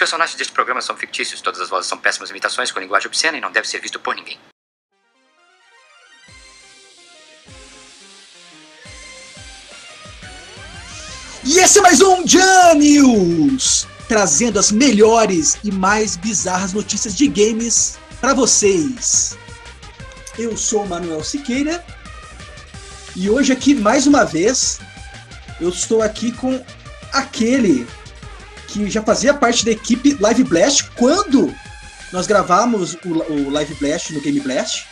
personagens 0.00 0.34
deste 0.34 0.54
programa 0.54 0.80
são 0.80 0.96
fictícios, 0.96 1.42
todas 1.42 1.60
as 1.60 1.68
vozes 1.68 1.86
são 1.86 1.98
péssimas 1.98 2.30
imitações 2.30 2.72
com 2.72 2.80
linguagem 2.80 3.06
obscena 3.06 3.36
e 3.36 3.40
não 3.40 3.52
deve 3.52 3.68
ser 3.68 3.82
visto 3.82 4.00
por 4.00 4.16
ninguém. 4.16 4.38
E 11.44 11.58
esse 11.58 11.78
é 11.78 11.82
mais 11.82 12.00
um 12.00 12.26
Janius, 12.26 13.86
trazendo 14.08 14.58
as 14.58 14.72
melhores 14.72 15.58
e 15.62 15.70
mais 15.70 16.16
bizarras 16.16 16.72
notícias 16.72 17.14
de 17.14 17.26
games 17.28 17.98
para 18.22 18.32
vocês. 18.32 19.36
Eu 20.38 20.56
sou 20.56 20.84
o 20.84 20.88
Manuel 20.88 21.22
Siqueira 21.22 21.84
e 23.14 23.28
hoje 23.28 23.52
aqui 23.52 23.74
mais 23.74 24.06
uma 24.06 24.24
vez 24.24 24.80
eu 25.60 25.68
estou 25.68 26.00
aqui 26.00 26.32
com 26.32 26.64
aquele 27.12 27.86
que 28.70 28.88
já 28.88 29.02
fazia 29.02 29.34
parte 29.34 29.64
da 29.64 29.72
equipe 29.72 30.16
Live 30.20 30.44
Blast 30.44 30.90
quando 30.96 31.52
nós 32.12 32.26
gravamos 32.26 32.94
o, 33.04 33.32
o 33.32 33.50
Live 33.50 33.74
Blast 33.74 34.12
no 34.12 34.20
Game 34.20 34.40
Blast, 34.40 34.86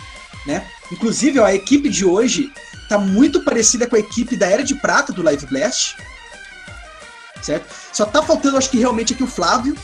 né? 0.47 0.67
Inclusive, 0.91 1.39
ó, 1.39 1.45
a 1.45 1.55
equipe 1.55 1.89
de 1.89 2.05
hoje 2.05 2.53
tá 2.89 2.99
muito 2.99 3.43
parecida 3.45 3.87
com 3.87 3.97
a 3.97 3.99
equipe 3.99 4.37
da 4.37 4.47
Era 4.47 4.65
de 4.65 4.75
Prata 4.75 5.13
do 5.13 5.23
Live 5.23 5.47
Blast. 5.47 5.97
Certo? 7.41 7.73
Só 7.93 8.05
tá 8.05 8.23
faltando, 8.23 8.57
acho 8.57 8.71
que 8.71 8.79
realmente 8.79 9.15
aqui 9.15 9.23
o 9.23 9.29
Flávio. 9.29 9.77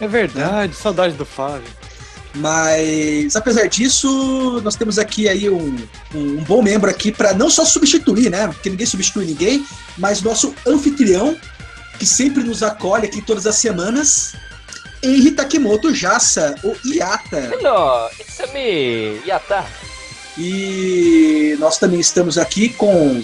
É 0.00 0.06
verdade, 0.06 0.74
saudade 0.74 1.14
do 1.14 1.26
Flávio. 1.26 1.68
Mas 2.34 3.34
apesar 3.34 3.66
disso, 3.66 4.60
nós 4.62 4.76
temos 4.76 4.98
aqui 4.98 5.28
aí 5.28 5.50
um, 5.50 5.76
um, 6.14 6.38
um 6.38 6.44
bom 6.44 6.62
membro 6.62 6.88
aqui 6.88 7.10
para 7.10 7.34
não 7.34 7.50
só 7.50 7.64
substituir, 7.64 8.30
né? 8.30 8.46
Porque 8.46 8.70
ninguém 8.70 8.86
substitui 8.86 9.26
ninguém, 9.26 9.66
mas 9.98 10.22
nosso 10.22 10.54
anfitrião, 10.66 11.36
que 12.00 12.06
sempre 12.06 12.42
nos 12.42 12.62
acolhe 12.62 13.04
aqui 13.04 13.20
todas 13.20 13.46
as 13.46 13.56
semanas, 13.56 14.34
Henri 15.02 15.32
Takemoto 15.32 15.94
Jassa, 15.94 16.54
o 16.64 16.74
Iata. 16.88 17.50
Hello, 17.52 18.08
it's 18.18 18.40
me, 18.54 19.20
Iata. 19.26 19.66
E 20.38 21.54
nós 21.60 21.76
também 21.76 22.00
estamos 22.00 22.38
aqui 22.38 22.70
com 22.70 23.22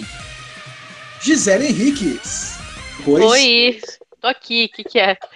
Gisele 1.19 1.69
Henriques. 1.69 2.53
Pois. 3.03 3.25
Oi, 3.25 3.81
tô 4.21 4.27
aqui, 4.27 4.69
o 4.71 4.75
que, 4.75 4.83
que 4.83 4.99
é? 4.99 5.17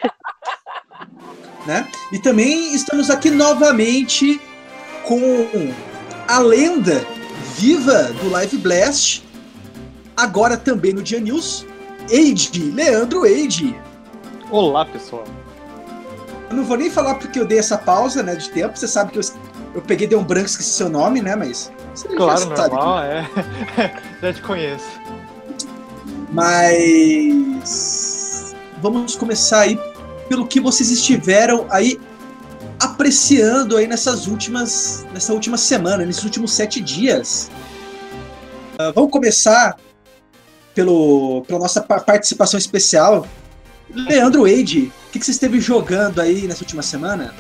Né? 1.66 1.88
E 2.12 2.18
também 2.18 2.74
estamos 2.74 3.12
aqui 3.12 3.30
novamente 3.30 4.42
com 5.04 5.48
a 6.28 6.40
lenda 6.40 7.06
viva 7.56 8.04
do 8.20 8.32
Live 8.32 8.58
Blast, 8.58 9.24
agora 10.18 10.58
também 10.58 10.92
no 10.92 11.04
Dia 11.04 11.20
News, 11.20 11.68
Eide, 12.12 12.72
Leandro 12.72 13.26
Eide. 13.26 13.74
Olá, 14.52 14.84
pessoal. 14.84 15.24
Eu 16.50 16.58
não 16.58 16.66
vou 16.66 16.76
nem 16.76 16.92
falar 16.92 17.16
porque 17.16 17.40
eu 17.40 17.46
dei 17.46 17.58
essa 17.58 17.78
pausa, 17.78 18.22
né, 18.22 18.36
de 18.36 18.50
tempo. 18.50 18.78
Você 18.78 18.86
sabe 18.86 19.14
que 19.14 19.18
eu, 19.18 19.24
eu 19.74 19.82
peguei, 19.82 20.06
dei 20.06 20.18
um 20.18 20.24
branco, 20.24 20.48
esqueci 20.48 20.72
seu 20.72 20.90
nome, 20.90 21.22
né, 21.22 21.38
mas... 21.38 21.72
Claro, 22.18 22.50
normal, 22.50 23.04
é. 23.04 23.26
Já 24.22 24.34
te 24.34 24.42
conheço. 24.42 25.00
Mas... 26.34 27.34
Vamos 28.82 29.16
começar 29.16 29.62
aí 29.62 29.80
pelo 30.28 30.46
que 30.46 30.60
vocês 30.60 30.92
estiveram 30.92 31.66
aí 31.70 31.98
apreciando 32.78 33.78
aí 33.78 33.88
nessas 33.88 34.28
últimas, 34.28 35.06
nessa 35.14 35.32
última 35.32 35.56
semana, 35.56 36.06
nesses 36.06 36.24
últimos 36.26 36.52
sete 36.52 36.82
dias. 36.82 37.50
Uh, 38.74 38.92
vamos 38.94 39.12
começar 39.12 39.78
pelo, 40.74 41.44
pela 41.48 41.60
nossa 41.60 41.82
participação 41.82 42.58
especial. 42.58 43.28
Leandro 43.90 44.44
Wade, 44.44 44.92
o 45.08 45.12
que, 45.12 45.20
que 45.20 45.26
você 45.26 45.32
esteve 45.32 45.60
jogando 45.60 46.22
aí 46.22 46.48
nessa 46.48 46.64
última 46.64 46.82
semana? 46.82 47.34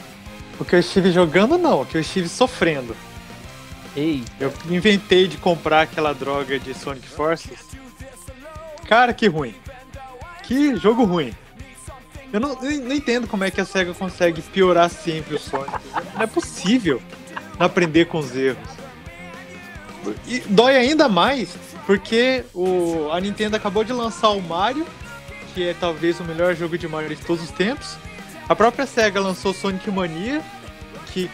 O 0.59 0.65
que 0.65 0.75
eu 0.75 0.79
estive 0.79 1.11
jogando, 1.11 1.57
não. 1.57 1.81
O 1.81 1.85
que 1.85 1.95
eu 1.97 2.01
estive 2.01 2.27
sofrendo. 2.27 2.95
Ei. 3.95 4.23
Eu 4.39 4.53
inventei 4.69 5.27
de 5.27 5.37
comprar 5.37 5.81
aquela 5.81 6.13
droga 6.13 6.59
de 6.59 6.73
Sonic 6.73 7.07
Forces. 7.07 7.59
Cara, 8.87 9.13
que 9.13 9.27
ruim. 9.27 9.55
Que 10.43 10.75
jogo 10.75 11.03
ruim. 11.03 11.33
Eu 12.31 12.39
não, 12.39 12.63
eu 12.63 12.81
não 12.81 12.93
entendo 12.93 13.27
como 13.27 13.43
é 13.43 13.51
que 13.51 13.59
a 13.59 13.65
SEGA 13.65 13.93
consegue 13.93 14.41
piorar 14.41 14.89
sempre 14.89 15.35
o 15.35 15.39
Sonic. 15.39 15.71
Não 16.13 16.21
é 16.21 16.27
possível 16.27 17.01
não 17.59 17.65
aprender 17.65 18.05
com 18.05 18.19
os 18.19 18.35
erros. 18.35 18.80
E 20.27 20.39
dói 20.41 20.75
ainda 20.77 21.07
mais 21.07 21.55
porque 21.85 22.43
o, 22.53 23.09
a 23.11 23.19
Nintendo 23.19 23.55
acabou 23.55 23.83
de 23.83 23.91
lançar 23.91 24.29
o 24.29 24.41
Mario, 24.41 24.85
que 25.53 25.67
é 25.67 25.73
talvez 25.73 26.19
o 26.19 26.23
melhor 26.23 26.55
jogo 26.55 26.77
de 26.77 26.87
Mario 26.87 27.15
de 27.15 27.21
todos 27.23 27.43
os 27.43 27.51
tempos. 27.51 27.97
A 28.47 28.55
própria 28.55 28.85
SEGA 28.85 29.19
lançou 29.19 29.53
Sonic 29.53 29.89
Mania, 29.89 30.41
que 31.07 31.29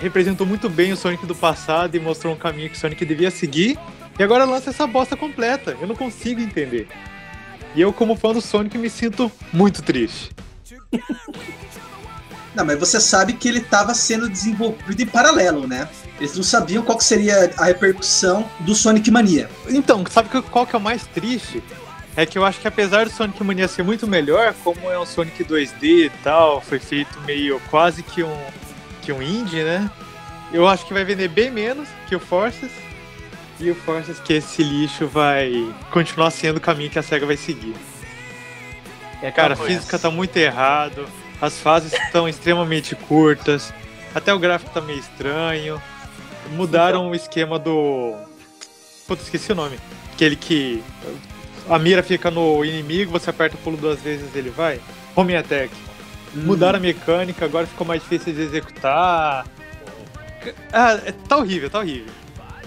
representou 0.00 0.46
muito 0.46 0.68
bem 0.68 0.92
o 0.92 0.96
Sonic 0.96 1.26
do 1.26 1.34
passado 1.34 1.94
e 1.96 2.00
mostrou 2.00 2.34
um 2.34 2.36
caminho 2.36 2.70
que 2.70 2.76
o 2.76 2.78
Sonic 2.78 3.04
devia 3.04 3.30
seguir. 3.30 3.78
E 4.18 4.22
agora 4.22 4.44
lança 4.44 4.70
essa 4.70 4.86
bosta 4.86 5.16
completa. 5.16 5.76
Eu 5.80 5.86
não 5.86 5.94
consigo 5.94 6.40
entender. 6.40 6.88
E 7.74 7.80
eu, 7.80 7.92
como 7.92 8.16
fã 8.16 8.32
do 8.32 8.40
Sonic, 8.40 8.76
me 8.76 8.90
sinto 8.90 9.30
muito 9.52 9.82
triste. 9.82 10.30
Não, 12.54 12.64
mas 12.64 12.78
você 12.78 13.00
sabe 13.00 13.34
que 13.34 13.48
ele 13.48 13.60
estava 13.60 13.94
sendo 13.94 14.28
desenvolvido 14.28 15.00
em 15.00 15.06
paralelo, 15.06 15.66
né? 15.66 15.88
Eles 16.20 16.36
não 16.36 16.42
sabiam 16.42 16.82
qual 16.82 17.00
seria 17.00 17.50
a 17.56 17.64
repercussão 17.64 18.48
do 18.60 18.74
Sonic 18.74 19.10
Mania. 19.10 19.48
Então, 19.66 20.04
sabe 20.08 20.28
qual 20.42 20.66
que 20.66 20.76
é 20.76 20.78
o 20.78 20.82
mais 20.82 21.06
triste? 21.06 21.62
É 22.14 22.26
que 22.26 22.36
eu 22.36 22.44
acho 22.44 22.60
que 22.60 22.68
apesar 22.68 23.04
do 23.06 23.10
Sonic 23.10 23.42
Mania 23.42 23.66
ser 23.66 23.82
muito 23.82 24.06
melhor, 24.06 24.52
como 24.62 24.90
é 24.90 24.98
um 24.98 25.06
Sonic 25.06 25.42
2D 25.42 25.82
e 25.82 26.12
tal, 26.22 26.60
foi 26.60 26.78
feito 26.78 27.18
meio 27.20 27.58
quase 27.70 28.02
que 28.02 28.22
um, 28.22 28.36
que 29.00 29.10
um 29.10 29.22
indie, 29.22 29.62
né? 29.62 29.90
Eu 30.52 30.68
acho 30.68 30.84
que 30.84 30.92
vai 30.92 31.04
vender 31.04 31.28
bem 31.28 31.50
menos 31.50 31.88
que 32.06 32.14
o 32.14 32.20
Forces. 32.20 32.70
E 33.58 33.70
o 33.70 33.74
Forces 33.74 34.18
que 34.18 34.34
esse 34.34 34.62
lixo 34.62 35.06
vai 35.06 35.72
continuar 35.90 36.30
sendo 36.30 36.58
o 36.58 36.60
caminho 36.60 36.90
que 36.90 36.98
a 36.98 37.02
SEGA 37.02 37.24
vai 37.24 37.36
seguir. 37.36 37.74
É, 39.22 39.30
cara, 39.30 39.54
a 39.54 39.56
física 39.56 39.98
tá 39.98 40.10
muito 40.10 40.36
errado, 40.36 41.06
as 41.40 41.58
fases 41.58 41.92
estão 41.92 42.28
extremamente 42.28 42.94
curtas, 42.94 43.72
até 44.14 44.32
o 44.32 44.38
gráfico 44.38 44.72
tá 44.72 44.80
meio 44.80 44.98
estranho. 44.98 45.80
Mudaram 46.50 47.00
então... 47.00 47.10
o 47.10 47.14
esquema 47.14 47.58
do. 47.58 48.14
Putz, 49.06 49.24
esqueci 49.24 49.52
o 49.52 49.54
nome. 49.54 49.78
Aquele 50.12 50.36
que. 50.36 50.82
A 51.68 51.78
mira 51.78 52.02
fica 52.02 52.30
no 52.30 52.64
inimigo, 52.64 53.12
você 53.12 53.30
aperta 53.30 53.56
o 53.56 53.58
pulo 53.58 53.76
duas 53.76 54.00
vezes 54.00 54.34
ele 54.34 54.50
vai. 54.50 54.80
Home 55.14 55.36
Attack. 55.36 55.72
Hum. 56.34 56.42
Mudaram 56.42 56.78
a 56.78 56.80
mecânica, 56.80 57.44
agora 57.44 57.66
ficou 57.66 57.86
mais 57.86 58.02
difícil 58.02 58.32
de 58.32 58.40
executar. 58.40 59.46
Ah, 60.72 61.00
é, 61.04 61.12
tá 61.12 61.36
horrível, 61.36 61.70
tá 61.70 61.78
horrível. 61.78 62.12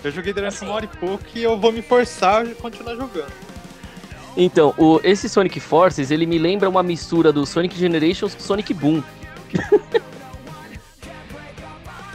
Eu 0.04 0.12
joguei 0.12 0.34
durante 0.34 0.56
assim. 0.56 0.66
uma 0.66 0.76
hora 0.76 0.86
e 0.86 0.98
pouco 0.98 1.24
e 1.34 1.44
eu 1.44 1.58
vou 1.58 1.72
me 1.72 1.82
forçar 1.82 2.46
a 2.46 2.56
continuar 2.56 2.96
jogando. 2.96 3.32
Então, 4.36 4.74
o, 4.78 5.00
esse 5.04 5.30
Sonic 5.30 5.60
Forces, 5.60 6.12
ele 6.12 6.26
me 6.26 6.38
lembra 6.38 6.70
uma 6.70 6.84
mistura 6.84 7.32
do 7.32 7.46
Sonic 7.46 7.78
Generations 7.78 8.34
com 8.36 8.42
Sonic 8.42 8.74
Boom. 8.74 9.02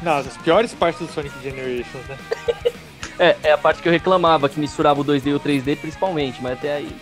Não, 0.02 0.18
as 0.18 0.36
piores 0.38 0.72
partes 0.74 1.06
do 1.06 1.12
Sonic 1.12 1.34
Generations, 1.42 2.06
né? 2.08 2.18
é, 3.18 3.36
é 3.42 3.52
a 3.52 3.58
parte 3.58 3.82
que 3.82 3.88
eu 3.88 3.92
reclamava, 3.92 4.48
que 4.48 4.60
misturava 4.60 5.00
o 5.00 5.04
2D 5.04 5.26
e 5.26 5.34
o 5.34 5.40
3D 5.40 5.76
principalmente, 5.76 6.42
mas 6.42 6.52
até 6.52 6.76
aí. 6.76 6.96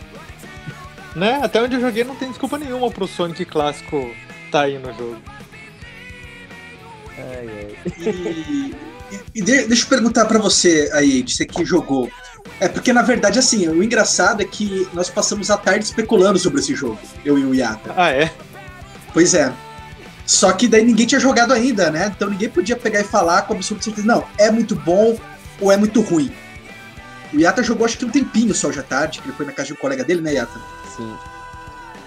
Né? 1.15 1.41
Até 1.43 1.63
onde 1.63 1.75
eu 1.75 1.81
joguei 1.81 2.05
não 2.05 2.15
tem 2.15 2.29
desculpa 2.29 2.59
nenhuma 2.59 2.91
pro 2.91 3.07
Sonic 3.07 3.45
clássico 3.45 4.11
tá 4.51 4.63
aí 4.63 4.79
no 4.79 4.93
jogo. 4.93 5.19
Ai, 7.19 7.49
ai. 7.49 7.77
E, 7.99 8.75
e, 9.11 9.25
e 9.35 9.43
deixa 9.43 9.85
eu 9.85 9.89
perguntar 9.89 10.25
para 10.27 10.39
você 10.39 10.91
aí, 10.93 11.23
de 11.23 11.35
você 11.35 11.47
que 11.47 11.65
jogou. 11.65 12.11
É 12.61 12.69
porque, 12.69 12.93
na 12.93 13.03
verdade, 13.03 13.39
assim, 13.39 13.69
o 13.69 13.83
engraçado 13.83 14.41
é 14.41 14.45
que 14.45 14.89
nós 14.95 15.11
passamos 15.11 15.51
a 15.51 15.57
tarde 15.57 15.85
especulando 15.85 16.39
sobre 16.39 16.61
esse 16.61 16.75
jogo, 16.75 16.99
eu 17.25 17.39
e 17.39 17.45
o 17.45 17.55
Yata. 17.55 17.93
Ah, 17.97 18.11
é? 18.11 18.31
Pois 19.13 19.35
é. 19.35 19.53
Só 20.27 20.53
que 20.53 20.67
daí 20.67 20.85
ninguém 20.85 21.07
tinha 21.07 21.21
jogado 21.21 21.53
ainda, 21.53 21.91
né? 21.91 22.13
Então 22.15 22.29
ninguém 22.29 22.49
podia 22.49 22.77
pegar 22.77 23.01
e 23.01 23.05
falar 23.05 23.43
com 23.43 23.55
absoluta 23.55 23.85
certeza, 23.85 24.07
não, 24.07 24.25
é 24.37 24.51
muito 24.51 24.75
bom 24.75 25.17
ou 25.61 25.71
é 25.71 25.77
muito 25.77 26.01
ruim. 26.01 26.33
O 27.33 27.39
Yata 27.39 27.63
jogou 27.63 27.85
acho 27.85 27.97
que 27.97 28.05
um 28.05 28.11
tempinho 28.11 28.55
só 28.55 28.73
já 28.73 28.83
tarde, 28.83 29.21
que 29.21 29.29
ele 29.29 29.37
foi 29.37 29.47
na 29.47 29.53
casa 29.53 29.69
de 29.69 29.73
um 29.75 29.77
colega 29.77 30.03
dele, 30.05 30.21
né, 30.21 30.35
Yata? 30.35 30.61
Sim. 30.97 31.17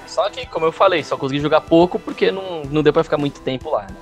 Só 0.06 0.30
que, 0.30 0.45
como 0.48 0.66
eu 0.66 0.71
falei, 0.71 1.04
só 1.04 1.16
consegui 1.16 1.39
jogar 1.39 1.62
pouco 1.62 2.00
porque 2.00 2.31
não, 2.31 2.63
não 2.63 2.81
deu 2.81 2.92
pra 2.92 3.04
ficar 3.04 3.18
muito 3.18 3.39
tempo 3.42 3.69
lá, 3.69 3.83
né? 3.83 3.95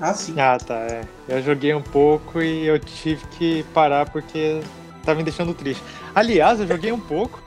Ah, 0.00 0.14
sim. 0.14 0.34
Ah, 0.38 0.56
tá, 0.58 0.74
é. 0.74 1.02
Eu 1.28 1.42
joguei 1.42 1.74
um 1.74 1.82
pouco 1.82 2.40
e 2.40 2.66
eu 2.66 2.78
tive 2.78 3.24
que 3.38 3.64
parar 3.74 4.08
porque 4.08 4.60
tá 5.04 5.14
me 5.14 5.22
deixando 5.22 5.52
triste. 5.52 5.82
Aliás, 6.14 6.60
eu 6.60 6.66
joguei 6.66 6.92
um 6.92 7.00
pouco, 7.00 7.42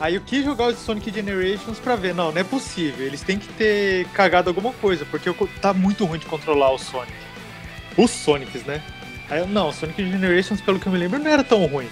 Aí 0.00 0.16
eu 0.16 0.20
quis 0.20 0.44
jogar 0.44 0.66
o 0.66 0.74
Sonic 0.74 1.12
Generations 1.12 1.78
pra 1.78 1.96
ver, 1.96 2.14
não, 2.14 2.32
não 2.32 2.40
é 2.40 2.44
possível. 2.44 3.06
Eles 3.06 3.22
têm 3.22 3.38
que 3.38 3.48
ter 3.54 4.06
cagado 4.08 4.50
alguma 4.50 4.72
coisa, 4.72 5.04
porque 5.04 5.32
tá 5.60 5.72
muito 5.72 6.04
ruim 6.04 6.18
de 6.18 6.26
controlar 6.26 6.72
o 6.72 6.78
Sonic. 6.78 7.12
Os 7.96 8.10
Sonics, 8.10 8.64
né? 8.64 8.82
Aí 9.30 9.40
eu, 9.40 9.46
não, 9.46 9.72
Sonic 9.72 10.04
Generations, 10.04 10.60
pelo 10.60 10.78
que 10.78 10.86
eu 10.86 10.92
me 10.92 10.98
lembro, 10.98 11.18
não 11.18 11.30
era 11.30 11.44
tão 11.44 11.64
ruim. 11.66 11.88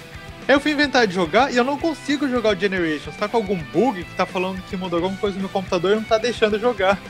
Aí 0.49 0.55
eu 0.55 0.61
fui 0.61 0.73
inventar 0.73 1.07
de 1.07 1.15
jogar 1.15 1.53
e 1.53 1.57
eu 1.57 1.65
não 1.65 1.79
consigo 1.79 2.29
jogar 2.29 2.57
o 2.57 2.61
Generations. 2.61 3.17
Tá 3.17 3.29
com 3.29 3.37
algum 3.37 3.57
bug 3.57 4.03
que 4.03 4.15
tá 4.17 4.27
falando 4.27 4.61
que 4.69 4.77
mudou 4.77 4.99
alguma 4.99 5.17
coisa 5.17 5.37
no 5.37 5.43
meu 5.43 5.49
computador 5.49 5.93
e 5.93 5.95
não 5.97 6.05
tá 6.05 6.19
deixando 6.19 6.59
jogar. 6.59 7.01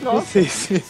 Nossa. 0.00 0.16
Não 0.16 0.24
sei 0.24 0.48
se. 0.48 0.84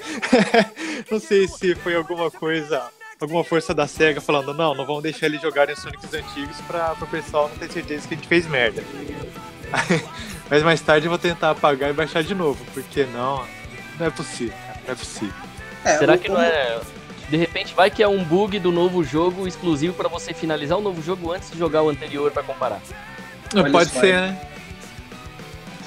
não 1.11 1.21
sei 1.21 1.49
se 1.49 1.75
foi 1.75 1.97
alguma 1.97 2.31
coisa. 2.31 2.96
Alguma 3.19 3.43
força 3.43 3.73
da 3.73 3.87
SEGA 3.87 4.21
falando, 4.21 4.53
não, 4.53 4.75
não 4.75 4.85
vamos 4.85 5.03
deixar 5.03 5.27
ele 5.27 5.39
jogar 5.39 5.71
em 5.71 5.77
Sonics 5.77 6.13
antigos 6.13 6.61
pra, 6.67 6.95
o 7.01 7.07
pessoal 7.07 7.49
não 7.49 7.57
ter 7.57 7.71
certeza 7.73 8.07
que 8.07 8.15
a 8.15 8.17
gente 8.17 8.29
fez 8.29 8.47
merda. 8.47 8.85
Mas 10.51 10.63
mais 10.63 10.81
tarde 10.81 11.07
eu 11.07 11.11
vou 11.11 11.19
tentar 11.19 11.51
apagar 11.51 11.91
e 11.91 11.93
baixar 11.95 12.23
de 12.23 12.35
novo, 12.35 12.65
porque 12.75 13.05
não, 13.07 13.45
não 13.99 14.07
é 14.07 14.11
possível, 14.11 14.57
não 14.85 14.93
é 14.93 14.95
possível. 14.95 15.35
É, 15.85 15.99
Será 15.99 16.15
o, 16.15 16.19
que 16.19 16.29
não 16.29 16.41
é 16.41 16.81
de 17.29 17.37
repente 17.37 17.75
vai 17.75 17.91
que 17.91 18.03
é 18.03 18.09
um 18.09 18.23
bug 18.23 18.59
do 18.61 18.71
novo 18.71 19.03
jogo 19.03 19.49
exclusivo 19.49 19.95
para 19.95 20.09
você 20.09 20.33
finalizar 20.33 20.79
o 20.79 20.81
novo 20.81 21.03
jogo 21.03 21.33
antes 21.33 21.51
de 21.51 21.59
jogar 21.59 21.83
o 21.83 21.89
anterior 21.89 22.31
para 22.31 22.43
comparar. 22.43 22.81
Não 23.53 23.71
pode 23.71 23.91
ser, 23.91 24.15
né? 24.15 24.41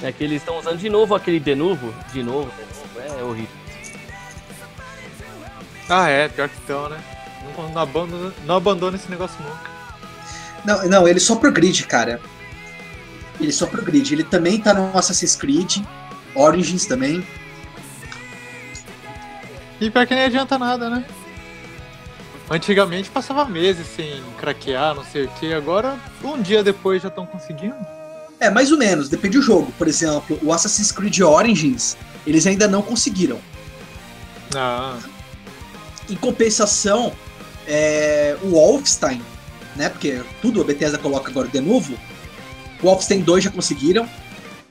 É 0.01 0.11
que 0.11 0.23
eles 0.23 0.41
estão 0.41 0.57
usando 0.57 0.77
de 0.77 0.89
novo 0.89 1.15
aquele 1.15 1.39
de 1.39 1.55
novo, 1.55 1.93
de 2.11 2.23
novo, 2.23 2.51
de 2.51 3.01
novo, 3.07 3.19
é 3.19 3.23
horrível. 3.23 3.59
Ah, 5.89 6.07
é, 6.09 6.27
pior 6.27 6.47
que 6.47 6.57
estão, 6.57 6.89
né? 6.89 7.01
Não, 7.43 7.69
não, 7.69 7.81
abandona, 7.81 8.33
não 8.45 8.55
abandona 8.55 8.95
esse 8.97 9.09
negócio 9.09 9.37
nunca. 9.41 9.69
Não, 10.65 10.87
não, 10.87 11.07
ele 11.07 11.19
só 11.19 11.35
progride, 11.35 11.85
cara. 11.85 12.19
Ele 13.39 13.51
só 13.51 13.65
progride. 13.65 14.13
Ele 14.13 14.23
também 14.23 14.59
tá 14.59 14.73
no 14.73 14.97
Assassin's 14.97 15.35
Creed, 15.35 15.77
Origins 16.35 16.85
também. 16.85 17.25
E 19.79 19.89
pior 19.89 20.05
que 20.05 20.13
nem 20.13 20.25
adianta 20.25 20.57
nada, 20.57 20.89
né? 20.89 21.05
Antigamente 22.49 23.09
passava 23.09 23.45
meses 23.45 23.85
sem 23.95 24.21
craquear, 24.37 24.95
não 24.95 25.03
sei 25.03 25.25
o 25.25 25.27
que. 25.29 25.53
Agora, 25.53 25.97
um 26.23 26.41
dia 26.41 26.63
depois 26.63 27.01
já 27.01 27.07
estão 27.07 27.25
conseguindo. 27.25 27.75
É, 28.39 28.49
mais 28.49 28.71
ou 28.71 28.77
menos, 28.77 29.07
depende 29.07 29.37
do 29.37 29.43
jogo. 29.43 29.71
Por 29.77 29.87
exemplo, 29.87 30.39
o 30.41 30.51
Assassin's 30.51 30.91
Creed 30.91 31.19
Origins, 31.19 31.95
eles 32.25 32.47
ainda 32.47 32.67
não 32.67 32.81
conseguiram. 32.81 33.39
Ah. 34.55 34.97
Em 36.09 36.15
compensação, 36.15 37.13
é, 37.69 38.35
o 38.41 38.49
Wolfenstein, 38.49 39.21
né? 39.75 39.89
Porque 39.89 40.21
tudo 40.41 40.59
a 40.61 40.63
Bethesda 40.63 40.97
coloca 40.97 41.29
agora 41.29 41.47
de 41.47 41.61
novo. 41.61 41.93
O 42.81 42.87
Wolfenstein 42.87 43.21
2 43.21 43.43
já 43.43 43.51
conseguiram, 43.51 44.09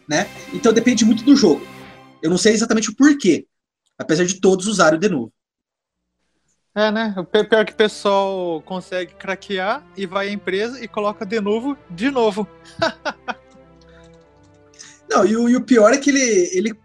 né? 0.08 0.28
Então 0.52 0.72
depende 0.72 1.04
muito 1.04 1.22
do 1.24 1.36
jogo. 1.36 1.64
Eu 2.20 2.28
não 2.28 2.36
sei 2.36 2.52
exatamente 2.52 2.90
o 2.90 2.96
porquê, 2.96 3.46
apesar 3.96 4.24
de 4.24 4.40
todos 4.40 4.66
usarem 4.66 4.98
o 4.98 5.00
de 5.00 5.08
novo. 5.08 5.32
É, 6.74 6.90
né? 6.90 7.14
O 7.16 7.24
pior 7.24 7.64
que 7.64 7.72
o 7.72 7.76
pessoal 7.76 8.60
consegue 8.62 9.14
craquear 9.14 9.84
e 9.96 10.06
vai 10.06 10.28
à 10.28 10.32
empresa 10.32 10.82
e 10.82 10.88
coloca 10.88 11.24
de 11.24 11.40
novo, 11.40 11.78
de 11.88 12.10
novo. 12.10 12.46
Não, 15.08 15.24
e 15.24 15.36
o, 15.36 15.48
e 15.48 15.56
o, 15.56 15.62
pior 15.62 15.92
é 15.94 15.98
que 15.98 16.10
ele, 16.10 16.50
ele, 16.52 16.78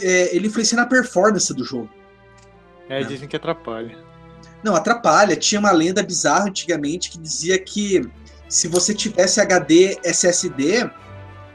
é, 0.00 0.34
ele 0.34 0.48
influencia 0.48 0.76
na 0.76 0.84
performance 0.84 1.54
do 1.54 1.64
jogo. 1.64 1.88
É, 2.88 3.00
né? 3.00 3.06
dizem 3.06 3.28
que 3.28 3.36
atrapalha. 3.36 3.96
Não, 4.66 4.74
atrapalha. 4.74 5.36
Tinha 5.36 5.60
uma 5.60 5.70
lenda 5.70 6.02
bizarra 6.02 6.46
antigamente 6.46 7.08
que 7.08 7.18
dizia 7.18 7.56
que 7.56 8.04
se 8.48 8.66
você 8.66 8.92
tivesse 8.92 9.40
HD 9.40 9.96
SSD, 10.02 10.90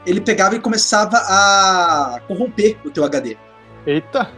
ele 0.06 0.22
pegava 0.22 0.56
e 0.56 0.62
começava 0.62 1.18
a 1.18 2.22
corromper 2.26 2.78
o 2.86 2.90
teu 2.90 3.04
HD. 3.04 3.36
Eita! 3.86 4.32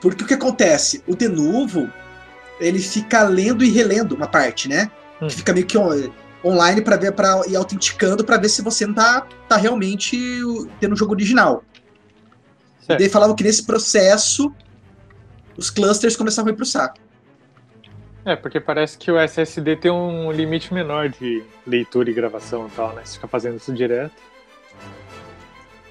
Porque 0.00 0.24
o 0.24 0.26
que 0.26 0.34
acontece? 0.34 1.04
O 1.06 1.14
de 1.14 1.28
novo, 1.28 1.88
ele 2.58 2.80
fica 2.80 3.22
lendo 3.22 3.62
e 3.62 3.70
relendo 3.70 4.16
uma 4.16 4.26
parte, 4.26 4.68
né? 4.68 4.90
Hum. 5.22 5.28
Que 5.28 5.36
fica 5.36 5.52
meio 5.52 5.64
que 5.64 5.78
on 5.78 6.10
online 6.44 6.82
para 6.82 6.96
ver 6.96 7.12
para 7.12 7.40
ir 7.46 7.54
autenticando 7.54 8.24
para 8.24 8.36
ver 8.36 8.48
se 8.48 8.62
você 8.62 8.84
não 8.84 8.94
tá, 8.94 9.28
tá 9.48 9.56
realmente 9.56 10.18
tendo 10.80 10.94
o 10.94 10.96
jogo 10.96 11.12
original. 11.12 11.62
Certo. 12.80 12.98
E 13.00 13.04
daí 13.04 13.08
falavam 13.08 13.36
que 13.36 13.44
nesse 13.44 13.62
processo 13.62 14.52
os 15.56 15.70
clusters 15.70 16.16
começavam 16.16 16.50
a 16.50 16.52
ir 16.52 16.56
pro 16.56 16.66
saco. 16.66 17.03
É, 18.24 18.34
porque 18.34 18.58
parece 18.58 18.96
que 18.96 19.10
o 19.10 19.18
SSD 19.18 19.76
tem 19.76 19.90
um 19.90 20.32
limite 20.32 20.72
menor 20.72 21.10
de 21.10 21.44
leitura 21.66 22.10
e 22.10 22.14
gravação 22.14 22.66
e 22.66 22.70
tal, 22.70 22.94
né? 22.94 23.02
Você 23.04 23.14
fica 23.14 23.28
fazendo 23.28 23.58
isso 23.58 23.72
direto. 23.72 24.14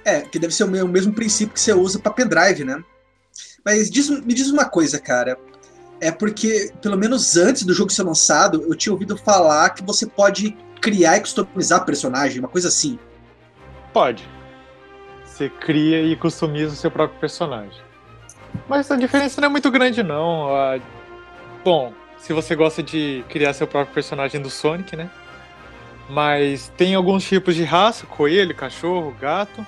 É, 0.03 0.21
que 0.21 0.39
deve 0.39 0.53
ser 0.53 0.63
o 0.63 0.87
mesmo 0.87 1.13
princípio 1.13 1.53
que 1.53 1.59
você 1.59 1.73
usa 1.73 1.99
para 1.99 2.11
pendrive, 2.11 2.63
né? 2.63 2.83
Mas 3.63 3.89
diz, 3.89 4.09
me 4.09 4.33
diz 4.33 4.49
uma 4.49 4.65
coisa, 4.65 4.99
cara. 4.99 5.37
É 6.01 6.11
porque, 6.11 6.73
pelo 6.81 6.97
menos 6.97 7.37
antes 7.37 7.63
do 7.63 7.73
jogo 7.73 7.91
ser 7.91 8.03
lançado, 8.03 8.63
eu 8.63 8.75
tinha 8.75 8.91
ouvido 8.91 9.15
falar 9.15 9.69
que 9.69 9.83
você 9.83 10.05
pode 10.05 10.57
criar 10.81 11.17
e 11.17 11.21
customizar 11.21 11.85
personagem, 11.85 12.39
uma 12.39 12.49
coisa 12.49 12.67
assim. 12.67 12.99
Pode. 13.93 14.27
Você 15.23 15.49
cria 15.49 16.01
e 16.01 16.15
customiza 16.15 16.73
o 16.73 16.75
seu 16.75 16.91
próprio 16.91 17.19
personagem. 17.19 17.79
Mas 18.67 18.91
a 18.91 18.95
diferença 18.97 19.39
não 19.39 19.47
é 19.47 19.49
muito 19.49 19.71
grande, 19.71 20.03
não. 20.03 20.49
Bom, 21.63 21.93
se 22.23 22.31
você 22.31 22.55
gosta 22.55 22.81
de 22.81 23.21
criar 23.27 23.51
seu 23.51 23.67
próprio 23.67 23.93
personagem 23.93 24.41
do 24.41 24.49
Sonic, 24.49 24.95
né? 24.95 25.09
Mas 26.09 26.69
tem 26.69 26.95
alguns 26.95 27.27
tipos 27.27 27.53
de 27.53 27.65
raça, 27.65 28.05
coelho, 28.05 28.55
cachorro, 28.55 29.13
gato. 29.19 29.67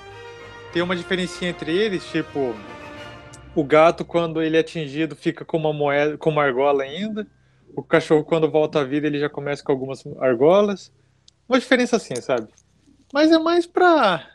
Tem 0.72 0.80
uma 0.80 0.96
diferença 0.96 1.44
entre 1.44 1.70
eles, 1.70 2.02
tipo, 2.06 2.54
o 3.54 3.62
gato, 3.62 4.06
quando 4.06 4.42
ele 4.42 4.56
é 4.56 4.60
atingido, 4.60 5.14
fica 5.14 5.44
com 5.44 5.58
uma 5.58 5.70
moeda, 5.70 6.16
com 6.16 6.30
uma 6.30 6.42
argola 6.44 6.82
ainda. 6.82 7.26
O 7.76 7.82
cachorro, 7.82 8.24
quando 8.24 8.50
volta 8.50 8.80
à 8.80 8.84
vida, 8.84 9.06
ele 9.06 9.18
já 9.20 9.28
começa 9.28 9.62
com 9.62 9.72
algumas 9.72 10.02
argolas. 10.18 10.90
Uma 11.46 11.60
diferença 11.60 11.96
assim, 11.96 12.16
sabe? 12.16 12.48
Mas 13.12 13.30
é 13.30 13.38
mais 13.38 13.66
pra 13.66 14.26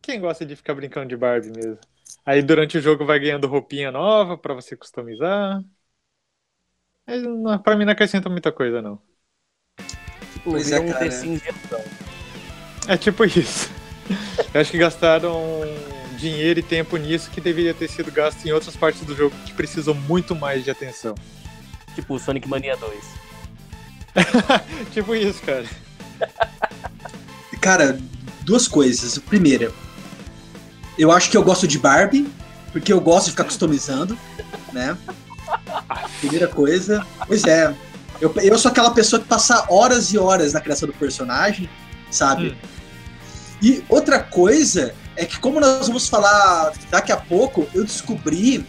quem 0.00 0.18
gosta 0.18 0.46
de 0.46 0.56
ficar 0.56 0.74
brincando 0.74 1.08
de 1.08 1.16
Barbie 1.16 1.52
mesmo. 1.54 1.78
Aí 2.24 2.40
durante 2.40 2.78
o 2.78 2.80
jogo 2.80 3.04
vai 3.04 3.18
ganhando 3.18 3.46
roupinha 3.46 3.92
nova 3.92 4.38
para 4.38 4.54
você 4.54 4.74
customizar. 4.74 5.62
Mas 7.06 7.22
pra 7.62 7.76
mim 7.76 7.84
não 7.84 7.92
acrescenta 7.92 8.28
muita 8.28 8.50
coisa, 8.50 8.82
não. 8.82 9.00
Pois 10.42 10.70
é, 10.72 10.80
cara. 10.92 11.08
É 12.88 12.96
tipo 12.96 13.24
isso. 13.24 13.70
Eu 14.54 14.60
acho 14.60 14.70
que 14.70 14.78
gastaram 14.78 15.32
dinheiro 16.16 16.60
e 16.60 16.62
tempo 16.62 16.96
nisso 16.96 17.30
que 17.30 17.40
deveria 17.40 17.74
ter 17.74 17.88
sido 17.88 18.10
gasto 18.10 18.44
em 18.46 18.52
outras 18.52 18.76
partes 18.76 19.02
do 19.02 19.14
jogo 19.14 19.34
que 19.44 19.52
precisam 19.52 19.94
muito 19.94 20.34
mais 20.34 20.64
de 20.64 20.70
atenção. 20.70 21.14
Tipo 21.94 22.18
Sonic 22.18 22.48
Mania 22.48 22.76
2. 22.76 23.04
tipo 24.92 25.14
isso, 25.14 25.42
cara. 25.42 25.66
Cara, 27.60 27.98
duas 28.42 28.68
coisas. 28.68 29.18
Primeira, 29.18 29.72
eu 30.96 31.10
acho 31.10 31.28
que 31.30 31.36
eu 31.36 31.42
gosto 31.42 31.66
de 31.66 31.78
Barbie, 31.78 32.28
porque 32.70 32.92
eu 32.92 33.00
gosto 33.00 33.26
de 33.26 33.30
ficar 33.32 33.44
customizando, 33.44 34.16
né? 34.72 34.96
Primeira 36.20 36.48
coisa. 36.48 37.04
Pois 37.26 37.44
é. 37.44 37.74
Eu, 38.20 38.32
eu 38.36 38.58
sou 38.58 38.70
aquela 38.70 38.90
pessoa 38.92 39.20
que 39.20 39.28
passa 39.28 39.66
horas 39.68 40.12
e 40.12 40.18
horas 40.18 40.54
na 40.54 40.60
criação 40.60 40.88
do 40.88 40.94
personagem, 40.94 41.68
sabe? 42.10 42.48
Hum. 42.48 42.68
E 43.62 43.84
outra 43.88 44.20
coisa 44.20 44.94
é 45.16 45.24
que 45.24 45.38
como 45.38 45.60
nós 45.60 45.86
vamos 45.86 46.08
falar 46.08 46.72
daqui 46.90 47.12
a 47.12 47.16
pouco, 47.16 47.66
eu 47.74 47.84
descobri 47.84 48.66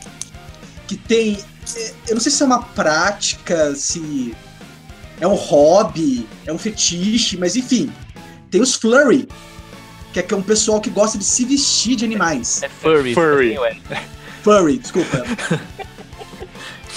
que 0.87 0.95
tem. 0.95 1.39
É, 1.75 1.93
eu 2.07 2.15
não 2.15 2.21
sei 2.21 2.31
se 2.31 2.41
é 2.41 2.45
uma 2.45 2.63
prática, 2.63 3.75
se 3.75 4.35
é 5.19 5.27
um 5.27 5.35
hobby, 5.35 6.27
é 6.45 6.53
um 6.53 6.57
fetiche, 6.57 7.37
mas 7.37 7.55
enfim. 7.55 7.91
Tem 8.49 8.61
os 8.61 8.75
flurry, 8.75 9.27
que 10.13 10.19
é, 10.19 10.35
um 10.35 10.41
pessoal 10.41 10.79
que 10.79 10.89
gosta 10.89 11.17
de 11.17 11.25
se 11.25 11.43
vestir 11.43 11.97
de 11.97 12.05
animais. 12.05 12.63
É 12.63 12.69
furry. 12.69 13.13
Furry. 13.13 13.57
Furry, 14.41 14.77
desculpa. 14.77 15.23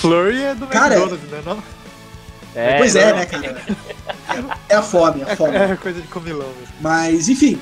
Flurry 0.00 0.42
é 0.42 0.54
do 0.54 0.66
cara, 0.66 0.94
McDonald's, 0.94 1.30
né? 1.30 1.42
Não? 1.44 1.62
É, 2.54 2.78
pois 2.78 2.96
é, 2.96 3.12
né, 3.12 3.26
cara? 3.26 3.62
É 4.68 4.74
a 4.74 4.82
fome, 4.82 5.22
é 5.22 5.32
a 5.32 5.36
fome. 5.36 5.56
É, 5.58 5.70
é 5.72 5.76
coisa 5.76 6.00
de 6.00 6.08
comilão. 6.08 6.52
Mas, 6.80 7.28
enfim, 7.28 7.60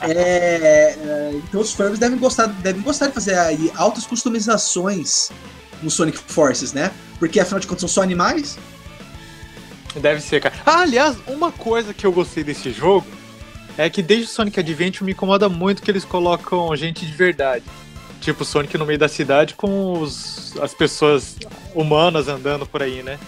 é, 0.00 0.96
é, 1.00 1.30
então 1.34 1.60
os 1.60 1.72
furries 1.72 1.98
devem 1.98 2.18
gostar, 2.18 2.46
devem 2.46 2.82
gostar 2.82 3.08
de 3.08 3.14
fazer 3.14 3.36
aí 3.36 3.70
altas 3.74 4.06
customizações 4.06 5.30
no 5.82 5.90
Sonic 5.90 6.18
Forces, 6.18 6.72
né? 6.72 6.90
Porque 7.18 7.40
afinal 7.40 7.60
de 7.60 7.66
contas 7.66 7.80
são 7.80 7.88
só 7.88 8.02
animais. 8.02 8.58
Deve 9.96 10.20
ser, 10.20 10.40
cara. 10.40 10.54
Ah, 10.64 10.80
aliás, 10.80 11.16
uma 11.26 11.52
coisa 11.52 11.92
que 11.92 12.06
eu 12.06 12.12
gostei 12.12 12.42
desse 12.42 12.72
jogo 12.72 13.06
é 13.76 13.90
que 13.90 14.02
desde 14.02 14.26
o 14.26 14.28
Sonic 14.28 14.58
Adventure 14.58 15.04
me 15.04 15.12
incomoda 15.12 15.48
muito 15.48 15.82
que 15.82 15.90
eles 15.90 16.04
colocam 16.04 16.74
gente 16.76 17.04
de 17.04 17.12
verdade. 17.12 17.64
Tipo 18.22 18.44
Sonic 18.44 18.78
no 18.78 18.86
meio 18.86 18.98
da 18.98 19.08
cidade 19.08 19.54
com 19.54 20.00
os, 20.00 20.56
as 20.62 20.72
pessoas 20.72 21.36
humanas 21.74 22.28
andando 22.28 22.64
por 22.64 22.82
aí, 22.82 23.02
né? 23.02 23.18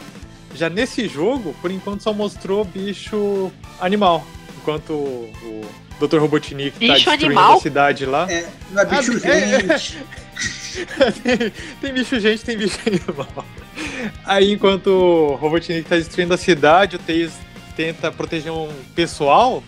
Já 0.55 0.71
nesse 0.71 1.09
jogo, 1.09 1.55
por 1.61 1.71
enquanto 1.71 2.03
só 2.03 2.13
mostrou 2.13 2.65
bicho 2.65 3.53
animal. 3.81 4.25
Enquanto 4.57 4.93
o, 4.93 5.63
Dr. 6.01 6.19
Robotnik 6.19 6.71
tá 6.73 6.79
bicho 6.79 7.05
tá 7.05 7.11
destruindo 7.11 7.27
animal? 7.27 7.57
a 7.57 7.61
cidade 7.61 8.07
lá. 8.07 8.31
É, 8.31 8.47
não 8.71 8.83
é 8.83 8.87
bicho 8.87 9.13
ah, 9.25 9.29
é, 9.29 9.61
gente. 9.61 9.99
É, 11.01 11.11
tem, 11.37 11.53
tem, 11.81 11.93
bicho 11.93 12.21
gente, 12.21 12.45
tem 12.45 12.57
bicho 12.57 12.79
animal. 12.87 13.45
Aí 14.25 14.53
enquanto 14.53 14.87
o 14.87 15.35
Robotnik 15.35 15.89
tá 15.89 15.97
destruindo 15.97 16.35
a 16.35 16.37
cidade, 16.37 16.97
o 16.97 16.99
Tails 17.01 17.33
tenta 17.77 18.13
proteger 18.13 18.53
um 18.53 18.73
pessoal 18.95 19.63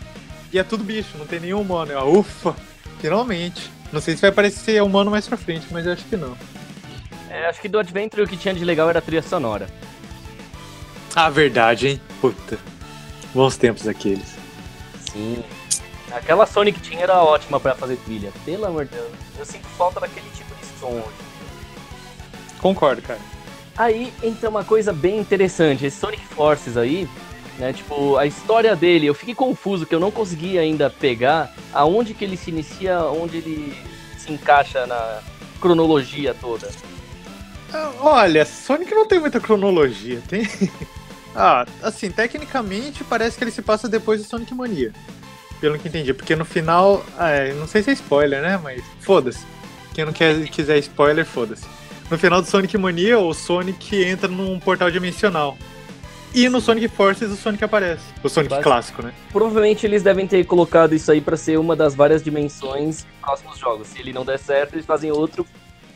e 0.52 0.58
é 0.58 0.62
tudo 0.62 0.84
bicho, 0.84 1.18
não 1.18 1.26
tem 1.26 1.40
nenhum 1.40 1.60
humano. 1.60 1.92
Eu, 1.92 2.18
ufa, 2.18 2.54
finalmente. 3.00 3.75
Não 3.92 4.00
sei 4.00 4.14
se 4.14 4.20
vai 4.20 4.30
aparecer 4.30 4.82
humano 4.82 5.10
mais 5.10 5.26
pra 5.26 5.36
frente, 5.36 5.66
mas 5.70 5.86
eu 5.86 5.92
acho 5.92 6.04
que 6.04 6.16
não. 6.16 6.36
É, 7.30 7.46
acho 7.46 7.60
que 7.60 7.68
do 7.68 7.78
Adventure 7.78 8.22
o 8.22 8.26
que 8.26 8.36
tinha 8.36 8.54
de 8.54 8.64
legal 8.64 8.88
era 8.88 8.98
a 8.98 9.02
trilha 9.02 9.22
sonora. 9.22 9.66
Ah, 11.14 11.30
verdade, 11.30 11.88
hein? 11.88 12.00
Puta. 12.20 12.58
Bons 13.34 13.56
tempos 13.56 13.88
aqueles. 13.88 14.36
Sim. 15.12 15.42
Aquela 16.12 16.46
Sonic 16.46 16.80
tinha 16.80 17.02
era 17.02 17.22
ótima 17.22 17.58
pra 17.58 17.74
fazer 17.74 17.96
trilha. 17.96 18.32
Pelo 18.44 18.66
amor 18.66 18.86
de 18.86 18.92
Deus. 18.92 19.12
Eu 19.38 19.44
sinto 19.44 19.66
falta 19.68 20.00
daquele 20.00 20.28
tipo 20.30 20.54
de 20.54 20.66
som. 20.78 21.02
Concordo, 22.60 23.02
cara. 23.02 23.20
Aí 23.76 24.12
entra 24.22 24.48
uma 24.48 24.64
coisa 24.64 24.92
bem 24.92 25.18
interessante. 25.18 25.84
Esse 25.84 25.98
Sonic 25.98 26.24
Forces 26.28 26.76
aí, 26.76 27.08
né? 27.58 27.72
Tipo, 27.72 28.16
a 28.16 28.26
história 28.26 28.74
dele, 28.76 29.06
eu 29.06 29.14
fiquei 29.14 29.34
confuso 29.34 29.86
que 29.86 29.94
eu 29.94 30.00
não 30.00 30.10
consegui 30.10 30.58
ainda 30.58 30.90
pegar 30.90 31.54
aonde 31.72 32.14
que 32.14 32.24
ele 32.24 32.36
se 32.36 32.50
inicia, 32.50 33.00
onde 33.00 33.38
ele 33.38 33.76
se 34.18 34.32
encaixa 34.32 34.86
na 34.86 35.20
cronologia 35.60 36.34
toda. 36.34 36.68
Ah, 37.72 37.92
Olha, 38.00 38.44
Sonic 38.44 38.94
não 38.94 39.06
tem 39.06 39.20
muita 39.20 39.40
cronologia, 39.40 40.22
tem. 40.28 40.48
ah, 41.34 41.66
assim, 41.82 42.10
tecnicamente 42.10 43.04
parece 43.04 43.36
que 43.36 43.44
ele 43.44 43.50
se 43.50 43.62
passa 43.62 43.88
depois 43.88 44.22
do 44.22 44.28
Sonic 44.28 44.54
Mania. 44.54 44.92
Pelo 45.60 45.78
que 45.78 45.88
entendi, 45.88 46.12
porque 46.12 46.36
no 46.36 46.44
final. 46.44 47.04
ah, 47.18 47.30
é, 47.30 47.52
não 47.54 47.66
sei 47.66 47.82
se 47.82 47.90
é 47.90 47.92
spoiler, 47.94 48.42
né? 48.42 48.60
Mas 48.62 48.82
foda-se. 49.00 49.44
Quem 49.94 50.04
não 50.04 50.12
quer, 50.12 50.46
quiser 50.48 50.78
spoiler, 50.78 51.24
foda-se. 51.24 51.64
No 52.10 52.18
final 52.18 52.40
do 52.40 52.46
Sonic 52.46 52.76
Mania, 52.78 53.18
o 53.18 53.32
Sonic 53.32 54.04
entra 54.04 54.28
num 54.28 54.60
portal 54.60 54.90
dimensional. 54.90 55.56
E 56.34 56.48
no 56.48 56.60
Sonic 56.60 56.88
Forces 56.88 57.30
o 57.30 57.36
Sonic 57.36 57.64
aparece. 57.64 58.04
O 58.22 58.28
Sonic 58.28 58.60
clássico, 58.62 59.02
né? 59.02 59.12
Provavelmente 59.32 59.86
eles 59.86 60.02
devem 60.02 60.26
ter 60.26 60.44
colocado 60.44 60.94
isso 60.94 61.10
aí 61.10 61.20
pra 61.20 61.36
ser 61.36 61.58
uma 61.58 61.74
das 61.74 61.94
várias 61.94 62.22
dimensões 62.22 63.04
dos 63.04 63.06
próximos 63.20 63.58
jogos. 63.58 63.88
Se 63.88 63.98
ele 64.00 64.12
não 64.12 64.24
der 64.24 64.38
certo, 64.38 64.74
eles 64.74 64.84
fazem 64.84 65.10
outro 65.10 65.46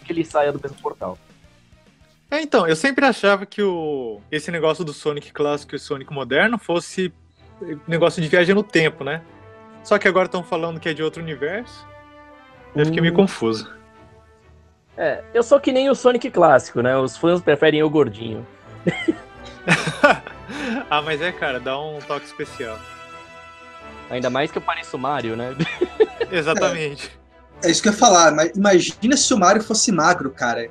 que 0.05 0.13
ele 0.13 0.25
saia 0.25 0.51
do 0.51 0.61
mesmo 0.61 0.79
portal. 0.79 1.19
É, 2.31 2.41
então, 2.41 2.67
eu 2.67 2.77
sempre 2.77 3.05
achava 3.05 3.45
que 3.45 3.61
o 3.63 4.21
esse 4.31 4.51
negócio 4.51 4.85
do 4.85 4.93
Sonic 4.93 5.33
clássico 5.33 5.75
e 5.75 5.77
o 5.77 5.81
Sonic 5.81 6.13
moderno 6.13 6.57
fosse 6.59 7.13
negócio 7.87 8.23
de 8.23 8.29
viagem 8.29 8.55
no 8.55 8.63
tempo, 8.63 9.05
né? 9.05 9.21
Só 9.85 9.99
que 9.99 10.09
agora 10.09 10.27
estão 10.27 10.43
falando 10.43 10.81
que 10.81 10.89
é 10.89 10.95
de 10.95 11.03
outro 11.03 11.23
universo. 11.23 11.87
Eu 12.75 12.87
fiquei 12.87 13.01
meio 13.03 13.13
Hum. 13.13 13.17
confuso. 13.19 13.71
É, 14.97 15.23
eu 15.35 15.43
sou 15.43 15.59
que 15.61 15.73
nem 15.73 15.91
o 15.91 15.95
Sonic 15.95 16.31
clássico, 16.31 16.81
né? 16.83 16.97
Os 16.97 17.17
fãs 17.17 17.43
preferem 17.43 17.83
o 17.83 17.91
gordinho. 17.91 18.47
ah, 20.91 21.03
mas 21.03 21.21
é, 21.21 21.33
cara, 21.33 21.61
dá 21.61 21.79
um 21.79 21.99
toque 22.01 22.27
especial. 22.27 22.79
Ainda 24.09 24.29
mais 24.29 24.51
que 24.51 24.59
eu 24.59 24.63
pareço 24.63 24.97
o 24.97 25.01
Mario, 25.01 25.37
né? 25.37 25.57
Exatamente. 26.31 27.11
É 27.63 27.71
isso 27.71 27.83
que 27.83 27.89
eu 27.89 27.93
ia 27.93 27.99
falar, 27.99 28.33
mas 28.33 28.51
imagina 28.57 29.17
se 29.17 29.33
o 29.35 29.39
Mario 29.39 29.63
fosse 29.63 29.93
magro, 29.93 30.31
cara. 30.31 30.71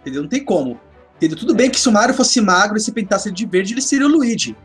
Entendeu? 0.00 0.22
Não 0.22 0.28
tem 0.28 0.44
como. 0.44 0.80
Entendeu? 1.16 1.36
Tudo 1.36 1.54
bem 1.54 1.70
que 1.70 1.80
se 1.80 1.88
o 1.88 1.92
Mario 1.92 2.14
fosse 2.14 2.40
magro 2.40 2.78
e 2.78 2.80
se 2.80 2.92
pintasse 2.92 3.30
de 3.30 3.44
verde, 3.44 3.74
ele 3.74 3.82
seria 3.82 4.06
o 4.06 4.10
Luigi. 4.10 4.56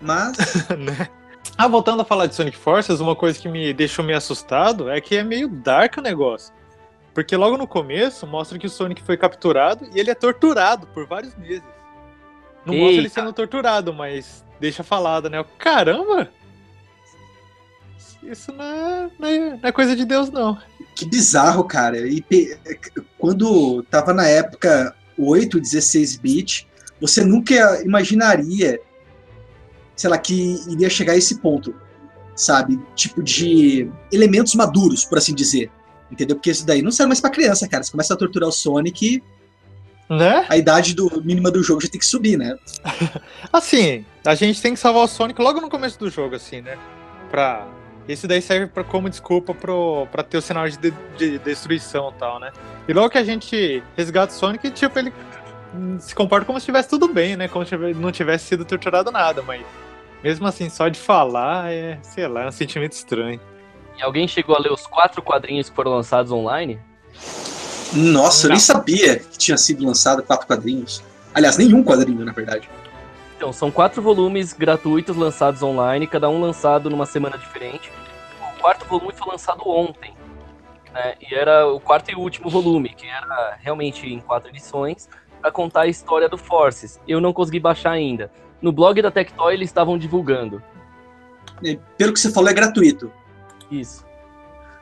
Mas. 0.00 0.36
né? 0.78 1.08
Ah, 1.56 1.66
voltando 1.66 2.02
a 2.02 2.04
falar 2.04 2.26
de 2.26 2.34
Sonic 2.34 2.56
Forces, 2.56 3.00
uma 3.00 3.16
coisa 3.16 3.38
que 3.38 3.48
me 3.48 3.72
deixou 3.72 4.04
meio 4.04 4.18
assustado 4.18 4.90
é 4.90 5.00
que 5.00 5.16
é 5.16 5.24
meio 5.24 5.48
dark 5.48 5.96
o 5.96 6.02
negócio. 6.02 6.52
Porque 7.14 7.36
logo 7.36 7.56
no 7.56 7.66
começo 7.66 8.26
mostra 8.26 8.58
que 8.58 8.66
o 8.66 8.70
Sonic 8.70 9.02
foi 9.02 9.16
capturado 9.16 9.88
e 9.94 9.98
ele 9.98 10.10
é 10.10 10.14
torturado 10.14 10.86
por 10.88 11.06
vários 11.06 11.34
meses. 11.36 11.64
Não 12.66 12.74
mostra 12.74 12.92
ele 12.92 13.02
Eita. 13.06 13.20
sendo 13.20 13.32
torturado, 13.32 13.92
mas 13.92 14.44
deixa 14.60 14.82
falado, 14.82 15.28
né? 15.30 15.44
Caramba! 15.58 16.30
Isso 18.22 18.52
não 18.52 18.64
é, 18.64 19.10
não 19.18 19.28
é- 19.28 19.50
não 19.56 19.68
é 19.68 19.72
coisa 19.72 19.96
de 19.96 20.04
Deus, 20.04 20.30
não. 20.30 20.58
Que 20.94 21.06
bizarro, 21.06 21.64
cara. 21.64 22.06
E 22.06 22.20
pe- 22.20 22.58
quando 23.18 23.82
tava 23.84 24.12
na 24.12 24.26
época 24.26 24.94
8, 25.18 25.58
16 25.58 26.16
bit, 26.16 26.68
você 27.00 27.24
nunca 27.24 27.82
imaginaria, 27.82 28.78
sei 29.96 30.10
lá, 30.10 30.18
que 30.18 30.56
iria 30.68 30.90
chegar 30.90 31.14
a 31.14 31.16
esse 31.16 31.40
ponto, 31.40 31.74
sabe? 32.36 32.78
Tipo 32.94 33.22
de 33.22 33.90
elementos 34.12 34.54
maduros, 34.54 35.04
por 35.04 35.16
assim 35.16 35.34
dizer. 35.34 35.70
Entendeu? 36.10 36.36
Porque 36.36 36.50
isso 36.50 36.66
daí 36.66 36.82
não 36.82 36.90
serve 36.90 37.08
mais 37.08 37.20
pra 37.20 37.30
criança, 37.30 37.66
cara. 37.68 37.82
Você 37.82 37.90
começa 37.92 38.12
a 38.12 38.16
torturar 38.16 38.48
o 38.48 38.52
Sonic, 38.52 39.22
Né? 40.10 40.44
a 40.48 40.56
idade 40.56 40.92
do 40.92 41.22
mínima 41.22 41.52
do 41.52 41.62
jogo 41.62 41.80
já 41.80 41.88
tem 41.88 42.00
que 42.00 42.04
subir, 42.06 42.36
né? 42.36 42.56
Assim, 43.52 44.04
a 44.26 44.34
gente 44.34 44.60
tem 44.60 44.74
que 44.74 44.80
salvar 44.80 45.04
o 45.04 45.06
Sonic 45.06 45.40
logo 45.40 45.60
no 45.60 45.70
começo 45.70 45.96
do 46.00 46.10
jogo, 46.10 46.34
assim, 46.34 46.60
né? 46.60 46.76
Pra. 47.30 47.64
Esse 48.08 48.26
daí 48.26 48.42
serve 48.42 48.66
pra, 48.66 48.82
como 48.82 49.08
desculpa 49.08 49.54
pro, 49.54 50.08
pra 50.10 50.24
ter 50.24 50.36
o 50.36 50.42
sinal 50.42 50.68
de, 50.68 50.76
de- 50.78 50.92
de 51.16 51.38
destruição 51.38 52.12
e 52.14 52.18
tal, 52.18 52.40
né? 52.40 52.50
E 52.88 52.92
logo 52.92 53.08
que 53.08 53.18
a 53.18 53.22
gente 53.24 53.82
resgata 53.96 54.32
o 54.32 54.36
Sonic, 54.36 54.68
tipo, 54.72 54.98
ele 54.98 55.12
se 56.00 56.12
comporta 56.12 56.44
como 56.44 56.58
se 56.58 56.64
estivesse 56.64 56.88
tudo 56.88 57.06
bem, 57.06 57.36
né? 57.36 57.46
Como 57.46 57.64
se 57.64 57.76
não 57.76 58.10
tivesse 58.10 58.46
sido 58.46 58.64
torturado 58.64 59.12
nada, 59.12 59.42
mas 59.42 59.62
mesmo 60.24 60.44
assim, 60.48 60.68
só 60.68 60.88
de 60.88 60.98
falar 60.98 61.70
é, 61.72 62.00
sei 62.02 62.26
lá, 62.26 62.42
é 62.44 62.48
um 62.48 62.52
sentimento 62.52 62.92
estranho. 62.94 63.40
E 63.96 64.02
alguém 64.02 64.26
chegou 64.26 64.56
a 64.56 64.58
ler 64.58 64.72
os 64.72 64.86
quatro 64.88 65.22
quadrinhos 65.22 65.70
que 65.70 65.76
foram 65.76 65.92
lançados 65.92 66.32
online? 66.32 66.80
Nossa, 67.92 68.46
eu 68.46 68.50
nem 68.50 68.58
sabia 68.58 69.18
que 69.18 69.36
tinha 69.36 69.56
sido 69.56 69.84
lançado 69.84 70.22
quatro 70.22 70.46
quadrinhos. 70.46 71.02
Aliás, 71.34 71.56
nenhum 71.56 71.82
quadrinho, 71.82 72.24
na 72.24 72.32
verdade. 72.32 72.68
Então, 73.36 73.52
são 73.52 73.70
quatro 73.70 74.02
volumes 74.02 74.52
gratuitos 74.52 75.16
lançados 75.16 75.62
online, 75.62 76.06
cada 76.06 76.28
um 76.28 76.40
lançado 76.40 76.90
numa 76.90 77.06
semana 77.06 77.38
diferente. 77.38 77.90
O 78.56 78.60
quarto 78.60 78.86
volume 78.86 79.12
foi 79.14 79.32
lançado 79.32 79.62
ontem. 79.66 80.14
né? 80.92 81.14
E 81.20 81.34
era 81.34 81.66
o 81.66 81.80
quarto 81.80 82.10
e 82.10 82.14
último 82.14 82.50
volume, 82.50 82.90
que 82.90 83.06
era 83.06 83.56
realmente 83.60 84.06
em 84.06 84.20
quatro 84.20 84.50
edições, 84.50 85.08
para 85.40 85.50
contar 85.50 85.82
a 85.82 85.86
história 85.86 86.28
do 86.28 86.36
Forces. 86.36 87.00
Eu 87.08 87.20
não 87.20 87.32
consegui 87.32 87.58
baixar 87.60 87.92
ainda. 87.92 88.30
No 88.60 88.72
blog 88.72 89.00
da 89.00 89.10
Tectoy 89.10 89.54
eles 89.54 89.70
estavam 89.70 89.96
divulgando. 89.96 90.62
Pelo 91.96 92.12
que 92.12 92.20
você 92.20 92.30
falou, 92.30 92.50
é 92.50 92.54
gratuito. 92.54 93.10
Isso. 93.70 94.04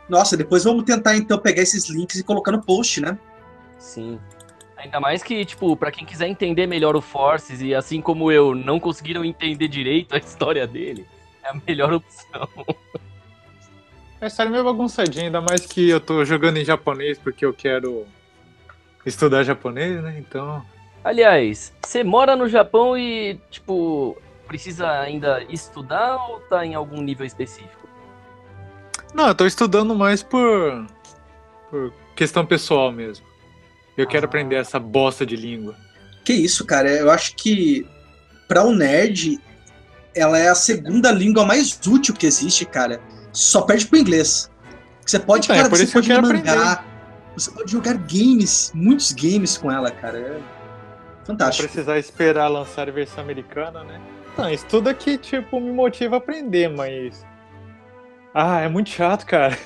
Nossa, 0.09 0.37
depois 0.37 0.65
vamos 0.65 0.85
tentar 0.85 1.17
então 1.17 1.39
pegar 1.39 1.63
esses 1.63 1.89
links 1.89 2.17
e 2.17 2.25
colocar 2.25 2.51
no 2.53 2.63
post, 2.63 3.01
né? 3.01 3.19
Sim. 3.79 4.19
Ainda 4.77 5.01
mais 5.01 5.23
que, 5.23 5.45
tipo, 5.45 5.77
pra 5.77 5.91
quem 5.91 6.07
quiser 6.07 6.29
entender 6.29 6.67
melhor 6.67 6.97
o 6.97 7.01
Forces 7.01 7.61
e 7.61 7.75
assim 7.75 8.01
como 8.01 8.31
eu 8.31 8.55
não 8.55 8.79
conseguiram 8.79 9.25
entender 9.25 9.69
direito 9.69 10.15
a 10.15 10.19
história 10.19 10.67
dele, 10.67 11.07
é 11.43 11.49
a 11.49 11.61
melhor 11.67 11.93
opção. 11.93 12.49
É 14.21 14.27
história 14.27 14.51
meio 14.51 14.65
bagunçadinha, 14.65 15.27
ainda 15.27 15.41
mais 15.41 15.65
que 15.65 15.89
eu 15.89 16.01
tô 16.01 16.25
jogando 16.25 16.57
em 16.57 16.65
japonês 16.65 17.17
porque 17.19 17.47
eu 17.47 17.55
quero 17.55 18.05
estudar 19.07 19.45
japonês, 19.45 20.03
né? 20.03 20.17
Então. 20.19 20.61
Aliás, 21.05 21.73
você 21.81 22.03
mora 22.03 22.35
no 22.35 22.49
Japão 22.49 22.99
e, 22.99 23.41
tipo, 23.49 24.21
precisa 24.45 24.91
ainda 24.91 25.45
estudar 25.49 26.17
ou 26.29 26.41
tá 26.41 26.67
em 26.67 26.75
algum 26.75 27.01
nível 27.01 27.25
específico? 27.25 27.78
Não, 29.15 29.29
eu 29.29 29.35
tô 29.35 29.47
estudando 29.47 29.95
mais 29.95 30.23
por. 30.23 30.87
por 31.71 31.93
questão 32.15 32.45
pessoal 32.45 32.93
mesmo. 32.93 33.27
Eu 33.97 34.07
quero 34.07 34.27
Ah. 34.27 34.29
aprender 34.29 34.57
essa 34.57 34.79
bosta 34.79 35.25
de 35.27 35.37
língua. 35.37 35.75
Que 36.25 36.33
isso, 36.33 36.65
cara? 36.65 36.91
Eu 36.91 37.11
acho 37.11 37.35
que 37.37 37.87
para 38.47 38.63
o 38.65 38.75
nerd, 38.75 39.41
ela 40.15 40.39
é 40.39 40.49
a 40.49 40.55
segunda 40.55 41.11
língua 41.11 41.45
mais 41.45 41.79
útil 41.87 42.15
que 42.15 42.27
existe, 42.27 42.65
cara. 42.65 43.01
Só 43.33 43.63
perde 43.63 43.87
pro 43.87 43.99
inglês. 43.99 44.51
Você 45.05 45.19
pode, 45.19 45.47
Então, 45.47 45.57
é 45.57 45.59
cara, 45.61 45.71
por 45.71 45.79
você 45.79 45.87
que 45.87 45.91
eu 45.91 46.03
pode 46.03 46.09
quero 46.09 46.23
mangá, 46.27 46.85
você 47.37 47.51
pode 47.51 47.73
jogar 47.73 47.95
games, 47.95 48.71
muitos 48.75 49.13
games 49.13 49.57
com 49.57 49.71
ela, 49.71 49.91
cara. 49.91 50.19
É 50.19 50.41
fantástico. 51.25 51.67
precisar 51.69 51.99
esperar 51.99 52.49
lançar 52.49 52.89
a 52.89 52.93
versão 52.93 53.23
americana, 53.25 53.85
né? 53.85 54.01
Não, 54.37 54.51
isso 54.51 54.67
tudo 54.69 54.89
aqui, 54.89 55.17
tipo, 55.19 55.59
me 55.61 55.73
motiva 55.73 56.17
a 56.17 56.19
aprender, 56.19 56.69
mas. 56.69 57.25
Ah, 58.35 58.61
é 58.61 58.69
muito 58.69 58.91
chato, 58.91 59.25
cara. 59.27 59.57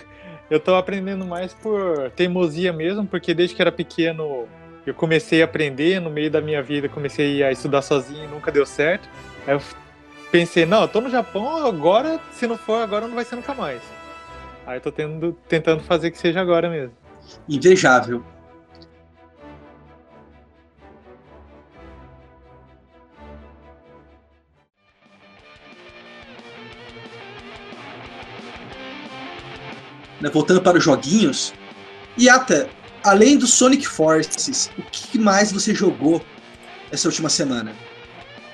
Eu 0.50 0.60
tô 0.60 0.74
aprendendo 0.74 1.24
mais 1.24 1.54
por 1.54 2.10
teimosia 2.10 2.72
mesmo, 2.72 3.06
porque 3.06 3.32
desde 3.32 3.56
que 3.56 3.62
era 3.62 3.72
pequeno 3.72 4.46
eu 4.84 4.92
comecei 4.92 5.40
a 5.40 5.44
aprender, 5.44 6.00
no 6.00 6.10
meio 6.10 6.30
da 6.30 6.40
minha 6.40 6.62
vida 6.62 6.88
comecei 6.88 7.42
a 7.42 7.52
estudar 7.52 7.82
sozinho 7.82 8.24
e 8.24 8.28
nunca 8.28 8.50
deu 8.50 8.66
certo. 8.66 9.08
Aí 9.46 9.54
eu 9.54 9.62
pensei, 10.30 10.66
não, 10.66 10.82
eu 10.82 10.88
tô 10.88 11.00
no 11.00 11.08
Japão, 11.08 11.64
agora, 11.64 12.20
se 12.32 12.46
não 12.46 12.58
for 12.58 12.82
agora, 12.82 13.06
não 13.06 13.14
vai 13.14 13.24
ser 13.24 13.36
nunca 13.36 13.54
mais. 13.54 13.80
Aí 14.66 14.76
eu 14.76 14.80
tô 14.80 14.92
tendo, 14.92 15.32
tentando 15.48 15.82
fazer 15.82 16.10
que 16.10 16.18
seja 16.18 16.40
agora 16.40 16.68
mesmo. 16.68 16.94
Invejável. 17.48 18.24
Né, 30.22 30.30
Voltando 30.30 30.62
para 30.62 30.78
os 30.78 30.84
joguinhos. 30.84 31.52
Yata, 32.18 32.70
além 33.02 33.36
do 33.36 33.46
Sonic 33.46 33.86
Forces, 33.86 34.70
o 34.78 34.82
que 34.82 35.18
mais 35.18 35.50
você 35.50 35.74
jogou 35.74 36.24
essa 36.92 37.08
última 37.08 37.28
semana? 37.28 37.74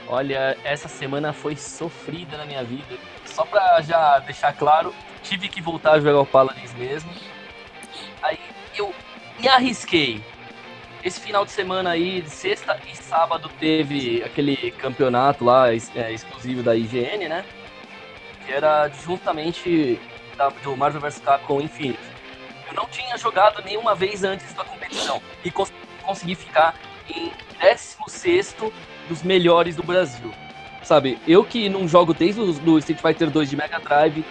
Olha, 0.07 0.57
essa 0.65 0.89
semana 0.89 1.35
foi 1.35 1.55
sofrida 1.57 2.39
na 2.39 2.47
minha 2.47 2.65
vida. 2.65 2.97
Só 3.27 3.45
pra 3.45 3.83
já 3.83 4.19
deixar 4.21 4.55
claro, 4.55 4.95
tive 5.23 5.49
que 5.49 5.61
voltar 5.61 5.93
a 5.93 6.01
jogar 6.01 6.21
o 6.21 6.27
Paladins 6.27 6.73
mesmo. 6.75 7.11
Aí 8.23 8.39
eu 8.75 8.95
me 9.39 9.47
arrisquei. 9.47 10.23
Esse 11.05 11.21
final 11.21 11.45
de 11.45 11.51
semana 11.53 11.91
aí, 11.91 12.25
sexta 12.27 12.81
e 12.91 12.97
sábado, 12.97 13.51
teve 13.61 14.23
aquele 14.25 14.71
campeonato 14.73 15.45
lá, 15.45 15.71
é, 15.71 16.13
exclusivo 16.13 16.63
da 16.63 16.75
IGN, 16.75 17.29
né? 17.29 17.45
Que 18.47 18.53
era 18.53 18.89
justamente 18.89 20.01
da, 20.39 20.49
do 20.49 20.77
Marvel 20.77 21.01
vs 21.01 21.19
Capcom 21.19 21.61
Infinite. 21.61 21.99
Eu 22.69 22.75
não 22.75 22.87
tinha 22.87 23.19
jogado 23.19 23.63
nenhuma 23.65 23.95
vez 23.95 24.23
antes 24.23 24.55
da 24.55 24.65
competição 24.65 25.21
e 25.45 25.51
cons 25.51 25.73
consegui 26.03 26.35
ficar 26.35 26.75
em 27.11 27.31
16 27.61 28.57
dos 29.09 29.23
melhores 29.23 29.77
do 29.77 29.83
Brasil. 29.83 30.33
Sabe, 30.83 31.19
eu 31.27 31.45
que 31.45 31.69
não 31.69 31.87
jogo 31.87 32.15
desde 32.15 32.41
o 32.41 32.51
do 32.51 32.79
Street 32.79 33.01
Fighter 33.01 33.31
2 33.31 33.51
de 33.51 33.57
Mega 33.57 33.79
Drive, 33.79 34.25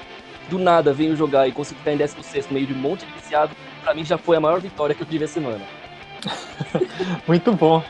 do 0.50 0.58
nada 0.58 0.92
venho 0.92 1.16
jogar 1.16 1.48
e 1.48 1.52
consigo 1.52 1.78
ficar 1.80 1.92
em 1.92 1.98
16 1.98 2.48
meio 2.50 2.66
de 2.66 2.74
um 2.74 2.78
monte 2.78 3.06
de 3.06 3.12
viciado, 3.12 3.56
pra 3.84 3.94
mim 3.94 4.04
já 4.04 4.18
foi 4.18 4.38
a 4.38 4.40
maior 4.40 4.60
vitória 4.60 4.96
que 4.96 5.04
eu 5.04 5.08
tive 5.08 5.26
a 5.26 5.28
semana. 5.28 5.62
Muito 7.28 7.54
bom. 7.54 7.84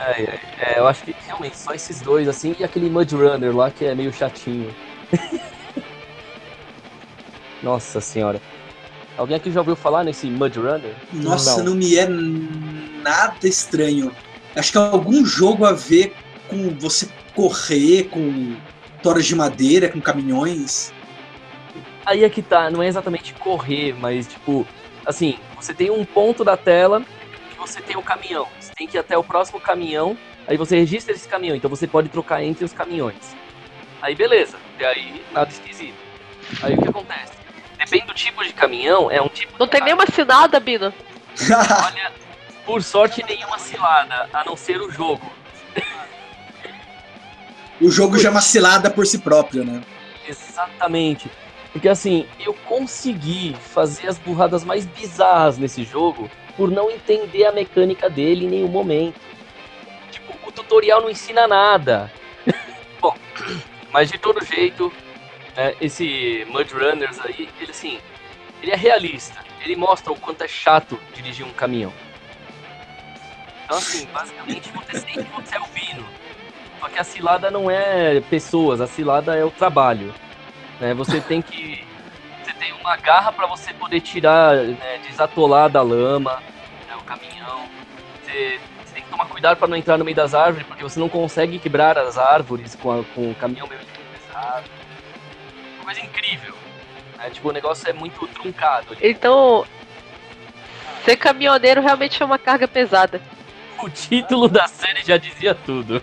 É, 0.00 0.22
é, 0.22 0.40
é, 0.60 0.78
eu 0.78 0.86
acho 0.86 1.02
que 1.02 1.14
realmente 1.26 1.58
só 1.58 1.74
esses 1.74 2.00
dois, 2.00 2.28
assim, 2.28 2.54
e 2.58 2.64
aquele 2.64 2.88
Mud 2.88 3.12
Runner 3.14 3.54
lá 3.54 3.70
que 3.70 3.84
é 3.84 3.94
meio 3.94 4.12
chatinho. 4.12 4.74
Nossa 7.62 8.00
senhora. 8.00 8.40
Alguém 9.16 9.36
aqui 9.36 9.50
já 9.50 9.60
ouviu 9.60 9.74
falar 9.74 10.04
nesse 10.04 10.28
Mud 10.28 10.56
Runner? 10.56 10.94
Nossa, 11.12 11.58
não, 11.58 11.70
não 11.70 11.74
me 11.74 11.96
é 11.96 12.06
nada 12.06 13.48
estranho. 13.48 14.12
Acho 14.54 14.72
que 14.72 14.78
é 14.78 14.80
algum 14.80 15.24
jogo 15.24 15.64
a 15.64 15.72
ver 15.72 16.14
com 16.48 16.70
você 16.78 17.08
correr 17.34 18.04
com 18.04 18.56
toras 19.02 19.26
de 19.26 19.34
madeira, 19.34 19.88
com 19.88 20.00
caminhões. 20.00 20.92
Aí 22.06 22.24
é 22.24 22.30
que 22.30 22.42
tá, 22.42 22.70
não 22.70 22.82
é 22.82 22.86
exatamente 22.86 23.34
correr, 23.34 23.94
mas 24.00 24.26
tipo, 24.26 24.66
assim, 25.04 25.38
você 25.56 25.74
tem 25.74 25.90
um 25.90 26.04
ponto 26.04 26.44
da 26.44 26.56
tela 26.56 27.02
que 27.50 27.58
você 27.58 27.80
tem 27.80 27.96
o 27.96 28.00
um 28.00 28.02
caminhão. 28.02 28.46
Você 28.58 28.72
tem 28.74 28.86
que 28.86 28.96
ir 28.96 29.00
até 29.00 29.18
o 29.18 29.24
próximo 29.24 29.60
caminhão, 29.60 30.16
aí 30.46 30.56
você 30.56 30.78
registra 30.78 31.14
esse 31.14 31.28
caminhão, 31.28 31.56
então 31.56 31.68
você 31.68 31.86
pode 31.86 32.08
trocar 32.08 32.42
entre 32.42 32.64
os 32.64 32.72
caminhões. 32.72 33.36
Aí 34.00 34.14
beleza, 34.14 34.56
e 34.78 34.84
aí 34.84 35.22
nada 35.32 35.50
esquisito. 35.50 35.96
Aí 36.62 36.74
o 36.74 36.82
que 36.82 36.88
acontece? 36.88 37.32
Depende 37.78 38.06
do 38.06 38.14
tipo 38.14 38.44
de 38.44 38.52
caminhão, 38.52 39.10
é 39.10 39.22
um 39.22 39.28
tipo. 39.28 39.52
Não 39.58 39.68
tem 39.68 39.80
nenhuma 39.80 40.04
cilada, 40.06 40.58
Bino. 40.58 40.92
Olha, 41.84 42.12
por 42.66 42.82
sorte, 42.82 43.24
nenhuma 43.24 43.58
cilada, 43.58 44.28
a 44.32 44.44
não 44.44 44.56
ser 44.56 44.80
o 44.80 44.90
jogo. 44.90 45.30
o 47.80 47.90
jogo 47.90 48.18
já 48.18 48.28
é 48.28 48.32
uma 48.32 48.40
cilada 48.40 48.90
por 48.90 49.06
si 49.06 49.18
próprio, 49.18 49.64
né? 49.64 49.82
Exatamente. 50.26 51.30
Porque 51.72 51.88
assim, 51.88 52.26
eu 52.40 52.52
consegui 52.52 53.54
fazer 53.72 54.08
as 54.08 54.18
burradas 54.18 54.64
mais 54.64 54.84
bizarras 54.84 55.58
nesse 55.58 55.84
jogo 55.84 56.28
por 56.56 56.70
não 56.70 56.90
entender 56.90 57.44
a 57.44 57.52
mecânica 57.52 58.10
dele 58.10 58.46
em 58.46 58.48
nenhum 58.48 58.68
momento. 58.68 59.20
Tipo, 60.10 60.34
o 60.46 60.50
tutorial 60.50 61.00
não 61.00 61.08
ensina 61.08 61.46
nada. 61.46 62.12
Bom, 63.00 63.14
mas 63.92 64.10
de 64.10 64.18
todo 64.18 64.44
jeito, 64.44 64.92
né, 65.58 65.74
esse 65.80 66.46
Mud 66.48 66.72
Runners 66.72 67.18
aí, 67.18 67.48
ele 67.60 67.70
assim, 67.72 67.98
ele 68.62 68.70
é 68.70 68.76
realista. 68.76 69.40
Ele 69.60 69.74
mostra 69.74 70.12
o 70.12 70.16
quanto 70.16 70.44
é 70.44 70.48
chato 70.48 70.96
dirigir 71.12 71.44
um 71.44 71.52
caminhão. 71.52 71.92
Então, 73.64 73.76
assim, 73.76 74.06
basicamente 74.06 74.70
você 74.70 75.00
que 75.00 75.20
você 75.20 75.56
é 75.56 75.60
o 75.60 75.66
Bino. 75.66 76.06
Só 76.78 76.88
que 76.88 76.98
a 77.00 77.02
cilada 77.02 77.50
não 77.50 77.68
é 77.68 78.20
pessoas, 78.20 78.80
a 78.80 78.86
cilada 78.86 79.34
é 79.34 79.44
o 79.44 79.50
trabalho. 79.50 80.14
Né? 80.78 80.94
Você 80.94 81.20
tem 81.20 81.42
que. 81.42 81.84
Você 82.44 82.52
tem 82.52 82.72
uma 82.74 82.96
garra 82.96 83.32
para 83.32 83.48
você 83.48 83.74
poder 83.74 84.00
tirar, 84.00 84.54
né, 84.54 84.98
desatolar 85.08 85.68
da 85.68 85.82
lama, 85.82 86.40
né, 86.88 86.94
o 86.96 87.02
caminhão. 87.02 87.68
Você, 88.22 88.60
você, 88.86 88.94
tem 88.94 89.02
que 89.02 89.10
tomar 89.10 89.26
cuidado 89.26 89.58
para 89.58 89.66
não 89.66 89.76
entrar 89.76 89.98
no 89.98 90.04
meio 90.04 90.16
das 90.16 90.34
árvores, 90.34 90.66
porque 90.68 90.84
você 90.84 91.00
não 91.00 91.08
consegue 91.08 91.58
quebrar 91.58 91.98
as 91.98 92.16
árvores 92.16 92.76
com, 92.76 93.00
a, 93.00 93.04
com 93.12 93.32
o 93.32 93.34
caminhão 93.34 93.66
meio 93.66 93.80
pesado. 94.12 94.77
Coisa 95.88 96.02
incrível. 96.02 96.54
Né? 97.16 97.30
Tipo, 97.30 97.48
o 97.48 97.52
negócio 97.52 97.88
é 97.88 97.94
muito 97.94 98.26
truncado. 98.26 98.94
Então, 99.00 99.64
ser 101.02 101.16
caminhoneiro 101.16 101.80
realmente 101.80 102.22
é 102.22 102.26
uma 102.26 102.38
carga 102.38 102.68
pesada. 102.68 103.22
o 103.82 103.88
título 103.88 104.48
da 104.48 104.68
série 104.68 105.02
já 105.02 105.16
dizia 105.16 105.54
tudo. 105.54 106.02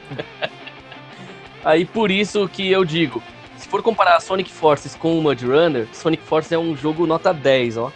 Aí 1.63 1.86
por 1.86 2.10
isso 2.10 2.50
que 2.50 2.71
eu 2.71 2.84
digo, 2.84 3.21
se 3.58 3.67
for 3.67 3.84
comparar 3.84 4.19
Sonic 4.21 4.52
Forces 4.52 4.95
com 4.95 5.19
o 5.19 5.21
Mud 5.21 5.45
Runner, 5.45 5.88
Sonic 5.93 6.24
Forces 6.24 6.52
é 6.52 6.58
um 6.58 6.76
jogo 6.76 7.06
nota 7.06 7.32
10, 7.32 7.78
ó. 7.78 7.91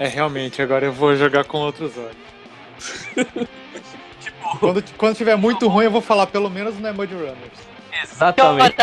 É, 0.00 0.08
realmente, 0.08 0.62
agora 0.62 0.86
eu 0.86 0.94
vou 0.94 1.14
jogar 1.14 1.44
com 1.44 1.58
outros 1.58 1.92
olhos. 1.98 2.16
tipo, 4.18 4.58
quando, 4.58 4.82
quando 4.96 5.14
tiver 5.14 5.36
muito 5.36 5.68
ruim, 5.68 5.84
eu 5.84 5.90
vou 5.90 6.00
falar, 6.00 6.26
pelo 6.26 6.48
menos 6.48 6.80
não 6.80 6.88
é 6.88 6.92
Mud 6.94 7.12
Runners. 7.12 7.36
Exatamente. 8.02 8.76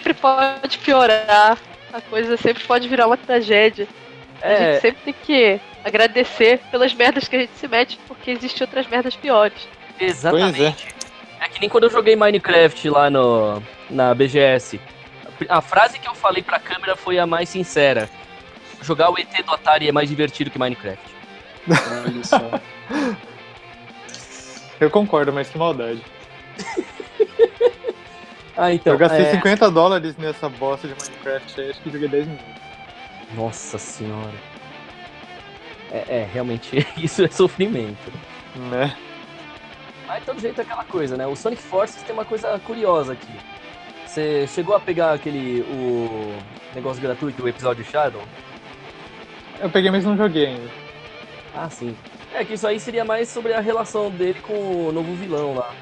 Sempre 0.00 0.14
pode 0.14 0.78
piorar. 0.78 1.58
A 1.92 2.00
coisa 2.00 2.36
sempre 2.36 2.64
pode 2.64 2.88
virar 2.88 3.06
uma 3.06 3.16
tragédia. 3.16 3.86
É... 4.40 4.54
A 4.54 4.72
gente 4.72 4.80
sempre 4.80 5.02
tem 5.04 5.14
que 5.14 5.60
agradecer 5.84 6.60
pelas 6.70 6.94
merdas 6.94 7.28
que 7.28 7.36
a 7.36 7.40
gente 7.40 7.52
se 7.56 7.68
mete, 7.68 7.98
porque 8.08 8.30
existem 8.30 8.64
outras 8.64 8.86
merdas 8.86 9.14
piores. 9.14 9.68
Exatamente. 9.98 10.88
É. 11.40 11.44
é. 11.44 11.48
que 11.48 11.60
nem 11.60 11.68
quando 11.68 11.84
eu 11.84 11.90
joguei 11.90 12.16
Minecraft 12.16 12.88
lá 12.88 13.10
no, 13.10 13.62
na 13.88 14.14
BGS. 14.14 14.80
A 15.48 15.60
frase 15.60 15.98
que 15.98 16.08
eu 16.08 16.14
falei 16.14 16.42
pra 16.42 16.58
câmera 16.58 16.96
foi 16.96 17.18
a 17.18 17.26
mais 17.26 17.48
sincera. 17.48 18.08
Jogar 18.82 19.10
o 19.10 19.18
ET 19.18 19.30
do 19.44 19.52
Atari 19.52 19.88
é 19.88 19.92
mais 19.92 20.08
divertido 20.08 20.50
que 20.50 20.58
Minecraft. 20.58 21.04
Olha 21.68 22.24
só. 22.24 22.60
eu 24.80 24.90
concordo, 24.90 25.32
mas 25.32 25.48
que 25.48 25.58
maldade. 25.58 26.02
ah, 28.56 28.72
então. 28.72 28.92
Eu 28.92 28.98
gastei 28.98 29.22
é... 29.22 29.30
50 29.32 29.70
dólares 29.70 30.16
nessa 30.16 30.48
bosta 30.48 30.88
de 30.88 30.94
Minecraft 30.94 31.60
aí, 31.60 31.70
acho 31.70 31.80
que 31.80 31.90
joguei 31.90 32.08
10 32.08 32.26
minutos. 32.26 32.46
Nossa 33.34 33.78
senhora. 33.78 34.34
É, 35.90 36.04
é, 36.20 36.28
realmente, 36.32 36.86
isso 36.96 37.24
é 37.24 37.28
sofrimento. 37.28 38.12
Né? 38.70 38.96
Mas 40.06 40.24
todo 40.24 40.40
jeito 40.40 40.60
é 40.60 40.64
aquela 40.64 40.84
coisa, 40.84 41.16
né? 41.16 41.26
O 41.26 41.36
Sonic 41.36 41.62
Forces 41.62 42.02
tem 42.02 42.12
uma 42.12 42.24
coisa 42.24 42.58
curiosa 42.60 43.12
aqui. 43.12 43.32
Você 44.06 44.46
chegou 44.48 44.74
a 44.74 44.80
pegar 44.80 45.12
aquele. 45.12 45.60
o 45.62 46.36
negócio 46.74 47.00
gratuito, 47.00 47.44
o 47.44 47.48
episódio 47.48 47.84
Shadow? 47.84 48.22
Eu 49.60 49.70
peguei, 49.70 49.90
mas 49.90 50.04
não 50.04 50.16
joguei 50.16 50.46
ainda. 50.46 50.70
Ah, 51.54 51.70
sim. 51.70 51.96
É 52.34 52.44
que 52.44 52.54
isso 52.54 52.66
aí 52.66 52.80
seria 52.80 53.04
mais 53.04 53.28
sobre 53.28 53.52
a 53.52 53.60
relação 53.60 54.10
dele 54.10 54.40
com 54.40 54.88
o 54.88 54.92
novo 54.92 55.14
vilão 55.14 55.54
lá. 55.54 55.72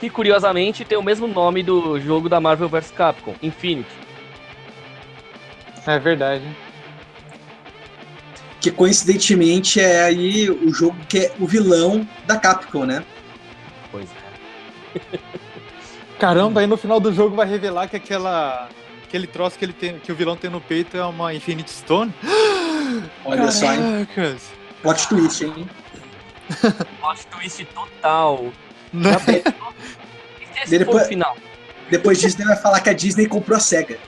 Que 0.00 0.10
curiosamente 0.10 0.84
tem 0.84 0.98
o 0.98 1.02
mesmo 1.02 1.26
nome 1.26 1.62
do 1.62 1.98
jogo 2.00 2.28
da 2.28 2.40
Marvel 2.40 2.68
vs 2.68 2.90
Capcom, 2.90 3.34
Infinity. 3.42 3.90
É 5.86 5.98
verdade 5.98 6.44
que 8.66 8.70
coincidentemente 8.72 9.80
é 9.80 10.02
aí 10.02 10.50
o 10.50 10.74
jogo 10.74 10.96
que 11.08 11.18
é 11.18 11.34
o 11.38 11.46
vilão 11.46 12.06
da 12.26 12.36
Capcom, 12.36 12.84
né? 12.84 13.04
Pois 13.92 14.08
é. 14.10 15.18
Caramba, 16.18 16.60
aí 16.60 16.66
no 16.66 16.76
final 16.76 16.98
do 16.98 17.12
jogo 17.12 17.36
vai 17.36 17.46
revelar 17.46 17.86
que 17.86 17.94
aquela 17.94 18.68
aquele 19.04 19.28
troço 19.28 19.56
que 19.56 19.64
ele 19.64 19.72
tem, 19.72 20.00
que 20.00 20.10
o 20.10 20.16
vilão 20.16 20.36
tem 20.36 20.50
no 20.50 20.60
peito 20.60 20.96
é 20.96 21.06
uma 21.06 21.32
Infinite 21.32 21.70
Stone. 21.70 22.12
Olha 23.24 23.46
Caracas. 23.46 23.54
só, 23.54 23.72
hein? 23.72 24.08
Plot 24.82 25.08
twist, 25.08 25.44
hein? 25.44 25.70
Plot 27.00 27.26
twist 27.28 27.64
total. 27.66 28.46
Não. 28.92 29.10
depois, 30.68 31.06
final. 31.06 31.36
depois 31.90 32.20
disso, 32.20 32.36
ele 32.38 32.48
vai 32.48 32.56
falar 32.56 32.80
que 32.80 32.90
a 32.90 32.92
Disney 32.92 33.26
comprou 33.26 33.56
a 33.56 33.60
SEGA. 33.60 33.98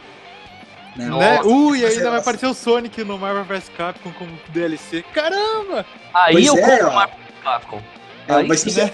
Né? 0.97 1.07
né? 1.07 1.41
Uh, 1.43 1.77
e 1.77 1.87
ainda 1.87 2.11
vai 2.11 2.19
aparecer 2.19 2.47
o 2.47 2.55
Sonic 2.55 3.05
no 3.05 3.17
Marvel 3.17 3.45
vs 3.45 3.71
Capcom 3.77 4.11
como 4.12 4.38
DLC. 4.49 5.05
Caramba! 5.14 5.87
Aí 6.12 6.33
pois 6.33 6.47
eu 6.47 6.57
é, 6.57 6.61
compro 6.61 6.88
o 6.88 6.95
Marvel 6.95 7.19
vs 7.19 7.43
Capcom. 7.45 7.83
É, 8.27 8.43
vai, 8.43 8.57
ser, 8.57 8.93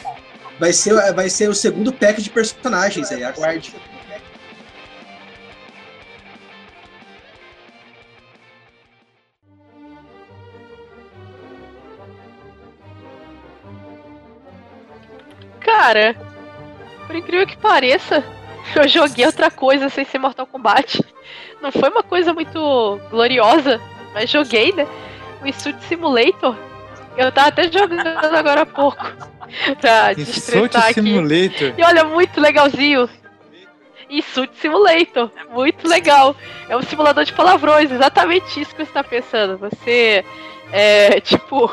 vai, 0.60 0.72
ser, 0.72 1.14
vai 1.14 1.30
ser 1.30 1.48
o 1.48 1.54
segundo 1.54 1.92
pack 1.92 2.20
de 2.20 2.30
personagens 2.30 3.10
aí, 3.10 3.24
aguarde. 3.24 3.74
Cara, 15.64 16.14
por 17.06 17.16
incrível 17.16 17.46
que 17.46 17.56
pareça, 17.56 18.22
eu 18.76 18.86
joguei 18.86 19.26
outra 19.26 19.50
coisa 19.50 19.88
sem 19.88 20.04
ser 20.04 20.18
Mortal 20.18 20.46
Kombat. 20.46 21.02
Não 21.60 21.72
foi 21.72 21.88
uma 21.88 22.02
coisa 22.02 22.34
muito 22.34 23.00
gloriosa, 23.10 23.80
mas 24.12 24.30
joguei, 24.30 24.72
né? 24.72 24.86
O 25.42 25.52
Suit 25.52 25.82
Simulator. 25.84 26.54
Eu 27.16 27.30
tava 27.32 27.48
até 27.48 27.70
jogando 27.70 28.06
agora 28.06 28.62
há 28.62 28.66
pouco. 28.66 29.04
Pra 29.80 30.12
destressar 30.12 30.84
aqui. 30.84 30.94
Simulator. 30.94 31.74
E 31.78 31.82
olha, 31.82 32.04
muito 32.04 32.40
legalzinho. 32.40 33.08
Isso, 34.10 34.46
Simulator. 34.60 35.30
Muito 35.50 35.88
legal. 35.88 36.36
É 36.68 36.76
um 36.76 36.82
simulador 36.82 37.24
de 37.24 37.32
palavrões, 37.32 37.90
exatamente 37.90 38.60
isso 38.60 38.74
que 38.74 38.84
você 38.84 38.92
tá 38.92 39.04
pensando. 39.04 39.56
Você, 39.58 40.24
é, 40.72 41.20
tipo, 41.22 41.70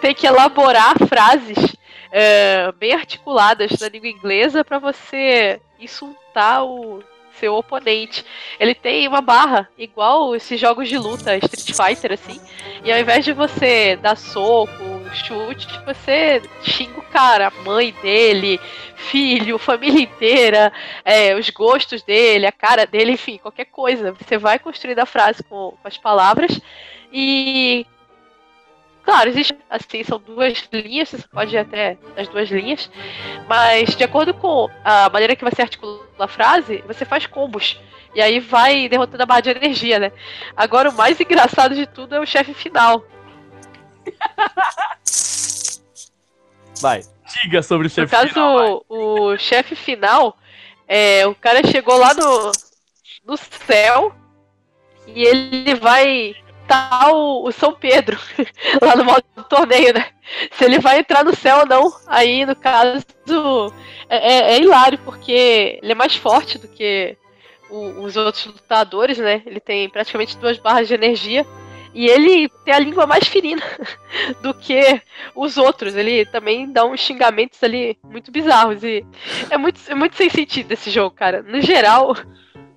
tem 0.00 0.14
que 0.14 0.26
elaborar 0.26 0.94
frases 1.08 1.76
é, 2.10 2.72
bem 2.72 2.92
articuladas 2.92 3.78
na 3.80 3.88
língua 3.88 4.08
inglesa 4.08 4.64
para 4.64 4.78
você 4.78 5.60
insultar 5.78 6.64
o 6.64 7.02
seu 7.40 7.54
oponente. 7.54 8.24
Ele 8.58 8.74
tem 8.74 9.08
uma 9.08 9.20
barra, 9.20 9.68
igual 9.78 10.36
esses 10.36 10.60
jogos 10.60 10.88
de 10.88 10.98
luta, 10.98 11.36
Street 11.36 11.74
Fighter, 11.74 12.12
assim. 12.12 12.40
E 12.84 12.92
ao 12.92 12.98
invés 12.98 13.24
de 13.24 13.32
você 13.32 13.96
dar 13.96 14.16
soco, 14.16 14.72
chute, 15.14 15.66
você 15.84 16.42
xinga 16.62 16.98
o 16.98 17.02
cara, 17.02 17.48
a 17.48 17.62
mãe 17.62 17.94
dele, 18.02 18.60
filho, 18.94 19.58
família 19.58 20.02
inteira, 20.02 20.72
é, 21.04 21.34
os 21.34 21.48
gostos 21.50 22.02
dele, 22.02 22.46
a 22.46 22.52
cara 22.52 22.86
dele, 22.86 23.12
enfim, 23.12 23.38
qualquer 23.38 23.66
coisa. 23.66 24.12
Você 24.12 24.36
vai 24.36 24.58
construindo 24.58 24.98
a 24.98 25.06
frase 25.06 25.42
com, 25.42 25.74
com 25.80 25.88
as 25.88 25.96
palavras 25.96 26.60
e 27.12 27.86
Claro, 29.10 29.28
existe, 29.28 29.58
assim, 29.68 30.04
são 30.04 30.20
duas 30.20 30.68
linhas, 30.72 31.08
você 31.08 31.26
pode 31.26 31.52
ir 31.52 31.58
até 31.58 31.98
as 32.16 32.28
duas 32.28 32.48
linhas, 32.48 32.88
mas 33.48 33.96
de 33.96 34.04
acordo 34.04 34.32
com 34.32 34.70
a 34.84 35.10
maneira 35.10 35.34
que 35.34 35.44
você 35.44 35.62
articula 35.62 36.06
a 36.16 36.28
frase, 36.28 36.84
você 36.86 37.04
faz 37.04 37.26
combos. 37.26 37.76
E 38.14 38.22
aí 38.22 38.38
vai 38.38 38.88
derrotando 38.88 39.24
a 39.24 39.26
barra 39.26 39.40
de 39.40 39.50
energia, 39.50 39.98
né? 39.98 40.12
Agora 40.56 40.90
o 40.90 40.92
mais 40.92 41.18
engraçado 41.20 41.74
de 41.74 41.86
tudo 41.88 42.14
é 42.14 42.20
o 42.20 42.24
chefe 42.24 42.54
final. 42.54 43.04
Vai, 46.80 47.02
diga 47.42 47.64
sobre 47.64 47.88
o 47.88 47.90
chefe 47.90 48.06
final. 48.06 48.22
No 48.22 48.28
caso, 48.28 48.32
final, 48.32 48.84
o 48.88 49.36
chefe 49.38 49.74
final, 49.74 50.38
é, 50.86 51.26
o 51.26 51.34
cara 51.34 51.66
chegou 51.66 51.96
lá 51.96 52.14
no, 52.14 52.52
no 53.24 53.36
céu 53.36 54.14
e 55.08 55.24
ele 55.24 55.74
vai 55.74 56.36
tá 56.70 57.12
o, 57.12 57.48
o 57.48 57.52
São 57.52 57.72
Pedro 57.72 58.18
lá 58.80 58.94
no 58.96 59.04
modo 59.04 59.24
torneio, 59.48 59.92
né? 59.92 60.06
Se 60.52 60.64
ele 60.64 60.78
vai 60.78 61.00
entrar 61.00 61.24
no 61.24 61.34
céu 61.34 61.58
ou 61.58 61.66
não. 61.66 61.92
Aí, 62.06 62.46
no 62.46 62.54
caso, 62.54 63.04
é, 64.08 64.16
é, 64.16 64.52
é 64.52 64.60
hilário, 64.60 64.98
porque 65.04 65.78
ele 65.82 65.92
é 65.92 65.94
mais 65.94 66.14
forte 66.14 66.58
do 66.58 66.68
que 66.68 67.16
o, 67.68 68.02
os 68.02 68.16
outros 68.16 68.46
lutadores, 68.46 69.18
né? 69.18 69.42
Ele 69.44 69.60
tem 69.60 69.88
praticamente 69.88 70.38
duas 70.38 70.58
barras 70.58 70.88
de 70.88 70.94
energia. 70.94 71.44
E 71.92 72.06
ele 72.06 72.48
tem 72.64 72.72
a 72.72 72.78
língua 72.78 73.04
mais 73.04 73.26
ferina 73.26 73.62
do 74.40 74.54
que 74.54 75.02
os 75.34 75.56
outros. 75.56 75.96
Ele 75.96 76.24
também 76.24 76.70
dá 76.70 76.84
uns 76.84 77.00
xingamentos 77.00 77.60
ali 77.64 77.98
muito 78.04 78.30
bizarros. 78.30 78.84
E 78.84 79.04
é 79.50 79.58
muito, 79.58 79.80
é 79.88 79.94
muito 79.94 80.14
sem 80.14 80.30
sentido 80.30 80.70
esse 80.70 80.88
jogo, 80.88 81.10
cara. 81.16 81.42
No 81.42 81.60
geral, 81.60 82.14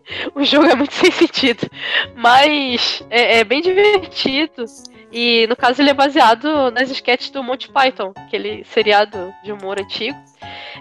o 0.36 0.44
jogo 0.44 0.66
é 0.66 0.76
muito 0.76 0.94
sem 0.96 1.12
sentido. 1.12 1.70
Mas 2.16 3.04
é, 3.10 3.40
é, 3.40 3.44
bem 3.44 3.62
divertido. 3.62 4.66
E 5.12 5.46
no 5.48 5.56
caso 5.56 5.82
ele 5.82 5.92
é 5.92 5.94
baseado 5.94 6.72
nas 6.72 6.90
sketches 6.90 7.30
do 7.30 7.44
Monty 7.44 7.70
Python, 7.70 8.14
aquele 8.16 8.64
seriado 8.64 9.34
de 9.44 9.52
humor 9.52 9.80
antigo. 9.80 10.18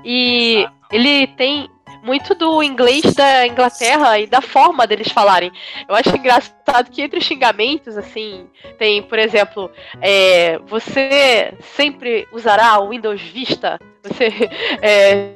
E 0.05 0.67
ele 0.91 1.27
tem 1.27 1.69
muito 2.03 2.35
do 2.35 2.63
inglês 2.63 3.15
da 3.15 3.47
Inglaterra 3.47 4.19
e 4.19 4.27
da 4.27 4.41
forma 4.41 4.87
deles 4.87 5.13
falarem. 5.13 5.53
Eu 5.89 5.95
acho 5.95 6.17
engraçado 6.17 6.91
que 6.91 7.01
entre 7.01 7.19
os 7.19 7.25
xingamentos, 7.25 7.97
assim, 7.97 8.49
tem, 8.77 9.03
por 9.03 9.19
exemplo, 9.19 9.71
é, 10.01 10.59
você 10.67 11.55
sempre 11.61 12.27
usará 12.33 12.81
o 12.81 12.89
Windows 12.89 13.21
Vista. 13.21 13.79
Você 14.03 14.33
é, 14.83 15.35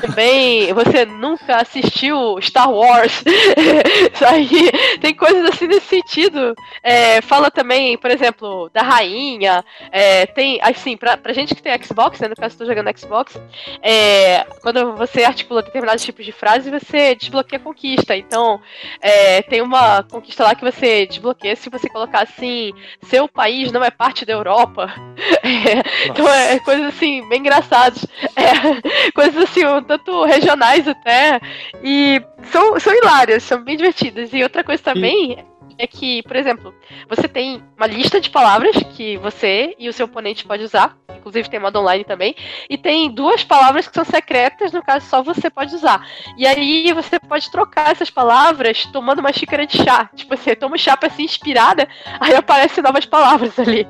também 0.00 0.72
você 0.72 1.04
nunca 1.04 1.56
assistiu 1.56 2.38
Star 2.40 2.70
Wars. 2.70 3.22
aí 4.26 4.70
tem 5.00 5.14
coisas 5.14 5.44
assim 5.48 5.66
nesse 5.66 5.86
sentido. 5.86 6.54
É, 6.82 7.20
fala 7.22 7.50
também, 7.50 7.96
por 7.98 8.10
exemplo, 8.10 8.70
da 8.72 8.82
rainha. 8.82 9.64
É, 9.90 10.26
tem, 10.26 10.58
assim, 10.62 10.96
pra, 10.96 11.16
pra 11.16 11.32
gente 11.32 11.54
que 11.54 11.62
tem 11.62 11.72
Xbox, 11.82 12.20
né, 12.20 12.28
no 12.28 12.36
caso 12.36 12.54
estou 12.54 12.66
jogando 12.66 12.96
Xbox, 12.98 13.40
é, 13.82 14.44
quando 14.62 14.94
você 14.94 15.24
articula 15.24 15.62
determinados 15.62 16.04
tipos 16.04 16.24
de 16.24 16.32
frase, 16.32 16.70
você 16.70 17.14
desbloqueia 17.14 17.60
a 17.60 17.64
conquista. 17.64 18.16
Então, 18.16 18.60
é, 19.00 19.42
tem 19.42 19.60
uma 19.62 20.02
conquista 20.02 20.44
lá 20.44 20.54
que 20.54 20.64
você 20.64 21.06
desbloqueia 21.06 21.56
se 21.56 21.70
você 21.70 21.88
colocar 21.88 22.22
assim: 22.22 22.72
seu 23.02 23.28
país 23.28 23.72
não 23.72 23.84
é 23.84 23.90
parte 23.90 24.24
da 24.24 24.32
Europa. 24.32 24.92
É, 25.48 26.08
então, 26.08 26.28
é 26.28 26.58
coisas 26.58 26.86
assim, 26.86 27.26
bem 27.28 27.40
engraçadas. 27.40 28.04
É, 28.36 29.10
coisas 29.12 29.44
assim, 29.44 29.64
um 29.78 29.82
tanto 29.82 30.24
regionais 30.24 30.86
até. 30.86 31.40
E 31.82 32.22
são, 32.44 32.78
são 32.78 32.94
hilárias, 32.94 33.42
são 33.42 33.62
bem 33.62 33.76
divertidas. 33.76 34.32
E 34.32 34.42
outra 34.42 34.62
coisa 34.64 34.82
também 34.82 35.44
é 35.78 35.86
que, 35.86 36.22
por 36.24 36.36
exemplo, 36.36 36.74
você 37.08 37.28
tem 37.28 37.62
uma 37.76 37.86
lista 37.86 38.20
de 38.20 38.28
palavras 38.30 38.76
que 38.96 39.16
você 39.18 39.74
e 39.78 39.88
o 39.88 39.92
seu 39.92 40.06
oponente 40.06 40.44
pode 40.44 40.64
usar. 40.64 40.96
Inclusive 41.16 41.48
tem 41.48 41.60
modo 41.60 41.78
online 41.78 42.04
também. 42.04 42.34
E 42.68 42.76
tem 42.76 43.10
duas 43.10 43.44
palavras 43.44 43.86
que 43.86 43.94
são 43.94 44.04
secretas, 44.04 44.72
no 44.72 44.82
caso 44.82 45.06
só 45.06 45.22
você 45.22 45.48
pode 45.48 45.74
usar. 45.74 46.06
E 46.36 46.46
aí 46.46 46.92
você 46.92 47.20
pode 47.20 47.50
trocar 47.50 47.92
essas 47.92 48.10
palavras 48.10 48.86
tomando 48.86 49.20
uma 49.20 49.32
xícara 49.32 49.66
de 49.66 49.82
chá. 49.82 50.10
Tipo, 50.14 50.36
você 50.36 50.56
toma 50.56 50.74
um 50.74 50.78
chá 50.78 50.96
pra 50.96 51.10
se 51.10 51.22
inspirar, 51.22 51.76
né? 51.76 51.86
Aí 52.18 52.34
aparecem 52.34 52.82
novas 52.82 53.06
palavras 53.06 53.56
ali. 53.58 53.86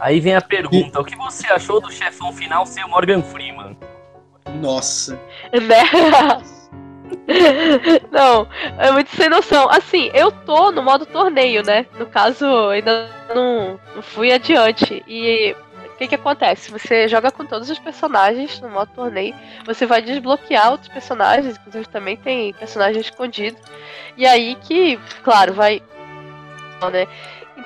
Aí 0.00 0.20
vem 0.20 0.34
a 0.34 0.40
pergunta: 0.40 1.00
o 1.00 1.04
que 1.04 1.16
você 1.16 1.46
achou 1.46 1.80
do 1.80 1.90
chefão 1.90 2.32
final 2.32 2.66
ser 2.66 2.84
o 2.84 2.88
Morgan 2.88 3.22
Freeman? 3.22 3.76
Nossa. 4.60 5.18
Né? 5.52 5.82
Não, 8.10 8.48
é 8.78 8.90
muito 8.90 9.10
sem 9.14 9.28
noção. 9.28 9.68
Assim, 9.70 10.10
eu 10.14 10.32
tô 10.32 10.70
no 10.72 10.82
modo 10.82 11.06
torneio, 11.06 11.62
né? 11.62 11.86
No 11.98 12.06
caso, 12.06 12.44
ainda 12.68 13.08
não, 13.34 13.78
não 13.94 14.02
fui 14.02 14.32
adiante. 14.32 15.02
E 15.06 15.54
o 15.86 15.96
que 15.96 16.08
que 16.08 16.14
acontece? 16.14 16.70
Você 16.70 17.06
joga 17.08 17.30
com 17.30 17.44
todos 17.44 17.70
os 17.70 17.78
personagens 17.78 18.60
no 18.60 18.68
modo 18.68 18.90
torneio. 18.94 19.34
Você 19.64 19.86
vai 19.86 20.02
desbloquear 20.02 20.72
outros 20.72 20.88
personagens, 20.88 21.56
inclusive 21.56 21.88
também 21.88 22.16
tem 22.16 22.52
personagem 22.54 23.00
escondido. 23.00 23.58
E 24.16 24.26
aí 24.26 24.56
que, 24.56 24.98
claro, 25.22 25.52
vai. 25.54 25.82
Né? 26.92 27.06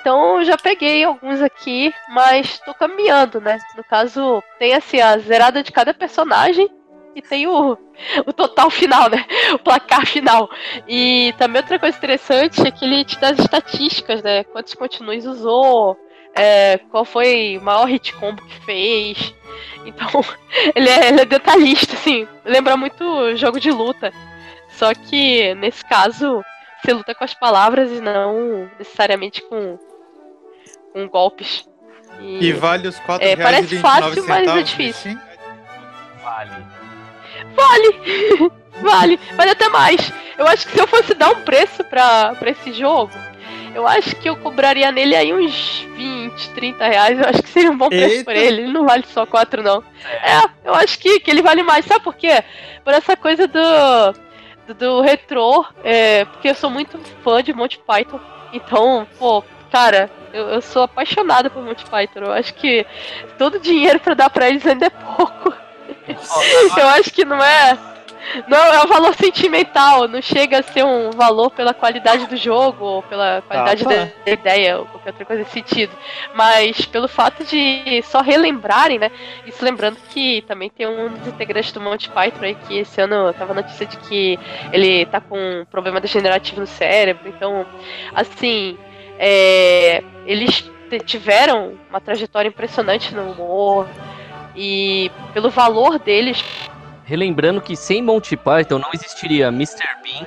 Então 0.07 0.45
já 0.45 0.57
peguei 0.57 1.03
alguns 1.03 1.43
aqui, 1.43 1.93
mas 2.11 2.61
tô 2.61 2.73
caminhando, 2.73 3.41
né? 3.41 3.59
No 3.77 3.83
caso, 3.83 4.41
tem 4.57 4.73
assim 4.73 5.01
a 5.01 5.19
zerada 5.19 5.65
de 5.65 5.73
cada 5.73 5.93
personagem 5.93 6.71
e 7.13 7.21
tem 7.21 7.49
o, 7.49 7.77
o 8.25 8.33
total 8.33 8.71
final, 8.71 9.11
né? 9.11 9.27
O 9.53 9.59
placar 9.59 10.07
final. 10.07 10.49
E 10.87 11.35
também 11.39 11.61
outra 11.61 11.77
coisa 11.81 11.99
interessante 11.99 12.65
é 12.65 12.71
que 12.71 12.85
ele 12.85 13.05
te 13.05 13.19
dá 13.19 13.31
as 13.31 13.41
estatísticas, 13.41 14.23
né? 14.23 14.45
Quantos 14.45 14.75
continues 14.75 15.27
usou, 15.27 15.97
é, 16.37 16.79
qual 16.89 17.05
foi 17.05 17.59
o 17.61 17.65
maior 17.65 17.87
hit 17.87 18.15
combo 18.15 18.41
que 18.47 18.61
fez. 18.61 19.35
Então, 19.85 20.09
ele 20.77 20.89
é, 20.89 21.09
ele 21.09 21.23
é 21.23 21.25
detalhista, 21.25 21.95
assim. 21.95 22.29
Lembra 22.45 22.77
muito 22.77 23.35
jogo 23.35 23.59
de 23.59 23.73
luta. 23.73 24.13
Só 24.69 24.95
que, 24.95 25.53
nesse 25.57 25.85
caso, 25.85 26.45
você 26.81 26.93
luta 26.93 27.13
com 27.13 27.25
as 27.25 27.35
palavras 27.35 27.91
e 27.91 28.01
não 28.01 28.71
necessariamente 28.79 29.43
com, 29.43 29.77
com 30.97 31.07
golpes. 31.09 31.69
E, 32.19 32.47
e 32.47 32.53
vale 32.55 32.89
os 32.89 32.99
4 33.01 33.23
é, 33.23 33.35
reais 33.35 33.43
parece 33.43 33.79
fácil, 33.79 34.27
mas 34.27 34.49
é 34.49 34.63
difícil. 34.63 35.19
Vale. 36.23 36.65
Vale! 37.55 38.51
vale, 38.81 39.21
vale 39.37 39.51
até 39.51 39.69
mais. 39.69 40.11
Eu 40.39 40.47
acho 40.47 40.67
que 40.67 40.73
se 40.73 40.81
eu 40.81 40.87
fosse 40.87 41.13
dar 41.13 41.31
um 41.31 41.43
preço 41.43 41.85
pra, 41.85 42.35
pra 42.35 42.51
esse 42.51 42.73
jogo, 42.73 43.13
eu 43.75 43.87
acho 43.87 44.17
que 44.17 44.29
eu 44.29 44.37
cobraria 44.37 44.91
nele 44.91 45.15
aí 45.15 45.35
uns 45.35 45.87
20, 45.97 46.51
30 46.55 46.87
reais. 46.87 47.19
Eu 47.19 47.27
acho 47.27 47.43
que 47.43 47.51
seria 47.51 47.71
um 47.71 47.77
bom 47.77 47.91
preço 47.91 48.15
Eita. 48.15 48.25
pra 48.25 48.35
ele. 48.35 48.63
Ele 48.63 48.73
não 48.73 48.87
vale 48.87 49.05
só 49.07 49.27
4, 49.27 49.63
não. 49.63 49.85
É, 50.23 50.69
eu 50.69 50.75
acho 50.75 50.99
que, 50.99 51.21
que 51.21 51.31
ele 51.31 51.43
vale 51.43 51.63
mais. 51.63 51.85
Sabe 51.85 52.03
por 52.03 52.15
quê? 52.15 52.43
Por 52.83 52.95
essa 52.95 53.15
coisa 53.15 53.47
do, 53.47 54.13
do, 54.69 54.75
do 54.75 55.01
retrô. 55.03 55.67
É, 55.85 56.25
porque 56.25 56.49
eu 56.49 56.55
sou 56.55 56.71
muito 56.71 56.99
fã 57.23 57.43
de 57.43 57.53
Monty 57.53 57.79
Python. 57.87 58.19
Então, 58.53 59.07
pô, 59.19 59.45
cara, 59.71 60.11
eu, 60.33 60.49
eu 60.49 60.63
sou 60.63 60.83
apaixonada 60.83 61.51
por 61.51 61.63
Monty 61.63 61.85
Python. 61.85 62.21
Eu 62.21 62.33
acho 62.33 62.55
que 62.55 62.87
todo 63.39 63.61
dinheiro 63.61 64.01
pra 64.01 64.15
dar 64.15 64.31
pra 64.31 64.49
eles 64.49 64.67
ainda 64.67 64.87
é 64.87 64.91
pouco. 64.91 65.55
eu 66.79 66.89
acho 66.89 67.13
que 67.13 67.25
não 67.25 67.43
é. 67.43 67.79
Não, 68.49 68.59
é 68.59 68.83
um 68.83 68.87
valor 68.87 69.15
sentimental, 69.15 70.09
não 70.09 70.21
chega 70.21 70.59
a 70.59 70.63
ser 70.63 70.85
um 70.85 71.11
valor 71.11 71.51
pela 71.51 71.73
qualidade 71.73 72.27
do 72.27 72.37
jogo, 72.37 72.85
ou 72.85 73.03
pela 73.03 73.43
qualidade 73.43 73.85
ah, 73.87 73.89
tá. 73.89 74.13
da 74.25 74.33
ideia, 74.33 74.79
ou 74.79 74.87
qualquer 74.87 75.11
outra 75.11 75.25
coisa 75.25 75.43
nesse 75.43 75.53
sentido. 75.53 75.97
Mas 76.35 76.85
pelo 76.87 77.09
fato 77.09 77.45
de 77.45 78.03
só 78.03 78.21
relembrarem, 78.21 78.99
né? 78.99 79.11
Isso 79.47 79.65
lembrando 79.65 79.97
que 80.11 80.43
também 80.43 80.69
tem 80.69 80.87
um 80.87 81.09
dos 81.09 81.29
integrantes 81.29 81.73
do 81.73 81.81
Monty 81.81 82.11
Python 82.11 82.45
aí, 82.45 82.55
que 82.55 82.79
esse 82.79 83.01
ano 83.01 83.33
tava 83.33 83.55
notícia 83.55 83.87
de 83.87 83.97
que 83.99 84.39
ele 84.73 85.07
tá 85.07 85.21
com 85.21 85.39
um 85.39 85.65
problema 85.65 86.01
degenerativo 86.01 86.61
no 86.61 86.67
cérebro. 86.67 87.29
Então, 87.29 87.65
assim, 88.15 88.77
é, 89.19 90.03
eles 90.27 90.71
tiveram 91.05 91.75
uma 91.91 92.01
trajetória 92.01 92.49
impressionante 92.49 93.15
no 93.15 93.33
humor 93.33 93.89
e 94.55 95.11
pelo 95.33 95.51
valor 95.51 95.99
deles. 95.99 96.43
Relembrando 97.05 97.61
que 97.61 97.77
sem 97.77 98.03
Monty 98.03 98.37
Python 98.37 98.79
não 98.79 98.91
existiria 98.93 99.49
Mr. 99.49 99.87
Bean, 100.03 100.27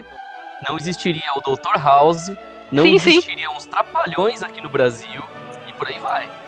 não 0.68 0.78
existiria 0.78 1.32
o 1.36 1.42
Dr. 1.42 1.78
House, 1.82 2.30
não 2.72 2.84
Sim, 2.84 3.00
sim. 3.00 3.10
existiriam 3.12 3.56
os 3.58 3.66
Trapalhões 3.66 4.44
aqui 4.44 4.62
no 4.62 4.70
Brasil 4.70 5.24
e 5.68 5.74
por 5.74 5.88
aí 5.88 6.00
vai. 6.00 6.39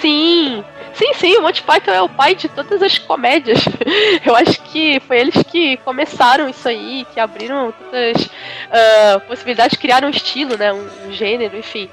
Sim, 0.00 0.64
sim, 0.94 1.12
sim, 1.14 1.36
o 1.36 1.42
Monty 1.42 1.62
Python 1.62 1.90
é 1.90 2.00
o 2.00 2.08
pai 2.08 2.34
de 2.34 2.48
todas 2.48 2.82
as 2.82 2.98
comédias. 2.98 3.58
Eu 4.24 4.34
acho 4.34 4.60
que 4.62 4.98
foi 5.00 5.18
eles 5.20 5.42
que 5.42 5.76
começaram 5.78 6.48
isso 6.48 6.66
aí, 6.66 7.06
que 7.12 7.20
abriram 7.20 7.72
todas 7.72 8.16
as 8.16 8.30
ah, 8.70 9.20
possibilidades, 9.20 9.78
criaram 9.78 10.08
um 10.08 10.10
estilo, 10.10 10.56
né, 10.56 10.72
um, 10.72 10.88
um 11.06 11.12
gênero, 11.12 11.56
enfim. 11.56 11.88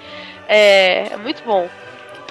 É, 0.47 1.09
é 1.11 1.17
muito 1.17 1.43
bom. 1.43 1.67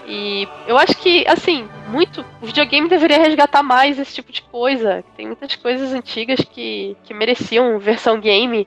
E 0.06 0.48
eu 0.66 0.78
acho 0.78 0.96
que, 0.96 1.26
assim, 1.28 1.68
muito. 1.88 2.24
O 2.40 2.46
videogame 2.46 2.88
deveria 2.88 3.18
resgatar 3.18 3.62
mais 3.62 3.98
esse 3.98 4.14
tipo 4.14 4.32
de 4.32 4.40
coisa. 4.40 5.04
Tem 5.16 5.26
muitas 5.26 5.56
coisas 5.56 5.92
antigas 5.92 6.40
que, 6.40 6.96
que 7.04 7.12
mereciam 7.12 7.78
versão 7.78 8.20
game. 8.20 8.66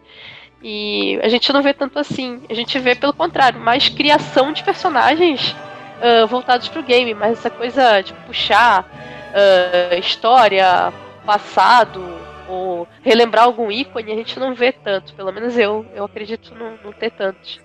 E 0.61 1.17
a 1.23 1.29
gente 1.29 1.51
não 1.53 1.63
vê 1.63 1.73
tanto 1.73 1.97
assim. 1.97 2.41
A 2.49 2.53
gente 2.53 2.77
vê, 2.77 2.93
pelo 2.93 3.13
contrário, 3.13 3.59
mais 3.59 3.87
criação 3.87 4.51
de 4.51 4.63
personagens 4.63 5.55
ah, 6.01 6.25
voltados 6.25 6.67
pro 6.67 6.83
game. 6.83 7.13
Mas 7.13 7.39
essa 7.39 7.49
coisa 7.49 8.01
de 8.01 8.13
puxar 8.25 8.85
ah, 9.33 9.95
história, 9.95 10.93
passado, 11.25 12.19
ou 12.47 12.87
relembrar 13.03 13.45
algum 13.45 13.71
ícone, 13.71 14.11
a 14.11 14.15
gente 14.15 14.39
não 14.39 14.55
vê 14.55 14.71
tanto. 14.71 15.13
Pelo 15.13 15.31
menos 15.31 15.57
eu, 15.57 15.85
eu 15.93 16.03
acredito 16.03 16.55
não, 16.55 16.77
não 16.83 16.91
ter 16.91 17.11
tantos. 17.11 17.59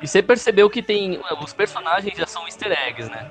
E 0.00 0.06
você 0.06 0.22
percebeu 0.22 0.70
que 0.70 0.82
tem. 0.82 1.20
Os 1.42 1.52
personagens 1.52 2.16
já 2.16 2.26
são 2.26 2.46
easter 2.46 2.72
eggs, 2.86 3.10
né? 3.10 3.30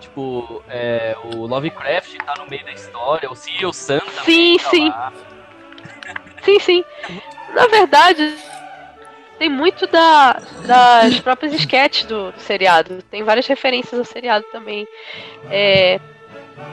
Tipo, 0.00 0.62
é, 0.68 1.16
o 1.24 1.46
Lovecraft 1.46 2.16
tá 2.18 2.34
no 2.38 2.50
meio 2.50 2.64
da 2.64 2.72
história, 2.72 3.30
o 3.30 3.36
Cyril 3.36 3.72
Sun 3.72 4.00
também 4.00 4.24
Sim, 4.24 4.58
tá 4.58 4.70
sim. 4.70 4.92
Sim, 6.42 6.58
sim. 6.58 6.84
Na 7.54 7.68
verdade, 7.68 8.36
tem 9.42 9.48
muito 9.48 9.88
da, 9.88 10.40
das 10.64 11.18
próprias 11.18 11.52
sketches 11.54 12.04
do, 12.04 12.30
do 12.30 12.38
seriado. 12.38 13.02
Tem 13.10 13.24
várias 13.24 13.44
referências 13.44 13.98
ao 13.98 14.04
seriado 14.04 14.44
também. 14.52 14.86
É, 15.50 15.98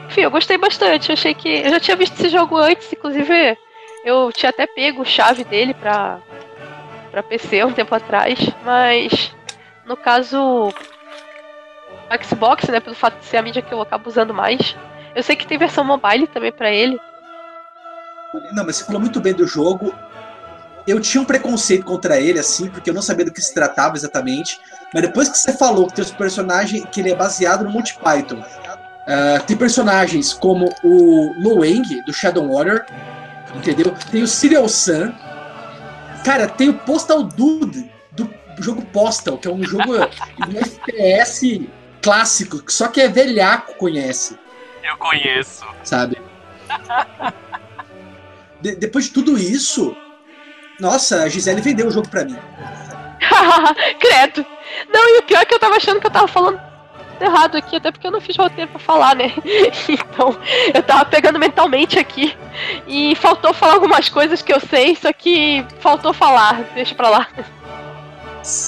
Enfim, 0.05 0.21
eu 0.21 0.29
gostei 0.29 0.55
bastante. 0.55 1.09
Eu 1.09 1.13
achei 1.13 1.33
que. 1.33 1.49
Eu 1.49 1.71
já 1.71 1.79
tinha 1.79 1.97
visto 1.97 2.13
esse 2.13 2.29
jogo 2.29 2.55
antes, 2.57 2.93
inclusive 2.93 3.57
eu 4.05 4.31
tinha 4.31 4.51
até 4.51 4.67
pego 4.67 5.03
chave 5.03 5.43
dele 5.43 5.73
pra, 5.73 6.19
pra 7.09 7.23
PC 7.23 7.65
um 7.65 7.73
tempo 7.73 7.95
atrás. 7.95 8.37
Mas 8.63 9.33
no 9.87 9.97
caso. 9.97 10.71
Xbox, 12.23 12.67
né? 12.67 12.79
Pelo 12.79 12.95
fato 12.95 13.17
de 13.17 13.25
ser 13.25 13.37
a 13.37 13.41
mídia 13.41 13.63
que 13.63 13.73
eu 13.73 13.81
acabo 13.81 14.07
usando 14.07 14.31
mais. 14.31 14.75
Eu 15.15 15.23
sei 15.23 15.35
que 15.35 15.47
tem 15.47 15.57
versão 15.57 15.83
mobile 15.83 16.27
também 16.27 16.51
pra 16.51 16.69
ele. 16.69 16.99
Não, 18.53 18.63
mas 18.63 18.75
você 18.75 18.85
falou 18.85 19.01
muito 19.01 19.19
bem 19.19 19.33
do 19.33 19.47
jogo. 19.47 19.91
Eu 20.89 20.99
tinha 20.99 21.21
um 21.21 21.25
preconceito 21.25 21.85
contra 21.85 22.19
ele, 22.19 22.39
assim, 22.39 22.67
porque 22.69 22.89
eu 22.89 22.93
não 22.93 23.01
sabia 23.01 23.25
do 23.25 23.31
que 23.31 23.41
se 23.41 23.53
tratava 23.53 23.95
exatamente. 23.95 24.59
Mas 24.93 25.03
depois 25.03 25.29
que 25.29 25.37
você 25.37 25.53
falou 25.53 25.87
que 25.87 25.93
tem 25.93 26.03
os 26.03 26.11
personagens, 26.11 26.83
que 26.91 26.99
ele 26.99 27.11
é 27.11 27.15
baseado 27.15 27.63
no 27.63 27.69
Monty 27.69 27.95
Python, 27.99 28.43
ah, 29.07 29.39
tem 29.45 29.55
personagens 29.57 30.33
como 30.33 30.69
o 30.83 31.33
Loeng, 31.41 31.83
do 32.05 32.13
Shadow 32.13 32.51
Warrior, 32.53 32.85
entendeu? 33.55 33.93
Tem 34.11 34.23
o 34.23 34.27
Serial 34.27 34.67
Sun. 34.67 35.11
Cara, 36.23 36.47
tem 36.47 36.69
o 36.69 36.73
Postal 36.73 37.23
Dude, 37.23 37.89
do 38.11 38.29
jogo 38.59 38.81
Postal, 38.87 39.37
que 39.37 39.47
é 39.47 39.51
um 39.51 39.63
jogo 39.63 39.93
de 40.47 40.55
um 40.55 40.59
FPS 40.59 41.69
clássico, 42.01 42.59
que 42.63 42.73
só 42.73 42.87
que 42.87 42.99
é 43.01 43.07
velhaco 43.07 43.75
conhece 43.75 44.37
Eu 44.83 44.97
conheço. 44.97 45.65
sabe? 45.83 46.17
De- 48.61 48.75
depois 48.75 49.05
de 49.05 49.11
tudo 49.11 49.37
isso, 49.37 49.95
nossa, 50.79 51.23
a 51.23 51.29
Gisele 51.29 51.61
vendeu 51.61 51.87
o 51.87 51.91
jogo 51.91 52.09
pra 52.09 52.25
mim. 52.25 52.37
Credo. 53.99 54.45
Não, 54.93 55.15
e 55.15 55.19
o 55.19 55.23
pior 55.23 55.41
é 55.41 55.45
que 55.45 55.53
eu 55.53 55.59
tava 55.59 55.75
achando 55.75 55.99
que 55.99 56.07
eu 56.07 56.11
tava 56.11 56.27
falando 56.27 56.69
errado 57.21 57.57
aqui, 57.57 57.75
até 57.75 57.91
porque 57.91 58.07
eu 58.07 58.11
não 58.11 58.21
fiz 58.21 58.35
roteiro 58.37 58.71
pra 58.71 58.79
falar, 58.79 59.15
né? 59.15 59.33
Então, 59.89 60.37
eu 60.73 60.83
tava 60.83 61.05
pegando 61.05 61.39
mentalmente 61.39 61.99
aqui. 61.99 62.35
E 62.87 63.15
faltou 63.15 63.53
falar 63.53 63.73
algumas 63.73 64.09
coisas 64.09 64.41
que 64.41 64.53
eu 64.53 64.59
sei, 64.59 64.95
só 64.95 65.11
que 65.11 65.65
faltou 65.79 66.13
falar. 66.13 66.61
Deixa 66.73 66.95
pra 66.95 67.09
lá. 67.09 67.27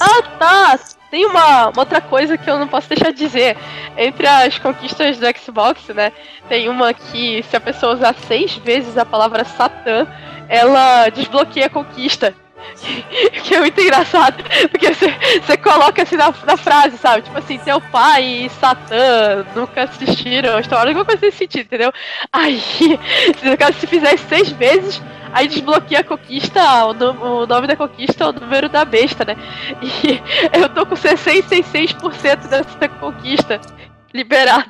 Ah, 0.00 0.22
tá. 0.38 0.78
Tem 1.10 1.26
uma, 1.26 1.68
uma 1.68 1.80
outra 1.80 2.00
coisa 2.00 2.38
que 2.38 2.48
eu 2.48 2.58
não 2.58 2.66
posso 2.66 2.88
deixar 2.88 3.10
de 3.10 3.18
dizer. 3.18 3.56
Entre 3.96 4.26
as 4.26 4.58
conquistas 4.58 5.18
do 5.18 5.26
Xbox, 5.38 5.88
né? 5.88 6.12
Tem 6.48 6.68
uma 6.68 6.94
que 6.94 7.42
se 7.42 7.56
a 7.56 7.60
pessoa 7.60 7.94
usar 7.94 8.14
seis 8.26 8.56
vezes 8.56 8.96
a 8.96 9.04
palavra 9.04 9.44
Satã, 9.44 10.06
ela 10.52 11.08
desbloqueia 11.08 11.66
a 11.66 11.70
conquista. 11.70 12.34
que 13.44 13.54
é 13.54 13.60
muito 13.60 13.80
engraçado. 13.80 14.42
Porque 14.70 14.94
você, 14.94 15.08
você 15.44 15.56
coloca 15.56 16.02
assim 16.02 16.16
na, 16.16 16.32
na 16.46 16.56
frase, 16.56 16.96
sabe? 16.96 17.22
Tipo 17.22 17.38
assim, 17.38 17.58
teu 17.58 17.80
pai 17.80 18.22
e 18.46 18.50
Satã 18.50 19.44
nunca 19.54 19.82
assistiram 19.82 20.56
a 20.56 20.60
história, 20.60 20.90
alguma 20.90 21.04
coisa 21.04 21.26
nesse 21.26 21.38
sentido, 21.38 21.66
entendeu? 21.66 21.92
Aí, 22.32 22.60
se 23.38 23.48
no 23.48 23.56
caso, 23.56 23.78
se 23.78 23.86
fizer 23.86 24.16
seis 24.16 24.50
vezes, 24.50 25.02
aí 25.32 25.48
desbloqueia 25.48 26.00
a 26.00 26.04
conquista, 26.04 26.84
o, 26.86 26.94
nu- 26.94 27.42
o 27.42 27.46
nome 27.46 27.66
da 27.66 27.76
conquista 27.76 28.28
o 28.28 28.32
número 28.32 28.68
da 28.68 28.84
besta, 28.84 29.24
né? 29.24 29.36
E 29.82 30.22
eu 30.56 30.68
tô 30.68 30.86
com 30.86 30.96
66% 30.96 32.48
dessa 32.48 32.88
conquista 32.88 33.60
liberado. 34.14 34.66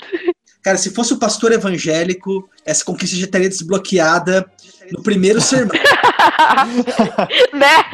Cara, 0.63 0.79
se 0.79 0.91
fosse 0.91 1.13
o 1.13 1.19
pastor 1.19 1.51
evangélico, 1.53 2.49
essa 2.65 2.85
conquista 2.85 3.17
já 3.17 3.25
estaria 3.25 3.49
desbloqueada 3.49 4.49
no 4.93 5.03
primeiro 5.03 5.41
sermão. 5.41 5.75
né? 7.53 7.85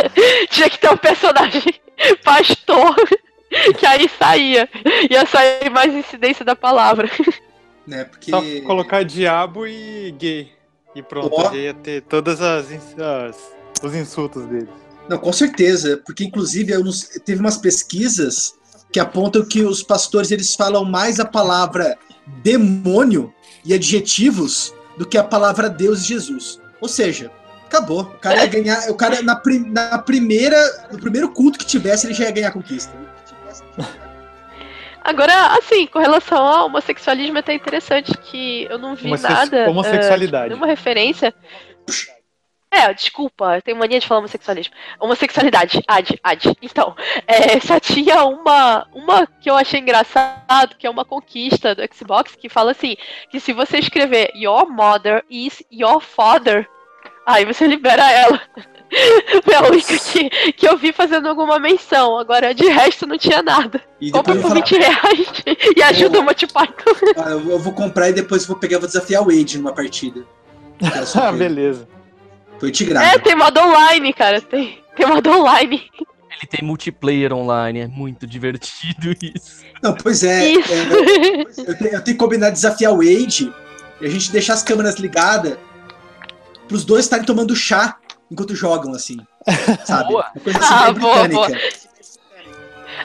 Tinha 0.51 0.69
que 0.69 0.79
ter 0.79 0.91
um 0.93 0.97
personagem 0.97 1.63
pastor 2.23 2.95
que 3.79 3.87
aí 3.87 4.09
saía. 4.19 4.69
Ia 5.11 5.25
sair 5.27 5.71
mais 5.71 5.95
incidência 5.95 6.45
da 6.45 6.55
palavra. 6.55 7.11
né? 7.87 8.05
Porque 8.05 8.31
Só 8.31 8.43
colocar 8.67 9.03
diabo 9.03 9.67
e 9.67 10.11
gay. 10.19 10.53
E 10.95 11.03
pronto, 11.03 11.41
já 11.43 11.55
ia 11.55 11.75
ter 11.75 12.03
todas 12.03 12.41
as, 12.41 12.67
as- 12.99 13.53
os 13.83 13.95
insultos 13.95 14.45
dele. 14.47 14.69
Não, 15.09 15.17
com 15.17 15.33
certeza, 15.33 16.03
porque 16.05 16.25
inclusive 16.25 16.73
eu 16.73 16.83
teve 17.25 17.41
umas 17.41 17.57
pesquisas 17.57 18.55
que 18.93 18.99
apontam 19.01 19.45
que 19.45 19.63
os 19.63 19.83
pastores 19.83 20.31
eles 20.31 20.55
falam 20.55 20.85
mais 20.85 21.19
a 21.21 21.25
palavra 21.25 21.97
demônio 22.43 23.33
e 23.65 23.75
adjetivos 23.75 24.75
do 24.97 25.07
que 25.07 25.17
a 25.19 25.25
palavra 25.25 25.69
Deus 25.69 26.03
e 26.03 26.07
Jesus. 26.09 26.61
Ou 26.81 26.89
seja, 26.89 27.31
acabou. 27.67 28.03
O 28.03 28.19
cara 28.19 28.39
ia 28.41 28.47
ganhar, 28.47 28.91
o 28.91 28.95
cara 28.95 29.21
na, 29.23 29.37
prim- 29.37 29.71
na 29.71 29.99
primeira, 29.99 30.57
no 30.93 30.99
primeiro 30.99 31.29
culto 31.31 31.59
que 31.59 31.67
tivesse, 31.67 32.07
ele 32.07 32.15
já 32.15 32.25
ia 32.25 32.31
ganhar 32.31 32.49
a 32.49 32.53
conquista. 32.53 32.93
Agora, 35.03 35.57
assim, 35.59 35.87
com 35.87 35.99
relação 36.01 36.39
ao 36.39 36.67
homossexualismo 36.67 37.37
é 37.39 37.41
até 37.41 37.55
interessante 37.55 38.13
que 38.19 38.65
eu 38.69 38.79
não 38.79 38.95
vi 38.95 39.07
Homosse- 39.07 39.23
nada. 39.23 39.69
homossexualidade. 39.71 40.45
ah, 40.47 40.49
nenhuma 40.49 40.67
referência. 40.67 41.33
É, 42.71 42.93
desculpa, 42.93 43.57
eu 43.57 43.63
tenho 43.63 43.79
mania 43.79 43.99
de 43.99 44.07
falar 44.07 44.21
homossexualismo. 44.21 44.75
Homossexualidade, 45.01 45.83
ad, 45.89 46.21
ad. 46.23 46.57
Então, 46.61 46.95
é, 47.27 47.59
só 47.61 47.81
tinha 47.81 48.25
uma, 48.25 48.87
uma 48.93 49.27
que 49.27 49.49
eu 49.49 49.57
achei 49.57 49.81
engraçado, 49.81 50.77
que 50.79 50.87
é 50.87 50.91
uma 50.91 51.05
conquista 51.05 51.75
do 51.75 51.83
Xbox, 51.93 52.37
que 52.37 52.49
fala 52.49 52.73
assim, 52.73 52.97
que 53.31 53.41
se 53.41 53.55
você 53.55 53.79
escrever 53.79 54.31
Your 54.35 54.71
mother 54.71 55.25
is 55.31 55.63
your 55.73 56.01
father, 56.01 56.69
aí 57.27 57.47
você 57.47 57.67
libera 57.67 58.11
ela. 58.11 58.41
Foi 59.45 59.55
a 59.55 59.63
única 59.63 59.99
que, 59.99 60.53
que 60.53 60.69
eu 60.69 60.77
vi 60.77 60.93
fazendo 60.93 61.29
alguma 61.29 61.59
menção. 61.59 62.19
Agora, 62.19 62.55
de 62.55 62.67
resto, 62.69 63.07
não 63.07 63.19
tinha 63.19 63.43
nada. 63.43 63.83
E 64.01 64.11
Compra 64.11 64.35
por 64.37 64.51
eu, 64.51 64.55
20 64.55 64.79
reais 64.79 65.33
e 65.77 65.83
ajuda 65.83 66.21
o 66.21 66.23
Monty 66.23 66.47
Python. 66.47 66.95
falar, 67.15 67.29
ah, 67.29 67.31
eu 67.33 67.59
vou 67.59 67.73
comprar 67.73 68.09
e 68.11 68.15
depois 68.15 68.47
vou 68.47 68.57
pegar 68.57 68.77
e 68.77 68.81
vou 68.81 68.87
desafiar 68.87 69.23
o 69.23 69.27
Wade 69.27 69.59
numa 69.59 69.73
partida. 69.73 70.25
Ah, 71.21 71.33
beleza. 71.33 71.98
Foi 72.59 72.71
de 72.71 72.93
É, 72.93 73.19
tem 73.19 73.37
modo 73.37 73.61
online, 73.61 74.13
cara. 74.13 74.41
Tem, 74.41 74.83
tem 74.97 75.07
modo 75.07 75.31
online. 75.31 75.89
Ele 76.31 76.47
tem 76.49 76.67
multiplayer 76.67 77.33
online, 77.33 77.81
é 77.81 77.87
muito 77.89 78.27
divertido 78.27 79.15
isso. 79.23 79.65
Não, 79.83 79.95
pois 79.95 80.23
é. 80.23 80.53
Isso. 80.53 80.73
é, 80.73 81.71
eu, 81.71 81.79
tenho, 81.79 81.91
eu 81.95 82.05
tenho 82.05 82.05
que 82.05 82.15
combinar 82.15 82.51
desafiar 82.51 82.93
o 82.93 82.99
Wade 82.99 83.53
e 84.01 84.07
a 84.07 84.09
gente 84.09 84.31
deixar 84.31 84.55
as 84.55 84.63
câmeras 84.63 84.97
ligadas 84.97 85.57
pros 86.69 86.85
dois 86.85 87.05
estarem 87.05 87.25
tomando 87.25 87.57
chá 87.57 87.97
enquanto 88.31 88.55
jogam, 88.55 88.93
assim. 88.93 89.17
Sabe? 89.85 90.09
Boa. 90.11 90.31
Uma 90.35 90.43
coisa 90.45 90.59
assim, 90.59 90.75
Ah, 90.75 90.93
boa, 90.93 91.29
britânica. 91.29 91.88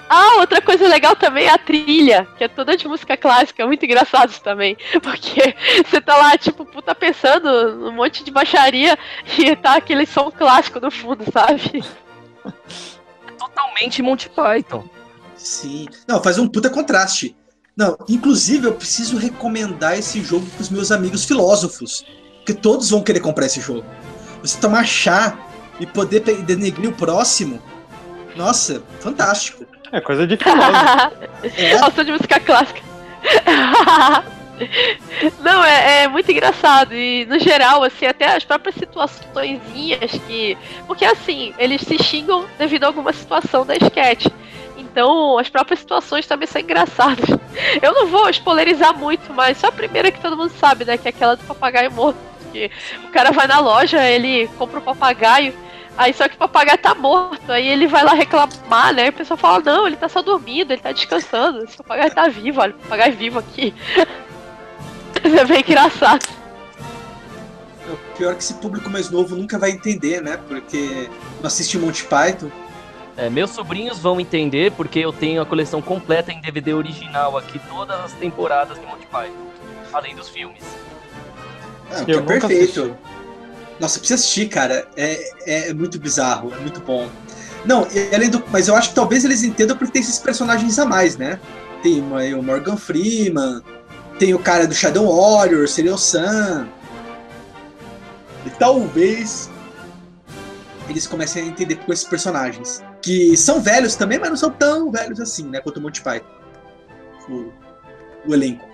Ah, 0.09 0.39
outra 0.39 0.61
coisa 0.61 0.87
legal 0.87 1.15
também 1.15 1.45
é 1.45 1.49
a 1.49 1.57
trilha, 1.57 2.27
que 2.37 2.43
é 2.43 2.47
toda 2.47 2.77
de 2.77 2.87
música 2.87 3.17
clássica, 3.17 3.63
é 3.63 3.65
muito 3.65 3.85
engraçado 3.85 4.29
isso 4.29 4.41
também. 4.41 4.77
Porque 5.01 5.55
você 5.85 6.01
tá 6.01 6.17
lá, 6.17 6.37
tipo, 6.37 6.65
puta 6.65 6.93
pensando 6.95 7.75
num 7.75 7.91
monte 7.91 8.23
de 8.23 8.31
baixaria 8.31 8.97
e 9.37 9.55
tá 9.55 9.75
aquele 9.75 10.05
som 10.05 10.31
clássico 10.31 10.79
no 10.79 10.91
fundo, 10.91 11.23
sabe? 11.31 11.83
Totalmente 13.37 14.01
Monty 14.01 14.29
Python. 14.29 14.87
Sim. 15.35 15.87
Não, 16.07 16.21
faz 16.21 16.37
um 16.37 16.47
puta 16.47 16.69
contraste. 16.69 17.35
Não, 17.75 17.97
inclusive 18.07 18.67
eu 18.67 18.73
preciso 18.73 19.17
recomendar 19.17 19.97
esse 19.97 20.21
jogo 20.21 20.45
pros 20.51 20.69
meus 20.69 20.91
amigos 20.91 21.25
filósofos. 21.25 22.05
Porque 22.37 22.53
todos 22.53 22.89
vão 22.89 23.01
querer 23.01 23.19
comprar 23.19 23.45
esse 23.45 23.61
jogo. 23.61 23.85
Você 24.41 24.59
tomar 24.59 24.85
chá 24.85 25.37
e 25.79 25.85
poder 25.85 26.19
denegrir 26.19 26.89
o 26.89 26.93
próximo. 26.93 27.61
Nossa, 28.35 28.83
fantástico. 28.99 29.65
É 29.93 30.01
coisa 30.01 30.25
de 30.27 30.35
filósofo. 30.35 31.33
É, 31.57 31.77
Nossa, 31.77 32.03
de 32.03 32.11
música 32.11 32.39
clássica. 32.39 32.81
Não, 35.41 35.63
é, 35.63 36.03
é 36.03 36.07
muito 36.07 36.31
engraçado. 36.31 36.95
E 36.95 37.25
no 37.25 37.37
geral, 37.37 37.83
assim, 37.83 38.05
até 38.05 38.35
as 38.35 38.43
próprias 38.43 38.75
situaçõezinhas 38.75 40.11
que. 40.25 40.57
Porque 40.87 41.05
assim, 41.05 41.53
eles 41.57 41.81
se 41.81 42.01
xingam 42.01 42.45
devido 42.57 42.85
a 42.85 42.87
alguma 42.87 43.11
situação 43.11 43.65
da 43.65 43.75
sketch. 43.75 44.27
Então, 44.77 45.37
as 45.37 45.49
próprias 45.49 45.79
situações 45.79 46.25
também 46.25 46.47
são 46.47 46.61
engraçadas. 46.61 47.25
Eu 47.81 47.93
não 47.93 48.07
vou 48.07 48.29
spoilerizar 48.29 48.97
muito, 48.97 49.33
mas 49.33 49.57
só 49.57 49.67
a 49.67 49.71
primeira 49.71 50.11
que 50.11 50.21
todo 50.21 50.37
mundo 50.37 50.53
sabe, 50.59 50.85
né? 50.85 50.97
Que 50.97 51.07
é 51.07 51.09
aquela 51.09 51.35
do 51.35 51.43
papagaio 51.43 51.91
morto. 51.91 52.17
Que 52.51 52.71
o 53.03 53.09
cara 53.09 53.31
vai 53.31 53.47
na 53.47 53.59
loja, 53.59 54.01
ele 54.07 54.47
compra 54.57 54.79
o 54.79 54.83
papagaio. 54.83 55.53
Aí 55.97 56.13
só 56.13 56.27
que 56.27 56.35
o 56.35 56.39
papagaio 56.39 56.77
tá 56.77 56.95
morto, 56.95 57.51
aí 57.51 57.67
ele 57.67 57.87
vai 57.87 58.03
lá 58.03 58.13
reclamar, 58.13 58.93
né? 58.93 59.07
E 59.07 59.09
o 59.09 59.13
pessoal 59.13 59.37
fala, 59.37 59.59
não, 59.59 59.85
ele 59.85 59.95
tá 59.95 60.09
só 60.09 60.21
dormindo, 60.21 60.71
ele 60.71 60.81
tá 60.81 60.91
descansando, 60.91 61.63
esse 61.63 61.77
papagaio 61.77 62.13
tá 62.13 62.27
vivo, 62.27 62.61
olha, 62.61 62.73
o 62.73 62.79
papagaio 62.79 63.13
é 63.13 63.15
vivo 63.15 63.39
aqui. 63.39 63.73
é 65.23 65.45
bem 65.45 65.59
engraçado. 65.59 66.27
o 67.87 68.17
pior 68.17 68.31
é 68.31 68.35
que 68.35 68.41
esse 68.41 68.55
público 68.55 68.89
mais 68.89 69.11
novo 69.11 69.35
nunca 69.35 69.59
vai 69.59 69.69
entender, 69.69 70.21
né? 70.21 70.37
Porque 70.47 71.09
não 71.39 71.47
assiste 71.47 71.77
Monty 71.77 72.05
Python. 72.05 72.49
É, 73.15 73.29
meus 73.29 73.51
sobrinhos 73.51 73.99
vão 73.99 74.19
entender 74.19 74.71
porque 74.71 74.97
eu 74.97 75.13
tenho 75.13 75.39
a 75.41 75.45
coleção 75.45 75.79
completa 75.79 76.31
em 76.31 76.41
DVD 76.41 76.73
original 76.73 77.37
aqui, 77.37 77.59
todas 77.69 77.99
as 77.99 78.13
temporadas 78.13 78.79
de 78.79 78.85
Monty 78.87 79.05
Python, 79.05 79.47
além 79.93 80.15
dos 80.15 80.27
filmes. 80.29 80.63
Ah, 81.91 82.03
que 82.03 82.11
Eu 82.11 82.17
é 82.17 82.21
nunca 82.21 82.47
perfeito. 82.47 82.81
assisti. 82.81 83.12
Nossa, 83.79 83.99
precisa 83.99 84.19
assistir, 84.19 84.47
cara. 84.49 84.87
É, 84.95 85.69
é 85.69 85.73
muito 85.73 85.99
bizarro, 85.99 86.53
é 86.53 86.59
muito 86.59 86.79
bom. 86.81 87.09
Não, 87.65 87.87
além 88.13 88.29
do. 88.29 88.43
Mas 88.51 88.67
eu 88.67 88.75
acho 88.75 88.89
que 88.89 88.95
talvez 88.95 89.23
eles 89.23 89.43
entendam 89.43 89.77
porque 89.77 89.93
tem 89.93 90.01
esses 90.01 90.19
personagens 90.19 90.77
a 90.79 90.85
mais, 90.85 91.17
né? 91.17 91.39
Tem 91.81 92.01
o 92.01 92.43
Morgan 92.43 92.77
Freeman, 92.77 93.61
tem 94.19 94.33
o 94.33 94.39
cara 94.39 94.67
do 94.67 94.73
Shadow 94.73 95.05
Warrior, 95.05 95.67
seria 95.67 95.93
o 95.93 95.97
Sam. 95.97 96.67
E 98.45 98.49
talvez 98.51 99.49
eles 100.89 101.07
comecem 101.07 101.43
a 101.43 101.45
entender 101.45 101.75
com 101.75 101.91
esses 101.91 102.05
personagens. 102.05 102.83
Que 103.01 103.35
são 103.35 103.61
velhos 103.61 103.95
também, 103.95 104.19
mas 104.19 104.29
não 104.29 104.37
são 104.37 104.51
tão 104.51 104.91
velhos 104.91 105.19
assim, 105.19 105.47
né? 105.49 105.59
Quanto 105.59 105.77
o 105.77 105.81
Monty 105.81 106.01
Python. 106.01 106.27
O, 107.29 107.51
o 108.25 108.33
elenco. 108.33 108.72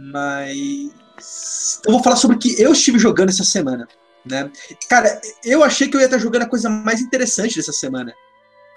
Mas 0.00 1.80
eu 1.86 1.92
vou 1.92 2.02
falar 2.02 2.16
sobre 2.16 2.36
o 2.36 2.38
que 2.38 2.60
eu 2.60 2.72
estive 2.72 2.98
jogando 2.98 3.30
essa 3.30 3.44
semana, 3.44 3.88
né? 4.24 4.50
Cara, 4.88 5.20
eu 5.44 5.64
achei 5.64 5.88
que 5.88 5.96
eu 5.96 6.00
ia 6.00 6.06
estar 6.06 6.18
jogando 6.18 6.42
a 6.42 6.48
coisa 6.48 6.68
mais 6.68 7.00
interessante 7.00 7.56
dessa 7.56 7.72
semana, 7.72 8.12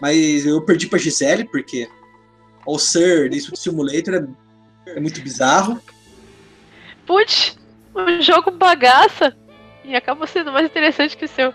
mas 0.01 0.45
eu 0.45 0.61
perdi 0.63 0.87
pra 0.87 0.99
Gisele 0.99 1.45
porque 1.45 1.87
o 2.65 2.77
Sir 2.79 3.29
desse 3.29 3.51
Simulator 3.55 4.15
é, 4.85 4.91
é 4.91 4.99
muito 4.99 5.21
bizarro. 5.21 5.81
Putz, 7.05 7.57
um 7.95 8.21
jogo 8.21 8.51
bagaça 8.51 9.35
e 9.83 9.95
acaba 9.95 10.27
sendo 10.27 10.51
mais 10.51 10.65
interessante 10.65 11.17
que 11.17 11.25
o 11.25 11.29
seu. 11.29 11.53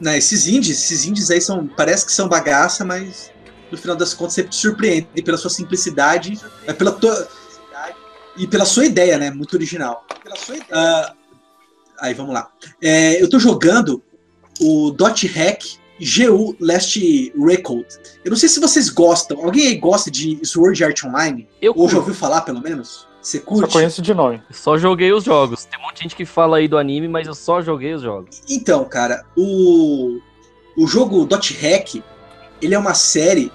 Né, 0.00 0.18
esses 0.18 0.48
indies, 0.48 0.78
esses 0.78 1.06
indies 1.06 1.30
aí 1.30 1.40
são, 1.40 1.66
parece 1.66 2.04
que 2.04 2.12
são 2.12 2.28
bagaça, 2.28 2.84
mas 2.84 3.32
no 3.70 3.78
final 3.78 3.96
das 3.96 4.12
contas 4.12 4.34
sempre 4.34 4.50
te 4.50 4.56
surpreende 4.56 5.22
pela 5.24 5.36
sua 5.36 5.50
simplicidade, 5.50 6.40
é 6.66 6.72
pela 6.72 6.92
tua 6.92 7.28
e 8.36 8.46
pela 8.46 8.64
sua 8.64 8.86
ideia, 8.86 9.18
né? 9.18 9.30
Muito 9.30 9.54
original. 9.54 10.04
Ah, 10.70 11.12
aí 12.00 12.14
vamos 12.14 12.32
lá. 12.34 12.50
É, 12.80 13.22
eu 13.22 13.28
tô 13.28 13.38
jogando 13.38 14.02
o 14.60 14.90
Dot 14.90 15.26
Hack 15.26 15.62
GU 16.00 16.56
Last 16.60 17.32
Record. 17.36 17.86
Eu 18.24 18.30
não 18.30 18.36
sei 18.36 18.48
se 18.48 18.58
vocês 18.60 18.88
gostam. 18.88 19.44
Alguém 19.44 19.68
aí 19.68 19.76
gosta 19.76 20.10
de 20.10 20.38
Sword 20.44 20.82
Art 20.82 21.04
Online? 21.04 21.48
Eu 21.60 21.72
Ou 21.76 21.88
já 21.88 21.98
ouviu 21.98 22.14
falar, 22.14 22.40
pelo 22.42 22.60
menos? 22.60 23.06
Você 23.20 23.38
Só 23.38 23.44
curte? 23.44 23.72
conheço 23.72 24.02
de 24.02 24.12
nome. 24.12 24.42
Só 24.50 24.76
joguei 24.76 25.12
os 25.12 25.22
jogos. 25.24 25.64
Tem 25.64 25.78
um 25.78 25.82
monte 25.82 25.98
de 25.98 26.02
gente 26.02 26.16
que 26.16 26.24
fala 26.24 26.56
aí 26.56 26.66
do 26.66 26.76
anime, 26.76 27.06
mas 27.06 27.28
eu 27.28 27.34
só 27.34 27.62
joguei 27.62 27.94
os 27.94 28.02
jogos. 28.02 28.42
Então, 28.48 28.84
cara, 28.84 29.24
o, 29.36 30.18
o 30.76 30.86
jogo 30.88 31.24
Dot 31.24 31.54
Hack, 31.54 32.02
ele 32.60 32.74
é 32.74 32.78
uma 32.78 32.94
série 32.94 33.52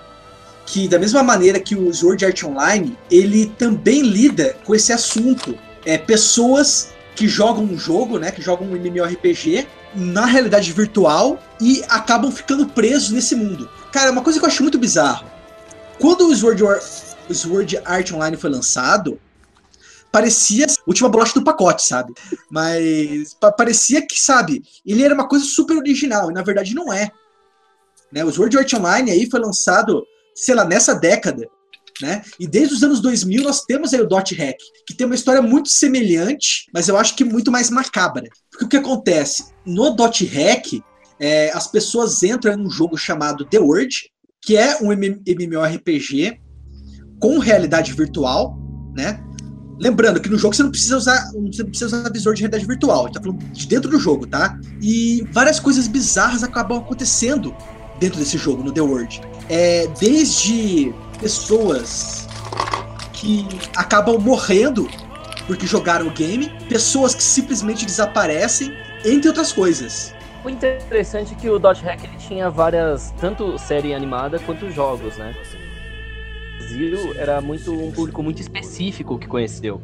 que, 0.67 0.87
da 0.87 0.99
mesma 0.99 1.23
maneira 1.23 1.59
que 1.59 1.75
o 1.75 1.91
Sword 1.93 2.23
Art 2.25 2.43
Online, 2.43 2.95
ele 3.09 3.47
também 3.57 4.01
lida 4.01 4.55
com 4.65 4.75
esse 4.75 4.91
assunto. 4.91 5.57
É, 5.85 5.97
pessoas 5.97 6.89
que 7.15 7.27
jogam 7.27 7.63
um 7.63 7.79
jogo, 7.79 8.19
né, 8.19 8.29
que 8.31 8.41
jogam 8.41 8.67
um 8.67 8.75
MMORPG 8.75 9.65
na 9.95 10.25
realidade 10.25 10.71
virtual 10.73 11.41
e 11.61 11.81
acabam 11.87 12.29
ficando 12.29 12.67
presos 12.67 13.11
nesse 13.11 13.33
mundo. 13.33 13.69
Cara, 13.93 14.11
uma 14.11 14.21
coisa 14.21 14.37
que 14.37 14.45
eu 14.45 14.49
acho 14.49 14.61
muito 14.61 14.77
bizarro. 14.77 15.25
Quando 15.99 16.27
o 16.27 16.35
Sword, 16.35 16.61
War- 16.61 16.83
o 17.29 17.33
Sword 17.33 17.79
Art 17.85 18.11
Online 18.11 18.35
foi 18.35 18.49
lançado, 18.49 19.19
parecia 20.11 20.67
última 20.85 21.07
bolacha 21.09 21.33
do 21.33 21.43
pacote, 21.43 21.83
sabe? 21.87 22.13
Mas 22.51 23.33
pa- 23.33 23.51
parecia 23.53 24.05
que, 24.05 24.19
sabe, 24.19 24.63
ele 24.85 25.01
era 25.01 25.13
uma 25.13 25.27
coisa 25.27 25.45
super 25.45 25.77
original, 25.77 26.29
e 26.29 26.33
na 26.33 26.43
verdade 26.43 26.75
não 26.75 26.91
é. 26.91 27.09
Né? 28.11 28.23
O 28.25 28.31
Sword 28.31 28.57
Art 28.57 28.73
Online 28.73 29.11
aí 29.11 29.29
foi 29.29 29.39
lançado, 29.39 30.05
sei 30.37 30.55
lá, 30.55 30.63
nessa 30.63 30.93
década, 30.93 31.49
né? 32.01 32.21
E 32.39 32.47
desde 32.47 32.75
os 32.75 32.83
anos 32.83 33.01
2000 33.01 33.43
nós 33.43 33.65
temos 33.65 33.93
aí 33.93 33.99
o 33.99 34.07
Dot 34.07 34.33
Hack, 34.35 34.57
que 34.85 34.93
tem 34.93 35.05
uma 35.05 35.15
história 35.15 35.41
muito 35.41 35.69
semelhante, 35.69 36.69
mas 36.73 36.87
eu 36.87 36.95
acho 36.95 37.15
que 37.15 37.23
muito 37.23 37.51
mais 37.51 37.69
macabra. 37.69 38.29
Porque 38.51 38.65
o 38.65 38.69
que 38.69 38.77
acontece? 38.77 39.45
No 39.65 39.89
Dot 39.91 40.23
Hack, 40.25 40.81
é, 41.19 41.51
as 41.53 41.67
pessoas 41.67 42.21
entram 42.21 42.53
em 42.53 42.67
um 42.67 42.69
jogo 42.69 42.95
chamado 42.95 43.45
The 43.45 43.59
World, 43.59 44.11
que 44.41 44.55
é 44.55 44.77
um 44.81 44.91
MMORPG 44.91 46.39
com 47.19 47.39
realidade 47.39 47.93
virtual, 47.93 48.55
né? 48.95 49.23
Lembrando 49.79 50.19
que 50.19 50.29
no 50.29 50.37
jogo 50.37 50.55
você 50.55 50.63
não 50.63 50.71
precisa 50.71 50.97
usar, 50.97 51.31
você 51.31 51.63
não 51.63 51.69
precisa 51.69 51.85
usar 51.97 52.11
visor 52.11 52.33
de 52.33 52.41
realidade 52.41 52.65
virtual, 52.65 53.01
a 53.01 53.05
gente 53.05 53.13
tá 53.13 53.21
falando 53.21 53.43
de 53.51 53.67
dentro 53.67 53.89
do 53.89 53.99
jogo, 53.99 54.27
tá? 54.27 54.59
E 54.81 55.23
várias 55.31 55.59
coisas 55.59 55.87
bizarras 55.87 56.43
acabam 56.43 56.79
acontecendo 56.79 57.55
dentro 57.99 58.19
desse 58.19 58.37
jogo, 58.37 58.63
no 58.63 58.71
The 58.71 58.81
World. 58.81 59.21
É, 59.49 59.87
desde 59.99 60.93
pessoas 61.19 62.27
que 63.13 63.47
acabam 63.75 64.19
morrendo 64.19 64.87
porque 65.47 65.65
jogaram 65.65 66.07
o 66.07 66.11
game, 66.11 66.49
pessoas 66.67 67.15
que 67.15 67.23
simplesmente 67.23 67.85
desaparecem, 67.85 68.73
entre 69.03 69.29
outras 69.29 69.53
coisas. 69.53 70.13
O 70.43 70.49
interessante 70.49 71.33
é 71.33 71.35
que 71.35 71.49
o 71.49 71.57
Dot 71.57 71.81
Hack 71.83 72.03
ele 72.03 72.17
tinha 72.17 72.49
várias, 72.49 73.11
tanto 73.19 73.57
série 73.57 73.93
animada 73.93 74.37
quanto 74.39 74.69
jogos, 74.69 75.17
né? 75.17 75.33
O 76.53 76.57
Brasil 76.57 77.13
era 77.17 77.41
muito 77.41 77.71
um 77.73 77.91
público 77.91 78.21
muito 78.21 78.41
específico 78.41 79.17
que 79.17 79.27
conheceu. 79.27 79.81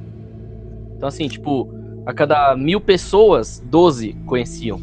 Então 0.97 1.07
assim, 1.07 1.27
tipo, 1.27 1.73
a 2.05 2.13
cada 2.13 2.55
mil 2.55 2.81
pessoas, 2.81 3.63
12 3.65 4.13
conheciam. 4.25 4.79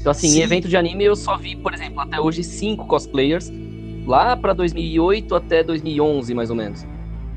Então 0.00 0.10
assim, 0.10 0.28
Sim. 0.28 0.40
em 0.40 0.42
evento 0.42 0.68
de 0.68 0.76
anime 0.76 1.04
eu 1.04 1.14
só 1.14 1.36
vi, 1.36 1.54
por 1.54 1.72
exemplo, 1.72 2.00
até 2.00 2.20
hoje 2.20 2.42
cinco 2.42 2.86
cosplayers, 2.86 3.50
lá 4.06 4.36
pra 4.36 4.52
2008 4.52 5.34
até 5.34 5.62
2011 5.62 6.34
mais 6.34 6.50
ou 6.50 6.56
menos. 6.56 6.86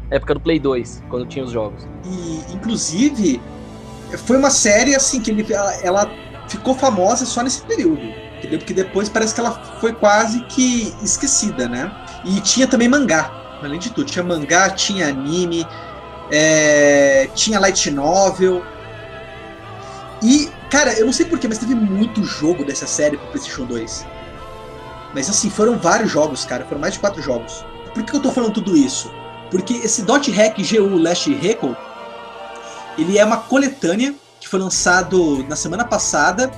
Época 0.10 0.36
do 0.36 0.40
Play 0.40 0.60
2, 0.60 1.04
quando 1.10 1.26
tinha 1.26 1.44
os 1.44 1.52
jogos. 1.52 1.88
E, 2.06 2.54
inclusive, 2.54 3.42
foi 4.26 4.38
uma 4.38 4.50
série 4.50 4.96
assim 4.96 5.20
que 5.20 5.32
ele, 5.32 5.52
ela, 5.52 5.74
ela 5.82 6.12
ficou 6.48 6.76
famosa 6.76 7.26
só 7.26 7.42
nesse 7.42 7.62
período. 7.64 8.02
Entendeu? 8.38 8.60
Porque 8.60 8.74
depois 8.74 9.10
parece 9.10 9.34
que 9.34 9.40
ela 9.40 9.52
foi 9.80 9.94
quase 9.94 10.42
que 10.46 10.94
esquecida, 11.02 11.68
né? 11.68 11.92
E 12.26 12.42
tinha 12.42 12.68
também 12.68 12.88
mangá, 12.88 13.32
além 13.62 13.80
de 13.80 13.90
tudo. 13.90 14.06
Tinha 14.06 14.24
mangá, 14.24 14.70
tinha 14.70 15.08
anime, 15.08 15.66
é, 16.32 17.28
tinha 17.34 17.60
light 17.60 17.90
novel. 17.90 18.64
E, 20.22 20.50
cara, 20.70 20.94
eu 20.94 21.06
não 21.06 21.14
sei 21.14 21.26
porquê, 21.26 21.48
mas 21.48 21.58
teve 21.58 21.74
muito 21.74 22.24
jogo 22.24 22.64
dessa 22.66 22.86
série 22.86 23.18
pro 23.18 23.28
PlayStation 23.28 23.66
2. 23.66 24.06
Mas 25.14 25.30
assim, 25.30 25.50
foram 25.50 25.78
vários 25.78 26.12
jogos, 26.12 26.46
cara. 26.46 26.66
Foram 26.66 26.82
mais 26.82 26.94
de 26.94 27.00
quatro 27.00 27.22
jogos. 27.22 27.64
Por 27.94 28.04
que 28.04 28.16
eu 28.16 28.22
tô 28.22 28.32
falando 28.32 28.54
tudo 28.54 28.76
isso? 28.76 29.12
Porque 29.52 29.74
esse 29.74 30.02
Dot 30.02 30.32
Hack 30.32 30.58
GU 30.58 30.98
Last 30.98 31.32
Record, 31.34 31.76
ele 32.98 33.18
é 33.18 33.26
uma 33.26 33.38
coletânea 33.38 34.16
que 34.40 34.48
foi 34.50 34.60
lançado 34.60 35.46
na 35.48 35.56
semana 35.56 35.86
passada 35.86 36.52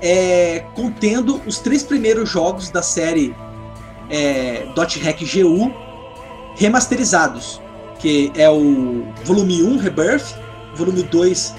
é, 0.00 0.64
contendo 0.74 1.40
os 1.46 1.58
três 1.58 1.82
primeiros 1.82 2.28
jogos 2.28 2.70
da 2.70 2.82
série 2.82 3.34
é, 4.10 4.66
Dot 4.74 4.98
Hack 5.00 5.20
GU 5.20 5.72
remasterizados, 6.54 7.60
que 7.98 8.30
é 8.34 8.48
o 8.48 9.06
volume 9.24 9.62
1 9.62 9.78
Rebirth, 9.78 10.36
volume 10.74 11.02
2 11.02 11.54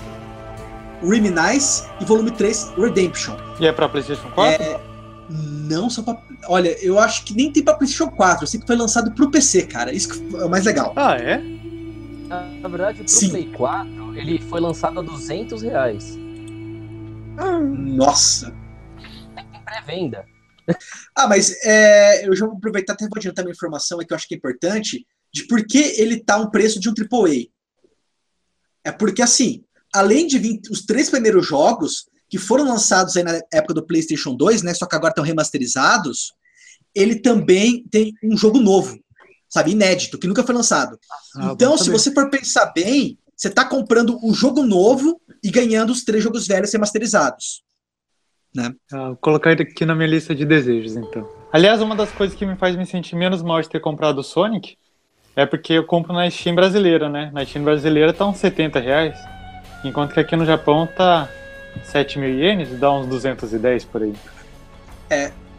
Reminisce 1.03 1.83
e 1.99 2.05
volume 2.05 2.31
3 2.31 2.73
Redemption. 2.77 3.35
E 3.59 3.67
é 3.67 3.71
pra 3.71 3.87
PlayStation 3.89 4.29
4? 4.29 4.63
É, 4.63 4.79
não 5.29 5.89
só 5.89 6.01
pra. 6.01 6.21
Olha, 6.47 6.69
eu 6.83 6.99
acho 6.99 7.25
que 7.25 7.33
nem 7.33 7.51
tem 7.51 7.63
pra 7.63 7.73
PlayStation 7.73 8.09
4. 8.09 8.43
Eu 8.43 8.47
sei 8.47 8.59
que 8.59 8.67
foi 8.67 8.75
lançado 8.75 9.11
pro 9.11 9.29
PC, 9.29 9.63
cara. 9.67 9.93
Isso 9.93 10.09
que 10.09 10.35
é 10.35 10.45
o 10.45 10.49
mais 10.49 10.65
legal. 10.65 10.93
Ah, 10.95 11.15
é? 11.15 11.37
Na, 12.27 12.67
verdade, 12.67 12.99
pro 12.99 13.07
Sim. 13.07 13.29
Play 13.29 13.51
4, 13.53 14.15
ele 14.17 14.41
foi 14.41 14.59
lançado 14.59 14.99
a 14.99 15.03
200 15.03 15.61
reais. 15.61 16.17
Nossa. 17.71 18.53
Em 19.37 19.63
pré-venda. 19.63 20.25
Ah, 21.15 21.27
mas 21.27 21.55
é, 21.63 22.27
eu 22.27 22.35
já 22.35 22.45
vou 22.45 22.57
aproveitar 22.57 22.93
até 22.93 23.05
vou 23.05 23.17
adiantar 23.17 23.45
uma 23.45 23.51
informação 23.51 23.99
aqui 23.99 24.07
que 24.07 24.13
eu 24.13 24.17
acho 24.17 24.27
que 24.27 24.35
é 24.35 24.37
importante 24.37 25.07
de 25.33 25.47
por 25.47 25.65
que 25.65 25.77
ele 25.77 26.19
tá 26.19 26.37
um 26.37 26.49
preço 26.49 26.79
de 26.79 26.89
um 26.89 26.93
AAA. 26.93 27.47
É 28.83 28.91
porque, 28.91 29.21
assim, 29.21 29.63
além 29.93 30.27
de 30.27 30.37
vir 30.37 30.59
os 30.69 30.85
três 30.85 31.09
primeiros 31.09 31.45
jogos 31.45 32.07
que 32.29 32.37
foram 32.37 32.65
lançados 32.65 33.15
aí 33.15 33.23
na 33.23 33.39
época 33.51 33.73
do 33.73 33.85
PlayStation 33.85 34.35
2, 34.35 34.61
né, 34.61 34.73
só 34.73 34.85
que 34.85 34.95
agora 34.95 35.11
estão 35.11 35.23
remasterizados, 35.23 36.33
ele 36.93 37.15
também 37.15 37.85
tem 37.89 38.13
um 38.23 38.35
jogo 38.35 38.59
novo, 38.59 38.99
sabe, 39.47 39.71
inédito, 39.71 40.17
que 40.17 40.27
nunca 40.27 40.43
foi 40.43 40.55
lançado. 40.55 40.99
Ah, 41.35 41.51
então, 41.53 41.77
se 41.77 41.89
você 41.89 42.11
for 42.11 42.29
pensar 42.29 42.67
bem, 42.73 43.17
você 43.35 43.49
tá 43.49 43.63
comprando 43.63 44.19
o 44.23 44.33
jogo 44.33 44.63
novo 44.63 45.21
e 45.43 45.51
ganhando 45.51 45.91
os 45.91 46.03
três 46.03 46.23
jogos 46.23 46.47
velhos 46.47 46.73
remasterizados. 46.73 47.63
Ah, 48.91 49.07
vou 49.09 49.15
colocar 49.17 49.51
ele 49.51 49.63
aqui 49.63 49.85
na 49.85 49.93
minha 49.93 50.07
lista 50.07 50.33
de 50.33 50.43
desejos, 50.43 50.95
então. 50.95 51.29
Aliás, 51.53 51.81
uma 51.81 51.95
das 51.95 52.11
coisas 52.11 52.35
que 52.35 52.45
me 52.45 52.55
faz 52.55 52.75
me 52.75 52.85
sentir 52.85 53.15
menos 53.15 53.43
mal 53.43 53.61
de 53.61 53.69
ter 53.69 53.79
comprado 53.79 54.19
o 54.19 54.23
Sonic 54.23 54.75
é 55.35 55.45
porque 55.45 55.73
eu 55.73 55.85
compro 55.85 56.11
na 56.11 56.29
Steam 56.29 56.55
brasileira, 56.55 57.07
né? 57.07 57.29
Na 57.31 57.45
Steam 57.45 57.63
brasileira 57.63 58.11
tá 58.11 58.25
uns 58.25 58.37
70 58.37 58.79
reais, 58.79 59.15
enquanto 59.85 60.13
que 60.13 60.19
aqui 60.19 60.35
no 60.35 60.45
Japão 60.45 60.87
tá 60.87 61.29
7 61.83 62.19
mil 62.19 62.29
ienes, 62.29 62.79
dá 62.79 62.91
uns 62.91 63.07
210 63.07 63.85
por 63.85 64.03
aí. 64.03 64.13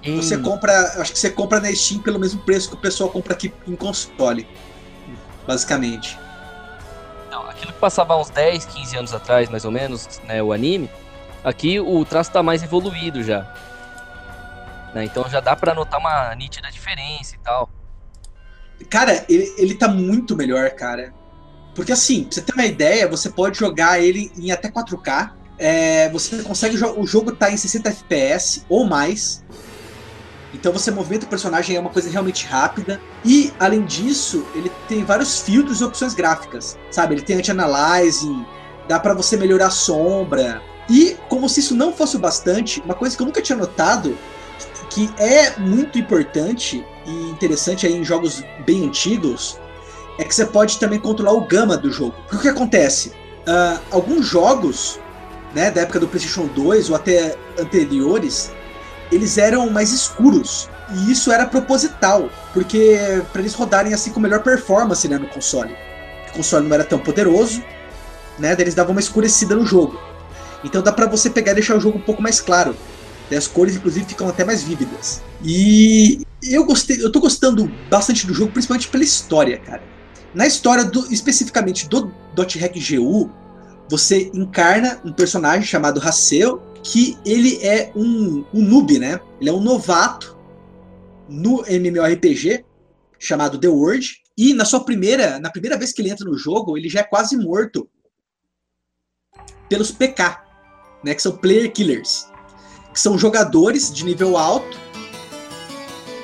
Você 0.05 0.37
Hum, 0.37 0.43
compra, 0.43 0.73
acho 1.01 1.13
que 1.13 1.19
você 1.19 1.31
compra 1.31 1.61
na 1.61 1.73
Steam 1.75 2.01
pelo 2.03 2.19
mesmo 2.19 2.41
preço 2.43 2.69
que 2.69 2.75
o 2.75 2.79
pessoal 2.79 3.11
compra 3.11 3.33
aqui 3.35 3.53
em 3.67 3.75
console, 3.77 4.47
basicamente. 5.47 6.19
Não, 7.31 7.49
aquilo 7.49 7.73
que 7.73 7.79
passava 7.79 8.17
uns 8.17 8.31
10, 8.31 8.65
15 8.65 8.97
anos 8.97 9.15
atrás, 9.15 9.49
mais 9.51 9.65
ou 9.65 9.71
menos, 9.71 10.21
né, 10.25 10.43
o 10.43 10.53
anime, 10.53 10.91
aqui 11.43 11.81
o 11.81 12.05
traço 12.05 12.31
tá 12.31 12.43
mais 12.43 12.63
evoluído 12.63 13.23
já. 13.23 13.47
Né, 14.95 15.05
então 15.05 15.29
já 15.29 15.41
dá 15.41 15.55
pra 15.57 15.75
notar 15.75 15.99
uma 16.01 16.35
nítida 16.35 16.71
diferença 16.71 17.35
e 17.35 17.39
tal. 17.39 17.69
Cara, 18.89 19.25
ele, 19.29 19.53
ele 19.59 19.75
tá 19.75 19.89
muito 19.89 20.37
melhor, 20.37 20.71
cara. 20.71 21.13
Porque 21.75 21.93
assim, 21.93 22.25
pra 22.25 22.33
você 22.35 22.43
ter 22.43 22.53
uma 22.55 22.65
ideia, 22.67 23.09
você 23.09 23.31
pode 23.31 23.59
jogar 23.59 24.01
ele 24.01 24.33
em 24.37 24.51
até 24.53 24.71
4K. 24.71 25.33
É, 25.59 26.09
você 26.11 26.43
consegue. 26.43 26.77
O 26.97 27.07
jogo 27.07 27.33
tá 27.33 27.51
em 27.51 27.57
60 27.57 27.89
FPS 27.89 28.63
ou 28.69 28.85
mais. 28.85 29.43
Então 30.55 30.73
você 30.73 30.91
movimenta 30.91 31.27
o 31.27 31.29
personagem, 31.29 31.77
é 31.77 31.81
uma 31.81 31.91
coisa 31.91 32.09
realmente 32.09 32.47
rápida. 32.47 33.01
E, 33.25 33.53
além 33.59 33.85
disso, 33.85 34.47
ele 34.55 34.71
tem 34.89 35.05
vários 35.05 35.41
filtros 35.41 35.81
e 35.81 35.85
opções 35.85 36.15
gráficas. 36.15 36.79
Sabe? 36.91 37.15
Ele 37.15 37.23
tem 37.23 37.37
anti-analyzing, 37.37 38.47
dá 38.89 38.99
pra 38.99 39.15
você 39.15 39.37
melhorar 39.37 39.67
a 39.67 39.71
sombra. 39.71 40.63
E, 40.89 41.17
como 41.29 41.49
se 41.49 41.61
isso 41.61 41.75
não 41.75 41.93
fosse 41.93 42.17
o 42.17 42.19
bastante, 42.19 42.81
uma 42.81 42.95
coisa 42.95 43.15
que 43.15 43.23
eu 43.23 43.27
nunca 43.27 43.43
tinha 43.43 43.59
notado, 43.59 44.17
que 44.89 45.11
é 45.19 45.59
muito 45.59 45.99
importante 45.99 46.85
e 47.07 47.31
interessante 47.31 47.87
aí 47.87 47.95
em 47.95 48.05
jogos 48.05 48.43
bem 48.65 48.87
antigos, 48.87 49.59
é 50.19 50.25
que 50.25 50.35
você 50.35 50.47
pode 50.47 50.79
também 50.79 50.99
controlar 50.99 51.33
o 51.33 51.43
gama 51.43 51.77
do 51.77 51.93
jogo. 51.93 52.15
Porque 52.23 52.37
o 52.37 52.41
que 52.41 52.49
acontece? 52.49 53.13
Ah, 53.47 53.81
alguns 53.91 54.27
jogos, 54.27 54.99
né, 55.55 55.71
da 55.71 55.83
época 55.83 56.01
do 56.01 56.09
PlayStation 56.09 56.47
2 56.47 56.91
ou 56.91 56.97
até 56.97 57.37
anteriores, 57.59 58.51
eles 59.11 59.39
eram 59.39 59.71
mais 59.71 59.93
escuros. 59.93 60.69
E 60.95 61.13
isso 61.13 61.31
era 61.31 61.47
proposital, 61.47 62.31
porque 62.55 62.99
para 63.33 63.43
eles 63.43 63.55
rodarem 63.55 63.93
assim 63.93 64.11
com 64.11 64.21
melhor 64.21 64.43
performance 64.43 65.07
né, 65.07 65.19
no 65.19 65.27
console. 65.29 65.75
O 66.31 66.33
console 66.33 66.67
não 66.67 66.75
era 66.75 66.85
tão 66.85 66.99
poderoso, 66.99 67.63
né? 68.39 68.55
Daí 68.55 68.65
eles 68.65 68.75
davam 68.75 68.93
uma 68.93 69.01
escurecida 69.01 69.55
no 69.55 69.67
jogo. 69.67 69.99
Então 70.65 70.83
dá 70.83 70.93
pra 70.93 71.07
você 71.07 71.31
pegar 71.31 71.53
e 71.53 71.57
deixar 71.57 71.77
o 71.77 71.81
jogo 71.81 71.99
um 71.99 72.03
pouco 72.03 72.23
mais 72.23 72.41
claro. 72.41 72.75
As 73.37 73.47
cores, 73.47 73.77
inclusive, 73.77 74.07
ficam 74.07 74.27
até 74.29 74.43
mais 74.43 74.63
vívidas. 74.63 75.23
E 75.45 76.27
eu 76.43 76.65
gostei, 76.65 77.03
eu 77.03 77.13
tô 77.13 77.21
gostando 77.21 77.71
bastante 77.91 78.27
do 78.27 78.33
jogo, 78.33 78.53
principalmente 78.53 78.89
pela 78.89 79.05
história, 79.05 79.59
cara. 79.59 79.83
Na 80.35 80.47
história, 80.47 80.85
do, 80.85 81.13
especificamente 81.13 81.89
do 81.89 82.13
Dot 82.35 82.59
Hack 82.59 82.75
GU, 82.75 83.31
você 83.89 84.31
encarna 84.35 85.01
um 85.05 85.13
personagem 85.13 85.67
chamado 85.67 86.01
Haseo, 86.01 86.61
que 86.83 87.19
ele 87.25 87.59
é 87.65 87.91
um, 87.97 88.45
um 88.53 88.63
noob, 88.63 88.99
né? 88.99 89.21
Ele 89.41 89.51
é 89.51 89.53
um 89.53 89.61
novato 89.61 90.37
no 91.29 91.65
MMORPG 91.67 92.65
chamado 93.19 93.59
The 93.59 93.69
World. 93.69 94.23
E 94.37 94.55
na 94.55 94.65
sua 94.65 94.85
primeira, 94.85 95.39
na 95.41 95.51
primeira 95.51 95.77
vez 95.77 95.93
que 95.93 96.01
ele 96.01 96.11
entra 96.11 96.25
no 96.25 96.37
jogo, 96.37 96.77
ele 96.77 96.89
já 96.89 97.01
é 97.01 97.05
quase 97.05 97.37
morto 97.37 97.89
pelos 99.69 99.91
PK, 99.91 100.41
né? 101.03 101.15
Que 101.15 101.23
são 101.23 101.37
Player 101.37 101.73
Killers. 101.73 102.29
Que 102.93 103.01
são 103.01 103.19
jogadores 103.19 103.93
de 103.93 104.05
nível 104.05 104.37
alto 104.37 104.79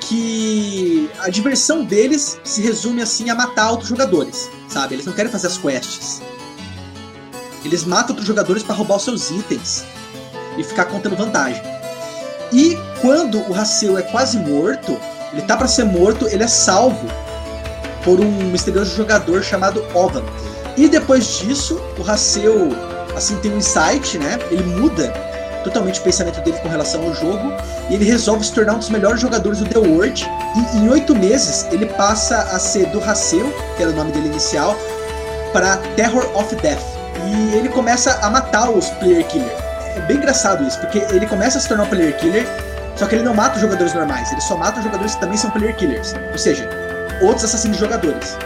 que 0.09 1.11
a 1.19 1.31
diversão 1.31 1.85
deles 1.85 2.39
se 2.45 2.61
resume 2.61 3.01
assim 3.01 3.31
a 3.31 3.35
matar 3.35 3.71
outros 3.71 3.89
jogadores, 3.89 4.51
sabe? 4.69 4.95
Eles 4.95 5.07
não 5.07 5.15
querem 5.15 5.33
fazer 5.33 5.47
as 5.47 5.57
quests. 5.57 6.21
Eles 7.65 7.85
matam 7.85 8.11
outros 8.11 8.27
jogadores 8.27 8.63
para 8.63 8.75
roubar 8.75 8.97
os 8.97 9.05
seus 9.05 9.31
itens 9.31 9.85
e 10.59 10.63
ficar 10.63 10.85
contando 10.85 11.17
vantagem. 11.17 11.63
E 12.53 12.79
quando 13.01 13.41
o 13.51 13.55
Haseu 13.55 13.99
é 13.99 14.03
quase 14.03 14.39
morto, 14.39 14.99
ele 15.33 15.43
tá 15.43 15.57
para 15.57 15.67
ser 15.67 15.85
morto, 15.85 16.29
ele 16.29 16.45
é 16.45 16.49
salvo 16.49 17.07
por 18.05 18.21
um 18.21 18.31
misterioso 18.51 18.95
jogador 18.95 19.43
chamado 19.43 19.85
Ovan. 19.95 20.23
E 20.77 20.89
depois 20.89 21.39
disso, 21.39 21.81
o 21.99 22.09
Haseu 22.09 22.71
assim 23.17 23.37
tem 23.37 23.53
um 23.53 23.59
insight, 23.59 24.19
né? 24.19 24.39
Ele 24.51 24.63
muda 24.63 25.13
totalmente 25.65 25.99
o 25.99 26.03
pensamento 26.03 26.41
dele 26.43 26.59
com 26.59 26.69
relação 26.69 27.03
ao 27.03 27.15
jogo 27.15 27.53
e 27.89 27.95
ele 27.95 28.05
resolve 28.05 28.45
se 28.45 28.53
tornar 28.53 28.75
um 28.75 28.79
dos 28.79 28.91
melhores 28.91 29.21
jogadores 29.21 29.59
do 29.59 29.65
The 29.65 29.79
World. 29.79 30.31
E 30.75 30.79
em 30.79 30.89
oito 30.91 31.15
meses 31.17 31.67
ele 31.73 31.87
passa 31.87 32.37
a 32.37 32.59
ser 32.59 32.87
do 32.87 33.03
Haseu, 33.03 33.53
que 33.77 33.83
era 33.83 33.91
o 33.91 33.95
nome 33.95 34.13
dele 34.13 34.27
inicial, 34.27 34.77
para 35.53 35.79
Terror 35.97 36.29
of 36.37 36.55
Death. 36.57 37.04
E 37.27 37.55
ele 37.57 37.69
começa 37.69 38.19
a 38.23 38.31
matar 38.31 38.71
os 38.71 38.89
Player 38.91 39.27
Killer. 39.27 39.57
É 39.97 40.01
bem 40.01 40.17
engraçado 40.17 40.65
isso, 40.67 40.79
porque 40.81 40.99
ele 41.11 41.27
começa 41.27 41.59
a 41.59 41.61
se 41.61 41.69
tornar 41.69 41.85
um 41.85 41.89
Player 41.89 42.17
Killer, 42.19 42.47
só 42.97 43.07
que 43.07 43.15
ele 43.15 43.25
não 43.25 43.35
mata 43.35 43.57
os 43.57 43.61
jogadores 43.61 43.95
normais, 43.95 44.31
ele 44.33 44.41
só 44.41 44.57
mata 44.57 44.79
os 44.79 44.85
jogadores 44.85 45.15
que 45.15 45.21
também 45.21 45.37
são 45.37 45.51
Player 45.51 45.75
Killers. 45.77 46.15
Ou 46.33 46.39
seja, 46.39 46.69
outros 47.23 47.45
assassinos 47.45 47.77
jogadores. 47.79 48.37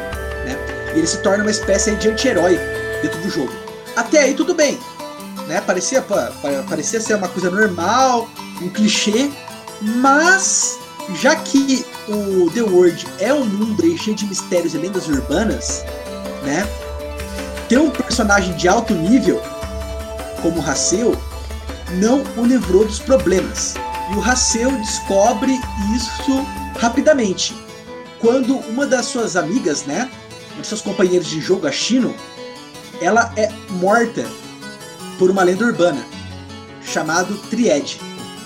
Né? 0.44 0.56
E 0.94 0.98
ele 0.98 1.06
se 1.06 1.18
torna 1.18 1.42
uma 1.44 1.50
espécie 1.50 1.94
de 1.96 2.08
anti-herói 2.08 2.58
dentro 3.02 3.18
do 3.20 3.30
jogo. 3.30 3.52
Até 3.96 4.20
aí 4.20 4.34
tudo 4.34 4.54
bem. 4.54 4.78
Né? 5.46 5.60
Parecia, 5.66 6.02
pa- 6.02 6.30
pa- 6.42 6.64
parecia 6.68 7.00
ser 7.00 7.14
uma 7.14 7.28
coisa 7.28 7.50
normal, 7.50 8.28
um 8.60 8.68
clichê, 8.68 9.30
mas 9.80 10.78
já 11.14 11.34
que 11.36 11.86
o 12.08 12.50
The 12.50 12.62
World 12.62 13.06
é 13.18 13.32
um 13.32 13.44
mundo 13.44 13.82
cheio 13.96 14.14
de 14.16 14.26
mistérios 14.26 14.74
e 14.74 14.78
lendas 14.78 15.08
urbanas, 15.08 15.84
né? 16.42 16.66
Ter 17.68 17.78
um 17.78 17.90
personagem 17.90 18.54
de 18.54 18.66
alto 18.66 18.94
nível, 18.94 19.42
como 20.42 20.60
o 20.60 21.18
não 21.92 22.22
o 22.36 22.44
livrou 22.44 22.84
dos 22.84 22.98
problemas. 22.98 23.74
E 24.10 24.14
o 24.16 24.22
Haseu 24.22 24.70
descobre 24.72 25.52
isso 25.94 26.46
rapidamente. 26.78 27.54
Quando 28.20 28.56
uma 28.70 28.86
das 28.86 29.06
suas 29.06 29.36
amigas, 29.36 29.84
né? 29.84 30.10
Um 30.56 30.60
dos 30.60 30.68
seus 30.68 30.80
companheiros 30.80 31.28
de 31.28 31.40
jogo, 31.40 31.66
a 31.66 31.72
Shino, 31.72 32.14
ela 33.00 33.32
é 33.36 33.50
morta 33.70 34.24
por 35.18 35.30
uma 35.30 35.42
lenda 35.42 35.64
urbana 35.64 36.04
chamado 36.82 37.36
Tried, 37.50 38.00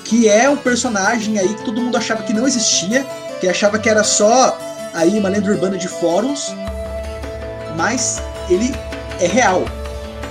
que 0.05 0.29
é 0.29 0.51
um 0.51 0.57
personagem 0.57 1.39
aí 1.39 1.55
que 1.55 1.65
todo 1.65 1.81
mundo 1.81 1.97
achava 1.97 2.23
que 2.23 2.33
não 2.33 2.47
existia, 2.47 3.05
que 3.41 3.49
achava 3.49 3.79
que 3.79 3.89
era 3.89 4.03
só 4.03 4.59
aí 4.93 5.19
uma 5.19 5.29
lenda 5.29 5.51
urbana 5.51 5.79
de 5.79 5.89
fóruns, 5.89 6.53
mas 7.77 8.21
ele 8.51 8.75
é 9.25 9.27
real. 9.27 9.65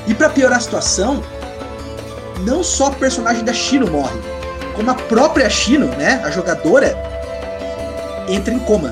E 0.08 0.14
pra 0.14 0.30
piorar 0.30 0.58
a 0.58 0.62
situação, 0.62 1.24
não 2.46 2.64
só 2.64 2.88
o 2.88 2.96
personagem 2.96 3.44
da 3.44 3.54
Shino 3.54 3.90
morre, 3.90 4.20
como 4.76 4.90
a 4.90 4.96
própria 4.96 5.50
Shino, 5.50 5.88
né, 5.88 6.22
a 6.26 6.30
jogadora, 6.32 6.98
entra 8.28 8.54
em 8.54 8.60
coma 8.60 8.92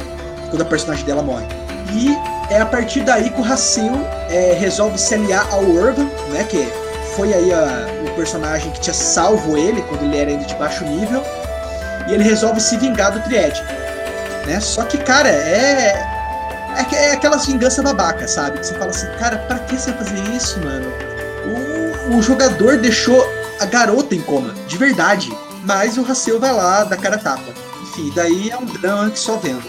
quando 0.50 0.62
a 0.62 0.66
personagem 0.66 1.06
dela 1.06 1.22
morre. 1.24 1.46
E 1.94 2.16
é 2.54 2.60
a 2.60 2.66
partir 2.66 3.02
daí 3.02 3.30
que 3.30 3.42
o 3.42 3.44
Haseu 3.44 3.92
é, 4.30 4.56
resolve 4.60 4.98
se 4.98 5.16
aliar 5.16 5.48
ao 5.52 5.64
Urban, 5.64 6.08
né, 6.32 6.44
que 6.48 6.68
foi 7.16 7.34
aí 7.34 7.52
a- 7.52 7.88
o 8.08 8.12
personagem 8.16 8.72
que 8.72 8.80
tinha 8.80 8.94
salvo 8.94 9.58
ele 9.58 9.82
quando 9.84 10.04
ele 10.04 10.18
era 10.18 10.30
ainda 10.30 10.46
de 10.46 10.56
baixo 10.56 10.84
nível. 10.86 11.24
E 12.08 12.14
ele 12.14 12.24
resolve 12.24 12.60
se 12.60 12.78
vingar 12.78 13.12
do 13.12 13.20
Triad. 13.22 13.60
Né? 14.46 14.60
Só 14.60 14.84
que, 14.84 14.98
cara, 14.98 15.30
é. 15.30 16.19
É, 16.80 16.96
é 16.96 17.12
aquela 17.12 17.38
vingança 17.38 17.84
babaca, 17.84 18.28
sabe? 18.28 18.60
Que 18.60 18.68
você 18.68 18.74
fala 18.74 18.92
assim, 18.92 19.08
cara, 19.20 19.38
pra 19.40 19.60
que 19.60 19.76
você 19.76 19.92
vai 19.92 20.06
fazer 20.06 20.36
isso, 20.36 20.60
mano? 20.60 20.88
O, 22.10 22.18
o 22.18 22.22
jogador 22.22 22.78
deixou 22.78 23.22
a 23.60 23.66
garota 23.66 24.16
em 24.16 24.22
coma, 24.22 24.54
de 24.68 24.78
verdade. 24.78 25.32
Mas 25.66 25.98
o 25.98 26.10
Haseu 26.10 26.40
vai 26.40 26.54
lá, 26.54 26.86
dá 26.86 26.96
cara 26.96 27.18
tapa. 27.18 27.54
Enfim, 27.84 28.12
daí 28.16 28.50
é 28.50 28.58
um 28.58 28.66
drama 28.66 29.10
que 29.10 29.20
só 29.20 29.36
vendo. 29.36 29.64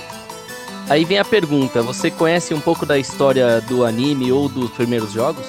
Aí 0.88 1.04
vem 1.04 1.18
a 1.18 1.24
pergunta: 1.24 1.82
você 1.82 2.10
conhece 2.10 2.54
um 2.54 2.60
pouco 2.60 2.86
da 2.86 2.96
história 2.96 3.60
do 3.62 3.84
anime 3.84 4.30
ou 4.30 4.48
dos 4.48 4.70
primeiros 4.70 5.12
jogos? 5.12 5.46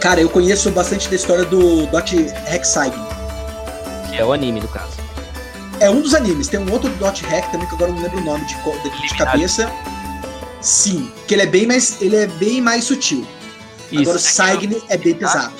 Cara, 0.00 0.20
eu 0.20 0.28
conheço 0.28 0.70
bastante 0.70 1.08
da 1.08 1.16
história 1.16 1.44
do 1.44 1.86
Dot 1.86 2.14
Hexagon. 2.50 3.06
Que 4.10 4.18
é 4.18 4.24
o 4.24 4.32
anime, 4.32 4.60
no 4.60 4.68
caso. 4.68 5.05
É 5.80 5.90
um 5.90 6.00
dos 6.00 6.14
animes. 6.14 6.48
Tem 6.48 6.58
um 6.58 6.72
outro 6.72 6.90
Dot 6.94 7.24
Hack 7.26 7.50
também 7.50 7.68
que 7.68 7.74
agora 7.74 7.92
não 7.92 8.02
lembro 8.02 8.18
o 8.18 8.24
nome 8.24 8.44
de, 8.46 8.54
de, 8.54 9.08
de 9.08 9.16
cabeça. 9.16 9.70
Sim, 10.60 11.10
que 11.28 11.34
ele 11.34 11.42
é 11.42 11.46
bem 11.46 11.66
mais, 11.66 12.00
ele 12.00 12.16
é 12.16 12.26
bem 12.26 12.60
mais 12.60 12.84
sutil. 12.84 13.26
Isso. 13.92 14.02
Agora 14.02 14.16
o 14.16 14.20
Saign 14.20 14.82
é 14.88 14.96
bem 14.96 15.14
pesado. 15.14 15.54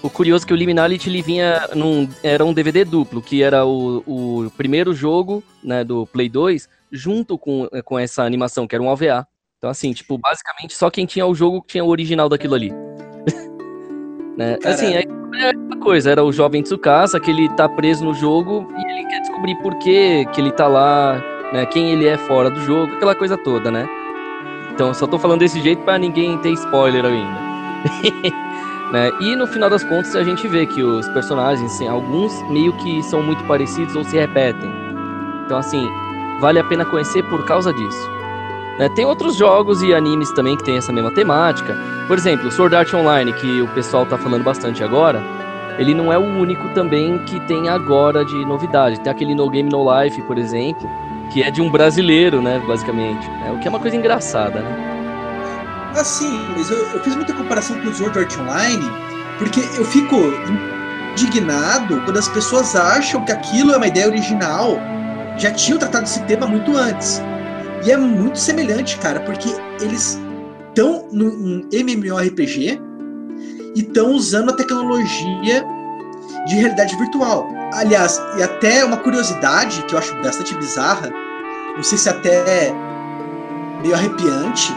O 0.00 0.08
curioso 0.08 0.44
é 0.44 0.46
que 0.46 0.52
o 0.52 0.56
Liminalit 0.56 1.08
ele 1.08 1.22
vinha 1.22 1.68
num. 1.74 2.08
Era 2.22 2.44
um 2.44 2.54
DVD 2.54 2.84
duplo, 2.84 3.20
que 3.20 3.42
era 3.42 3.66
o, 3.66 4.02
o 4.06 4.50
primeiro 4.56 4.94
jogo 4.94 5.42
né, 5.62 5.82
do 5.82 6.06
Play 6.06 6.28
2, 6.28 6.68
junto 6.90 7.36
com, 7.36 7.68
com 7.84 7.98
essa 7.98 8.22
animação, 8.22 8.66
que 8.66 8.74
era 8.74 8.82
um 8.82 8.86
OVA. 8.86 9.26
Então, 9.58 9.68
assim, 9.68 9.92
tipo, 9.92 10.16
basicamente 10.16 10.74
só 10.74 10.88
quem 10.88 11.04
tinha 11.04 11.26
o 11.26 11.34
jogo 11.34 11.64
tinha 11.66 11.84
o 11.84 11.88
original 11.88 12.28
daquilo 12.28 12.54
ali. 12.54 12.72
Né? 14.38 14.56
Assim, 14.64 14.94
é, 14.94 15.00
é 15.00 15.50
aquela 15.50 15.76
coisa, 15.80 16.12
era 16.12 16.22
o 16.22 16.32
jovem 16.32 16.62
Tsukasa, 16.62 17.18
que 17.18 17.28
ele 17.28 17.48
tá 17.50 17.68
preso 17.68 18.04
no 18.04 18.14
jogo 18.14 18.68
e 18.78 18.92
ele 18.92 19.04
quer 19.08 19.20
descobrir 19.20 19.56
por 19.56 19.74
que, 19.80 20.24
que 20.26 20.40
ele 20.40 20.52
tá 20.52 20.68
lá, 20.68 21.20
né? 21.52 21.66
Quem 21.66 21.90
ele 21.90 22.06
é 22.06 22.16
fora 22.16 22.48
do 22.48 22.60
jogo, 22.60 22.94
aquela 22.94 23.16
coisa 23.16 23.36
toda, 23.36 23.68
né? 23.68 23.84
Então, 24.72 24.94
só 24.94 25.08
tô 25.08 25.18
falando 25.18 25.40
desse 25.40 25.60
jeito 25.60 25.82
para 25.82 25.98
ninguém 25.98 26.38
ter 26.38 26.50
spoiler 26.52 27.04
ainda. 27.04 27.48
né? 28.92 29.10
E 29.20 29.34
no 29.34 29.48
final 29.48 29.68
das 29.68 29.82
contas 29.82 30.14
a 30.14 30.22
gente 30.22 30.46
vê 30.46 30.66
que 30.66 30.84
os 30.84 31.08
personagens, 31.08 31.72
assim, 31.72 31.88
alguns 31.88 32.32
meio 32.48 32.72
que 32.74 33.02
são 33.02 33.20
muito 33.20 33.42
parecidos 33.42 33.96
ou 33.96 34.04
se 34.04 34.16
repetem. 34.16 34.70
Então, 35.44 35.58
assim, 35.58 35.90
vale 36.40 36.60
a 36.60 36.64
pena 36.64 36.84
conhecer 36.84 37.24
por 37.24 37.44
causa 37.44 37.72
disso. 37.72 38.17
Né? 38.78 38.88
Tem 38.88 39.04
outros 39.04 39.34
jogos 39.34 39.82
e 39.82 39.92
animes 39.92 40.30
também 40.32 40.56
que 40.56 40.64
tem 40.64 40.76
essa 40.76 40.92
mesma 40.92 41.10
temática. 41.10 41.76
Por 42.06 42.16
exemplo, 42.16 42.50
Sword 42.50 42.76
Art 42.76 42.94
Online, 42.94 43.32
que 43.32 43.60
o 43.60 43.68
pessoal 43.68 44.06
tá 44.06 44.16
falando 44.16 44.44
bastante 44.44 44.82
agora, 44.84 45.20
ele 45.78 45.94
não 45.94 46.12
é 46.12 46.18
o 46.18 46.22
único 46.22 46.68
também 46.70 47.18
que 47.18 47.40
tem 47.40 47.68
agora 47.68 48.24
de 48.24 48.44
novidade. 48.44 49.00
Tem 49.00 49.10
aquele 49.10 49.34
No 49.34 49.50
Game 49.50 49.68
No 49.68 49.84
Life, 50.02 50.22
por 50.22 50.38
exemplo, 50.38 50.88
que 51.30 51.42
é 51.42 51.50
de 51.50 51.60
um 51.60 51.70
brasileiro, 51.70 52.40
né, 52.40 52.62
basicamente. 52.66 53.28
Né? 53.28 53.52
O 53.52 53.58
que 53.58 53.66
é 53.66 53.70
uma 53.70 53.80
coisa 53.80 53.96
engraçada, 53.96 54.60
né? 54.60 55.90
Assim, 55.96 56.40
mas 56.56 56.70
eu, 56.70 56.78
eu 56.78 57.00
fiz 57.00 57.16
muita 57.16 57.32
comparação 57.32 57.80
com 57.80 57.88
o 57.88 57.94
Sword 57.94 58.18
Art 58.18 58.38
Online, 58.38 58.90
porque 59.38 59.60
eu 59.60 59.84
fico 59.84 60.16
indignado 61.12 62.00
quando 62.04 62.18
as 62.18 62.28
pessoas 62.28 62.76
acham 62.76 63.24
que 63.24 63.32
aquilo 63.32 63.72
é 63.72 63.76
uma 63.76 63.86
ideia 63.86 64.06
original. 64.06 64.78
Já 65.36 65.50
tinham 65.52 65.78
tratado 65.78 66.04
esse 66.04 66.22
tema 66.24 66.46
muito 66.46 66.76
antes. 66.76 67.22
E 67.84 67.92
é 67.92 67.96
muito 67.96 68.38
semelhante, 68.38 68.98
cara, 68.98 69.20
porque 69.20 69.48
eles 69.80 70.18
estão 70.68 71.06
num 71.12 71.68
MMORPG 71.72 72.80
e 73.74 73.80
estão 73.80 74.12
usando 74.12 74.50
a 74.50 74.52
tecnologia 74.52 75.64
de 76.46 76.56
realidade 76.56 76.96
virtual. 76.96 77.46
Aliás, 77.72 78.20
e 78.36 78.42
até 78.42 78.84
uma 78.84 78.96
curiosidade 78.96 79.82
que 79.84 79.94
eu 79.94 79.98
acho 79.98 80.14
bastante 80.22 80.54
bizarra, 80.54 81.10
não 81.76 81.82
sei 81.82 81.98
se 81.98 82.08
até 82.08 82.72
meio 83.82 83.94
arrepiante, 83.94 84.74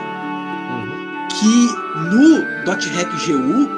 que 1.39 1.69
no 2.13 2.43
Hack 2.67 3.09
GU 3.25 3.69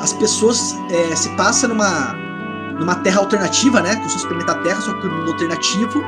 as 0.00 0.12
pessoas 0.12 0.76
é, 0.90 1.16
se 1.16 1.28
passam 1.30 1.70
numa 1.70 2.28
numa 2.78 2.94
terra 2.96 3.18
alternativa, 3.18 3.80
né? 3.80 3.96
Com 3.96 4.08
seus 4.08 4.24
planeta 4.24 4.54
Terra, 4.56 4.80
só 4.80 4.92
que 4.94 5.06
no 5.06 5.14
mundo 5.16 5.32
alternativo. 5.32 6.02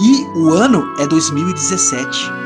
E 0.00 0.26
o 0.34 0.54
ano 0.54 0.94
é 0.98 1.06
2017. 1.06 2.08
Exato. 2.08 2.40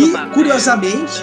E 0.00 0.12
curiosamente, 0.34 1.22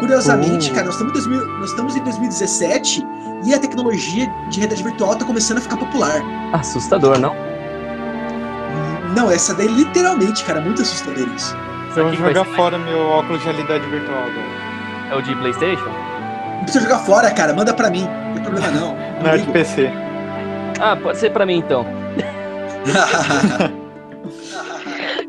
curiosamente, 0.00 0.70
cara, 0.70 0.86
nós 0.86 0.94
estamos, 0.94 1.10
em 1.10 1.28
2000, 1.28 1.58
nós 1.58 1.70
estamos 1.70 1.96
em 1.96 2.02
2017 2.02 3.06
e 3.44 3.52
a 3.52 3.58
tecnologia 3.58 4.26
de 4.48 4.60
realidade 4.60 4.82
virtual 4.82 5.12
está 5.12 5.26
começando 5.26 5.58
a 5.58 5.60
ficar 5.60 5.76
popular. 5.76 6.22
Assustador, 6.54 7.18
não? 7.18 7.36
Não, 9.14 9.30
essa 9.30 9.54
daí 9.54 9.68
literalmente, 9.68 10.42
cara, 10.44 10.60
muito 10.60 10.80
assustador 10.80 11.28
isso. 11.36 11.54
Eu 11.94 12.04
vou 12.04 12.14
jogar 12.14 12.44
fora 12.44 12.78
meu 12.78 12.98
óculos 12.98 13.40
de 13.40 13.46
realidade 13.46 13.86
virtual 13.88 14.18
agora. 14.18 14.64
É 15.10 15.14
o 15.14 15.20
de 15.20 15.36
PlayStation? 15.36 15.90
Não 16.56 16.62
precisa 16.62 16.82
jogar 16.82 17.00
fora, 17.00 17.30
cara, 17.30 17.52
manda 17.52 17.74
pra 17.74 17.90
mim. 17.90 18.04
Não 18.04 18.32
tem 18.32 18.42
problema 18.42 18.70
não. 18.70 18.96
Não 19.22 19.30
é 19.30 19.36
de. 19.36 19.46
PC. 19.52 19.92
Ah, 20.80 20.96
pode 20.96 21.18
ser 21.18 21.30
pra 21.30 21.44
mim 21.44 21.58
então. 21.58 21.86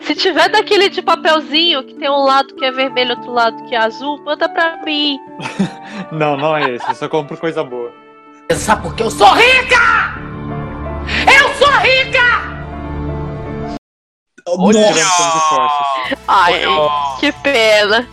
Se 0.02 0.16
tiver 0.16 0.50
daquele 0.50 0.90
de 0.90 1.02
papelzinho 1.02 1.84
que 1.84 1.96
tem 1.96 2.10
um 2.10 2.24
lado 2.24 2.54
que 2.56 2.64
é 2.66 2.72
vermelho, 2.72 3.12
outro 3.16 3.32
lado 3.32 3.64
que 3.66 3.74
é 3.76 3.78
azul, 3.80 4.22
manda 4.24 4.48
pra 4.48 4.78
mim. 4.84 5.18
Não, 6.12 6.36
não 6.36 6.56
é 6.56 6.76
esse. 6.76 6.88
Eu 6.90 6.96
só 6.96 7.08
compro 7.10 7.38
coisa 7.38 7.64
boa. 7.64 7.92
Sabe 8.54 8.84
porque 8.84 9.02
eu 9.02 9.10
sou 9.10 9.32
rica? 9.34 10.16
Eu 11.26 11.54
sou 11.56 11.72
rica! 11.80 12.56
Nossa! 14.46 15.40
forças. 15.50 16.18
Ai, 16.28 16.62
que 17.20 17.32
pena. 17.32 18.08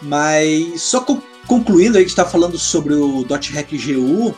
Mas 0.00 0.80
só 0.82 1.00
con- 1.00 1.20
concluindo 1.46 1.98
aí 1.98 2.04
que 2.04 2.06
a 2.06 2.08
gente 2.08 2.16
tá 2.16 2.24
falando 2.24 2.56
sobre 2.56 2.94
o 2.94 3.24
Dot 3.24 3.52
Hack 3.52 3.70
GU, 3.72 4.34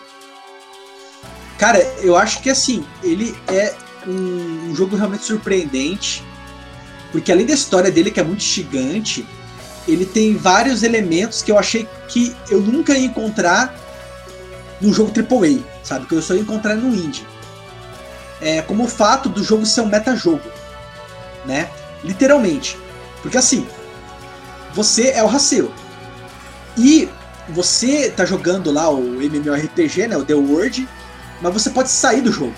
cara, 1.58 1.78
eu 2.02 2.16
acho 2.16 2.42
que 2.42 2.50
assim, 2.50 2.84
ele 3.02 3.36
é 3.46 3.74
um, 4.06 4.70
um 4.70 4.74
jogo 4.74 4.96
realmente 4.96 5.24
surpreendente, 5.24 6.24
porque 7.12 7.32
além 7.32 7.46
da 7.46 7.54
história 7.54 7.90
dele 7.90 8.10
que 8.10 8.20
é 8.20 8.24
muito 8.24 8.42
gigante, 8.42 9.26
ele 9.86 10.06
tem 10.06 10.36
vários 10.36 10.82
elementos 10.82 11.42
que 11.42 11.50
eu 11.50 11.58
achei 11.58 11.88
que 12.08 12.34
eu 12.50 12.60
nunca 12.60 12.96
ia 12.96 13.06
encontrar 13.06 13.74
num 14.80 14.92
jogo 14.92 15.10
AAA, 15.10 15.62
sabe? 15.82 16.06
Que 16.06 16.14
eu 16.14 16.22
só 16.22 16.34
ia 16.34 16.40
encontrar 16.40 16.74
no 16.74 16.94
indie. 16.94 17.26
É, 18.40 18.62
como 18.62 18.84
o 18.84 18.88
fato 18.88 19.28
do 19.28 19.42
jogo 19.44 19.66
ser 19.66 19.82
um 19.82 19.86
metajogo, 19.86 20.48
né? 21.44 21.68
Literalmente. 22.02 22.78
Porque 23.22 23.36
assim, 23.36 23.66
você 24.72 25.08
é 25.10 25.22
o 25.22 25.28
Haseo. 25.28 25.70
E 26.76 27.08
você 27.48 28.10
tá 28.10 28.24
jogando 28.24 28.70
lá 28.70 28.88
o 28.88 29.20
MMORPG, 29.20 30.08
né, 30.08 30.16
o 30.16 30.24
The 30.24 30.34
World, 30.34 30.88
mas 31.42 31.52
você 31.52 31.70
pode 31.70 31.90
sair 31.90 32.22
do 32.22 32.32
jogo. 32.32 32.54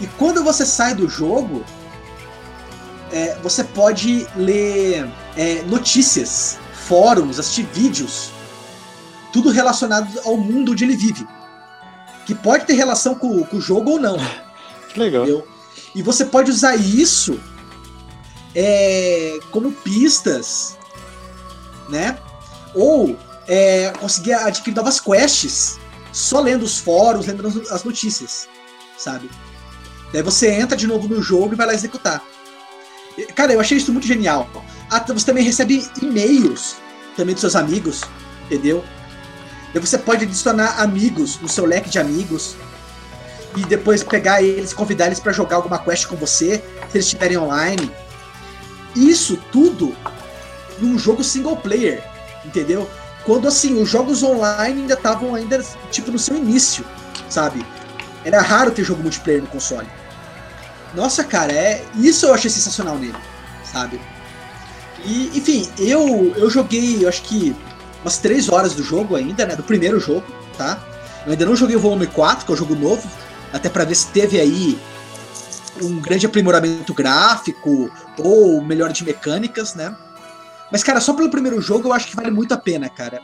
E 0.00 0.06
quando 0.18 0.44
você 0.44 0.66
sai 0.66 0.94
do 0.94 1.08
jogo, 1.08 1.64
é, 3.12 3.34
você 3.42 3.64
pode 3.64 4.26
ler 4.36 5.08
é, 5.36 5.62
notícias, 5.62 6.58
fóruns, 6.86 7.38
assistir 7.38 7.66
vídeos, 7.72 8.30
tudo 9.32 9.50
relacionado 9.50 10.20
ao 10.24 10.36
mundo 10.36 10.72
onde 10.72 10.84
ele 10.84 10.96
vive. 10.96 11.26
Que 12.26 12.34
pode 12.34 12.66
ter 12.66 12.74
relação 12.74 13.14
com, 13.14 13.42
com 13.44 13.56
o 13.56 13.60
jogo 13.60 13.92
ou 13.92 14.00
não. 14.00 14.16
Que 14.92 15.00
legal. 15.00 15.24
Entendeu? 15.24 15.46
E 15.94 16.02
você 16.02 16.24
pode 16.24 16.50
usar 16.50 16.74
isso 16.76 17.38
é, 18.54 19.38
como 19.50 19.70
pistas, 19.72 20.76
né? 21.90 22.18
Ou 22.74 23.14
é, 23.46 23.90
conseguir 24.00 24.32
adquirir 24.32 24.74
novas 24.74 24.98
quests 24.98 25.78
só 26.12 26.40
lendo 26.40 26.62
os 26.64 26.78
fóruns, 26.78 27.26
lendo 27.26 27.46
as- 27.46 27.70
as 27.70 27.84
notícias, 27.84 28.48
sabe? 28.96 29.30
Daí 30.16 30.22
você 30.22 30.50
entra 30.50 30.74
de 30.74 30.86
novo 30.86 31.06
no 31.06 31.20
jogo 31.20 31.52
e 31.52 31.56
vai 31.56 31.66
lá 31.66 31.74
executar. 31.74 32.24
Cara, 33.34 33.52
eu 33.52 33.60
achei 33.60 33.76
isso 33.76 33.92
muito 33.92 34.06
genial. 34.06 34.48
Ah, 34.90 34.98
você 35.00 35.26
também 35.26 35.44
recebe 35.44 35.86
e-mails 36.00 36.76
também 37.14 37.34
dos 37.34 37.42
seus 37.42 37.54
amigos, 37.54 38.00
entendeu? 38.46 38.82
Daí 39.74 39.86
você 39.86 39.98
pode 39.98 40.24
adicionar 40.24 40.80
amigos 40.80 41.38
no 41.38 41.46
seu 41.46 41.66
leque 41.66 41.90
de 41.90 41.98
amigos 41.98 42.56
e 43.54 43.64
depois 43.66 44.02
pegar 44.02 44.42
eles, 44.42 44.72
convidar 44.72 45.04
eles 45.04 45.20
pra 45.20 45.32
jogar 45.32 45.56
alguma 45.56 45.78
quest 45.78 46.06
com 46.06 46.16
você, 46.16 46.64
se 46.88 46.96
eles 46.96 47.04
estiverem 47.04 47.36
online. 47.36 47.92
Isso 48.94 49.36
tudo 49.52 49.94
num 50.78 50.98
jogo 50.98 51.22
single 51.22 51.58
player, 51.58 52.02
entendeu? 52.42 52.88
Quando 53.22 53.46
assim, 53.46 53.82
os 53.82 53.90
jogos 53.90 54.22
online 54.22 54.80
ainda 54.80 54.94
estavam 54.94 55.34
ainda 55.34 55.62
tipo 55.90 56.10
no 56.10 56.18
seu 56.18 56.38
início, 56.38 56.86
sabe? 57.28 57.66
Era 58.24 58.40
raro 58.40 58.70
ter 58.70 58.82
jogo 58.82 59.02
multiplayer 59.02 59.42
no 59.42 59.48
console. 59.48 59.86
Nossa, 60.96 61.22
cara, 61.22 61.52
é 61.52 61.84
isso 61.94 62.24
eu 62.24 62.32
achei 62.32 62.50
sensacional 62.50 62.96
nele, 62.96 63.14
sabe? 63.62 64.00
E 65.04 65.30
enfim, 65.34 65.68
eu 65.78 66.34
eu 66.36 66.48
joguei, 66.48 67.04
eu 67.04 67.08
acho 67.08 67.22
que 67.22 67.54
umas 68.02 68.16
3 68.16 68.48
horas 68.48 68.74
do 68.74 68.82
jogo 68.82 69.14
ainda, 69.14 69.44
né? 69.44 69.54
Do 69.54 69.62
primeiro 69.62 70.00
jogo, 70.00 70.24
tá? 70.56 70.82
Eu 71.26 71.32
ainda 71.32 71.44
não 71.44 71.54
joguei 71.54 71.76
o 71.76 71.80
volume 71.80 72.06
4, 72.06 72.46
que 72.46 72.50
é 72.50 72.54
o 72.54 72.56
jogo 72.56 72.74
novo, 72.74 73.06
até 73.52 73.68
para 73.68 73.84
ver 73.84 73.94
se 73.94 74.06
teve 74.06 74.40
aí 74.40 74.78
um 75.82 76.00
grande 76.00 76.24
aprimoramento 76.24 76.94
gráfico 76.94 77.90
ou 78.18 78.62
melhor 78.62 78.90
de 78.90 79.04
mecânicas, 79.04 79.74
né? 79.74 79.94
Mas, 80.72 80.82
cara, 80.82 81.00
só 81.00 81.12
pelo 81.12 81.30
primeiro 81.30 81.60
jogo 81.60 81.88
eu 81.88 81.92
acho 81.92 82.08
que 82.08 82.16
vale 82.16 82.30
muito 82.30 82.54
a 82.54 82.56
pena, 82.56 82.88
cara. 82.88 83.20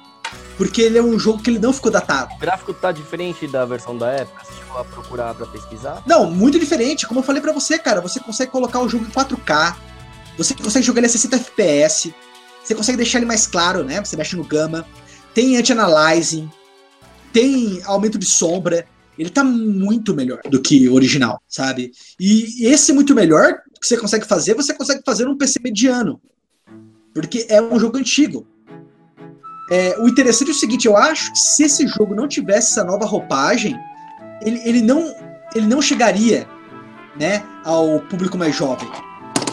Porque 0.57 0.83
ele 0.83 0.99
é 0.99 1.03
um 1.03 1.19
jogo 1.19 1.43
que 1.43 1.51
ele 1.51 1.59
não 1.59 1.73
ficou 1.73 1.91
datado. 1.91 2.35
O 2.35 2.39
gráfico 2.39 2.75
tá 2.75 2.93
diferente 2.93 3.47
da 3.47 3.65
versão 3.65 3.97
da 3.97 4.11
época? 4.11 4.45
Você 4.45 4.53
chegou 4.59 4.79
a 4.79 4.85
procurar 4.85 5.35
pra 5.35 5.47
pesquisar? 5.47 6.03
Não, 6.07 6.31
muito 6.31 6.59
diferente. 6.59 7.07
Como 7.07 7.21
eu 7.21 7.25
falei 7.25 7.41
pra 7.41 7.53
você, 7.53 7.79
cara, 7.79 8.01
você 8.01 8.21
consegue 8.21 8.51
colocar 8.51 8.81
o 8.81 8.89
jogo 8.89 9.05
em 9.05 9.11
4K, 9.11 9.77
você 10.37 10.55
consegue 10.55 10.85
jogar 10.85 11.01
ele 11.01 11.07
a 11.07 11.11
60 11.11 11.37
FPS, 11.37 12.15
você 12.63 12.75
consegue 12.75 12.97
deixar 12.97 13.19
ele 13.19 13.27
mais 13.27 13.47
claro, 13.47 13.83
né? 13.83 14.03
Você 14.05 14.17
mexe 14.17 14.37
no 14.37 14.45
gama, 14.45 14.87
tem 15.35 15.57
anti-aliasing, 15.57 16.51
tem 17.33 17.81
aumento 17.85 18.19
de 18.19 18.27
sombra. 18.27 18.87
Ele 19.19 19.29
tá 19.29 19.45
muito 19.45 20.15
melhor 20.15 20.41
do 20.49 20.61
que 20.61 20.89
o 20.89 20.95
original, 20.95 21.41
sabe? 21.47 21.93
E 22.19 22.67
esse 22.67 22.93
muito 22.93 23.15
melhor 23.15 23.59
que 23.81 23.87
você 23.87 23.97
consegue 23.97 24.27
fazer, 24.27 24.55
você 24.55 24.73
consegue 24.73 25.03
fazer 25.05 25.27
num 25.27 25.37
PC 25.37 25.61
mediano. 25.63 26.21
Porque 27.13 27.47
é 27.49 27.61
um 27.61 27.79
jogo 27.79 27.99
antigo. 27.99 28.47
É, 29.75 29.97
o 29.99 30.07
interessante 30.07 30.49
é 30.49 30.51
o 30.51 30.55
seguinte, 30.55 30.87
eu 30.87 30.99
acho 30.99 31.33
que 31.33 31.39
se 31.39 31.62
esse 31.62 31.87
jogo 31.87 32.14
não 32.14 32.29
tivesse 32.29 32.73
essa 32.73 32.85
nova 32.85 33.07
roupagem, 33.07 33.75
ele, 34.43 34.61
ele, 34.66 34.83
não, 34.83 35.14
ele 35.55 35.66
não 35.66 35.81
chegaria 35.81 36.47
né, 37.18 37.43
ao 37.64 37.99
público 38.01 38.37
mais 38.37 38.55
jovem. 38.55 38.87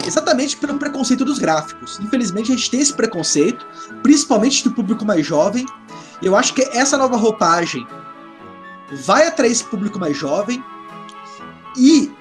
Exatamente 0.06 0.58
pelo 0.58 0.76
preconceito 0.78 1.24
dos 1.24 1.38
gráficos. 1.38 1.98
Infelizmente 2.00 2.52
a 2.52 2.54
gente 2.54 2.70
tem 2.70 2.80
esse 2.80 2.92
preconceito, 2.92 3.66
principalmente 4.02 4.62
do 4.62 4.72
público 4.72 5.06
mais 5.06 5.24
jovem. 5.24 5.64
Eu 6.22 6.36
acho 6.36 6.52
que 6.52 6.68
essa 6.76 6.98
nova 6.98 7.16
roupagem 7.16 7.86
vai 8.92 9.26
atrair 9.26 9.52
esse 9.52 9.64
público 9.64 9.98
mais 9.98 10.18
jovem 10.18 10.62
e 11.78 12.12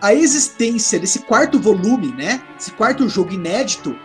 a 0.00 0.14
existência 0.14 1.00
desse 1.00 1.18
quarto 1.24 1.58
volume, 1.58 2.12
né, 2.12 2.40
esse 2.56 2.70
quarto 2.70 3.08
jogo 3.08 3.32
inédito, 3.32 3.98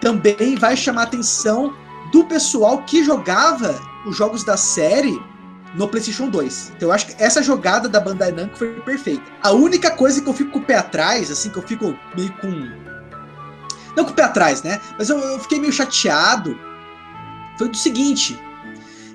também 0.00 0.56
vai 0.56 0.76
chamar 0.76 1.04
atenção 1.04 1.83
do 2.14 2.24
pessoal 2.24 2.84
que 2.84 3.02
jogava 3.02 3.76
os 4.06 4.16
jogos 4.16 4.44
da 4.44 4.56
série 4.56 5.20
no 5.74 5.88
PlayStation 5.88 6.28
2. 6.28 6.74
Então 6.76 6.88
eu 6.88 6.92
acho 6.92 7.08
que 7.08 7.20
essa 7.20 7.42
jogada 7.42 7.88
da 7.88 7.98
Bandai 7.98 8.30
Namco 8.30 8.56
foi 8.56 8.72
perfeita. 8.82 9.24
A 9.42 9.50
única 9.50 9.90
coisa 9.90 10.22
que 10.22 10.28
eu 10.28 10.32
fico 10.32 10.52
com 10.52 10.60
o 10.60 10.64
pé 10.64 10.76
atrás, 10.76 11.28
assim, 11.28 11.50
que 11.50 11.58
eu 11.58 11.62
fico 11.64 11.98
meio 12.16 12.32
com. 12.34 12.48
Não 13.96 14.04
com 14.04 14.12
o 14.12 14.14
pé 14.14 14.22
atrás, 14.22 14.62
né? 14.62 14.80
Mas 14.96 15.08
eu, 15.08 15.18
eu 15.18 15.40
fiquei 15.40 15.58
meio 15.58 15.72
chateado. 15.72 16.56
Foi 17.58 17.68
do 17.68 17.76
seguinte: 17.76 18.40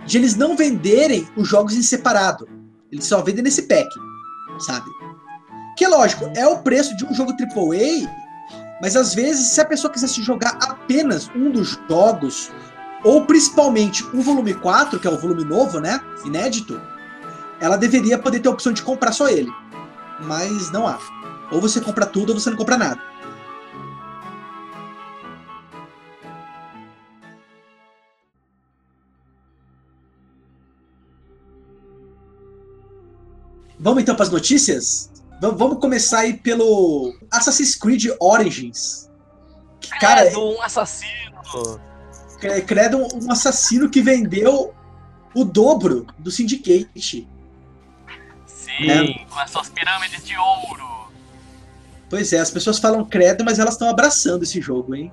de 0.06 0.18
eles 0.18 0.36
não 0.36 0.58
venderem 0.58 1.26
os 1.38 1.48
jogos 1.48 1.76
em 1.76 1.82
separado. 1.82 2.50
Eles 2.92 3.06
só 3.06 3.22
vendem 3.22 3.46
nesse 3.46 3.62
pack, 3.62 3.88
sabe? 4.60 4.90
Que 5.78 5.86
é 5.86 5.88
lógico, 5.88 6.30
é 6.36 6.46
o 6.46 6.58
preço 6.58 6.98
de 6.98 7.06
um 7.06 7.14
jogo 7.14 7.32
AAA 7.32 8.10
mas 8.82 8.96
às 8.96 9.14
vezes, 9.14 9.48
se 9.48 9.60
a 9.60 9.66
pessoa 9.66 9.92
quisesse 9.92 10.24
jogar 10.24 10.58
apenas 10.62 11.30
um 11.36 11.52
dos 11.52 11.78
jogos, 11.90 12.50
ou 13.04 13.26
principalmente 13.26 14.06
o 14.14 14.22
volume 14.22 14.54
4, 14.54 15.00
que 15.00 15.08
é 15.08 15.10
o 15.10 15.18
volume 15.18 15.44
novo, 15.44 15.80
né? 15.80 16.02
Inédito, 16.26 16.80
ela 17.60 17.78
deveria 17.78 18.18
poder 18.18 18.40
ter 18.40 18.50
a 18.50 18.52
opção 18.52 18.74
de 18.74 18.82
comprar 18.82 19.12
só 19.12 19.28
ele. 19.30 19.52
Mas 20.22 20.72
não 20.72 20.88
há. 20.88 21.00
Ou 21.52 21.62
você 21.62 21.80
compra 21.80 22.06
tudo 22.06 22.34
ou 22.34 22.40
você 22.40 22.50
não 22.50 22.58
compra 22.58 22.78
nada. 22.78 23.02
Vamos 33.80 34.04
então 34.04 34.14
para 34.14 34.26
as 34.26 34.32
notícias? 34.32 35.10
Vamos 35.42 35.80
começar 35.80 36.20
aí 36.20 36.34
pelo 36.34 37.16
Assassin's 37.32 37.76
Creed 37.76 38.08
Origins. 38.20 39.10
Cara, 40.02 40.24
Credo, 40.24 40.42
um 40.42 40.62
assassino. 40.62 41.40
Credo, 42.66 43.08
um 43.16 43.32
assassino 43.32 43.90
que 43.90 44.02
vendeu 44.02 44.74
o 45.34 45.44
dobro 45.44 46.08
do 46.18 46.32
Syndicate. 46.32 47.28
Sim, 48.46 48.86
né? 48.86 49.26
com 49.30 49.40
as 49.40 49.52
suas 49.52 49.70
pirâmides 49.70 50.26
de 50.26 50.38
ouro. 50.38 51.10
Pois 52.10 52.34
é, 52.34 52.40
as 52.40 52.50
pessoas 52.50 52.80
falam 52.80 53.06
credo, 53.06 53.44
mas 53.44 53.60
elas 53.60 53.74
estão 53.74 53.90
abraçando 53.90 54.44
esse 54.44 54.60
jogo, 54.60 54.96
hein? 54.96 55.12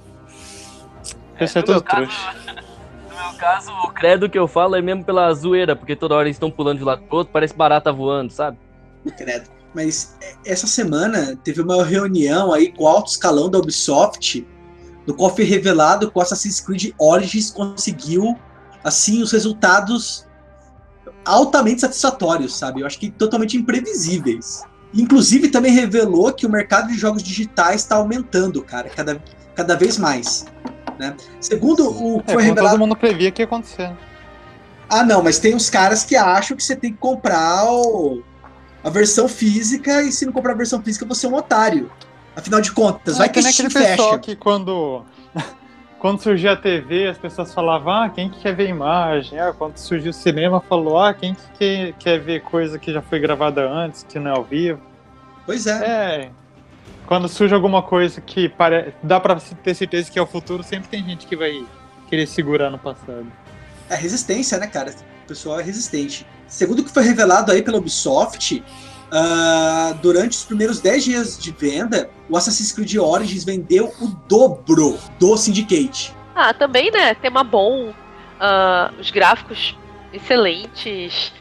Esse 1.38 1.58
é, 1.58 1.60
é 1.60 1.64
todo 1.64 1.80
trouxa. 1.80 2.34
No 3.16 3.22
meu 3.30 3.38
caso, 3.38 3.72
o 3.72 3.88
credo 3.88 4.28
que 4.28 4.38
eu 4.38 4.46
falo 4.46 4.76
é 4.76 4.82
mesmo 4.82 5.02
pela 5.02 5.32
zoeira, 5.32 5.74
porque 5.74 5.96
toda 5.96 6.14
hora 6.14 6.28
eles 6.28 6.36
estão 6.36 6.50
pulando 6.50 6.78
de 6.78 6.84
lado 6.84 7.00
pro 7.04 7.16
outro, 7.16 7.32
parece 7.32 7.54
barata 7.54 7.90
voando, 7.90 8.30
sabe? 8.30 8.58
Credo 9.16 9.48
mas 9.76 10.16
essa 10.42 10.66
semana 10.66 11.38
teve 11.44 11.60
uma 11.60 11.84
reunião 11.84 12.50
aí 12.50 12.72
com 12.72 12.84
o 12.84 12.88
alto 12.88 13.10
escalão 13.10 13.50
da 13.50 13.58
Ubisoft, 13.58 14.42
no 15.06 15.14
qual 15.14 15.34
foi 15.34 15.44
revelado 15.44 16.10
que 16.10 16.18
o 16.18 16.20
Assassin's 16.20 16.60
Creed 16.60 16.92
Origins 16.98 17.50
conseguiu, 17.50 18.36
assim, 18.82 19.22
os 19.22 19.32
resultados 19.32 20.26
altamente 21.24 21.80
satisfatórios, 21.80 22.56
sabe? 22.56 22.80
Eu 22.80 22.86
acho 22.86 22.98
que 22.98 23.10
totalmente 23.10 23.56
imprevisíveis. 23.56 24.62
Inclusive, 24.94 25.48
também 25.48 25.72
revelou 25.72 26.32
que 26.32 26.46
o 26.46 26.50
mercado 26.50 26.88
de 26.88 26.94
jogos 26.94 27.22
digitais 27.22 27.82
está 27.82 27.96
aumentando, 27.96 28.62
cara, 28.62 28.88
cada, 28.88 29.22
cada 29.54 29.76
vez 29.76 29.98
mais. 29.98 30.46
Né? 30.98 31.14
Segundo 31.40 31.88
o 31.88 32.22
que 32.22 32.30
é, 32.30 32.34
foi 32.34 32.42
revelado. 32.42 32.70
Todo 32.70 32.78
mundo 32.78 32.96
previa 32.96 33.30
que 33.30 33.42
ia 33.42 33.46
acontecer. 33.46 33.92
Ah, 34.88 35.02
não, 35.02 35.22
mas 35.22 35.38
tem 35.38 35.54
uns 35.54 35.68
caras 35.68 36.04
que 36.04 36.14
acham 36.16 36.56
que 36.56 36.62
você 36.62 36.76
tem 36.76 36.92
que 36.92 36.98
comprar 36.98 37.64
o 37.70 38.22
a 38.84 38.90
versão 38.90 39.26
física 39.26 40.00
e 40.02 40.12
se 40.12 40.24
não 40.24 40.32
comprar 40.32 40.52
a 40.52 40.56
versão 40.56 40.80
física 40.80 41.04
você 41.04 41.26
é 41.26 41.28
um 41.28 41.34
otário. 41.34 41.90
Afinal 42.36 42.60
de 42.60 42.70
contas, 42.70 43.14
é, 43.14 43.18
vai 43.18 43.28
que, 43.30 43.40
que 43.40 43.48
aquele 43.48 43.70
fecha. 43.70 43.88
pessoal 43.88 44.18
que 44.18 44.36
quando 44.36 45.02
quando 45.98 46.20
surgiu 46.20 46.52
a 46.52 46.56
TV, 46.56 47.08
as 47.08 47.18
pessoas 47.18 47.52
falavam, 47.52 47.92
ah, 47.92 48.10
quem 48.10 48.28
que 48.28 48.40
quer 48.40 48.54
ver 48.54 48.68
imagem? 48.68 49.40
Ah, 49.40 49.52
quando 49.56 49.78
surgiu 49.78 50.10
o 50.10 50.14
cinema, 50.14 50.60
falou, 50.60 51.00
ah, 51.00 51.14
quem 51.14 51.34
que 51.34 51.42
quer, 51.58 51.92
quer 51.94 52.20
ver 52.20 52.42
coisa 52.42 52.78
que 52.78 52.92
já 52.92 53.00
foi 53.00 53.18
gravada 53.18 53.68
antes, 53.68 54.04
que 54.04 54.18
não 54.18 54.30
é 54.30 54.36
ao 54.36 54.44
vivo? 54.44 54.80
Pois 55.46 55.66
é. 55.66 55.86
É. 55.86 56.30
Quando 57.06 57.28
surge 57.28 57.54
alguma 57.54 57.82
coisa 57.82 58.20
que 58.20 58.48
pare... 58.48 58.92
dá 59.02 59.18
pra 59.18 59.36
ter 59.36 59.74
certeza 59.74 60.10
que 60.10 60.18
é 60.18 60.22
o 60.22 60.26
futuro, 60.26 60.62
sempre 60.62 60.88
tem 60.88 61.04
gente 61.04 61.26
que 61.26 61.36
vai 61.36 61.64
querer 62.08 62.26
segurar 62.26 62.68
no 62.68 62.78
passado. 62.78 63.26
É 63.88 63.94
resistência, 63.94 64.58
né, 64.58 64.66
cara? 64.66 64.94
O 65.24 65.28
pessoal 65.28 65.60
é 65.60 65.62
resistente. 65.62 66.26
Segundo 66.48 66.80
o 66.80 66.84
que 66.84 66.90
foi 66.90 67.04
revelado 67.04 67.52
aí 67.52 67.62
pela 67.62 67.78
Ubisoft, 67.78 68.62
uh, 69.12 69.94
durante 70.02 70.32
os 70.32 70.44
primeiros 70.44 70.80
10 70.80 71.04
dias 71.04 71.38
de 71.38 71.50
venda, 71.52 72.10
o 72.28 72.36
Assassin's 72.36 72.72
Creed 72.72 72.96
Origins 72.96 73.44
vendeu 73.44 73.92
o 74.00 74.08
dobro 74.28 74.98
do 75.18 75.36
Syndicate. 75.36 76.14
Ah, 76.34 76.52
também, 76.52 76.90
né? 76.90 77.14
Tema 77.14 77.42
bom, 77.42 77.90
uh, 77.90 79.00
os 79.00 79.10
gráficos 79.10 79.76
excelentes, 80.12 81.32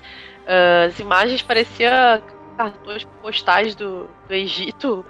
uh, 0.46 0.88
as 0.88 1.00
imagens 1.00 1.42
pareciam 1.42 2.22
cartões 2.58 3.06
postais 3.22 3.76
do, 3.76 4.10
do 4.28 4.34
Egito. 4.34 5.06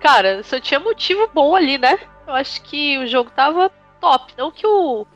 Cara, 0.00 0.42
só 0.42 0.60
tinha 0.60 0.80
motivo 0.80 1.28
bom 1.32 1.54
ali, 1.54 1.78
né? 1.78 1.98
Eu 2.26 2.34
acho 2.34 2.62
que 2.62 2.98
o 2.98 3.06
jogo 3.06 3.30
tava 3.30 3.70
top. 4.00 4.32
Não 4.36 4.50
que 4.50 4.66
o 4.66 5.06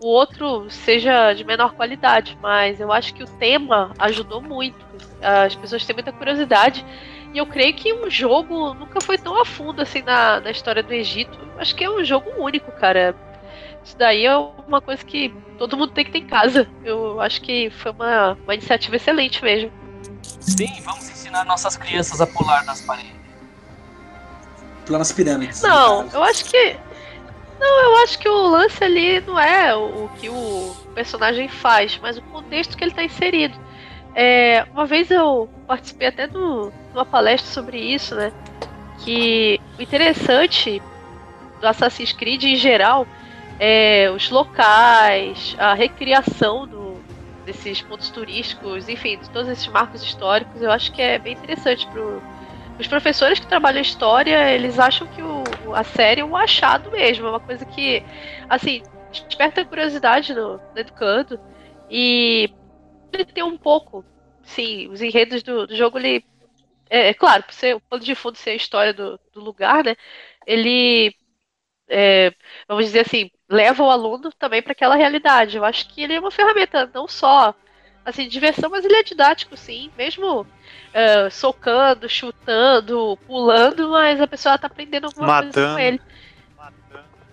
o 0.00 0.06
outro 0.06 0.68
seja 0.70 1.34
de 1.34 1.44
menor 1.44 1.74
qualidade, 1.74 2.38
mas 2.40 2.80
eu 2.80 2.90
acho 2.90 3.12
que 3.12 3.22
o 3.22 3.26
tema 3.26 3.92
ajudou 3.98 4.40
muito. 4.40 4.78
As 5.20 5.54
pessoas 5.54 5.84
têm 5.84 5.94
muita 5.94 6.10
curiosidade. 6.10 6.84
E 7.32 7.38
eu 7.38 7.46
creio 7.46 7.74
que 7.74 7.92
um 7.92 8.10
jogo 8.10 8.74
nunca 8.74 9.00
foi 9.00 9.16
tão 9.16 9.40
a 9.40 9.44
fundo 9.44 9.82
assim 9.82 10.02
na, 10.02 10.40
na 10.40 10.50
história 10.50 10.82
do 10.82 10.92
Egito. 10.92 11.38
Acho 11.58 11.74
que 11.76 11.84
é 11.84 11.90
um 11.90 12.02
jogo 12.02 12.30
único, 12.38 12.72
cara. 12.72 13.14
Isso 13.84 13.96
daí 13.96 14.24
é 14.24 14.36
uma 14.36 14.80
coisa 14.80 15.04
que 15.04 15.32
todo 15.58 15.76
mundo 15.76 15.92
tem 15.92 16.04
que 16.04 16.10
ter 16.10 16.18
em 16.18 16.26
casa. 16.26 16.68
Eu 16.82 17.20
acho 17.20 17.40
que 17.42 17.70
foi 17.70 17.92
uma, 17.92 18.32
uma 18.44 18.54
iniciativa 18.54 18.96
excelente 18.96 19.44
mesmo. 19.44 19.70
Sim, 20.40 20.80
vamos 20.82 21.08
ensinar 21.08 21.44
nossas 21.44 21.76
crianças 21.76 22.20
a 22.20 22.26
pular 22.26 22.64
nas 22.64 22.80
paredes. 22.80 23.12
Pular 24.86 24.98
nas 24.98 25.12
pirâmides. 25.12 25.62
Não, 25.62 26.08
eu 26.08 26.22
acho 26.24 26.46
que 26.46 26.76
não, 27.60 27.82
eu 27.82 27.96
acho 27.98 28.18
que 28.18 28.28
o 28.28 28.48
lance 28.48 28.82
ali 28.82 29.20
não 29.20 29.38
é 29.38 29.76
o, 29.76 30.08
que 30.18 30.30
o 30.30 30.74
personagem 30.94 31.46
faz, 31.46 31.98
mas 32.02 32.16
o 32.16 32.22
contexto 32.22 32.76
que 32.76 32.82
ele 32.82 32.90
está 32.90 33.04
inserido. 33.04 33.56
É, 34.14 34.66
uma 34.72 34.86
vez 34.86 35.10
eu 35.10 35.48
participei 35.66 36.08
até 36.08 36.26
de 36.26 36.36
uma 36.36 37.04
palestra 37.04 37.50
sobre 37.50 37.78
isso, 37.78 38.14
né? 38.14 38.32
Que 39.04 39.60
o 39.78 39.82
interessante 39.82 40.82
do 41.60 41.66
Assassin's 41.66 42.12
Creed 42.12 42.42
em 42.44 42.56
geral 42.56 43.06
é 43.58 44.10
os 44.10 44.30
locais, 44.30 45.54
a 45.58 45.74
recriação 45.74 46.66
do, 46.66 46.96
desses 47.44 47.82
pontos 47.82 48.08
turísticos, 48.08 48.88
enfim, 48.88 49.18
de 49.18 49.28
todos 49.30 49.50
esses 49.50 49.68
marcos 49.68 50.02
históricos. 50.02 50.62
Eu 50.62 50.70
acho 50.70 50.90
que 50.92 51.02
é 51.02 51.18
bem 51.18 51.34
interessante 51.34 51.86
pro 51.88 52.22
os 52.80 52.88
professores 52.88 53.38
que 53.38 53.46
trabalham 53.46 53.82
história, 53.82 54.52
eles 54.52 54.78
acham 54.78 55.06
que 55.08 55.22
o, 55.22 55.44
a 55.74 55.84
série 55.84 56.22
é 56.22 56.24
um 56.24 56.36
achado 56.36 56.90
mesmo, 56.90 57.26
é 57.26 57.30
uma 57.30 57.40
coisa 57.40 57.64
que, 57.64 58.02
assim, 58.48 58.82
desperta 59.12 59.64
curiosidade 59.64 60.32
no, 60.34 60.56
no 60.56 60.78
educando. 60.78 61.38
E 61.90 62.50
ele 63.12 63.24
tem 63.26 63.44
um 63.44 63.58
pouco, 63.58 64.04
sim, 64.42 64.88
os 64.88 65.02
enredos 65.02 65.42
do, 65.42 65.66
do 65.66 65.76
jogo, 65.76 65.98
ele. 65.98 66.24
É, 66.88 67.08
é 67.08 67.14
claro, 67.14 67.42
por 67.44 67.52
ser, 67.52 67.76
o 67.76 67.80
plano 67.80 68.04
de 68.04 68.14
fundo 68.14 68.36
ser 68.36 68.50
a 68.50 68.56
história 68.56 68.94
do, 68.94 69.20
do 69.32 69.40
lugar, 69.40 69.84
né? 69.84 69.94
Ele. 70.46 71.14
É, 71.88 72.32
vamos 72.68 72.86
dizer 72.86 73.00
assim, 73.00 73.30
leva 73.48 73.82
o 73.82 73.90
aluno 73.90 74.32
também 74.32 74.62
para 74.62 74.72
aquela 74.72 74.96
realidade. 74.96 75.56
Eu 75.56 75.64
acho 75.64 75.88
que 75.88 76.02
ele 76.02 76.14
é 76.14 76.20
uma 76.20 76.30
ferramenta 76.30 76.90
não 76.94 77.08
só 77.08 77.54
assim, 78.04 78.28
diversão, 78.28 78.70
mas 78.70 78.84
ele 78.84 78.96
é 78.96 79.02
didático, 79.02 79.56
sim. 79.56 79.90
Mesmo 79.96 80.46
uh, 80.90 81.30
socando, 81.30 82.08
chutando, 82.08 83.18
pulando, 83.26 83.90
mas 83.90 84.20
a 84.20 84.26
pessoa 84.26 84.58
tá 84.58 84.66
aprendendo 84.66 85.06
alguma 85.06 85.26
Matando. 85.26 85.52
coisa 85.52 85.72
com 85.72 85.78
ele. 85.78 86.00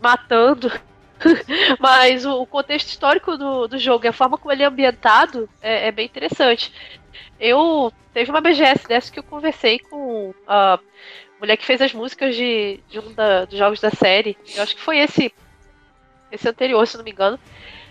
Matando. 0.02 0.72
mas 1.80 2.26
o, 2.26 2.42
o 2.42 2.46
contexto 2.46 2.90
histórico 2.90 3.38
do, 3.38 3.68
do 3.68 3.80
jogo 3.80 4.06
e 4.06 4.08
a 4.08 4.14
forma 4.14 4.38
como 4.38 4.52
ele 4.52 4.64
é 4.64 4.68
ambientado 4.68 5.50
é, 5.62 5.88
é 5.88 5.92
bem 5.92 6.06
interessante. 6.06 6.72
Eu 7.40 7.92
teve 8.14 8.30
uma 8.30 8.42
BGS 8.42 8.88
dessa 8.88 9.12
que 9.12 9.20
eu 9.20 9.24
conversei 9.24 9.80
com 9.80 10.34
a 10.48 10.80
mulher 11.40 11.58
que 11.58 11.66
fez 11.66 11.82
as 11.82 11.94
músicas 11.94 12.36
de, 12.36 12.80
de 12.90 13.00
um 13.00 13.14
da, 13.14 13.46
dos 13.46 13.58
jogos 13.58 13.80
da 13.80 13.92
série. 13.92 14.38
Eu 14.56 14.64
acho 14.64 14.76
que 14.76 14.82
foi 14.82 14.98
esse 15.00 15.34
esse 16.32 16.48
anterior, 16.48 16.86
se 16.86 16.98
não 16.98 17.04
me 17.04 17.12
engano. 17.12 17.40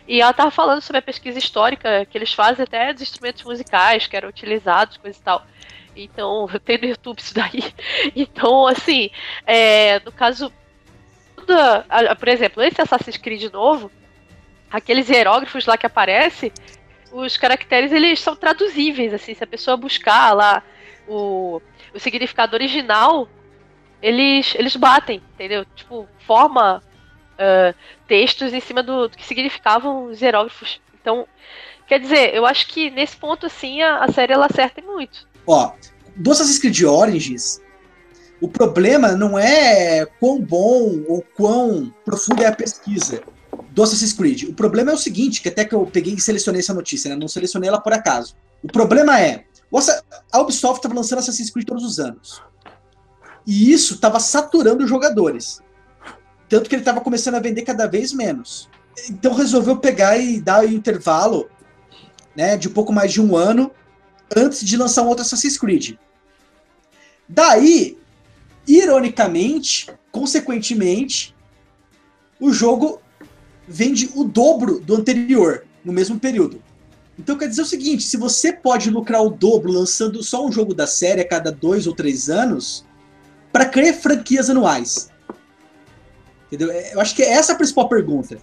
E 0.09 0.21
ela 0.21 0.33
tava 0.33 0.51
falando 0.51 0.81
sobre 0.81 0.99
a 0.99 1.03
pesquisa 1.03 1.39
histórica 1.39 2.05
que 2.07 2.17
eles 2.17 2.33
fazem 2.33 2.63
até 2.63 2.93
dos 2.93 3.03
instrumentos 3.03 3.43
musicais 3.43 4.07
que 4.07 4.17
eram 4.17 4.29
utilizados, 4.29 4.97
coisa 4.99 5.19
e 5.19 5.23
tal. 5.23 5.45
Então, 5.97 6.49
eu 6.53 6.61
tenho 6.61 6.81
no 6.83 6.89
YouTube 6.89 7.19
isso 7.19 7.35
daí. 7.35 7.63
Então, 8.15 8.67
assim, 8.67 9.11
é, 9.47 10.01
no 10.01 10.13
caso, 10.13 10.53
por 12.19 12.29
exemplo, 12.29 12.63
esse 12.63 12.81
Assassin's 12.81 13.17
Creed 13.17 13.53
novo, 13.53 13.91
aqueles 14.71 15.09
hierógrafos 15.09 15.67
lá 15.67 15.77
que 15.77 15.87
aparecem, 15.87 16.53
os 17.13 17.37
caracteres 17.37 17.93
eles 17.93 18.21
são 18.21 18.37
traduzíveis, 18.37 19.15
assim, 19.15 19.35
se 19.35 19.43
a 19.43 19.47
pessoa 19.47 19.77
buscar 19.77 20.35
lá 20.35 20.63
o, 21.09 21.61
o 21.95 21.99
significado 21.99 22.55
original, 22.55 23.29
eles, 24.03 24.55
eles 24.55 24.77
batem, 24.77 25.23
entendeu? 25.35 25.65
Tipo, 25.75 26.09
forma 26.19 26.83
uh, 27.35 27.75
textos 28.07 28.53
em 28.53 28.61
cima 28.61 28.83
do, 28.83 29.09
do, 29.09 29.17
que 29.17 29.25
significavam 29.25 30.07
os 30.07 30.21
hieróglifos. 30.21 30.81
Então, 31.01 31.27
quer 31.87 32.01
dizer, 32.01 32.35
eu 32.35 32.45
acho 32.45 32.67
que 32.67 32.91
nesse 32.91 33.17
ponto, 33.17 33.47
assim, 33.47 33.83
a, 33.83 34.05
a 34.05 34.13
série 34.13 34.33
ela 34.33 34.47
acerta 34.47 34.83
muito. 34.83 35.26
Ó, 35.47 35.73
do 36.17 36.33
Assassin's 36.33 36.59
Creed 36.59 36.83
Origins, 36.83 37.61
o 38.41 38.49
problema 38.49 39.13
não 39.13 39.39
é 39.39 40.05
quão 40.19 40.41
bom 40.41 41.03
ou 41.09 41.25
quão 41.37 41.93
profunda 42.05 42.45
é 42.45 42.47
a 42.47 42.55
pesquisa 42.55 43.23
do 43.71 43.83
Assassin's 43.83 44.13
Creed. 44.13 44.45
O 44.45 44.55
problema 44.55 44.91
é 44.91 44.95
o 44.95 44.99
seguinte, 44.99 45.41
que 45.41 45.49
até 45.49 45.65
que 45.65 45.75
eu 45.75 45.87
peguei 45.87 46.15
e 46.15 46.21
selecionei 46.21 46.61
essa 46.61 46.75
notícia, 46.75 47.11
né? 47.11 47.17
Não 47.17 47.29
selecionei 47.29 47.69
ela 47.69 47.81
por 47.81 47.93
acaso. 47.93 48.35
O 48.63 48.67
problema 48.67 49.21
é, 49.21 49.45
a 50.33 50.41
Ubisoft 50.41 50.79
estava 50.79 50.95
lançando 50.95 51.21
Assassin's 51.21 51.51
Creed 51.51 51.67
todos 51.67 51.85
os 51.85 51.99
anos. 51.99 52.43
E 53.47 53.73
isso 53.73 53.95
estava 53.95 54.19
saturando 54.19 54.85
os 54.85 54.91
jogadores. 54.91 55.61
Tanto 56.49 56.69
que 56.69 56.75
ele 56.75 56.83
estava 56.83 57.01
começando 57.01 57.37
a 57.37 57.41
vender 57.41 57.63
cada 57.63 57.87
vez 57.87 58.13
menos. 58.13 58.69
Então 59.09 59.35
resolveu 59.35 59.77
pegar 59.77 60.17
e 60.17 60.41
dar 60.41 60.65
um 60.65 60.69
intervalo 60.69 61.49
né, 62.35 62.57
de 62.57 62.69
um 62.69 62.73
pouco 62.73 62.93
mais 62.93 63.13
de 63.13 63.21
um 63.21 63.37
ano 63.37 63.71
antes 64.35 64.61
de 64.65 64.77
lançar 64.77 65.03
um 65.03 65.09
outro 65.09 65.23
Assassin's 65.23 65.59
Creed. 65.59 65.97
Daí, 67.29 67.99
ironicamente, 68.67 69.91
consequentemente, 70.11 71.35
o 72.41 72.53
jogo 72.53 73.01
vende 73.67 74.11
o 74.15 74.25
dobro 74.25 74.81
do 74.81 74.95
anterior 74.95 75.65
no 75.85 75.93
mesmo 75.93 76.19
período. 76.19 76.63
Então 77.19 77.37
quer 77.37 77.49
dizer 77.49 77.63
o 77.63 77.67
seguinte: 77.67 78.03
se 78.03 78.17
você 78.17 78.53
pode 78.53 78.91
lucrar 78.91 79.23
o 79.23 79.31
dobro 79.31 79.73
lançando 79.73 80.23
só 80.23 80.47
um 80.47 80.53
jogo 80.53 80.75
da 80.75 80.87
série 80.87 81.21
a 81.21 81.29
cada 81.29 81.51
dois 81.51 81.87
ou 81.87 81.95
três 81.95 82.29
anos, 82.29 82.85
para 83.53 83.67
criar 83.67 83.95
franquias 83.95 84.51
anuais, 84.51 85.11
Entendeu? 86.47 86.71
É, 86.71 86.95
eu 86.95 87.01
acho 87.01 87.15
que 87.15 87.23
essa 87.23 87.53
é 87.53 87.55
a 87.55 87.57
principal 87.59 87.89
pergunta. 87.89 88.39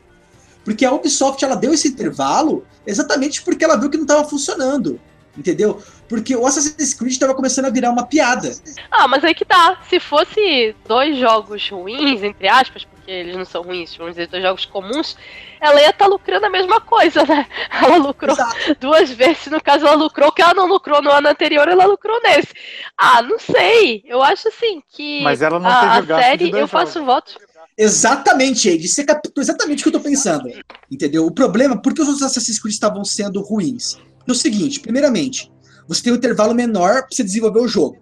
Porque 0.63 0.85
a 0.85 0.93
Ubisoft 0.93 1.43
ela 1.43 1.55
deu 1.55 1.73
esse 1.73 1.89
intervalo 1.89 2.65
exatamente 2.85 3.41
porque 3.41 3.63
ela 3.63 3.75
viu 3.75 3.89
que 3.89 3.97
não 3.97 4.03
estava 4.03 4.27
funcionando. 4.27 4.99
Entendeu? 5.35 5.81
Porque 6.07 6.35
o 6.35 6.45
Assassin's 6.45 6.93
Creed 6.93 7.13
estava 7.13 7.33
começando 7.33 7.65
a 7.65 7.71
virar 7.71 7.89
uma 7.89 8.05
piada. 8.05 8.51
Ah, 8.91 9.07
mas 9.07 9.23
aí 9.23 9.33
que 9.33 9.43
tá. 9.43 9.79
Se 9.89 9.99
fosse 9.99 10.75
dois 10.87 11.17
jogos 11.17 11.67
ruins, 11.67 12.21
entre 12.21 12.47
aspas, 12.47 12.85
porque 12.85 13.09
eles 13.11 13.35
não 13.35 13.43
são 13.43 13.63
ruins, 13.63 13.95
vamos 13.95 14.13
dizer, 14.13 14.27
dois 14.27 14.43
jogos 14.43 14.65
comuns, 14.65 15.17
ela 15.59 15.81
ia 15.81 15.89
estar 15.89 16.05
tá 16.05 16.07
lucrando 16.07 16.45
a 16.45 16.51
mesma 16.51 16.79
coisa, 16.79 17.25
né? 17.25 17.47
Ela 17.71 17.97
lucrou 17.97 18.33
Exato. 18.33 18.75
duas 18.79 19.09
vezes, 19.09 19.47
no 19.47 19.61
caso 19.61 19.85
ela 19.85 19.95
lucrou, 19.95 20.31
que 20.31 20.41
ela 20.41 20.53
não 20.53 20.67
lucrou 20.67 21.01
no 21.01 21.11
ano 21.11 21.27
anterior, 21.27 21.67
ela 21.67 21.85
lucrou 21.85 22.21
nesse. 22.21 22.53
Ah, 22.97 23.21
não 23.21 23.39
sei. 23.39 24.03
Eu 24.05 24.21
acho 24.21 24.47
assim 24.47 24.81
que 24.89 25.21
mas 25.23 25.41
ela 25.41 25.59
não 25.59 25.69
a, 25.69 25.95
teve 25.95 26.13
a 26.13 26.21
série, 26.21 26.51
eu 26.51 26.67
faço 26.67 27.03
votos. 27.03 27.37
Exatamente, 27.77 28.69
Ed. 28.69 28.87
Você 28.87 29.03
captou 29.03 29.41
exatamente 29.41 29.81
o 29.81 29.83
que 29.83 29.89
eu 29.89 29.99
tô 29.99 29.99
pensando. 29.99 30.47
Entendeu? 30.91 31.25
O 31.25 31.31
problema, 31.31 31.81
por 31.81 31.93
que 31.93 32.01
os 32.01 32.07
outros 32.07 32.23
Assassin's 32.25 32.59
Creed 32.59 32.73
estavam 32.73 33.03
sendo 33.03 33.41
ruins? 33.41 33.97
É 34.27 34.31
o 34.31 34.35
seguinte, 34.35 34.79
primeiramente, 34.79 35.51
você 35.87 36.03
tem 36.03 36.13
um 36.13 36.15
intervalo 36.15 36.53
menor 36.53 37.03
para 37.03 37.07
você 37.11 37.23
desenvolver 37.23 37.59
o 37.59 37.67
jogo. 37.67 37.97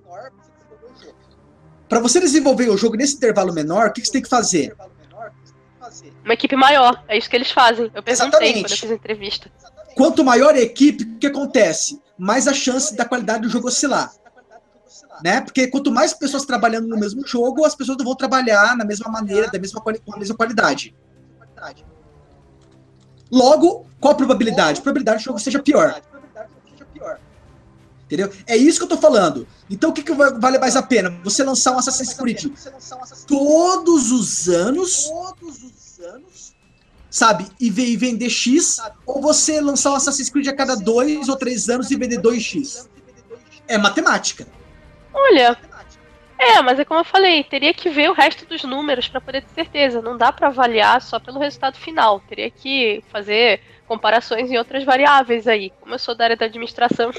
Para 1.90 2.00
você 2.00 2.20
desenvolver 2.20 2.70
o 2.70 2.78
jogo 2.78 2.96
nesse 2.96 3.16
intervalo 3.16 3.54
menor, 3.54 3.88
o 3.88 3.94
que, 3.94 4.02
que 4.02 4.08
você 4.08 4.14
tem 4.14 4.22
que 4.22 4.30
fazer? 4.30 4.76
Uma 6.24 6.34
equipe 6.34 6.56
maior, 6.56 7.04
é 7.08 7.18
isso 7.18 7.30
que 7.30 7.36
eles 7.36 7.52
fazem. 7.52 7.86
Eu 7.94 8.04
perguntei 8.04 8.14
Exatamente. 8.14 8.62
quando 8.62 8.72
eu 8.72 8.78
fiz 8.78 8.92
entrevista. 8.92 9.52
Quanto 9.96 10.24
maior 10.24 10.54
a 10.54 10.62
equipe, 10.62 11.04
o 11.04 11.18
que 11.18 11.28
acontece? 11.28 12.00
Mais 12.18 12.48
a 12.48 12.54
chance 12.54 12.96
da 12.96 13.04
qualidade 13.04 13.42
do 13.44 13.50
jogo 13.50 13.68
oscilar 13.68 14.12
né? 15.24 15.42
Porque 15.42 15.68
quanto 15.68 15.92
mais 15.92 16.14
pessoas 16.14 16.46
trabalhando 16.46 16.88
no 16.88 16.98
mesmo 16.98 17.26
jogo, 17.26 17.66
as 17.66 17.76
pessoas 17.76 17.98
não 17.98 18.06
vão 18.06 18.16
trabalhar 18.16 18.76
na 18.76 18.84
mesma 18.84 19.10
maneira, 19.10 19.50
da 19.50 19.60
mesma 19.60 19.82
com 19.82 19.90
a 19.90 20.18
mesma 20.18 20.36
qualidade. 20.36 20.96
Logo, 23.32 23.86
qual 24.00 24.14
a 24.14 24.18
probabilidade? 24.18 24.80
A 24.80 24.84
probabilidade 24.84 25.20
que 25.20 25.24
o 25.24 25.32
jogo 25.32 25.40
seja 25.40 25.62
pior. 25.62 26.02
Entendeu? 28.12 28.30
É 28.45 28.57
isso 28.57 28.78
que 28.78 28.84
eu 28.84 28.89
tô 28.89 28.97
falando. 28.97 29.47
Então 29.70 29.89
o 29.89 29.93
que, 29.93 30.03
que 30.03 30.12
vale 30.14 30.59
mais 30.59 30.76
a 30.76 30.84
pena? 30.84 31.18
Você 31.24 31.45
lançar 31.45 31.72
um 31.72 31.78
Assassin's 31.78 32.14
Creed 32.14 32.51
todos 33.26 34.12
os 34.12 34.49
anos, 34.49 35.05
todos 35.05 35.64
os 35.64 35.99
anos, 36.05 36.53
sabe? 37.09 37.47
E, 37.57 37.70
vender 37.70 38.30
X, 38.30 38.82
ou 39.05 39.22
você 39.22 39.62
lançar 39.62 39.91
um 39.91 39.95
Assassin's 39.95 40.30
Creed 40.30 40.49
a 40.49 40.53
cada 40.53 40.76
dois 40.76 41.30
ou 41.30 41.38
três 41.38 41.70
anos 41.70 41.89
e 41.89 41.95
vender 41.95 42.20
2X. 42.20 42.86
É 43.66 43.78
matemática. 43.78 44.45
Olha, 45.14 45.57
é, 46.38 46.62
mas 46.62 46.80
é 46.80 46.84
como 46.84 46.99
eu 46.99 47.05
falei, 47.05 47.45
teria 47.45 47.74
que 47.74 47.89
ver 47.89 48.09
o 48.09 48.14
resto 48.14 48.45
dos 48.45 48.66
números 48.66 49.07
para 49.07 49.22
poder 49.22 49.41
ter 49.43 49.53
certeza. 49.53 50.01
Não 50.01 50.18
dá 50.18 50.34
para 50.34 50.47
avaliar 50.47 51.01
só 51.01 51.18
pelo 51.18 51.39
resultado 51.39 51.78
final. 51.78 52.20
Teria 52.20 52.51
que 52.51 53.01
fazer 53.09 53.62
comparações 53.88 54.51
em 54.51 54.57
outras 54.57 54.84
variáveis 54.84 55.47
aí. 55.47 55.72
Como 55.80 55.93
eu 55.93 55.99
sou 55.99 56.14
da 56.14 56.26
área 56.26 56.36
da 56.36 56.47
administração, 56.47 57.12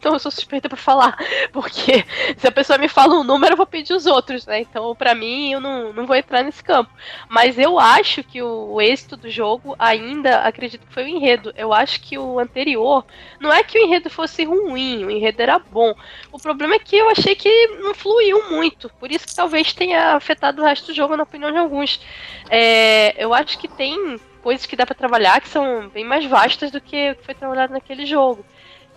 então 0.00 0.14
eu 0.14 0.18
sou 0.18 0.30
suspeita 0.30 0.66
para 0.66 0.78
falar, 0.78 1.14
porque 1.52 2.06
se 2.38 2.48
a 2.48 2.50
pessoa 2.50 2.78
me 2.78 2.88
fala 2.88 3.14
um 3.14 3.22
número, 3.22 3.52
eu 3.52 3.56
vou 3.58 3.66
pedir 3.66 3.92
os 3.92 4.06
outros, 4.06 4.46
né? 4.46 4.60
Então, 4.60 4.96
para 4.96 5.14
mim, 5.14 5.52
eu 5.52 5.60
não, 5.60 5.92
não 5.92 6.06
vou 6.06 6.16
entrar 6.16 6.42
nesse 6.42 6.64
campo. 6.64 6.90
Mas 7.28 7.58
eu 7.58 7.78
acho 7.78 8.24
que 8.24 8.40
o, 8.40 8.72
o, 8.72 8.80
êxito 8.80 9.14
do 9.14 9.30
jogo 9.30 9.76
ainda, 9.78 10.38
acredito 10.38 10.86
que 10.86 10.94
foi 10.94 11.04
o 11.04 11.08
enredo. 11.08 11.52
Eu 11.54 11.74
acho 11.74 12.00
que 12.00 12.16
o 12.16 12.38
anterior, 12.38 13.04
não 13.38 13.52
é 13.52 13.62
que 13.62 13.78
o 13.78 13.82
enredo 13.82 14.08
fosse 14.08 14.42
ruim, 14.42 15.04
o 15.04 15.10
enredo 15.10 15.42
era 15.42 15.58
bom. 15.58 15.94
O 16.32 16.38
problema 16.38 16.76
é 16.76 16.78
que 16.78 16.96
eu 16.96 17.10
achei 17.10 17.34
que 17.34 17.66
não 17.82 17.92
fluiu 17.94 18.50
muito, 18.50 18.88
por 18.98 19.12
isso 19.12 19.26
que 19.26 19.34
talvez 19.34 19.74
tenha 19.74 20.14
afetado 20.16 20.62
o 20.62 20.64
resto 20.64 20.86
do 20.86 20.94
jogo, 20.94 21.14
na 21.14 21.24
opinião 21.24 21.52
de 21.52 21.58
alguns. 21.58 22.00
É, 22.48 23.22
eu 23.22 23.34
acho 23.34 23.58
que 23.58 23.68
tem 23.68 24.18
coisas 24.42 24.64
que 24.64 24.76
dá 24.76 24.86
para 24.86 24.94
trabalhar 24.94 25.42
que 25.42 25.48
são 25.48 25.90
bem 25.90 26.04
mais 26.04 26.24
vastas 26.24 26.70
do 26.70 26.80
que 26.80 27.14
foi 27.22 27.34
trabalhado 27.34 27.74
naquele 27.74 28.06
jogo. 28.06 28.42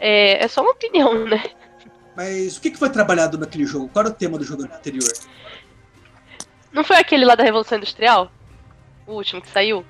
É, 0.05 0.43
é 0.43 0.47
só 0.49 0.61
uma 0.61 0.71
opinião, 0.71 1.25
né? 1.25 1.41
Mas 2.13 2.57
o 2.57 2.61
que 2.61 2.75
foi 2.75 2.89
trabalhado 2.89 3.37
naquele 3.37 3.65
jogo? 3.65 3.87
Qual 3.87 4.03
era 4.03 4.13
o 4.13 4.15
tema 4.15 4.37
do 4.37 4.43
jogo 4.43 4.65
anterior? 4.65 5.09
Não 6.73 6.83
foi 6.83 6.97
aquele 6.97 7.23
lá 7.23 7.35
da 7.35 7.43
Revolução 7.45 7.77
Industrial? 7.77 8.29
O 9.07 9.13
último 9.13 9.41
que 9.41 9.47
saiu? 9.47 9.85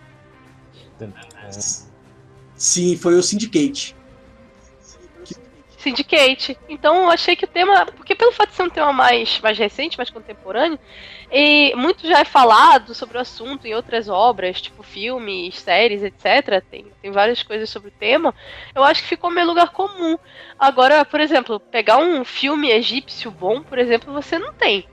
Sim, 2.56 2.96
foi 2.96 3.16
o 3.16 3.24
Syndicate. 3.24 3.96
Syndicate. 5.80 6.60
Então 6.70 6.96
eu 7.06 7.10
achei 7.10 7.36
que 7.36 7.46
o 7.46 7.48
tema. 7.48 7.88
Porque 7.88 8.14
pelo 8.14 8.32
fato 8.32 8.52
de 8.52 8.56
ser 8.56 8.64
um 8.64 8.70
tema 8.70 8.94
mais, 8.94 9.40
mais 9.42 9.58
recente, 9.58 9.98
mais 9.98 10.12
contemporâneo, 10.12 10.78
e 11.36 11.74
muito 11.76 12.08
já 12.08 12.20
é 12.20 12.26
falado 12.26 12.94
sobre 12.94 13.18
o 13.18 13.22
assunto 13.22 13.66
em 13.66 13.74
outras 13.74 14.08
obras, 14.08 14.62
tipo 14.62 14.84
filmes, 14.84 15.58
séries, 15.58 16.04
etc. 16.04 16.64
Tem, 16.70 16.86
tem 17.02 17.10
várias 17.10 17.42
coisas 17.42 17.72
sobre 17.72 17.90
o 17.90 17.94
tema. 18.00 18.36
Eu 18.76 18.84
acho 18.84 19.02
que 19.02 19.10
ficou 19.10 19.32
meio 19.32 19.48
lugar 19.48 19.70
comum. 19.72 20.16
Agora, 20.60 21.04
por 21.04 21.20
exemplo, 21.20 21.60
pegar 21.60 21.98
um 21.98 22.24
filme 22.24 22.70
egípcio 22.70 23.32
bom, 23.32 23.64
por 23.64 23.80
exemplo, 23.80 24.14
você 24.14 24.38
não 24.38 24.54
tem. 24.54 24.88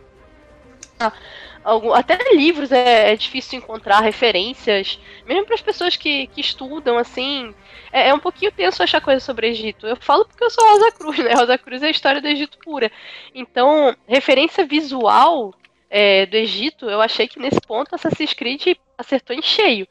algum, 1.62 1.92
até 1.92 2.16
livros 2.32 2.72
é, 2.72 3.12
é 3.12 3.16
difícil 3.16 3.58
encontrar 3.58 4.00
referências, 4.00 4.98
mesmo 5.26 5.44
para 5.44 5.56
as 5.56 5.62
pessoas 5.62 5.94
que, 5.94 6.26
que 6.28 6.40
estudam, 6.40 6.96
assim, 6.96 7.54
é, 7.92 8.08
é, 8.08 8.14
um 8.14 8.18
pouquinho 8.18 8.50
tenso 8.50 8.82
achar 8.82 9.02
coisa 9.02 9.20
sobre 9.20 9.48
Egito. 9.48 9.86
Eu 9.86 9.96
falo 9.96 10.24
porque 10.24 10.42
eu 10.42 10.48
sou 10.48 10.64
Rosa 10.64 10.90
Cruz, 10.92 11.18
né? 11.18 11.34
Rosa 11.36 11.58
Cruz 11.58 11.82
é 11.82 11.88
a 11.88 11.90
história 11.90 12.20
do 12.22 12.28
Egito 12.28 12.56
pura. 12.64 12.90
Então, 13.34 13.94
referência 14.08 14.64
visual 14.64 15.54
é, 15.90 16.24
do 16.24 16.36
Egito, 16.36 16.88
eu 16.88 17.00
achei 17.00 17.26
que 17.26 17.40
nesse 17.40 17.60
ponto 17.60 17.94
Assassin's 17.94 18.32
Creed 18.32 18.76
acertou 18.96 19.34
em 19.34 19.42
cheio. 19.42 19.88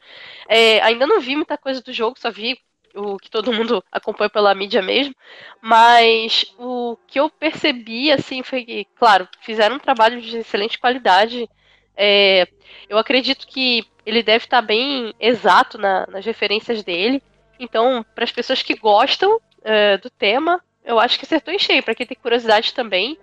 É, 0.48 0.82
ainda 0.82 1.06
não 1.06 1.20
vi 1.20 1.36
muita 1.36 1.58
coisa 1.58 1.82
do 1.82 1.92
jogo, 1.92 2.18
só 2.18 2.32
vi 2.32 2.58
o 2.96 3.18
que 3.18 3.30
todo 3.30 3.54
mundo 3.54 3.84
acompanha 3.92 4.30
pela 4.30 4.56
mídia 4.56 4.82
mesmo, 4.82 5.14
mas 5.62 6.46
o 6.58 6.98
que 7.06 7.20
eu 7.20 7.30
percebi, 7.30 8.12
assim, 8.12 8.42
foi 8.42 8.64
que, 8.64 8.88
claro, 8.96 9.28
fizeram 9.42 9.76
um 9.76 9.80
trabalho 9.80 10.22
de 10.22 10.38
excelente 10.38 10.80
qualidade. 10.80 11.50
É, 11.96 12.48
eu 12.88 12.98
acredito 12.98 13.46
que 13.46 13.86
ele 14.06 14.24
deve 14.24 14.46
estar 14.46 14.62
bem 14.62 15.14
exato 15.20 15.78
na, 15.78 16.08
nas 16.08 16.26
referências 16.26 16.82
dele. 16.82 17.22
Então, 17.60 18.06
para 18.16 18.24
as 18.24 18.32
pessoas 18.32 18.64
que 18.64 18.74
gostam 18.74 19.40
é, 19.62 19.98
do 19.98 20.10
tema, 20.10 20.64
eu 20.84 20.98
acho 20.98 21.20
que 21.20 21.26
acertou 21.26 21.54
em 21.54 21.60
cheio. 21.60 21.84
Para 21.84 21.94
quem 21.94 22.08
tem 22.08 22.18
curiosidade 22.20 22.74
também, 22.74 23.18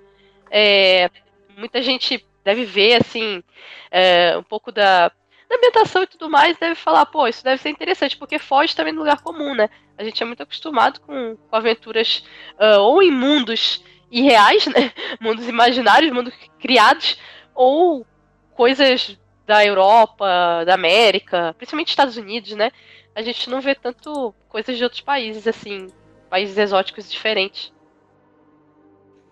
é, 0.51 1.11
muita 1.57 1.81
gente 1.81 2.25
deve 2.47 2.65
ver 2.65 3.03
assim 3.03 3.43
é, 3.91 4.39
um 4.39 4.43
pouco 4.43 4.71
da 4.71 5.11
da 5.49 5.57
ambientação 5.57 6.03
e 6.03 6.07
tudo 6.07 6.29
mais, 6.29 6.59
deve 6.59 6.75
falar, 6.75 7.07
pô, 7.07 7.27
isso 7.27 7.45
deve 7.45 7.63
ser 7.63 7.71
interessante, 7.71 8.17
porque 8.17 8.37
foge 8.37 8.75
também 8.75 8.93
do 8.93 8.99
lugar 8.99 9.23
comum, 9.23 9.55
né? 9.55 9.71
A 9.97 10.03
gente 10.03 10.21
é 10.21 10.27
muito 10.27 10.43
acostumado 10.43 11.01
com, 11.01 11.37
com 11.37 11.57
aventuras 11.57 12.25
uh, 12.59 12.81
ou 12.81 13.01
em 13.01 13.13
mundos 13.13 13.85
irreais, 14.11 14.67
né? 14.67 14.93
Mundos 15.21 15.49
imaginários, 15.49 16.13
mundos 16.13 16.35
criados, 16.59 17.17
ou 17.55 18.05
coisas 18.55 19.17
da 19.47 19.65
Europa, 19.65 20.65
da 20.67 20.75
América, 20.75 21.55
principalmente 21.57 21.91
Estados 21.91 22.17
Unidos, 22.17 22.51
né? 22.53 22.73
A 23.15 23.23
gente 23.23 23.49
não 23.49 23.61
vê 23.61 23.75
tanto 23.75 24.35
coisas 24.49 24.77
de 24.77 24.83
outros 24.83 25.01
países, 25.01 25.47
assim, 25.47 25.87
países 26.29 26.59
exóticos 26.59 27.11
diferentes. 27.11 27.73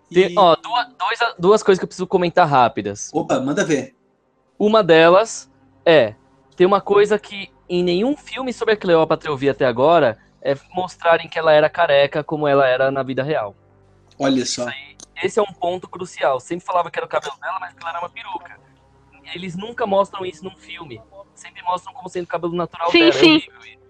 Tem, 0.09 0.37
ó, 0.37 0.55
duas, 0.55 0.87
duas, 0.87 1.35
duas 1.37 1.63
coisas 1.63 1.79
que 1.79 1.83
eu 1.83 1.87
preciso 1.87 2.07
comentar 2.07 2.47
rápidas. 2.47 3.09
Opa, 3.13 3.39
manda 3.39 3.65
ver. 3.65 3.95
Uma 4.57 4.83
delas 4.83 5.51
é, 5.85 6.15
tem 6.55 6.65
uma 6.65 6.79
coisa 6.79 7.19
que 7.19 7.51
em 7.67 7.83
nenhum 7.83 8.15
filme 8.15 8.53
sobre 8.53 8.75
a 8.75 8.77
Cleópatra 8.77 9.29
eu 9.29 9.37
vi 9.37 9.49
até 9.49 9.65
agora 9.65 10.17
é 10.41 10.55
mostrarem 10.73 11.27
que 11.27 11.39
ela 11.39 11.51
era 11.51 11.67
careca 11.69 12.23
como 12.23 12.47
ela 12.47 12.67
era 12.67 12.91
na 12.91 13.01
vida 13.01 13.23
real. 13.23 13.55
Olha 14.19 14.45
só. 14.45 14.67
Aí, 14.67 14.95
esse 15.23 15.39
é 15.39 15.41
um 15.41 15.51
ponto 15.51 15.89
crucial. 15.89 16.39
Sempre 16.39 16.65
falava 16.65 16.91
que 16.91 16.99
era 16.99 17.05
o 17.05 17.09
cabelo 17.09 17.35
dela, 17.41 17.59
mas 17.59 17.73
que 17.73 17.81
ela 17.81 17.89
era 17.89 17.99
uma 17.99 18.09
peruca. 18.09 18.59
Eles 19.33 19.55
nunca 19.55 19.87
mostram 19.87 20.23
isso 20.23 20.43
num 20.43 20.55
filme. 20.55 21.01
Sempre 21.33 21.63
mostram 21.63 21.93
como 21.93 22.07
sendo 22.07 22.25
o 22.25 22.27
cabelo 22.27 22.53
natural 22.53 22.91
sim, 22.91 22.99
dela. 22.99 23.09
É 23.09 23.13
sim. 23.13 23.37
É 23.37 23.84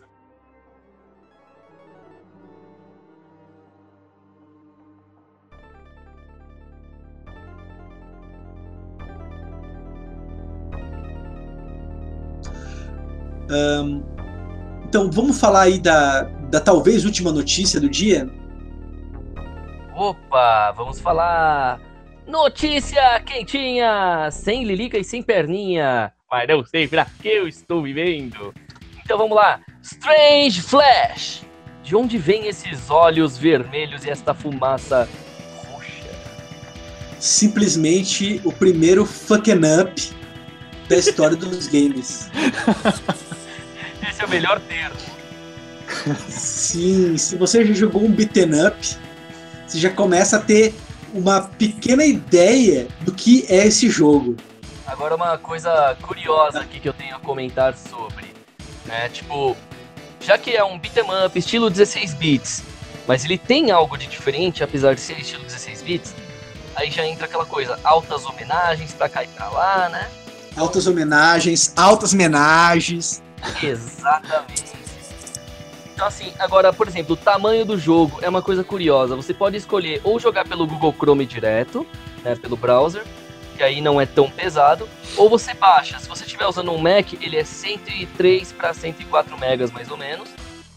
Um, 13.49 14.03
então, 14.85 15.09
vamos 15.11 15.39
falar 15.39 15.63
aí 15.63 15.79
da, 15.79 16.23
da 16.49 16.59
talvez 16.59 17.05
última 17.05 17.31
notícia 17.31 17.79
do 17.79 17.89
dia? 17.89 18.29
Opa, 19.95 20.71
vamos 20.71 20.99
falar. 20.99 21.79
Notícia 22.27 23.19
quentinha! 23.21 24.29
Sem 24.31 24.63
Lilica 24.63 24.97
e 24.97 25.03
sem 25.03 25.21
perninha. 25.21 26.11
Mas 26.29 26.47
não 26.47 26.65
sei 26.65 26.87
pra 26.87 27.05
que 27.05 27.27
eu 27.27 27.47
estou 27.47 27.83
vivendo. 27.83 28.53
Então 29.03 29.17
vamos 29.17 29.35
lá. 29.35 29.59
Strange 29.81 30.61
Flash! 30.61 31.45
De 31.83 31.95
onde 31.95 32.17
vêm 32.17 32.47
esses 32.47 32.89
olhos 32.89 33.37
vermelhos 33.37 34.05
e 34.05 34.09
esta 34.09 34.33
fumaça 34.33 35.07
roxa? 35.69 36.09
Simplesmente 37.19 38.41
o 38.43 38.51
primeiro 38.51 39.05
fucking 39.05 39.61
up 39.79 40.14
da 40.87 40.97
história 40.97 41.35
dos 41.35 41.67
games. 41.67 42.29
Esse 44.09 44.21
é 44.21 44.25
o 44.25 44.29
melhor 44.29 44.59
termo. 44.61 44.95
Sim, 46.29 47.17
se 47.17 47.35
você 47.35 47.65
já 47.65 47.73
jogou 47.73 48.03
um 48.03 48.11
beaten 48.11 48.67
up, 48.67 48.77
você 49.65 49.79
já 49.79 49.89
começa 49.89 50.37
a 50.37 50.39
ter 50.39 50.73
uma 51.13 51.41
pequena 51.41 52.05
ideia 52.05 52.87
do 53.01 53.13
que 53.13 53.45
é 53.49 53.67
esse 53.67 53.89
jogo. 53.89 54.35
Agora 54.85 55.15
uma 55.15 55.37
coisa 55.37 55.95
curiosa 56.01 56.59
aqui 56.59 56.79
que 56.79 56.87
eu 56.87 56.93
tenho 56.93 57.15
a 57.15 57.19
comentar 57.19 57.75
sobre, 57.75 58.25
né? 58.85 59.09
Tipo, 59.09 59.55
já 60.19 60.37
que 60.37 60.51
é 60.51 60.63
um 60.63 60.77
beat'em 60.77 61.25
up 61.25 61.37
estilo 61.37 61.69
16 61.69 62.13
bits, 62.15 62.63
mas 63.07 63.25
ele 63.25 63.37
tem 63.37 63.71
algo 63.71 63.97
de 63.97 64.07
diferente 64.07 64.63
apesar 64.63 64.93
de 64.93 65.01
ser 65.01 65.19
estilo 65.19 65.43
16 65.43 65.81
bits, 65.81 66.15
aí 66.75 66.91
já 66.91 67.05
entra 67.05 67.25
aquela 67.25 67.45
coisa, 67.45 67.79
altas 67.83 68.25
homenagens 68.25 68.93
pra 68.93 69.09
cá 69.09 69.23
e 69.23 69.27
pra 69.27 69.49
lá, 69.49 69.89
né? 69.89 70.09
Altas 70.55 70.87
homenagens, 70.87 71.73
altas 71.75 72.13
homenagens. 72.13 73.21
Exatamente. 73.61 74.73
Então, 75.93 76.07
assim, 76.07 76.33
agora, 76.39 76.73
por 76.73 76.87
exemplo, 76.87 77.13
o 77.13 77.17
tamanho 77.17 77.65
do 77.65 77.77
jogo 77.77 78.19
é 78.21 78.29
uma 78.29 78.41
coisa 78.41 78.63
curiosa. 78.63 79.15
Você 79.15 79.33
pode 79.33 79.57
escolher 79.57 80.01
ou 80.03 80.19
jogar 80.19 80.45
pelo 80.45 80.65
Google 80.67 80.93
Chrome 80.93 81.25
direto, 81.25 81.85
né, 82.23 82.35
pelo 82.35 82.57
browser, 82.57 83.03
que 83.55 83.63
aí 83.63 83.79
não 83.79 83.99
é 83.99 84.05
tão 84.05 84.29
pesado, 84.29 84.89
ou 85.15 85.29
você 85.29 85.53
baixa. 85.53 85.99
Se 85.99 86.07
você 86.07 86.25
estiver 86.25 86.45
usando 86.45 86.71
um 86.71 86.77
Mac, 86.77 87.13
ele 87.21 87.37
é 87.37 87.43
103 87.45 88.51
para 88.51 88.73
104 88.73 89.37
megas, 89.37 89.71
mais 89.71 89.89
ou 89.89 89.97
menos, 89.97 90.29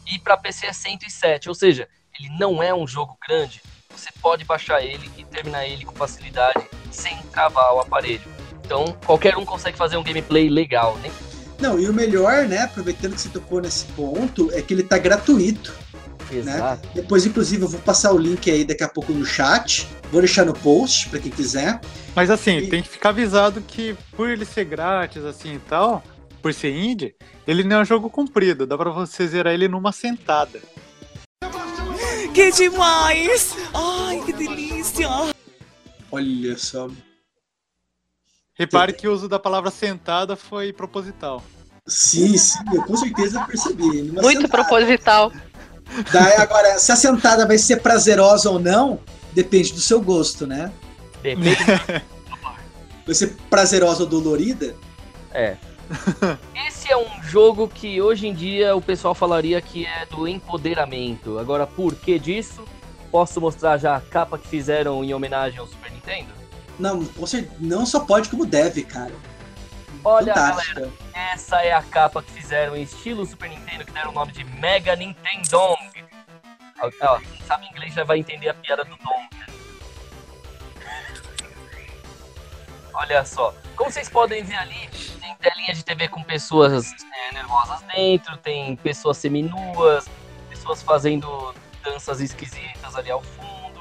e 0.06 0.18
para 0.18 0.36
PC 0.36 0.66
é 0.66 0.72
107, 0.72 1.48
ou 1.48 1.54
seja, 1.54 1.88
ele 2.18 2.28
não 2.38 2.62
é 2.62 2.72
um 2.72 2.86
jogo 2.86 3.16
grande. 3.26 3.60
Você 3.90 4.10
pode 4.22 4.44
baixar 4.44 4.82
ele 4.82 5.10
e 5.16 5.24
terminar 5.24 5.66
ele 5.66 5.84
com 5.84 5.94
facilidade, 5.94 6.68
sem 6.90 7.16
travar 7.32 7.74
o 7.74 7.80
aparelho. 7.80 8.37
Então, 8.68 8.94
qualquer 9.06 9.34
um 9.38 9.46
consegue 9.46 9.78
fazer 9.78 9.96
um 9.96 10.02
gameplay 10.02 10.50
legal, 10.50 10.98
né? 10.98 11.10
Não, 11.58 11.80
e 11.80 11.88
o 11.88 11.92
melhor, 11.94 12.44
né, 12.46 12.64
aproveitando 12.64 13.14
que 13.14 13.20
você 13.22 13.30
tocou 13.30 13.62
nesse 13.62 13.86
ponto, 13.86 14.50
é 14.52 14.60
que 14.60 14.74
ele 14.74 14.82
tá 14.82 14.98
gratuito. 14.98 15.72
Né? 16.30 16.38
Exato. 16.38 16.86
Né? 16.88 16.92
Depois, 16.96 17.24
inclusive, 17.24 17.62
eu 17.62 17.68
vou 17.68 17.80
passar 17.80 18.12
o 18.12 18.18
link 18.18 18.50
aí 18.50 18.66
daqui 18.66 18.84
a 18.84 18.88
pouco 18.88 19.10
no 19.10 19.24
chat. 19.24 19.88
Vou 20.12 20.20
deixar 20.20 20.44
no 20.44 20.52
post 20.52 21.08
para 21.08 21.18
quem 21.18 21.32
quiser. 21.32 21.80
Mas 22.14 22.30
assim, 22.30 22.58
E- 22.58 22.68
tem 22.68 22.82
que 22.82 22.90
ficar 22.90 23.08
avisado 23.08 23.62
que 23.62 23.96
por 24.14 24.28
ele 24.28 24.44
ser 24.44 24.66
grátis 24.66 25.24
assim 25.24 25.54
e 25.54 25.58
tal, 25.60 26.02
por 26.42 26.52
ser 26.52 26.70
indie, 26.70 27.14
ele 27.46 27.64
não 27.64 27.76
é 27.76 27.80
um 27.80 27.86
jogo 27.86 28.10
comprido, 28.10 28.66
dá 28.66 28.76
pra 28.76 28.90
você 28.90 29.26
zerar 29.26 29.54
ele 29.54 29.66
numa 29.66 29.92
sentada. 29.92 30.60
Que 32.34 32.52
demais! 32.52 33.56
Ai, 33.72 34.20
que 34.26 34.32
delícia! 34.34 35.08
Olha 36.12 36.58
só. 36.58 36.88
Repare 38.58 38.92
que 38.92 39.06
o 39.06 39.12
uso 39.12 39.28
da 39.28 39.38
palavra 39.38 39.70
sentada 39.70 40.34
foi 40.34 40.72
proposital. 40.72 41.42
Sim, 41.86 42.36
sim, 42.36 42.58
eu 42.74 42.82
com 42.82 42.96
certeza 42.96 43.40
percebi. 43.44 44.02
Muito 44.02 44.42
sentada. 44.42 44.48
proposital. 44.48 45.32
Daí, 46.12 46.34
agora, 46.34 46.78
se 46.78 46.90
a 46.90 46.96
sentada 46.96 47.46
vai 47.46 47.56
ser 47.56 47.80
prazerosa 47.80 48.50
ou 48.50 48.58
não, 48.58 49.00
depende 49.32 49.72
do 49.72 49.80
seu 49.80 50.00
gosto, 50.00 50.46
né? 50.46 50.72
Depende 51.22 51.56
Vai 53.06 53.14
ser 53.14 53.36
prazerosa 53.48 54.02
ou 54.02 54.08
dolorida? 54.08 54.76
É. 55.32 55.56
Esse 56.68 56.92
é 56.92 56.96
um 56.96 57.22
jogo 57.22 57.66
que 57.66 58.02
hoje 58.02 58.26
em 58.26 58.34
dia 58.34 58.76
o 58.76 58.82
pessoal 58.82 59.14
falaria 59.14 59.60
que 59.62 59.86
é 59.86 60.04
do 60.04 60.28
empoderamento. 60.28 61.38
Agora, 61.38 61.66
por 61.66 61.94
que 61.94 62.18
disso? 62.18 62.64
Posso 63.10 63.40
mostrar 63.40 63.78
já 63.78 63.96
a 63.96 64.00
capa 64.00 64.36
que 64.36 64.46
fizeram 64.46 65.02
em 65.02 65.14
homenagem 65.14 65.58
ao 65.58 65.66
Super 65.66 65.90
Nintendo? 65.90 66.37
Não, 66.78 67.04
cer- 67.26 67.50
não 67.58 67.84
só 67.84 68.00
pode 68.00 68.28
como 68.28 68.46
deve, 68.46 68.84
cara. 68.84 69.12
Olha, 70.04 70.32
Fantástica. 70.34 70.74
galera, 70.80 70.92
essa 71.32 71.62
é 71.62 71.72
a 71.72 71.82
capa 71.82 72.22
que 72.22 72.30
fizeram 72.30 72.76
em 72.76 72.82
estilo 72.82 73.26
Super 73.26 73.50
Nintendo, 73.50 73.84
que 73.84 73.90
deram 73.92 74.10
o 74.10 74.14
nome 74.14 74.32
de 74.32 74.44
Mega 74.44 74.94
Nintendong. 74.94 75.76
Ó, 76.80 77.18
quem 77.18 77.40
sabe 77.46 77.66
inglês 77.66 77.92
já 77.94 78.04
vai 78.04 78.18
entender 78.18 78.48
a 78.48 78.54
piada 78.54 78.84
do 78.84 78.96
Dong. 78.96 79.28
Olha 82.94 83.24
só, 83.24 83.54
como 83.76 83.90
vocês 83.90 84.08
podem 84.08 84.42
ver 84.42 84.56
ali, 84.56 84.88
tem 85.20 85.34
telinha 85.36 85.72
de 85.72 85.84
TV 85.84 86.08
com 86.08 86.22
pessoas 86.22 86.86
é, 87.30 87.32
nervosas 87.34 87.80
dentro, 87.94 88.36
tem 88.38 88.74
pessoas 88.76 89.16
seminuas, 89.18 90.08
pessoas 90.48 90.82
fazendo 90.82 91.54
danças 91.84 92.20
esquisitas 92.20 92.96
ali 92.96 93.10
ao 93.10 93.22
fundo, 93.22 93.80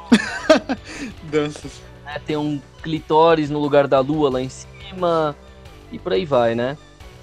Danças. 1.23 1.81
Né? 2.07 2.21
Tem 2.25 2.37
um 2.37 2.59
clitóris 2.81 3.49
no 3.49 3.59
lugar 3.59 3.85
da 3.85 3.99
lua 3.99 4.31
lá 4.31 4.41
em 4.41 4.49
cima 4.49 5.35
e 5.91 5.99
por 5.99 6.13
aí 6.13 6.25
vai, 6.25 6.55
né? 6.55 6.77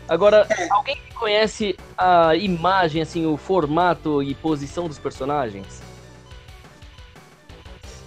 Agora, 0.07 0.47
alguém 0.71 0.97
que 0.97 1.15
conhece 1.15 1.77
a 1.97 2.37
imagem, 2.37 3.01
assim, 3.01 3.25
o 3.25 3.39
formato 3.39 4.23
e 4.23 4.35
posição 4.35 4.87
dos 4.87 4.99
personagens? 4.99 5.83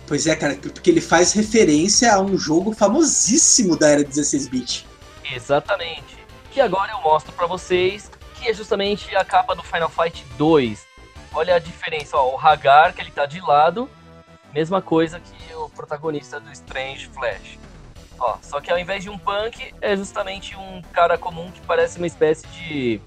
Pois 0.06 0.28
é, 0.28 0.36
cara, 0.36 0.56
porque 0.56 0.92
ele 0.92 1.02
faz 1.02 1.34
referência 1.34 2.14
a 2.14 2.22
um 2.22 2.38
jogo 2.38 2.72
famosíssimo 2.72 3.76
da 3.76 3.90
era 3.90 4.04
16-bit. 4.04 4.88
Exatamente. 5.34 6.16
Que 6.52 6.62
agora 6.62 6.92
eu 6.92 7.02
mostro 7.02 7.34
pra 7.34 7.48
vocês, 7.48 8.12
que 8.36 8.48
é 8.48 8.54
justamente 8.54 9.14
a 9.16 9.26
capa 9.26 9.56
do 9.56 9.64
Final 9.64 9.90
Fight 9.90 10.24
2. 10.38 10.86
Olha 11.34 11.56
a 11.56 11.60
diferença, 11.60 12.16
ó, 12.16 12.36
o 12.36 12.40
Hagar, 12.40 12.94
que 12.94 13.02
ele 13.02 13.12
tá 13.12 13.26
de 13.26 13.42
lado, 13.42 13.90
mesma 14.54 14.82
coisa 14.82 15.20
que 15.20 15.47
protagonista 15.78 16.40
do 16.40 16.52
Strange 16.52 17.08
Flash. 17.08 17.58
Ó, 18.20 18.38
só 18.42 18.60
que 18.60 18.72
ao 18.72 18.80
invés 18.80 19.04
de 19.04 19.10
um 19.10 19.18
punk, 19.18 19.74
é 19.80 19.96
justamente 19.96 20.56
um 20.58 20.82
cara 20.92 21.18
comum 21.18 21.52
que 21.52 21.62
parece 21.62 21.98
uma 21.98 22.08
espécie 22.08 22.48
de. 22.48 23.00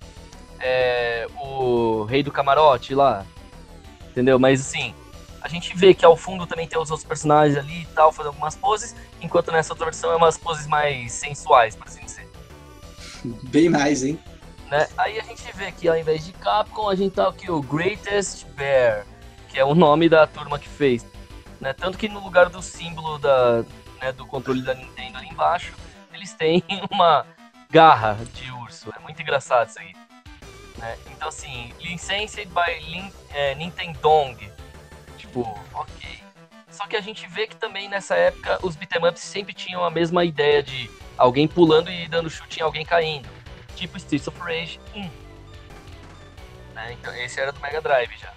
É, 0.61 1.27
o 1.41 2.05
rei 2.05 2.23
do 2.23 2.31
camarote 2.31 2.95
lá. 2.95 3.27
Entendeu? 4.11 4.39
Mas 4.39 4.61
assim, 4.61 4.95
a 5.41 5.49
gente 5.49 5.77
vê 5.77 5.95
que 5.95 6.05
ao 6.05 6.17
fundo 6.17 6.47
também 6.47 6.69
tem 6.69 6.79
os 6.79 6.91
outros 6.91 7.07
personagens 7.07 7.57
ali 7.57 7.83
e 7.83 7.87
tal, 7.87 8.13
fazendo 8.13 8.33
algumas 8.33 8.55
poses, 8.55 8.95
enquanto 9.21 9.51
nessa 9.51 9.73
outra 9.73 9.87
versão 9.87 10.13
é 10.13 10.17
umas 10.17 10.37
poses 10.37 10.67
mais 10.67 11.13
sensuais, 11.13 11.75
por 11.75 11.89
assim 11.89 12.05
dizer. 12.05 12.29
Bem 13.49 13.69
mais, 13.69 14.05
hein? 14.05 14.19
Né? 14.71 14.87
Aí 14.97 15.19
a 15.19 15.25
gente 15.25 15.43
vê 15.57 15.73
que 15.73 15.89
ao 15.89 15.99
invés 15.99 16.25
de 16.25 16.33
Capcom, 16.33 16.89
a 16.89 16.95
gente 16.95 17.15
tá 17.15 17.29
aqui 17.29 17.51
o 17.51 17.61
Greatest 17.61 18.47
Bear, 18.57 19.05
que 19.49 19.59
é 19.59 19.65
o 19.65 19.75
nome 19.75 20.09
da 20.09 20.27
turma 20.27 20.59
que 20.59 20.69
fez. 20.69 21.05
Né? 21.61 21.73
Tanto 21.73 21.99
que 21.99 22.09
no 22.09 22.21
lugar 22.21 22.49
do 22.49 22.63
símbolo 22.63 23.19
da, 23.19 23.63
né, 24.01 24.13
do 24.13 24.27
controle 24.27 24.63
da 24.63 24.75
Nintendo 24.75 25.19
ali 25.19 25.29
embaixo, 25.29 25.75
eles 26.13 26.33
têm 26.33 26.65
uma 26.91 27.27
garra 27.69 28.19
de 28.35 28.51
urso. 28.53 28.93
É 28.97 28.99
muito 29.01 29.21
engraçado 29.21 29.69
isso 29.69 29.79
aí. 29.79 29.95
Né? 30.79 30.97
Então 31.11 31.29
assim, 31.29 31.73
Licensed 31.81 32.49
by 32.49 32.91
Lin, 32.91 33.13
é, 33.31 33.55
Nintendong. 33.55 34.51
Tipo, 35.19 35.43
ok. 35.75 36.21
Só 36.71 36.87
que 36.87 36.97
a 36.97 37.01
gente 37.01 37.27
vê 37.27 37.47
que 37.47 37.57
também 37.57 37.89
nessa 37.89 38.15
época 38.15 38.59
os 38.63 38.75
beat'em 38.77 39.07
ups 39.07 39.21
sempre 39.21 39.53
tinham 39.53 39.85
a 39.85 39.91
mesma 39.91 40.25
ideia 40.25 40.63
de 40.63 40.91
alguém 41.19 41.47
pulando 41.47 41.91
e 41.91 42.09
dando 42.09 42.31
chute 42.31 42.61
em 42.61 42.63
alguém 42.63 42.85
caindo. 42.85 43.29
Tipo 43.77 43.99
Streets 43.99 44.27
of 44.29 44.39
Rage 44.41 44.81
1. 44.95 45.11
Né? 46.75 46.93
Então 46.93 47.15
esse 47.17 47.39
era 47.39 47.53
do 47.53 47.61
Mega 47.61 47.81
Drive 47.83 48.17
já. 48.17 48.33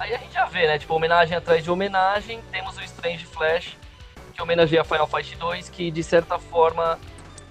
Aí 0.00 0.14
a 0.14 0.18
gente 0.18 0.32
já 0.32 0.46
vê, 0.46 0.66
né? 0.66 0.78
Tipo, 0.78 0.94
homenagem 0.94 1.36
atrás 1.36 1.62
de 1.62 1.70
homenagem. 1.70 2.40
Temos 2.50 2.74
o 2.78 2.82
Strange 2.82 3.26
Flash, 3.26 3.76
que 4.32 4.40
homenageia 4.40 4.82
Final 4.82 5.06
Fight 5.06 5.36
2, 5.36 5.68
que 5.68 5.90
de 5.90 6.02
certa 6.02 6.38
forma 6.38 6.98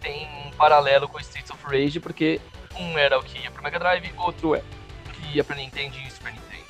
tem 0.02 0.28
um 0.47 0.52
paralelo 0.58 1.08
com 1.08 1.20
Streets 1.20 1.52
of 1.52 1.64
Rage, 1.64 2.00
porque 2.00 2.41
um 2.76 2.97
era 2.97 3.20
o 3.20 3.24
que 3.24 3.38
ia 3.38 3.52
pro 3.52 3.62
Mega 3.62 3.78
Drive, 3.78 4.12
outro 4.18 4.56
é 4.56 4.64
o 5.08 5.12
que 5.12 5.38
ia 5.38 5.43
pra 5.43 5.56
Nintendo 5.56 5.95
e 5.97 6.10
Super 6.10 6.34
Nintendo. 6.34 6.64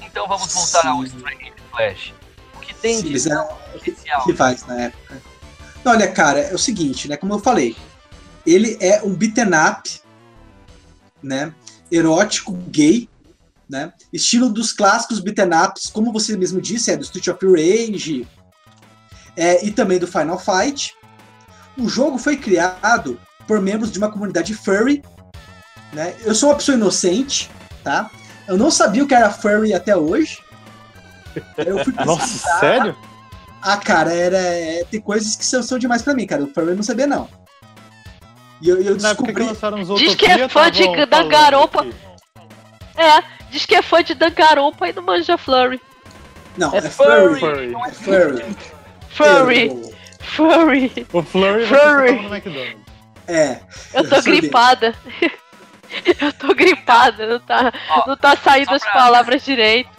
Então 0.00 0.26
vamos 0.26 0.52
voltar 0.52 0.84
ao 0.88 1.06
Sim. 1.06 1.16
Strange 1.16 1.52
Flash. 1.70 2.14
O 2.56 2.58
que 2.58 2.74
tem 2.74 2.96
Sim, 2.96 3.12
de 3.12 3.30
eram 3.30 3.56
especial? 3.76 4.26
rivais 4.26 4.66
na 4.66 4.80
época. 4.80 5.22
Não, 5.84 5.92
olha, 5.92 6.10
cara, 6.10 6.40
é 6.40 6.54
o 6.54 6.58
seguinte, 6.58 7.08
né? 7.08 7.16
Como 7.16 7.34
eu 7.34 7.38
falei, 7.38 7.76
ele 8.44 8.76
é 8.80 9.00
um 9.04 9.14
beaten 9.14 9.50
up, 9.54 10.00
né? 11.22 11.54
Erótico, 11.88 12.52
gay, 12.68 13.08
né? 13.72 13.90
Estilo 14.12 14.50
dos 14.50 14.70
clássicos 14.72 15.18
beaten 15.18 15.48
ups, 15.64 15.86
como 15.90 16.12
você 16.12 16.36
mesmo 16.36 16.60
disse, 16.60 16.90
é 16.90 16.96
do 16.96 17.02
Street 17.04 17.26
of 17.28 17.38
Rage 17.46 18.28
é, 19.34 19.64
e 19.64 19.70
também 19.70 19.98
do 19.98 20.06
Final 20.06 20.38
Fight. 20.38 20.94
O 21.78 21.88
jogo 21.88 22.18
foi 22.18 22.36
criado 22.36 23.18
por 23.48 23.62
membros 23.62 23.90
de 23.90 23.98
uma 23.98 24.10
comunidade 24.10 24.52
furry, 24.54 25.02
né? 25.94 26.14
Eu 26.20 26.34
sou 26.34 26.50
uma 26.50 26.54
pessoa 26.56 26.76
inocente, 26.76 27.50
tá? 27.82 28.10
Eu 28.46 28.58
não 28.58 28.70
sabia 28.70 29.02
o 29.02 29.06
que 29.08 29.14
era 29.14 29.30
furry 29.30 29.72
até 29.72 29.96
hoje. 29.96 30.38
Eu 31.56 31.82
fui 31.82 31.94
Nossa, 32.04 32.60
sério? 32.60 32.94
Ah, 33.62 33.78
cara, 33.78 34.12
era. 34.12 34.36
é, 34.36 34.84
tem 34.90 35.00
coisas 35.00 35.34
que 35.34 35.46
são, 35.46 35.62
são 35.62 35.78
demais 35.78 36.02
pra 36.02 36.12
mim, 36.14 36.26
cara. 36.26 36.42
O 36.44 36.52
Furry 36.52 36.68
eu 36.70 36.76
não 36.76 36.82
sabia, 36.82 37.06
não. 37.06 37.26
E 38.60 38.68
eu, 38.68 38.82
eu 38.82 38.96
Na 38.98 39.10
época 39.10 39.32
que 39.32 39.38
descobri. 39.38 39.44
lançaram 39.44 39.80
os 39.80 39.98
Diz 39.98 40.14
que 40.14 40.26
é 40.26 40.46
fã 40.48 40.70
de- 40.70 41.06
da 41.06 41.22
garopa. 41.22 41.86
É, 42.96 43.22
diz 43.52 43.64
que 43.66 43.74
é 43.76 43.82
fã 43.82 44.02
de 44.02 44.14
Dangarompa 44.14 44.88
e 44.88 44.92
não 44.92 45.02
manja 45.02 45.38
Flurry. 45.38 45.80
Não, 46.56 46.74
É 46.74 46.78
é, 46.78 46.82
furry. 46.82 47.40
Furry. 47.40 47.72
Furry. 47.94 48.42
É 48.42 48.54
Furry. 49.14 49.14
Furry, 49.14 49.66
Eu- 49.68 49.92
furry. 50.20 51.06
O 51.12 51.22
Flurry 51.22 51.66
Furry. 51.66 52.12
no 52.22 52.34
McDonald's. 52.34 52.76
É. 53.28 53.60
Eu 53.94 54.08
tô 54.08 54.20
gripada. 54.22 54.94
Eu 56.20 56.32
tô 56.32 56.54
gripada, 56.54 57.26
não 57.26 57.38
tá, 57.38 57.70
Ó, 57.90 58.08
não 58.08 58.16
tá 58.16 58.34
saindo 58.34 58.68
só 58.70 58.74
as 58.76 58.82
pra- 58.82 58.92
palavras 58.92 59.44
direito. 59.44 59.90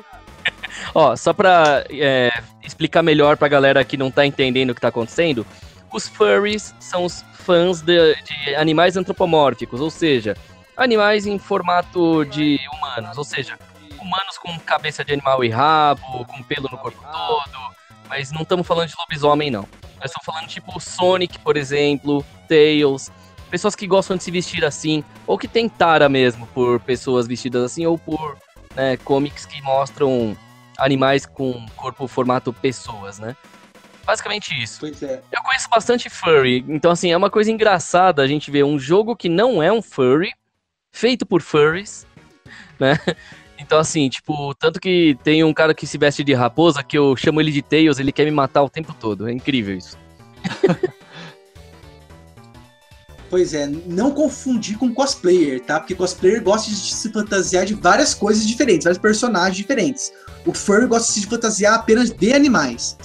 Ó, 0.95 1.15
só 1.15 1.33
pra 1.33 1.85
é, 1.89 2.31
explicar 2.63 3.03
melhor 3.03 3.37
pra 3.37 3.47
galera 3.47 3.83
que 3.85 3.95
não 3.95 4.09
tá 4.09 4.25
entendendo 4.25 4.71
o 4.71 4.75
que 4.75 4.81
tá 4.81 4.87
acontecendo, 4.87 5.45
os 5.91 6.07
furries 6.07 6.73
são 6.79 7.05
os 7.05 7.23
fãs 7.45 7.81
de, 7.81 8.15
de 8.23 8.55
animais 8.55 8.97
antropomórficos, 8.97 9.79
ou 9.81 9.91
seja, 9.91 10.35
animais 10.75 11.25
em 11.25 11.37
formato 11.37 12.25
de 12.25 12.59
humanos, 12.73 13.17
ou 13.17 13.23
seja, 13.23 13.57
humanos 13.99 14.37
com 14.37 14.57
cabeça 14.59 15.03
de 15.03 15.13
animal 15.13 15.43
e 15.43 15.49
rabo, 15.49 16.25
com 16.25 16.43
pelo 16.43 16.69
no 16.69 16.77
corpo 16.77 17.01
todo, 17.01 17.73
mas 18.09 18.31
não 18.31 18.41
estamos 18.41 18.67
falando 18.67 18.89
de 18.89 18.95
lobisomem, 18.97 19.49
não. 19.49 19.67
Nós 19.99 20.11
estamos 20.11 20.25
falando 20.25 20.47
tipo 20.47 20.79
Sonic, 20.79 21.39
por 21.39 21.55
exemplo, 21.55 22.25
Tails, 22.47 23.11
pessoas 23.49 23.75
que 23.75 23.87
gostam 23.87 24.17
de 24.17 24.23
se 24.23 24.31
vestir 24.31 24.65
assim, 24.65 25.03
ou 25.25 25.37
que 25.37 25.47
tem 25.47 25.69
tara 25.69 26.09
mesmo 26.09 26.45
por 26.47 26.79
pessoas 26.79 27.27
vestidas 27.27 27.63
assim, 27.63 27.85
ou 27.85 27.97
por 27.97 28.37
né, 28.75 28.97
comics 28.97 29.45
que 29.45 29.61
mostram 29.61 30.35
animais 30.77 31.25
com 31.25 31.65
corpo 31.75 32.07
formato 32.07 32.51
pessoas, 32.51 33.19
né? 33.19 33.35
Basicamente 34.05 34.53
isso. 34.61 34.81
Pois 34.81 35.01
é. 35.01 35.21
Eu 35.31 35.41
conheço 35.43 35.69
bastante 35.69 36.09
furry, 36.09 36.65
então 36.67 36.91
assim, 36.91 37.11
é 37.11 37.17
uma 37.17 37.29
coisa 37.29 37.51
engraçada 37.51 38.21
a 38.21 38.27
gente 38.27 38.51
ver 38.51 38.63
um 38.65 38.77
jogo 38.77 39.15
que 39.15 39.29
não 39.29 39.63
é 39.63 39.71
um 39.71 39.81
furry, 39.81 40.31
feito 40.93 41.25
por 41.25 41.41
furries, 41.41 42.07
né? 42.79 42.97
Então 43.59 43.79
assim, 43.79 44.09
tipo, 44.09 44.53
tanto 44.55 44.77
que 44.77 45.17
tem 45.23 45.41
um 45.41 45.53
cara 45.53 45.73
que 45.73 45.87
se 45.87 45.97
veste 45.97 46.21
de 46.21 46.33
raposa, 46.33 46.83
que 46.83 46.97
eu 46.97 47.15
chamo 47.15 47.39
ele 47.39 47.49
de 47.49 47.61
Tails, 47.61 47.97
ele 47.97 48.11
quer 48.11 48.25
me 48.25 48.31
matar 48.31 48.61
o 48.61 48.69
tempo 48.69 48.93
todo. 48.99 49.25
É 49.25 49.31
incrível 49.31 49.77
isso. 49.77 49.97
Pois 53.29 53.51
é, 53.55 53.65
não 53.87 54.11
confundir 54.11 54.77
com 54.77 54.93
cosplayer, 54.93 55.59
tá? 55.59 55.79
Porque 55.79 55.95
cosplayer 55.95 56.43
gosta 56.43 56.69
de 56.69 56.75
se 56.75 57.11
fantasiar 57.11 57.65
de 57.65 57.73
várias 57.73 58.13
coisas 58.13 58.45
diferentes, 58.45 58.83
vários 58.83 59.01
personagens 59.01 59.57
diferentes. 59.57 60.13
O 60.45 60.53
furry 60.53 60.85
gosta 60.85 61.11
de 61.11 61.21
se 61.21 61.25
fantasiar 61.25 61.73
apenas 61.73 62.11
de 62.11 62.31
animais. 62.31 62.95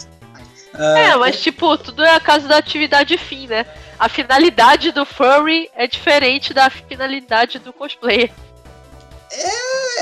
É, 0.75 1.17
mas 1.17 1.41
tipo, 1.41 1.79
tudo 1.79 2.05
é 2.05 2.15
a 2.15 2.21
casa 2.21 2.47
da 2.47 2.59
atividade 2.59 3.17
fim, 3.17 3.47
né? 3.47 3.65
A 3.99 4.09
finalidade 4.09 4.93
do 4.93 5.05
furry 5.05 5.69
é 5.75 5.87
diferente 5.87 6.55
da 6.55 6.71
finalidade 6.71 7.59
do 7.59 7.73
cosplayer. 7.73 8.31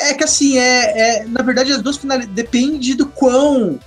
É 0.01 0.15
que 0.15 0.23
assim, 0.23 0.59
é, 0.59 1.21
é- 1.21 1.25
na 1.25 1.43
verdade 1.43 1.73
as 1.73 1.83
duas 1.83 1.97
finalidades 1.97 2.35
depende 2.35 2.95
do 2.95 3.07
quão 3.07 3.81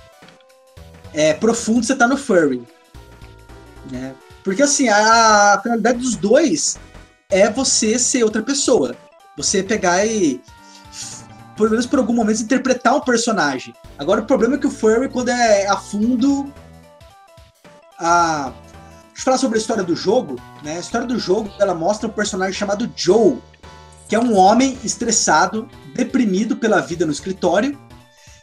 é, 1.14 1.32
profundo 1.32 1.86
você 1.86 1.94
tá 1.94 2.06
no 2.06 2.16
furry, 2.16 2.62
né? 3.90 4.14
Porque 4.44 4.62
assim, 4.62 4.88
a 4.88 5.60
finalidade 5.62 5.98
dos 5.98 6.16
dois 6.16 6.78
é 7.30 7.48
você 7.48 7.98
ser 7.98 8.24
outra 8.24 8.42
pessoa. 8.42 8.96
Você 9.36 9.62
pegar 9.62 10.04
e 10.04 10.40
pelo 11.56 11.70
menos 11.70 11.86
por 11.86 11.98
algum 11.98 12.14
momento 12.14 12.42
interpretar 12.42 12.96
um 12.96 13.00
personagem. 13.00 13.74
Agora 13.98 14.22
o 14.22 14.26
problema 14.26 14.56
é 14.56 14.58
que 14.58 14.66
o 14.66 14.70
furry 14.70 15.08
quando 15.08 15.28
é 15.28 15.66
a 15.66 15.76
fundo 15.76 16.52
a 17.98 18.52
Deixa 19.20 19.28
eu 19.28 19.32
falar 19.32 19.38
sobre 19.38 19.58
a 19.58 19.60
história 19.60 19.84
do 19.84 19.94
jogo, 19.94 20.36
né? 20.62 20.78
A 20.78 20.80
história 20.80 21.06
do 21.06 21.18
jogo, 21.18 21.52
ela 21.58 21.74
mostra 21.74 22.08
um 22.08 22.10
personagem 22.10 22.54
chamado 22.54 22.90
Joe, 22.96 23.36
que 24.08 24.14
é 24.14 24.18
um 24.18 24.34
homem 24.34 24.78
estressado, 24.82 25.68
deprimido 25.94 26.56
pela 26.56 26.80
vida 26.80 27.04
no 27.04 27.12
escritório, 27.12 27.78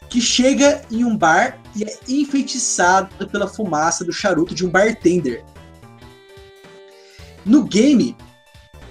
que 0.08 0.22
chega 0.22 0.84
em 0.92 1.04
um 1.04 1.18
bar 1.18 1.60
e 1.76 1.84
é 1.84 1.98
enfeitiçado 2.08 3.28
pela 3.28 3.48
fumaça 3.48 4.06
do 4.06 4.14
charuto 4.14 4.54
de 4.54 4.68
um 4.68 4.70
bartender. 4.70 5.44
No 7.44 7.64
game, 7.64 8.16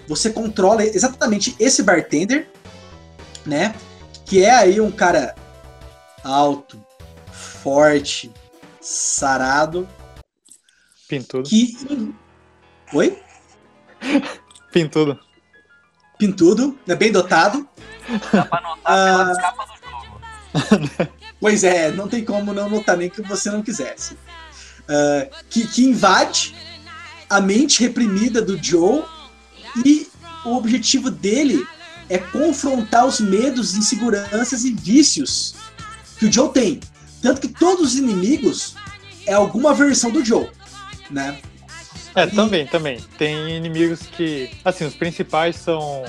você 0.09 0.31
controla 0.31 0.83
exatamente 0.83 1.55
esse 1.57 1.85
bartender, 1.85 2.51
né? 3.47 3.77
Que 4.25 4.43
é 4.43 4.51
aí 4.51 4.81
um 4.81 4.91
cara 4.91 5.37
alto, 6.25 6.85
forte, 7.31 8.33
sarado, 8.81 9.89
Pintudo. 11.09 11.49
que. 11.49 11.77
Oi? 12.93 13.19
Pintudo. 14.73 15.19
Pintudo, 16.19 16.79
né? 16.87 16.95
bem 16.95 17.13
dotado. 17.13 17.69
Dá 18.33 18.45
pra 18.45 18.61
notar 18.61 18.81
Ah. 18.85 19.25
pela 19.27 19.41
capa 19.41 19.67
do 19.67 19.73
jogo. 21.01 21.17
Pois 21.39 21.65
é, 21.65 21.93
não 21.93 22.09
tem 22.09 22.25
como 22.25 22.55
não 22.55 22.69
notar 22.71 22.97
nem 22.97 23.11
que 23.11 23.21
você 23.21 23.51
não 23.51 23.63
quisesse. 23.63 24.17
Ah, 24.89 25.29
que, 25.51 25.67
que 25.67 25.85
invade 25.85 26.55
a 27.29 27.41
mente 27.43 27.81
reprimida 27.83 28.41
do 28.41 28.57
Joe 28.63 29.05
e 29.85 30.09
o 30.47 30.57
objetivo 30.57 31.11
dele 31.11 31.67
é 32.09 32.17
confrontar 32.19 33.05
os 33.05 33.21
medos, 33.21 33.75
inseguranças 33.75 34.65
e 34.65 34.73
vícios 34.73 35.55
que 36.19 36.27
o 36.27 36.33
Joe 36.33 36.51
tem. 36.51 36.81
Tanto 37.21 37.41
que 37.41 37.49
todos 37.49 37.93
os 37.93 37.99
inimigos 37.99 38.75
é 39.27 39.35
alguma 39.35 39.75
versão 39.75 40.11
do 40.11 40.25
Joe, 40.25 40.49
né? 41.11 41.39
É, 42.15 42.25
E- 42.25 42.31
também, 42.31 42.67
também. 42.67 43.01
Tem 43.19 43.57
inimigos 43.57 44.01
que. 44.03 44.51
Assim, 44.65 44.85
os 44.87 44.95
principais 44.95 45.57
são 45.57 46.03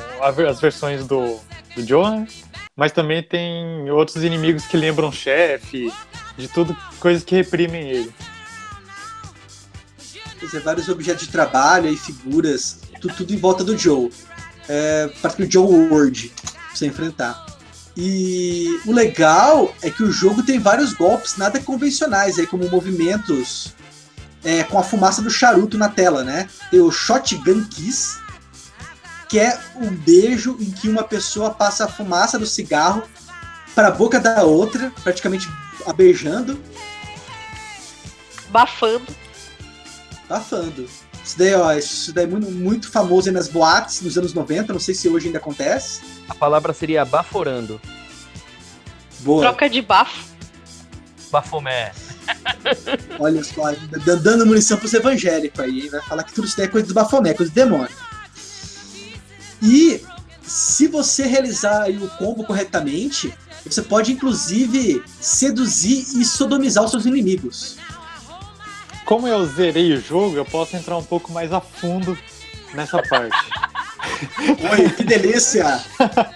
as 0.50 0.60
versões 0.60 1.06
do, 1.06 1.40
do 1.76 1.86
Joe, 1.86 2.10
né? 2.12 2.28
Mas 2.76 2.92
também 2.92 3.24
tem 3.24 3.90
outros 3.90 4.24
inimigos 4.24 4.66
que 4.66 4.78
lembram 4.78 5.12
chefe, 5.12 5.92
de 6.38 6.48
tudo, 6.48 6.78
coisas 7.00 7.24
que 7.24 7.36
reprimem 7.36 7.90
ele. 7.90 8.14
Quer 10.40 10.46
dizer, 10.46 10.62
vários 10.62 10.88
objetos 10.88 11.26
de 11.26 11.32
trabalho 11.32 11.90
e 11.90 11.98
figuras, 11.98 12.80
tu- 13.02 13.10
tudo, 13.10 13.34
em 13.34 13.38
volta 13.38 13.64
do 13.64 13.76
Joe. 13.78 14.12
É, 14.70 15.10
parece 15.22 15.38
que 15.38 15.44
o 15.44 15.52
Joe 15.52 15.66
World 15.90 16.30
pra 16.30 16.52
você 16.76 16.86
enfrentar. 16.86 17.46
E 17.96 18.80
o 18.86 18.92
legal 18.92 19.74
é 19.82 19.90
que 19.90 20.04
o 20.04 20.12
jogo 20.12 20.44
tem 20.44 20.60
vários 20.60 20.94
golpes 20.94 21.36
nada 21.38 21.60
convencionais, 21.60 22.38
aí, 22.38 22.46
como 22.46 22.70
movimentos 22.70 23.74
é, 24.48 24.64
com 24.64 24.80
a 24.80 24.84
fumaça 24.84 25.22
do 25.22 25.30
charuto 25.30 25.78
na 25.78 25.90
tela, 25.90 26.24
né? 26.24 26.48
Tem 26.72 26.80
o 26.80 26.90
Shotgun 26.90 27.66
Kiss, 27.66 28.18
que 29.28 29.38
é 29.38 29.60
um 29.76 29.90
beijo 29.90 30.56
em 30.58 30.72
que 30.72 30.88
uma 30.88 31.04
pessoa 31.04 31.50
passa 31.50 31.84
a 31.84 31.88
fumaça 31.90 32.40
do 32.40 32.46
cigarro 32.46 33.04
para 33.76 33.90
a 33.90 33.92
boca 33.92 34.22
da 34.22 34.44
outra, 34.44 34.90
praticamente 35.04 35.50
a 35.86 35.92
beijando. 35.92 36.58
Bafando. 38.48 39.14
Bafando. 40.30 40.88
Isso 41.26 41.38
daí, 41.38 41.54
ó, 41.54 41.74
isso 41.74 42.14
daí 42.14 42.24
é 42.24 42.28
muito, 42.28 42.50
muito 42.50 42.90
famoso 42.90 43.28
aí 43.28 43.36
nas 43.36 43.50
boates 43.50 44.00
nos 44.00 44.18
anos 44.18 44.34
90, 44.34 44.72
não 44.72 44.80
sei 44.80 44.96
se 44.96 45.10
hoje 45.10 45.26
ainda 45.26 45.40
acontece. 45.40 46.00
A 46.30 46.34
palavra 46.34 46.72
seria 46.72 47.04
baforando. 47.04 47.82
Boa. 49.20 49.42
Troca 49.42 49.70
de 49.70 49.82
bafo. 49.82 50.26
Bafomé. 51.30 51.92
Olha 53.20 53.44
só, 53.44 53.74
dando 54.22 54.46
munição 54.46 54.78
pros 54.78 54.94
evangélicos 54.94 55.60
aí, 55.60 55.90
vai 55.90 56.02
falar 56.02 56.24
que 56.24 56.34
tudo 56.34 56.48
isso 56.48 56.58
daí 56.58 56.66
é 56.66 56.70
coisa 56.70 56.88
do 56.88 56.94
Bafomé, 56.94 57.34
coisa 57.34 57.52
do 57.52 57.56
demônio. 57.56 57.96
E 59.62 60.02
se 60.44 60.88
você 60.88 61.26
realizar 61.26 61.90
o 61.90 62.08
combo 62.18 62.44
corretamente, 62.44 63.34
você 63.66 63.82
pode 63.82 64.12
inclusive 64.14 65.04
seduzir 65.20 66.06
e 66.20 66.26
sodomizar 66.26 66.84
os 66.84 66.92
seus 66.92 67.06
inimigos. 67.06 67.78
Como 69.06 69.28
eu 69.28 69.46
zerei 69.46 69.94
o 69.94 70.02
jogo, 70.02 70.36
eu 70.36 70.46
posso 70.46 70.76
entrar 70.76 70.98
um 70.98 71.04
pouco 71.04 71.32
mais 71.32 71.52
a 71.54 71.62
fundo 71.62 72.18
nessa 72.74 73.02
parte. 73.02 73.36
Oi, 74.72 74.90
que 74.90 75.04
delícia! 75.04 75.80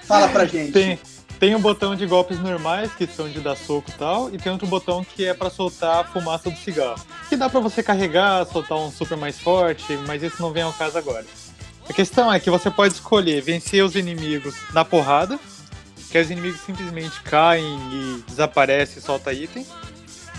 Fala 0.03 0.29
pra 0.29 0.45
gente. 0.45 0.71
Tem, 0.71 0.99
tem 1.41 1.55
um 1.55 1.59
botão 1.59 1.95
de 1.95 2.05
golpes 2.05 2.39
normais, 2.39 2.93
que 2.93 3.07
são 3.07 3.27
de 3.27 3.39
dar 3.39 3.55
soco 3.55 3.89
e 3.89 3.93
tal, 3.93 4.31
e 4.31 4.37
tem 4.37 4.51
outro 4.51 4.67
botão 4.67 5.03
que 5.03 5.25
é 5.25 5.33
pra 5.33 5.49
soltar 5.49 6.01
a 6.01 6.03
fumaça 6.03 6.51
do 6.51 6.55
cigarro. 6.55 7.03
Que 7.29 7.35
dá 7.35 7.49
pra 7.49 7.59
você 7.59 7.81
carregar, 7.81 8.45
soltar 8.45 8.77
um 8.77 8.91
super 8.91 9.17
mais 9.17 9.39
forte, 9.39 9.97
mas 10.05 10.21
isso 10.21 10.39
não 10.39 10.53
vem 10.53 10.61
ao 10.61 10.71
caso 10.71 10.99
agora. 10.99 11.25
A 11.89 11.93
questão 11.93 12.31
é 12.31 12.39
que 12.39 12.51
você 12.51 12.69
pode 12.69 12.93
escolher 12.93 13.41
vencer 13.41 13.83
os 13.83 13.95
inimigos 13.95 14.53
na 14.71 14.85
porrada, 14.85 15.39
que 16.11 16.19
os 16.19 16.29
inimigos 16.29 16.61
simplesmente 16.61 17.19
caem 17.23 17.75
e 17.91 18.23
desaparecem 18.27 18.99
e 18.99 19.01
solta 19.01 19.33
item. 19.33 19.65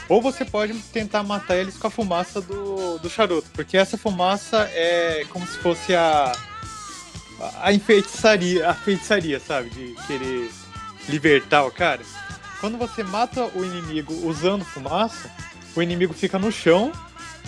Ou 0.09 0.22
você 0.22 0.44
pode 0.44 0.72
tentar 0.92 1.24
matar 1.24 1.57
eles 1.57 1.76
com 1.76 1.88
a 1.88 1.90
fumaça 1.90 2.40
do, 2.40 2.98
do 2.98 3.11
charuto, 3.11 3.48
porque 3.53 3.76
essa 3.76 3.98
fumaça 3.98 4.70
é 4.72 5.26
como 5.30 5.44
se 5.48 5.59
fosse 5.59 5.96
a, 5.96 6.32
a 7.61 7.72
enfeitiçaria, 7.72 8.70
a 8.70 8.74
feitiçaria, 8.74 9.40
sabe? 9.40 9.68
De 9.70 9.96
querer 10.07 10.62
libertar 11.09 11.64
o 11.64 11.70
cara. 11.70 12.00
Quando 12.61 12.78
você 12.78 13.03
mata 13.03 13.44
o 13.55 13.64
inimigo 13.64 14.14
usando 14.26 14.64
fumaça, 14.64 15.30
o 15.74 15.82
inimigo 15.82 16.14
fica 16.14 16.38
no 16.38 16.53
chão, 16.53 16.92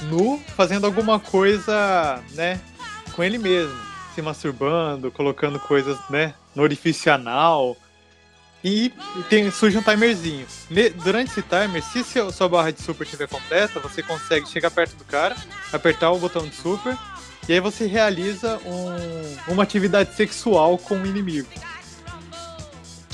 nu, 0.03 0.43
fazendo 0.57 0.87
alguma 0.87 1.21
coisa, 1.21 2.21
né, 2.33 2.61
com 3.13 3.23
ele 3.23 3.39
mesmo. 3.39 3.79
Se 4.15 4.23
masturbando, 4.23 5.11
colocando 5.11 5.59
coisas, 5.61 5.99
né, 6.11 6.35
no 6.55 6.63
orifício 6.63 7.13
anal. 7.13 7.77
E 8.63 8.93
tem, 9.29 9.51
surge 9.51 9.77
um 9.77 9.83
timerzinho. 9.83 10.47
Ne- 10.71 10.89
durante 10.91 11.31
esse 11.31 11.43
timer, 11.43 11.83
se 11.83 12.03
seu, 12.03 12.33
sua 12.33 12.49
barra 12.49 12.71
de 12.73 12.81
super 12.81 13.05
estiver 13.05 13.29
completa, 13.29 13.79
você 13.79 14.03
consegue 14.03 14.49
chegar 14.49 14.71
perto 14.71 14.97
do 14.97 15.05
cara, 15.05 15.37
apertar 15.73 16.11
o 16.11 16.19
botão 16.19 16.47
de 16.49 16.55
super, 16.57 16.97
e 17.47 17.53
aí 17.53 17.61
você 17.61 17.87
realiza 17.87 18.59
um- 18.65 19.53
uma 19.53 19.63
atividade 19.63 20.15
sexual 20.15 20.79
com 20.79 20.95
o 20.95 21.07
inimigo. 21.07 21.49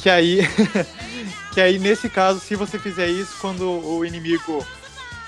Que 0.03 0.09
aí, 0.09 0.41
que 1.53 1.61
aí 1.61 1.79
nesse 1.79 2.09
caso, 2.09 2.41
se 2.41 2.55
você 2.55 2.79
fizer 2.79 3.09
isso, 3.09 3.37
quando 3.41 3.69
o 3.69 4.05
inimigo 4.05 4.67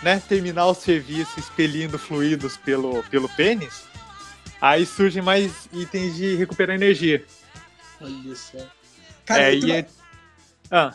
né, 0.03 0.20
terminar 0.29 0.66
o 0.66 0.75
serviço 0.75 1.39
expelindo 1.39 1.99
fluidos 1.99 2.57
pelo, 2.57 3.03
pelo 3.05 3.29
pênis, 3.29 3.85
aí 4.61 4.87
surgem 4.87 5.23
mais 5.23 5.68
itens 5.73 6.16
de 6.16 6.35
recuperar 6.37 6.75
energia. 6.75 7.25
Olha 8.01 8.35
só. 8.35 8.59
Cara, 9.27 9.43
é, 9.43 9.55
eu, 9.55 9.61
tenho 9.61 9.68
e 9.68 9.73
uma, 9.73 9.79
é... 9.79 9.87
Ah, 10.70 10.95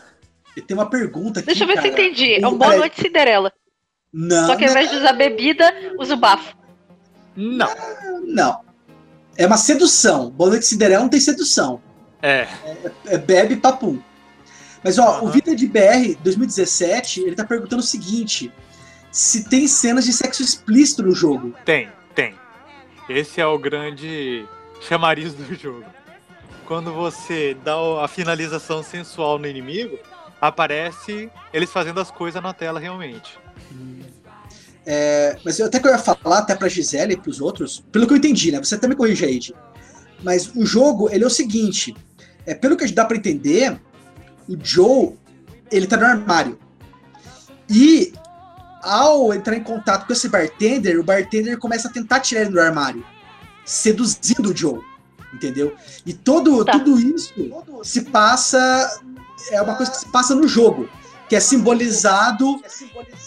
eu 0.56 0.62
tenho 0.62 0.80
uma 0.80 0.90
pergunta 0.90 1.40
aqui. 1.40 1.46
Deixa 1.46 1.64
eu 1.64 1.68
ver 1.68 1.80
se 1.80 1.86
eu 1.88 1.92
cara. 1.92 2.02
entendi. 2.02 2.34
É 2.34 2.48
um 2.48 2.58
Peraí. 2.58 2.70
boa 2.70 2.76
noite 2.76 3.00
Cinderela. 3.00 3.52
Não, 4.12 4.46
Só 4.46 4.56
que 4.56 4.64
ao 4.64 4.70
invés 4.70 4.90
de 4.90 4.96
usar 4.96 5.12
bebida, 5.12 5.72
usa 5.98 6.14
o 6.14 6.16
bafo. 6.16 6.56
não. 7.36 7.68
não. 8.26 8.68
É 9.36 9.46
uma 9.46 9.56
sedução. 9.56 10.30
Boa 10.30 10.50
Noite 10.50 10.66
Cinderela 10.66 11.02
não 11.02 11.08
tem 11.08 11.20
sedução. 11.20 11.80
É. 12.22 12.48
É 13.06 13.18
bebe 13.18 13.56
papum. 13.56 14.00
Mas 14.82 14.98
ó, 14.98 15.20
o 15.20 15.24
Aham. 15.24 15.30
Vida 15.30 15.54
de 15.56 15.66
BR 15.66 16.16
2017, 16.22 17.20
ele 17.22 17.34
tá 17.36 17.44
perguntando 17.44 17.80
o 17.80 17.86
seguinte: 17.86 18.52
se 19.10 19.48
tem 19.48 19.66
cenas 19.66 20.04
de 20.04 20.12
sexo 20.12 20.42
explícito 20.42 21.02
no 21.02 21.12
jogo. 21.14 21.54
Tem, 21.64 21.88
tem. 22.14 22.34
Esse 23.08 23.40
é 23.40 23.46
o 23.46 23.58
grande 23.58 24.46
chamariz 24.80 25.32
do 25.34 25.54
jogo. 25.54 25.84
Quando 26.66 26.92
você 26.92 27.56
dá 27.64 27.80
o- 27.80 27.98
a 28.00 28.06
finalização 28.06 28.82
sensual 28.82 29.38
no 29.38 29.46
inimigo, 29.46 29.98
aparece 30.40 31.30
eles 31.52 31.70
fazendo 31.72 31.98
as 32.00 32.10
coisas 32.10 32.42
na 32.42 32.52
tela 32.52 32.78
realmente. 32.78 33.38
É, 34.86 35.36
mas 35.44 35.58
eu 35.58 35.66
até 35.66 35.78
que 35.78 35.86
eu 35.86 35.92
ia 35.92 35.98
falar 35.98 36.38
até 36.38 36.54
pra 36.54 36.68
Gisele 36.68 37.14
e 37.14 37.16
pros 37.16 37.40
outros, 37.40 37.84
pelo 37.92 38.06
que 38.06 38.12
eu 38.12 38.16
entendi, 38.16 38.50
né? 38.52 38.58
Você 38.58 38.74
até 38.74 38.88
me 38.88 38.94
corrige 38.96 39.24
aí. 39.24 39.40
Mas 40.22 40.50
o 40.54 40.64
jogo, 40.66 41.08
ele 41.10 41.24
é 41.24 41.26
o 41.26 41.30
seguinte: 41.30 41.94
é, 42.46 42.54
pelo 42.54 42.76
que 42.76 42.90
dá 42.92 43.04
pra 43.04 43.16
entender, 43.16 43.80
o 44.48 44.56
Joe, 44.60 45.14
ele 45.70 45.86
tá 45.86 45.96
no 45.96 46.06
armário. 46.06 46.58
E 47.68 48.12
ao 48.82 49.34
entrar 49.34 49.56
em 49.56 49.62
contato 49.62 50.06
com 50.06 50.12
esse 50.12 50.28
bartender, 50.28 50.98
o 50.98 51.04
bartender 51.04 51.58
começa 51.58 51.88
a 51.88 51.92
tentar 51.92 52.20
tirar 52.20 52.42
ele 52.42 52.50
do 52.50 52.60
armário, 52.60 53.04
seduzindo 53.64 54.50
o 54.50 54.56
Joe. 54.56 54.80
Entendeu? 55.34 55.76
E 56.06 56.14
todo, 56.14 56.64
Tá. 56.64 56.72
tudo 56.72 56.98
isso 56.98 57.34
se 57.84 58.00
passa. 58.02 59.02
É 59.50 59.60
uma 59.60 59.74
coisa 59.76 59.92
que 59.92 59.98
se 59.98 60.08
passa 60.10 60.34
no 60.34 60.48
jogo, 60.48 60.88
que 61.28 61.36
é 61.36 61.40
simbolizado 61.40 62.60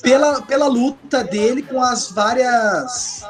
pela, 0.02 0.42
pela 0.42 0.68
luta 0.68 1.24
dele 1.24 1.62
com 1.62 1.80
as 1.82 2.10
várias. 2.10 3.22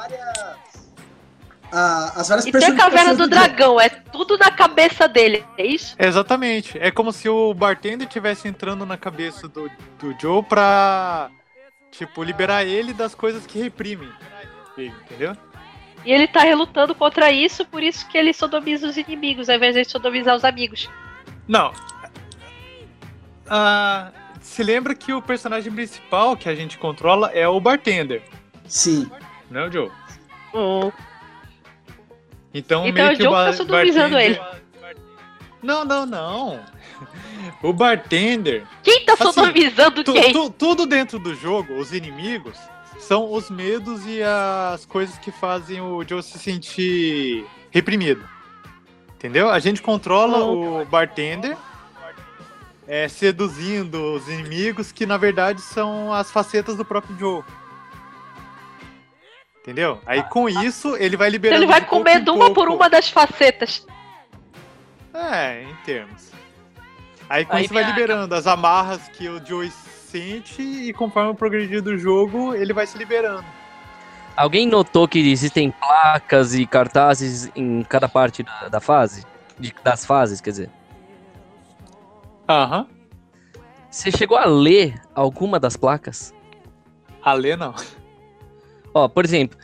A- 1.72 2.14
as 2.16 2.28
várias 2.30 2.46
E 2.46 2.52
tem 2.52 2.66
a 2.68 2.76
caverna 2.76 3.14
do 3.14 3.20
jogo. 3.24 3.30
dragão, 3.30 3.80
é 3.80 3.90
tudo 3.90 4.38
na 4.38 4.52
cabeça 4.52 5.08
dele, 5.08 5.46
é 5.58 5.66
isso? 5.66 5.96
Exatamente. 5.98 6.78
É 6.80 6.92
como 6.92 7.12
se 7.12 7.28
o 7.30 7.54
bartender 7.54 8.08
estivesse 8.08 8.48
entrando 8.48 8.86
na 8.86 8.98
cabeça 8.98 9.48
do, 9.48 9.70
do 10.00 10.16
Joe 10.20 10.44
pra, 10.44 11.30
tipo, 11.92 12.24
liberar 12.24 12.64
ele 12.66 12.94
das 12.94 13.16
coisas 13.16 13.46
que 13.46 13.60
reprimem. 13.60 14.10
Entendeu? 14.78 15.36
E 16.04 16.12
ele 16.12 16.28
tá 16.28 16.40
relutando 16.42 16.96
contra 16.96 17.32
isso, 17.32 17.64
por 17.66 17.84
isso 17.84 18.08
que 18.08 18.18
ele 18.18 18.34
sodomiza 18.34 18.88
os 18.88 18.98
inimigos, 18.98 19.50
ao 19.50 19.56
invés 19.56 19.76
de 19.76 19.86
sodomizar 19.86 20.36
os 20.36 20.44
amigos. 20.44 20.90
Não. 21.48 21.72
Ah, 23.48 24.12
se 24.40 24.64
lembra 24.64 24.96
que 24.96 25.14
o 25.14 25.22
personagem 25.22 25.72
principal 25.72 26.36
que 26.38 26.50
a 26.50 26.56
gente 26.56 26.78
controla 26.78 27.30
é 27.32 27.48
o 27.48 27.60
bartender, 27.60 28.24
Sim. 28.66 29.10
não 29.50 29.62
é 29.62 29.68
o 29.68 29.72
Joe? 29.72 29.92
Hum. 30.54 30.92
Então, 32.54 32.86
Então 32.86 32.94
meio 33.04 33.14
o 33.14 33.18
que 33.18 33.24
Joe 33.24 33.28
o 33.34 33.36
tá 33.36 33.54
sodomizando 33.54 34.16
bartender- 34.16 34.62
Não, 35.64 35.86
não, 35.86 36.06
não. 36.06 36.60
O 37.64 37.72
bartender 37.74 38.64
Quem 38.84 39.06
tá 39.06 39.14
Assim, 39.14 39.24
sodomizando 39.32 40.04
Tu- 40.04 40.14
quem? 40.14 40.34
tu- 40.34 40.50
tudo 40.50 40.86
dentro 40.86 41.18
do 41.20 41.34
jogo, 41.36 41.76
os 41.76 41.94
inimigos, 41.94 42.58
são 43.00 43.32
os 43.32 43.50
medos 43.50 44.06
e 44.06 44.22
as 44.24 44.86
coisas 44.86 45.18
que 45.20 45.32
fazem 45.32 45.80
o 45.82 46.04
Joe 46.08 46.22
se 46.24 46.38
sentir 46.40 47.46
reprimido. 47.70 48.24
Entendeu? 49.16 49.50
A 49.50 49.60
gente 49.60 49.82
controla 49.82 50.44
o 50.44 50.84
bartender 50.86 51.56
é, 52.88 53.08
seduzindo 53.08 54.16
os 54.16 54.28
inimigos, 54.28 54.92
que 54.92 55.06
na 55.06 55.16
verdade 55.18 55.62
são 55.62 56.12
as 56.14 56.30
facetas 56.32 56.76
do 56.76 56.84
próprio 56.84 57.18
Joe. 57.18 57.44
Entendeu? 59.62 60.00
Aí 60.06 60.24
com 60.24 60.50
isso 60.50 60.96
ele 60.98 61.16
vai 61.16 61.28
Então 61.28 61.34
liberando. 61.34 61.64
ele 61.64 61.72
vai 61.72 61.82
de 61.82 61.88
pouco 61.88 62.04
comendo 62.04 62.32
em 62.32 62.36
uma 62.36 62.52
por 62.54 62.68
uma 62.70 62.90
das 62.90 63.10
facetas. 63.10 63.86
É, 65.14 65.64
em 65.64 65.76
termos. 65.86 66.32
Aí 67.30 67.46
com 67.46 67.56
Aí 67.56 67.66
isso 67.66 67.74
vai 67.74 67.84
liberando 67.84 68.34
as 68.34 68.48
amarras 68.48 69.08
que 69.10 69.30
o 69.30 69.44
Joey 69.46 69.72
sente 69.72 70.62
e 70.62 70.92
conforme 70.94 71.30
o 71.32 71.36
progredir 71.36 71.82
do 71.82 71.98
jogo, 71.98 72.56
ele 72.56 72.74
vai 72.74 72.88
se 72.88 72.98
liberando. 72.98 73.46
Alguém 74.36 74.66
notou 74.68 75.08
que 75.08 75.20
existem 75.20 75.70
placas 75.72 76.56
e 76.56 76.66
cartazes 76.66 77.52
em 77.56 77.84
cada 77.84 78.10
parte 78.10 78.42
da, 78.44 78.68
da 78.70 78.80
fase? 78.80 79.26
De- 79.60 79.76
das 79.84 80.06
fases, 80.06 80.42
quer 80.42 80.50
dizer. 80.50 80.70
Aham. 82.50 82.88
Você 83.90 84.10
chegou 84.12 84.38
a 84.38 84.46
ler 84.46 85.00
alguma 85.14 85.60
das 85.60 85.76
placas? 85.78 86.34
A 87.24 87.34
Lê 87.34 87.56
não. 87.56 87.76
Ó, 88.94 89.08
por 89.08 89.26
exemplo, 89.26 89.58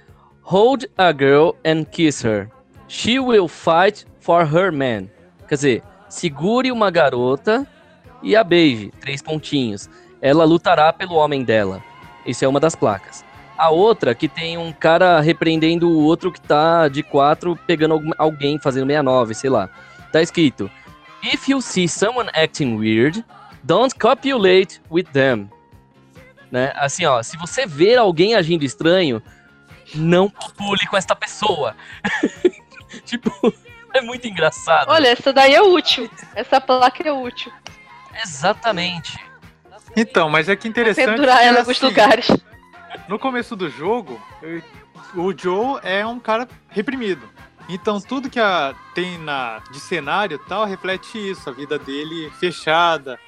Hold 0.50 0.86
a 0.98 1.12
girl 1.12 1.58
and 1.66 1.84
kiss 1.92 2.22
her. 2.22 2.50
She 2.88 3.20
will 3.20 3.50
fight 3.50 4.06
for 4.22 4.46
her 4.46 4.72
man. 4.72 5.10
Quer 5.46 5.56
dizer, 5.56 5.84
segure 6.08 6.72
uma 6.72 6.90
garota 6.90 7.68
e 8.24 8.34
a 8.34 8.46
beije. 8.46 8.94
Três 9.02 9.22
pontinhos. 9.22 9.90
Ela 10.22 10.46
lutará 10.46 10.94
pelo 10.94 11.16
homem 11.16 11.44
dela. 11.44 11.84
Isso 12.26 12.46
é 12.46 12.48
uma 12.48 12.62
das 12.62 12.76
placas. 12.76 13.26
A 13.58 13.72
outra 13.72 14.16
que 14.16 14.30
tem 14.30 14.58
um 14.58 14.72
cara 14.72 15.20
repreendendo 15.20 15.90
o 15.90 16.06
outro 16.06 16.32
que 16.32 16.40
tá 16.40 16.88
de 16.88 17.04
quatro 17.04 17.60
pegando 17.68 18.02
alguém 18.18 18.58
fazendo 18.58 18.88
69, 18.88 19.34
sei 19.34 19.50
lá. 19.50 19.70
Tá 20.14 20.22
escrito: 20.22 20.72
If 21.22 21.50
you 21.50 21.62
see 21.62 21.90
someone 21.90 22.30
acting 22.34 22.78
weird, 22.78 23.22
don't 23.66 23.94
copulate 24.00 24.80
with 24.90 25.08
them. 25.12 25.50
Né? 26.52 26.72
Assim, 26.76 27.06
ó, 27.06 27.22
se 27.22 27.38
você 27.38 27.66
ver 27.66 27.98
alguém 27.98 28.36
agindo 28.36 28.64
estranho, 28.64 29.22
não 29.94 30.30
copule 30.30 30.86
com 30.88 30.96
esta 30.98 31.16
pessoa. 31.16 31.76
tipo, 33.06 33.32
é 33.94 34.02
muito 34.02 34.28
engraçado. 34.28 34.90
Olha, 34.90 35.08
essa 35.10 35.34
daí 35.34 35.54
é 35.56 35.62
útil. 35.62 36.10
Essa 36.36 36.60
placa 36.62 37.08
é 37.08 37.12
útil. 37.12 37.52
Exatamente. 38.24 39.20
Então, 39.96 40.30
mas 40.30 40.48
é 40.50 40.56
que 40.56 40.68
interessante. 40.68 41.06
Pendurar 41.10 41.44
ela 41.44 41.58
em 41.58 41.60
alguns 41.60 41.78
assim, 41.78 41.86
lugares. 41.86 42.28
No 43.08 43.18
começo 43.20 43.56
do 43.56 43.70
jogo, 43.70 44.22
eu- 44.42 44.62
o 45.16 45.38
Joe 45.38 45.80
é 45.84 46.06
um 46.06 46.20
cara 46.20 46.48
reprimido. 46.70 47.28
Então 47.70 48.00
tudo 48.00 48.30
que 48.30 48.40
a- 48.40 48.74
tem 48.94 49.18
na, 49.20 49.60
de 49.72 49.80
cenário 49.80 50.40
tal 50.48 50.66
reflete 50.66 51.18
isso, 51.32 51.50
a 51.50 51.54
vida 51.54 51.78
dele 51.78 52.32
fechada. 52.40 53.20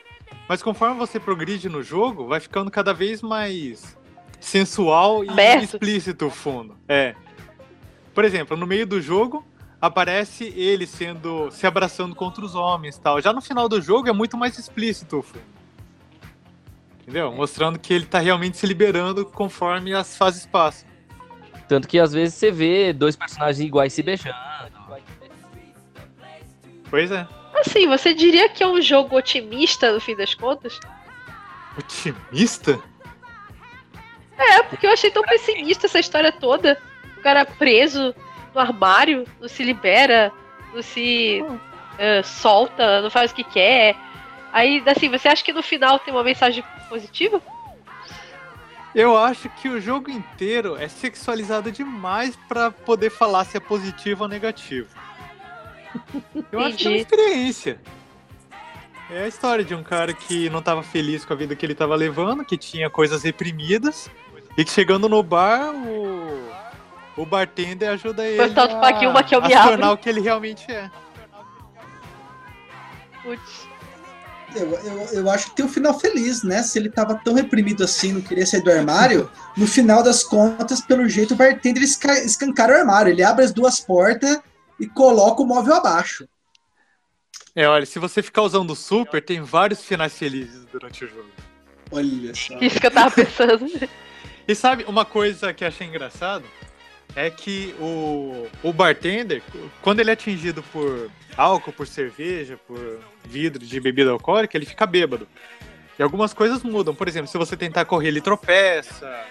Mas 0.50 0.64
conforme 0.64 0.98
você 0.98 1.20
progride 1.20 1.70
no 1.70 1.84
jogo, 1.84 2.26
vai 2.26 2.40
ficando 2.40 2.72
cada 2.72 2.92
vez 2.92 3.22
mais 3.22 3.96
sensual 4.40 5.24
e 5.24 5.30
Aberto. 5.30 5.76
explícito 5.76 6.26
o 6.26 6.32
fundo. 6.32 6.76
É. 6.88 7.14
Por 8.16 8.26
exemplo, 8.26 8.58
no 8.58 8.66
meio 8.66 8.88
do 8.88 9.00
jogo 9.00 9.46
aparece 9.80 10.46
ele 10.58 10.88
sendo 10.88 11.52
se 11.52 11.68
abraçando 11.68 12.16
contra 12.16 12.44
os 12.44 12.56
homens, 12.56 12.96
e 12.96 13.00
tal. 13.00 13.22
Já 13.22 13.32
no 13.32 13.42
final 13.42 13.70
do 13.70 13.80
jogo 13.80 14.10
é 14.10 14.12
muito 14.12 14.36
mais 14.36 14.58
explícito 14.58 15.20
o 15.20 15.22
fundo. 15.22 15.46
Entendeu? 17.02 17.32
Mostrando 17.32 17.78
que 17.78 17.94
ele 17.94 18.08
tá 18.08 18.18
realmente 18.18 18.58
se 18.58 18.66
liberando 18.66 19.28
conforme 19.28 19.94
as 19.94 20.18
fases 20.18 20.48
passam. 20.48 20.90
Tanto 21.68 21.88
que 21.88 22.00
às 22.00 22.12
vezes 22.12 22.34
você 22.34 22.50
vê 22.50 22.92
dois 22.92 23.16
personagens 23.16 23.64
iguais 23.64 23.94
se 23.94 24.02
beijando. 24.02 24.36
Pois 26.90 27.12
é. 27.12 27.28
Assim, 27.60 27.88
você 27.88 28.14
diria 28.14 28.48
que 28.50 28.64
é 28.64 28.68
um 28.68 28.82
jogo 28.82 29.18
otimista 29.18 29.92
no 29.92 30.00
fim 30.00 30.16
das 30.16 30.34
contas? 30.34 30.80
Otimista? 31.78 32.80
É, 34.38 34.64
porque 34.64 34.88
eu 34.88 34.94
achei 34.94 35.12
tão 35.12 35.24
pessimista 35.24 35.88
essa 35.88 36.00
história 36.00 36.32
toda. 36.32 36.82
O 37.18 37.22
cara 37.22 37.46
preso 37.46 38.16
no 38.54 38.62
armário, 38.62 39.26
não 39.40 39.50
se 39.50 39.64
libera, 39.64 40.32
não 40.74 40.82
se 40.82 41.44
eh, 41.98 42.24
solta, 42.24 43.02
não 43.02 43.10
faz 43.10 43.32
o 43.32 43.36
que 43.36 43.44
quer. 43.44 43.96
Aí, 44.54 44.82
assim, 44.86 45.10
você 45.10 45.28
acha 45.28 45.44
que 45.44 45.54
no 45.54 45.62
final 45.62 46.00
tem 46.00 46.14
uma 46.14 46.24
mensagem 46.24 46.64
positiva? 46.88 47.42
Eu 48.96 49.16
acho 49.18 49.50
que 49.50 49.70
o 49.70 49.80
jogo 49.80 50.10
inteiro 50.10 50.76
é 50.76 50.88
sexualizado 50.88 51.72
demais 51.72 52.36
pra 52.48 52.72
poder 52.72 53.12
falar 53.12 53.44
se 53.44 53.58
é 53.58 53.60
positivo 53.60 54.24
ou 54.24 54.30
negativo. 54.30 54.88
Eu 56.52 56.60
acho 56.62 56.78
que 56.78 56.88
é 56.88 56.90
uma 56.90 56.98
experiência. 56.98 57.80
É 59.12 59.24
a 59.24 59.28
história 59.28 59.66
de 59.66 59.74
um 59.74 59.82
cara 59.82 60.14
que 60.14 60.50
não 60.52 60.62
tava 60.62 60.84
feliz 60.84 61.26
com 61.26 61.34
a 61.34 61.36
vida 61.36 61.56
que 61.56 61.66
ele 61.66 61.74
tava 61.74 61.96
levando, 61.96 62.46
que 62.46 62.56
tinha 62.58 62.90
coisas 62.90 63.24
reprimidas, 63.24 64.10
e 64.56 64.64
que 64.64 64.72
chegando 64.72 65.10
no 65.10 65.24
bar, 65.24 65.72
o, 65.74 66.52
o 67.18 67.26
bartender 67.26 67.90
ajuda 67.90 68.24
ele 68.26 68.50
do 68.50 68.62
a, 68.62 68.68
pague 68.80 69.08
uma 69.08 69.24
que 69.24 69.34
eu 69.36 69.40
a 69.40 69.48
me 69.48 69.48
se 69.56 69.62
tornar 69.64 69.88
abro. 69.88 69.94
o 69.94 69.98
que 69.98 70.10
ele 70.10 70.22
realmente 70.22 70.72
é. 70.72 70.92
Putz. 73.24 73.68
Eu, 74.56 74.68
eu, 74.72 75.02
eu 75.14 75.30
acho 75.30 75.50
que 75.50 75.56
tem 75.58 75.66
um 75.66 75.70
final 75.70 75.94
feliz, 76.00 76.42
né? 76.44 76.64
Se 76.64 76.80
ele 76.80 76.90
tava 76.90 77.14
tão 77.24 77.36
reprimido 77.36 77.84
assim, 77.84 78.14
não 78.14 78.22
queria 78.22 78.46
sair 78.48 78.62
do 78.64 78.72
armário, 78.72 79.30
no 79.56 79.68
final 79.68 80.02
das 80.02 80.24
contas, 80.24 80.82
pelo 80.82 81.08
jeito, 81.08 81.36
o 81.36 81.38
bartender 81.38 81.84
esca- 81.84 82.24
escancara 82.24 82.74
o 82.74 82.78
armário. 82.80 83.12
Ele 83.12 83.22
abre 83.24 83.46
as 83.46 83.52
duas 83.52 83.80
portas 83.80 84.40
e 84.80 84.88
coloca 84.88 85.42
o 85.42 85.46
móvel 85.46 85.76
abaixo. 85.76 86.28
É, 87.56 87.68
olha, 87.68 87.86
se 87.86 88.00
você 88.00 88.22
ficar 88.22 88.44
usando 88.44 88.72
o 88.72 88.76
super, 88.76 89.24
tem 89.24 89.42
vários 89.42 89.84
finais 89.84 90.18
felizes 90.18 90.66
durante 90.66 91.04
o 91.04 91.08
jogo. 91.08 91.30
Olha 91.92 92.34
só. 92.36 92.58
Isso 92.60 92.80
que 92.80 92.88
eu 92.88 92.92
tava 92.92 93.12
pensando. 93.12 93.66
E 94.48 94.56
sabe, 94.56 94.84
uma 94.88 95.06
coisa 95.06 95.54
que 95.54 95.64
eu 95.64 95.68
achei 95.68 95.86
engraçado 95.86 96.44
é 97.16 97.30
que 97.30 97.76
o, 97.80 98.48
o 98.64 98.74
bartender, 98.74 99.44
quando 99.80 100.00
ele 100.00 100.10
é 100.10 100.14
atingido 100.14 100.64
por 100.64 101.12
álcool, 101.38 101.72
por 101.72 101.86
cerveja, 101.86 102.60
por 102.68 103.00
vidro 103.24 103.64
de 103.64 103.80
bebida 103.80 104.10
alcoólica, 104.10 104.58
ele 104.58 104.66
fica 104.66 104.88
bêbado. 104.88 105.28
E 106.00 106.02
algumas 106.02 106.34
coisas 106.34 106.64
mudam. 106.64 106.96
Por 106.96 107.08
exemplo, 107.08 107.30
se 107.30 107.38
você 107.38 107.56
tentar 107.56 107.86
correr, 107.86 108.08
ele 108.08 108.22
tropeça, 108.22 109.24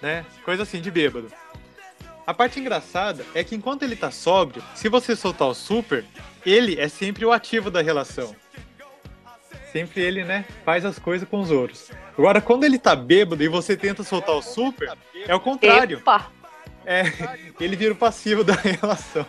né? 0.00 0.24
Coisa 0.46 0.62
assim 0.62 0.80
de 0.80 0.90
bêbado. 0.90 1.30
A 2.26 2.32
parte 2.32 2.60
engraçada 2.60 3.24
é 3.34 3.42
que 3.42 3.54
enquanto 3.54 3.82
ele 3.82 3.96
tá 3.96 4.10
sóbrio, 4.10 4.62
se 4.74 4.88
você 4.88 5.16
soltar 5.16 5.48
o 5.48 5.54
super, 5.54 6.04
ele 6.46 6.80
é 6.80 6.88
sempre 6.88 7.24
o 7.24 7.32
ativo 7.32 7.70
da 7.70 7.82
relação. 7.82 8.34
Sempre 9.72 10.02
ele, 10.02 10.22
né, 10.22 10.44
faz 10.64 10.84
as 10.84 10.98
coisas 10.98 11.26
com 11.28 11.40
os 11.40 11.50
outros. 11.50 11.90
Agora, 12.16 12.40
quando 12.40 12.64
ele 12.64 12.78
tá 12.78 12.94
bêbado 12.94 13.42
e 13.42 13.48
você 13.48 13.76
tenta 13.76 14.02
soltar 14.02 14.34
o 14.36 14.42
super, 14.42 14.92
é 15.26 15.34
o 15.34 15.40
contrário. 15.40 15.98
Epa! 15.98 16.30
É, 16.84 17.04
ele 17.58 17.74
vira 17.74 17.92
o 17.92 17.96
passivo 17.96 18.44
da 18.44 18.54
relação. 18.80 19.26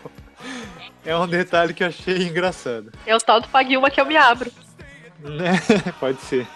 É 1.05 1.15
um 1.15 1.27
detalhe 1.27 1.73
que 1.73 1.83
eu 1.83 1.87
achei 1.87 2.23
engraçado. 2.23 2.91
É 3.05 3.15
o 3.15 3.19
tal 3.19 3.41
do 3.41 3.47
pague 3.47 3.77
uma 3.77 3.89
que 3.89 3.99
eu 3.99 4.05
me 4.05 4.17
abro. 4.17 4.51
Né? 5.19 5.53
Pode 5.99 6.19
ser. 6.21 6.47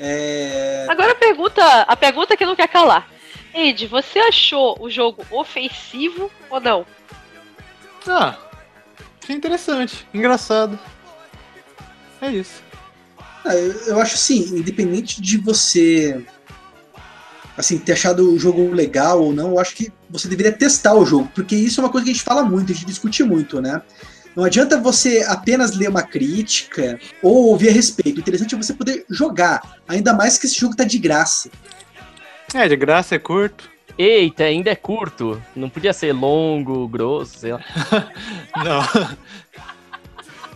É... 0.00 0.86
Agora 0.88 1.12
a 1.12 1.16
pergunta, 1.16 1.62
a 1.82 1.96
pergunta 1.96 2.36
que 2.36 2.46
não 2.46 2.56
quer 2.56 2.68
calar. 2.68 3.08
Ed, 3.56 3.86
você 3.86 4.18
achou 4.18 4.76
o 4.78 4.90
jogo 4.90 5.24
ofensivo 5.30 6.30
ou 6.50 6.60
não? 6.60 6.86
Ah, 8.06 8.36
achei 9.22 9.34
interessante, 9.34 10.06
engraçado. 10.12 10.78
É 12.20 12.30
isso. 12.30 12.62
Ah, 13.46 13.54
eu, 13.54 13.72
eu 13.86 14.00
acho 14.00 14.14
assim, 14.14 14.58
independente 14.58 15.22
de 15.22 15.38
você 15.38 16.22
assim, 17.56 17.78
ter 17.78 17.94
achado 17.94 18.30
o 18.30 18.38
jogo 18.38 18.70
legal 18.72 19.22
ou 19.22 19.32
não, 19.32 19.52
eu 19.52 19.58
acho 19.58 19.74
que 19.74 19.90
você 20.10 20.28
deveria 20.28 20.52
testar 20.52 20.94
o 20.94 21.06
jogo, 21.06 21.30
porque 21.34 21.56
isso 21.56 21.80
é 21.80 21.84
uma 21.84 21.90
coisa 21.90 22.04
que 22.04 22.10
a 22.10 22.14
gente 22.14 22.24
fala 22.24 22.44
muito, 22.44 22.70
a 22.70 22.74
gente 22.74 22.84
discute 22.84 23.22
muito, 23.22 23.62
né? 23.62 23.80
Não 24.36 24.44
adianta 24.44 24.78
você 24.78 25.24
apenas 25.26 25.74
ler 25.74 25.88
uma 25.88 26.02
crítica 26.02 27.00
ou 27.22 27.46
ouvir 27.46 27.70
a 27.70 27.72
respeito. 27.72 28.18
O 28.18 28.20
interessante 28.20 28.54
é 28.54 28.58
você 28.58 28.74
poder 28.74 29.06
jogar, 29.08 29.80
ainda 29.88 30.12
mais 30.12 30.36
que 30.36 30.44
esse 30.44 30.60
jogo 30.60 30.76
tá 30.76 30.84
de 30.84 30.98
graça. 30.98 31.50
É, 32.56 32.68
de 32.68 32.76
graça, 32.76 33.14
é 33.14 33.18
curto. 33.18 33.70
Eita, 33.98 34.44
ainda 34.44 34.70
é 34.70 34.74
curto. 34.74 35.42
Não 35.54 35.68
podia 35.68 35.92
ser 35.92 36.12
longo, 36.12 36.88
grosso, 36.88 37.38
sei 37.38 37.52
lá. 37.52 37.60
Não. 38.64 39.16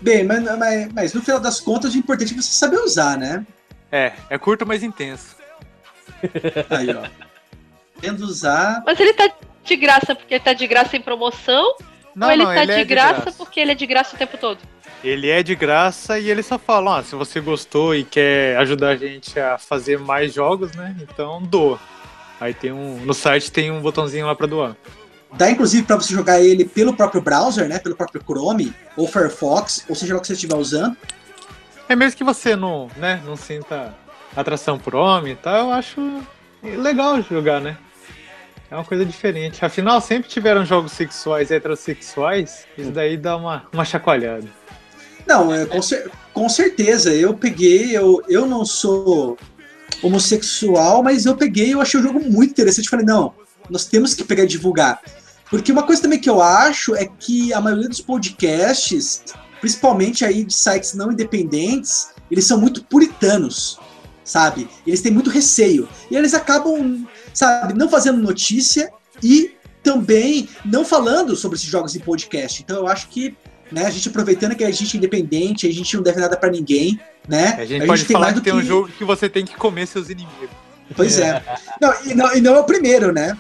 Bem, 0.00 0.24
mas, 0.24 0.42
mas, 0.58 0.92
mas 0.92 1.14
no 1.14 1.20
final 1.20 1.38
das 1.38 1.60
contas, 1.60 1.94
o 1.94 1.98
importante 1.98 2.32
é 2.32 2.36
você 2.36 2.52
saber 2.52 2.78
usar, 2.78 3.18
né? 3.18 3.44
É, 3.92 4.12
é 4.30 4.38
curto, 4.38 4.66
mas 4.66 4.82
intenso. 4.82 5.36
Aí, 6.70 6.88
ó. 6.94 7.06
Tendo 8.00 8.24
usar. 8.24 8.82
Mas 8.86 8.98
ele 8.98 9.12
tá 9.12 9.30
de 9.62 9.76
graça 9.76 10.14
porque 10.14 10.34
ele 10.34 10.44
tá 10.44 10.52
de 10.54 10.66
graça 10.66 10.96
em 10.96 11.02
promoção 11.02 11.76
Não, 12.14 12.28
ou 12.28 12.32
ele 12.32 12.44
não, 12.44 12.54
tá 12.54 12.62
ele 12.62 12.74
de, 12.74 12.80
é 12.80 12.84
graça 12.84 13.30
porque 13.32 13.60
ele 13.60 13.72
é 13.72 13.74
de 13.74 13.86
graça 13.86 14.16
o 14.16 14.18
tempo 14.18 14.38
todo? 14.38 14.58
Ele 15.02 15.30
é 15.30 15.42
de 15.42 15.54
graça 15.54 16.18
e 16.18 16.30
ele 16.30 16.42
só 16.42 16.58
fala, 16.58 16.98
ó, 16.98 17.02
se 17.02 17.14
você 17.14 17.40
gostou 17.40 17.94
e 17.94 18.04
quer 18.04 18.56
ajudar 18.58 18.90
a 18.90 18.96
gente 18.96 19.38
a 19.40 19.56
fazer 19.56 19.98
mais 19.98 20.34
jogos, 20.34 20.72
né? 20.72 20.94
Então 21.00 21.42
doa. 21.42 21.78
Aí 22.38 22.52
tem 22.52 22.72
um. 22.72 22.96
No 23.04 23.14
site 23.14 23.50
tem 23.50 23.70
um 23.70 23.80
botãozinho 23.80 24.26
lá 24.26 24.34
pra 24.34 24.46
doar. 24.46 24.76
Dá 25.32 25.50
inclusive 25.50 25.84
para 25.84 25.96
você 25.96 26.12
jogar 26.12 26.40
ele 26.40 26.64
pelo 26.64 26.94
próprio 26.94 27.22
browser, 27.22 27.68
né? 27.68 27.78
Pelo 27.78 27.94
próprio 27.94 28.22
Chrome 28.22 28.74
ou 28.96 29.06
Firefox, 29.06 29.84
ou 29.88 29.94
seja 29.94 30.14
lá 30.14 30.18
o 30.18 30.20
que 30.20 30.26
você 30.26 30.32
estiver 30.34 30.56
usando. 30.56 30.96
É 31.88 31.96
mesmo 31.96 32.16
que 32.16 32.24
você 32.24 32.54
não, 32.54 32.88
né, 32.96 33.20
não 33.24 33.36
sinta 33.36 33.94
atração 34.36 34.78
por 34.78 34.94
homem 34.94 35.32
e 35.32 35.36
tal, 35.36 35.68
eu 35.68 35.72
acho 35.72 36.22
legal 36.62 37.20
jogar, 37.22 37.60
né? 37.60 37.76
É 38.70 38.76
uma 38.76 38.84
coisa 38.84 39.04
diferente. 39.04 39.64
Afinal, 39.64 40.00
sempre 40.00 40.28
tiveram 40.28 40.64
jogos 40.64 40.92
sexuais 40.92 41.50
e 41.50 41.54
heterossexuais, 41.54 42.66
isso 42.78 42.92
daí 42.92 43.16
dá 43.16 43.36
uma, 43.36 43.66
uma 43.72 43.84
chacoalhada. 43.84 44.46
Não, 45.26 45.52
é, 45.54 45.66
com, 45.66 45.80
cer- 45.82 46.10
com 46.32 46.48
certeza. 46.48 47.12
Eu 47.14 47.34
peguei, 47.34 47.96
eu, 47.96 48.22
eu 48.28 48.46
não 48.46 48.64
sou 48.64 49.36
homossexual, 50.02 51.02
mas 51.02 51.26
eu 51.26 51.36
peguei 51.36 51.72
eu 51.74 51.80
achei 51.80 52.00
o 52.00 52.02
jogo 52.02 52.20
muito 52.20 52.50
interessante. 52.50 52.88
Falei, 52.88 53.04
não, 53.06 53.34
Nós 53.68 53.86
temos 53.86 54.14
que 54.14 54.24
pegar 54.24 54.44
e 54.44 54.48
divulgar. 54.48 55.00
Porque 55.48 55.72
uma 55.72 55.82
coisa 55.82 56.02
também 56.02 56.18
que 56.20 56.28
eu 56.30 56.40
acho 56.42 56.94
é 56.94 57.06
que 57.06 57.52
a 57.52 57.60
maioria 57.60 57.88
dos 57.88 58.00
podcasts, 58.00 59.22
principalmente 59.60 60.24
aí 60.24 60.44
de 60.44 60.54
sites 60.54 60.94
não 60.94 61.10
independentes, 61.12 62.08
eles 62.30 62.46
são 62.46 62.58
muito 62.58 62.84
puritanos, 62.84 63.78
sabe? 64.24 64.68
Eles 64.86 65.00
têm 65.00 65.12
muito 65.12 65.30
receio. 65.30 65.88
E 66.10 66.16
eles 66.16 66.34
acabam, 66.34 67.04
sabe, 67.34 67.74
não 67.74 67.88
fazendo 67.88 68.18
notícia 68.20 68.92
e 69.22 69.52
também 69.82 70.48
não 70.64 70.84
falando 70.84 71.34
sobre 71.34 71.56
esses 71.56 71.68
jogos 71.68 71.96
em 71.96 72.00
podcast. 72.00 72.62
Então 72.62 72.76
eu 72.76 72.86
acho 72.86 73.08
que 73.08 73.36
né, 73.70 73.86
a 73.86 73.90
gente 73.90 74.08
aproveitando 74.08 74.54
que 74.56 74.64
a 74.64 74.70
gente 74.70 74.96
é 74.96 74.98
independente, 74.98 75.66
a 75.66 75.72
gente 75.72 75.94
não 75.96 76.02
deve 76.02 76.20
nada 76.20 76.36
pra 76.36 76.50
ninguém, 76.50 76.98
né? 77.28 77.54
A 77.58 77.64
gente 77.64 77.86
pode 77.86 78.04
tem 78.04 78.14
falar 78.14 78.26
mais 78.26 78.34
que 78.34 78.40
do 78.40 78.44
tem 78.44 78.52
um 78.54 78.60
que- 78.60 78.66
jogo 78.66 78.88
que 78.88 79.04
você 79.04 79.28
tem 79.28 79.44
que 79.44 79.54
comer 79.56 79.86
seus 79.86 80.08
inimigos. 80.10 80.48
Pois 80.96 81.18
é. 81.18 81.42
Não, 81.80 81.94
e, 82.04 82.14
não, 82.14 82.36
e 82.36 82.40
não 82.40 82.54
é 82.56 82.60
o 82.60 82.64
primeiro, 82.64 83.12
né? 83.12 83.36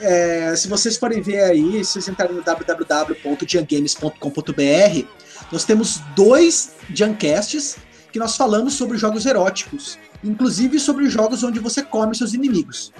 É, 0.00 0.54
se 0.56 0.68
vocês 0.68 0.96
forem 0.96 1.20
ver 1.22 1.42
aí, 1.44 1.84
se 1.84 1.92
vocês 1.92 2.08
entrarem 2.08 2.34
no 2.36 2.42
www.giangames.com.br, 2.42 5.06
nós 5.50 5.64
temos 5.64 6.00
dois 6.16 6.74
Giancasts 6.92 7.76
que 8.12 8.18
nós 8.18 8.36
falamos 8.36 8.74
sobre 8.74 8.98
jogos 8.98 9.24
eróticos. 9.24 9.98
Inclusive 10.22 10.78
sobre 10.78 11.08
jogos 11.08 11.42
onde 11.42 11.58
você 11.60 11.82
come 11.82 12.14
seus 12.14 12.34
inimigos. 12.34 12.92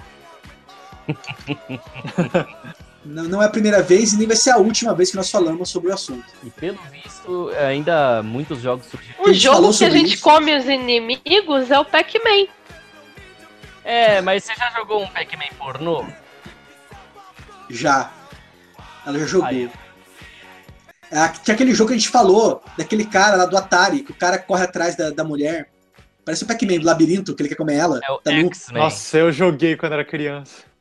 não, 3.05 3.23
não 3.25 3.41
é 3.41 3.45
a 3.45 3.49
primeira 3.49 3.81
vez 3.81 4.13
e 4.13 4.17
nem 4.17 4.27
vai 4.27 4.35
ser 4.35 4.51
a 4.51 4.57
última 4.57 4.93
vez 4.93 5.11
que 5.11 5.17
nós 5.17 5.29
falamos 5.29 5.69
sobre 5.69 5.91
o 5.91 5.93
assunto. 5.93 6.25
E 6.43 6.49
pelo 6.49 6.79
visto, 6.91 7.51
ainda 7.67 8.23
muitos 8.23 8.61
jogos 8.61 8.85
surgiram. 8.85 9.23
O 9.23 9.33
jogo 9.33 9.77
que 9.77 9.85
a 9.85 9.89
gente 9.89 10.13
isso. 10.15 10.23
come 10.23 10.55
os 10.55 10.65
inimigos 10.65 11.69
é 11.69 11.79
o 11.79 11.85
Pac-Man. 11.85 12.47
É, 13.83 14.21
mas 14.21 14.45
você 14.45 14.55
já 14.55 14.71
jogou 14.71 15.03
um 15.03 15.07
Pac-Man 15.07 15.49
pornô? 15.57 16.05
Já. 17.69 18.11
Ela 19.05 19.19
já 19.19 19.25
jogou. 19.25 19.47
Aí. 19.47 19.69
É, 21.11 21.27
tinha 21.43 21.53
aquele 21.53 21.75
jogo 21.75 21.89
que 21.89 21.95
a 21.95 21.97
gente 21.97 22.09
falou, 22.09 22.63
daquele 22.77 23.05
cara 23.05 23.35
lá 23.35 23.45
do 23.45 23.57
Atari, 23.57 24.01
que 24.01 24.11
o 24.11 24.15
cara 24.15 24.37
corre 24.39 24.63
atrás 24.63 24.95
da, 24.95 25.09
da 25.09 25.23
mulher. 25.23 25.69
Parece 26.23 26.45
o 26.45 26.47
Pac-Man 26.47 26.79
do 26.79 26.85
labirinto, 26.85 27.35
que 27.35 27.41
ele 27.41 27.49
quer 27.49 27.55
comer 27.55 27.75
ela. 27.75 27.99
É 28.01 28.11
o 28.11 28.17
Tá. 28.19 28.31
Nossa, 28.71 29.17
eu 29.17 29.31
joguei 29.31 29.75
quando 29.75 29.91
era 29.91 30.05
criança. 30.05 30.72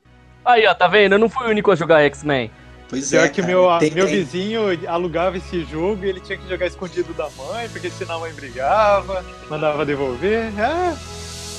Aí, 0.45 0.67
ó, 0.67 0.75
tá 0.75 0.89
vendo? 0.89 1.13
Eu 1.15 1.19
não 1.19 1.29
fui 1.29 1.47
o 1.47 1.51
único 1.51 1.71
a 1.71 1.77
jogar 1.77 2.03
X-Men. 2.03 2.51
Pois 2.89 3.09
Pior 3.09 3.25
é. 3.25 3.29
que 3.29 3.41
cara, 3.41 3.53
meu, 3.53 3.79
tem- 3.79 3.91
meu 3.91 4.07
tem. 4.07 4.17
vizinho 4.17 4.63
alugava 4.89 5.37
esse 5.39 5.65
jogo 5.65 6.05
e 6.05 6.09
ele 6.11 6.21
tinha 6.21 6.37
que 6.37 6.47
jogar 6.49 6.67
escondido 6.67 7.15
da 7.15 7.29
mãe, 7.31 7.69
porque 7.71 7.89
senão 7.89 8.17
a 8.17 8.21
mãe 8.21 8.33
brigava, 8.35 9.25
mandava 9.49 9.87
devolver. 9.87 10.53
Ah, 10.61 10.95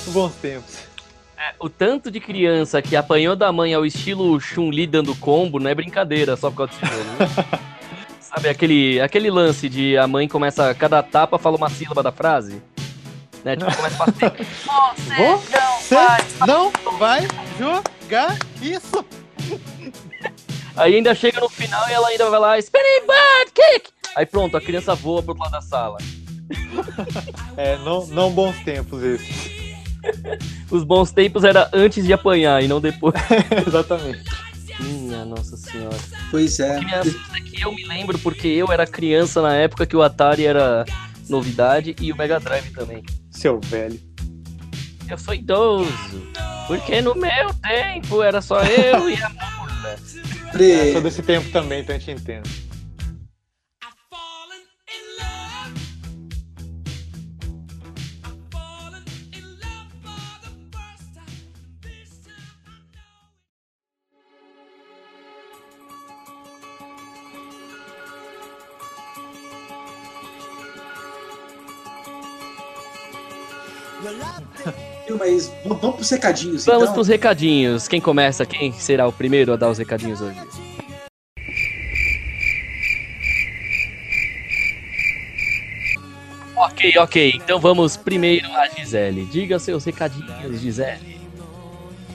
bons 0.07 0.33
tempos. 0.35 0.79
O 1.59 1.67
tanto 1.69 2.11
de 2.11 2.19
criança 2.19 2.81
que 2.81 2.95
apanhou 2.95 3.35
da 3.35 3.51
mãe 3.51 3.73
ao 3.73 3.85
estilo 3.85 4.39
Chun-Li 4.39 4.85
dando 4.87 5.15
combo 5.15 5.59
não 5.59 5.69
é 5.69 5.75
brincadeira 5.75 6.37
só 6.37 6.49
por 6.51 6.57
causa 6.67 6.73
desse 6.79 6.93
jogo. 6.93 7.09
viu? 7.17 7.59
Sabe 8.21 8.49
aquele, 8.49 9.01
aquele 9.01 9.29
lance 9.29 9.67
de 9.67 9.97
a 9.97 10.07
mãe 10.07 10.27
começa, 10.27 10.73
cada 10.73 11.01
tapa 11.03 11.37
fala 11.37 11.57
uma 11.57 11.69
sílaba 11.69 12.01
da 12.01 12.11
frase? 12.11 12.61
Né? 13.43 13.55
Tipo, 13.57 13.75
começa 13.75 14.03
a 14.03 14.05
bater. 14.05 14.31
Você 14.95 15.15
Você 15.81 15.95
não 15.95 15.99
vai. 15.99 16.21
não 16.47 16.71
vai 16.97 17.27
jogar 17.59 17.83
isso? 18.61 19.05
Aí 20.75 20.95
ainda 20.95 21.13
chega 21.13 21.39
no 21.39 21.49
final 21.49 21.87
e 21.89 21.93
ela 21.93 22.07
ainda 22.07 22.29
vai 22.29 22.39
lá, 22.39 22.59
spinning 22.59 23.01
bird 23.07 23.51
kick! 23.53 23.91
Aí 24.15 24.25
pronto, 24.25 24.55
a 24.57 24.61
criança 24.61 24.95
voa 24.95 25.21
pro 25.21 25.37
lado 25.37 25.51
da 25.51 25.61
sala. 25.61 25.97
É, 27.55 27.77
não, 27.77 28.07
não 28.07 28.31
bons 28.31 28.57
tempos 28.63 29.03
esses. 29.03 29.51
Os 30.71 30.83
bons 30.83 31.11
tempos 31.11 31.43
era 31.43 31.69
antes 31.71 32.03
de 32.03 32.11
apanhar 32.11 32.63
e 32.63 32.67
não 32.67 32.81
depois. 32.81 33.13
Exatamente. 33.67 34.23
Minha 34.79 35.23
nossa 35.23 35.55
senhora. 35.55 35.95
Pois 36.31 36.59
é. 36.59 36.79
Criança, 36.79 37.09
isso 37.09 37.35
aqui 37.35 37.61
eu 37.61 37.71
me 37.71 37.85
lembro 37.85 38.17
porque 38.19 38.47
eu 38.47 38.71
era 38.71 38.87
criança 38.87 39.41
na 39.41 39.55
época 39.55 39.85
que 39.85 39.95
o 39.95 40.01
Atari 40.01 40.45
era 40.45 40.83
novidade 41.29 41.95
e 42.01 42.11
o 42.11 42.17
Mega 42.17 42.39
Drive 42.39 42.71
também. 42.71 43.03
Seu 43.29 43.59
velho. 43.59 43.99
Eu 45.09 45.17
sou 45.17 45.33
idoso, 45.33 46.27
porque 46.67 47.01
no 47.01 47.13
meu 47.15 47.53
tempo 47.61 48.23
era 48.23 48.41
só 48.41 48.61
eu 48.63 49.09
e 49.09 49.15
a 49.21 49.29
mula. 49.57 49.97
Pre- 50.51 50.91
Sou 50.93 51.01
desse 51.01 51.21
tempo 51.21 51.49
também, 51.51 51.81
então 51.81 51.95
a 51.95 51.99
gente 51.99 52.11
entende. 52.21 52.49
Mas 75.17 75.47
v- 75.47 75.53
vamos 75.65 75.95
pros 75.95 76.09
recadinhos, 76.09 76.65
Vamos 76.65 76.83
então. 76.83 76.93
pros 76.93 77.07
recadinhos. 77.07 77.87
Quem 77.87 78.01
começa? 78.01 78.45
Quem 78.45 78.71
será 78.73 79.07
o 79.07 79.11
primeiro 79.11 79.53
a 79.53 79.55
dar 79.55 79.69
os 79.69 79.77
recadinhos 79.77 80.21
hoje? 80.21 80.37
Ok, 86.55 86.93
ok. 86.99 87.31
Então 87.35 87.59
vamos 87.59 87.97
primeiro 87.97 88.47
a 88.53 88.67
Gisele. 88.69 89.25
Diga 89.25 89.57
seus 89.59 89.83
recadinhos, 89.85 90.59
Gisele. 90.61 91.19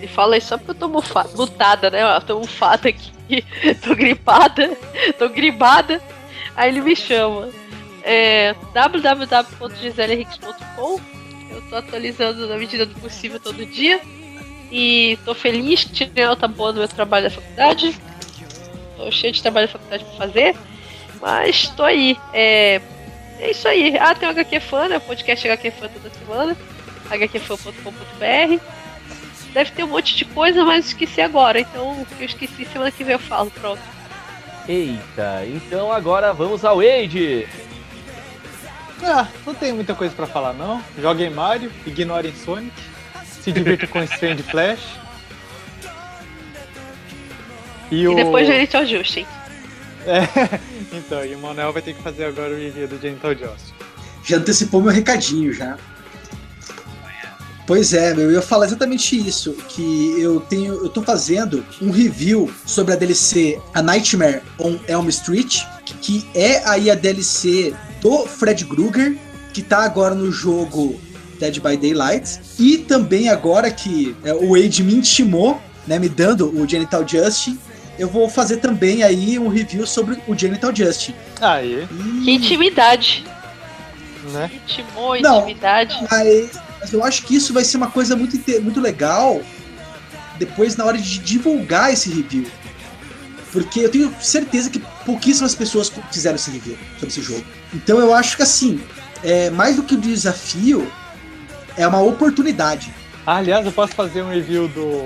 E 0.01 0.07
fala 0.07 0.37
isso 0.37 0.49
só 0.49 0.57
porque 0.59 0.71
eu 0.71 0.75
tô 0.77 0.89
mutada, 0.89 1.91
né? 1.91 2.17
Eu 2.17 2.21
tô 2.21 2.39
mufada 2.39 2.89
aqui. 2.89 3.13
tô 3.85 3.95
gripada. 3.97 4.77
Tô 5.19 5.29
gribada. 5.29 6.01
Aí 6.57 6.71
ele 6.71 6.81
me 6.81 6.95
chama. 6.95 7.49
É 8.05 8.55
Eu 11.51 11.63
tô 11.63 11.77
atualizando 11.77 12.47
na 12.47 12.57
medida 12.57 12.87
do 12.87 12.95
possível 13.01 13.41
todo 13.41 13.65
dia. 13.67 14.01
E 14.71 15.19
tô 15.25 15.35
feliz 15.35 15.85
tirei 15.85 16.27
nota 16.27 16.47
boa 16.47 16.73
do 16.73 16.81
meu 16.81 16.89
trabalho 16.89 17.25
da 17.25 17.31
faculdade. 17.31 17.99
Tô 18.97 19.11
cheio 19.11 19.33
de 19.33 19.41
trabalho 19.41 19.67
da 19.67 19.73
faculdade 19.73 20.05
pra 20.05 20.15
fazer. 20.15 20.57
Mas 21.21 21.69
tô 21.69 21.83
aí. 21.85 22.17
É, 22.33 22.81
é 23.39 23.51
isso 23.51 23.67
aí. 23.67 23.97
Ah, 23.99 24.15
tem 24.15 24.29
o 24.29 24.33
HQ 24.33 24.61
Fã, 24.61 24.89
né? 24.89 24.99
O 24.99 25.01
podcast 25.01 25.47
HQ 25.47 25.71
Fã 25.73 25.89
toda 25.89 26.11
semana. 26.11 26.57
hqfan.com.br 27.11 28.63
Deve 29.53 29.71
ter 29.71 29.83
um 29.85 29.89
monte 29.89 30.15
de 30.15 30.25
coisa, 30.27 30.65
mas 30.65 30.87
esqueci 30.87 31.21
agora. 31.21 31.59
Então, 31.59 32.07
eu 32.19 32.27
esqueci, 32.27 32.67
semana 32.67 32.91
que 32.91 33.03
vem 33.03 33.15
eu 33.15 33.19
falo. 33.19 33.51
Pronto. 33.51 33.81
Eita, 34.69 35.47
então 35.47 35.91
agora 35.91 36.33
vamos 36.35 36.65
ao 36.65 36.81
Age. 36.81 37.49
Ah, 39.03 39.29
não 39.47 39.55
tem 39.55 39.73
muita 39.73 39.95
coisa 39.95 40.15
pra 40.15 40.27
falar 40.27 40.53
não. 40.53 40.83
Joguem 41.01 41.31
Mario, 41.31 41.71
ignorem 41.87 42.33
Sonic, 42.35 42.75
se 43.25 43.53
divirta 43.53 43.87
com 43.87 44.03
Strange 44.03 44.43
Flash. 44.43 44.99
E, 47.91 48.03
E 48.03 48.09
o... 48.09 48.15
depois 48.15 48.75
ao 48.75 48.85
Justin. 48.87 49.27
É, 50.07 50.59
então, 50.93 51.25
e 51.25 51.35
o 51.35 51.39
Manuel 51.39 51.73
vai 51.73 51.83
ter 51.83 51.95
que 51.95 52.03
fazer 52.03 52.25
agora 52.25 52.55
o 52.55 52.59
review 52.59 52.89
do 52.89 52.99
Genital 52.99 53.35
Joust. 53.35 53.75
Já 54.25 54.37
antecipou 54.37 54.83
meu 54.83 54.93
recadinho 54.93 55.53
já. 55.53 55.77
Pois 57.69 57.93
é, 57.93 58.15
meu, 58.15 58.31
eu 58.31 58.33
ia 58.33 58.41
falar 58.41 58.65
exatamente 58.65 59.15
isso, 59.15 59.53
que 59.69 60.19
eu 60.19 60.41
tenho, 60.41 60.73
eu 60.73 60.89
tô 60.89 61.03
fazendo 61.03 61.63
um 61.83 61.91
review 61.91 62.51
sobre 62.65 62.95
a 62.95 62.97
DLC 62.97 63.61
A 63.75 63.83
Nightmare 63.83 64.41
on 64.59 64.79
Elm 64.89 65.07
Street, 65.11 65.65
que 66.01 66.27
é 66.35 66.67
aí 66.67 66.91
a 66.91 66.95
DLC 66.95 67.75
do 68.01 68.25
Fred 68.27 68.65
Krueger, 68.65 69.19
que 69.53 69.61
tá 69.61 69.85
agora 69.85 70.15
no 70.15 70.33
jogo 70.33 70.99
Dead 71.39 71.61
by 71.61 71.77
Daylight, 71.77 72.41
e 72.59 72.79
também 72.79 73.29
agora 73.29 73.71
que 73.71 74.17
é, 74.25 74.33
o 74.33 74.55
Wade 74.55 74.83
me 74.83 74.95
intimou, 74.95 75.61
né, 75.87 75.99
me 75.99 76.09
dando 76.09 76.49
o 76.59 76.67
Genital 76.67 77.07
Justin, 77.07 77.59
eu 77.99 78.09
vou 78.09 78.31
fazer 78.31 78.57
também 78.59 79.03
aí 79.03 79.39
um 79.39 79.49
review 79.49 79.87
sobre 79.87 80.19
o 80.27 80.35
Genital 80.35 80.75
Justin. 80.75 81.15
Aí, 81.39 81.87
Que 82.25 82.31
intimidade. 82.31 83.27
né? 84.33 84.51
Intimou, 84.55 85.21
Não. 85.21 85.41
intimidade. 85.41 85.99
Mas, 86.11 86.68
mas 86.81 86.93
eu 86.93 87.05
acho 87.05 87.25
que 87.25 87.35
isso 87.35 87.53
vai 87.53 87.65
ser 87.65 87.77
uma 87.77 87.91
coisa 87.91 88.17
muito, 88.17 88.37
muito 88.63 88.81
legal 88.81 89.41
depois 90.39 90.77
na 90.77 90.85
hora 90.85 90.99
de 90.99 91.19
divulgar 91.19 91.93
esse 91.93 92.09
review. 92.11 92.47
Porque 93.53 93.81
eu 93.81 93.91
tenho 93.91 94.15
certeza 94.21 94.71
que 94.71 94.79
pouquíssimas 95.05 95.55
pessoas 95.55 95.91
fizeram 96.13 96.37
esse 96.37 96.51
review 96.51 96.77
sobre 96.95 97.09
esse 97.09 97.23
jogo. 97.23 97.45
Então 97.75 97.99
eu 97.99 98.15
acho 98.15 98.37
que 98.37 98.43
assim, 98.43 98.81
é, 99.25 99.51
mais 99.51 99.77
do 99.77 99.83
que 99.83 99.95
um 99.95 100.01
desafio, 100.01 100.91
é 101.77 101.87
uma 101.87 102.01
oportunidade. 102.01 102.93
Ah, 103.27 103.37
aliás, 103.37 103.65
eu 103.65 103.73
posso 103.73 103.95
fazer 103.95 104.23
um 104.23 104.31
review 104.31 104.69
do, 104.69 105.01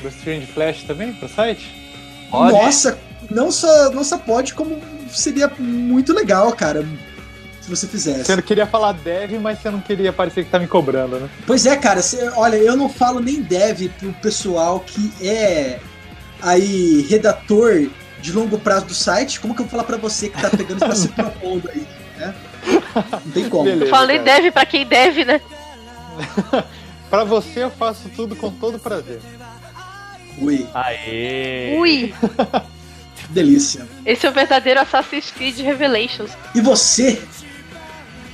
do 0.00 0.08
Strange 0.08 0.46
Flash 0.46 0.82
também 0.82 1.12
pro 1.14 1.28
site? 1.28 1.82
Pode? 2.30 2.52
Nossa, 2.52 2.98
não 3.30 3.50
só, 3.50 3.90
não 3.90 4.04
só 4.04 4.18
pode, 4.18 4.54
como 4.54 4.80
seria 5.08 5.50
muito 5.58 6.12
legal, 6.12 6.52
cara, 6.52 6.86
se 7.64 7.70
você 7.70 7.86
fizesse. 7.88 8.24
Você 8.24 8.36
não 8.36 8.42
queria 8.42 8.66
falar 8.66 8.92
dev, 8.92 9.32
mas 9.40 9.58
você 9.58 9.70
não 9.70 9.80
queria 9.80 10.12
parecer 10.12 10.44
que 10.44 10.50
tá 10.50 10.58
me 10.58 10.66
cobrando, 10.66 11.18
né? 11.18 11.28
Pois 11.46 11.64
é, 11.66 11.76
cara, 11.76 12.02
cê- 12.02 12.30
olha, 12.36 12.56
eu 12.56 12.76
não 12.76 12.88
falo 12.88 13.20
nem 13.20 13.40
dev 13.42 13.88
pro 13.98 14.12
pessoal 14.14 14.80
que 14.80 15.12
é 15.26 15.80
aí 16.42 17.06
redator 17.08 17.88
de 18.20 18.32
longo 18.32 18.58
prazo 18.58 18.86
do 18.86 18.94
site, 18.94 19.40
como 19.40 19.54
que 19.54 19.60
eu 19.62 19.64
vou 19.66 19.70
falar 19.70 19.84
pra 19.84 19.96
você 19.96 20.28
que 20.28 20.40
tá 20.40 20.50
pegando 20.50 20.78
tá 20.80 20.94
se 20.94 21.08
propondo 21.08 21.68
aí, 21.70 21.86
né? 22.18 22.34
Não 23.24 23.32
tem 23.32 23.48
como. 23.48 23.64
Beleza. 23.64 23.84
Eu 23.84 23.90
falei 23.90 24.18
cara. 24.18 24.32
deve 24.36 24.50
pra 24.50 24.66
quem 24.66 24.86
deve, 24.86 25.24
né? 25.24 25.40
Pra 27.10 27.22
você 27.24 27.62
eu 27.62 27.70
faço 27.70 28.08
tudo 28.16 28.34
com 28.34 28.50
todo 28.50 28.78
prazer. 28.78 29.20
Ui, 30.38 30.66
Aê! 30.74 31.76
Ui, 31.78 32.12
que 33.16 33.26
delícia. 33.28 33.86
esse 34.04 34.26
é 34.26 34.30
o 34.30 34.32
verdadeiro 34.32 34.80
Assassin's 34.80 35.30
Creed 35.30 35.58
Revelations. 35.60 36.30
E 36.54 36.60
você, 36.60 37.22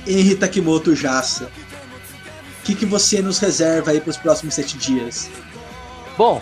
Henry 0.07 0.35
Takimoto 0.35 0.95
Jassa, 0.95 1.45
o 1.45 2.63
que, 2.63 2.75
que 2.75 2.85
você 2.85 3.21
nos 3.21 3.39
reserva 3.39 3.91
aí 3.91 3.99
pros 4.01 4.17
próximos 4.17 4.53
sete 4.53 4.77
dias? 4.77 5.29
Bom, 6.17 6.41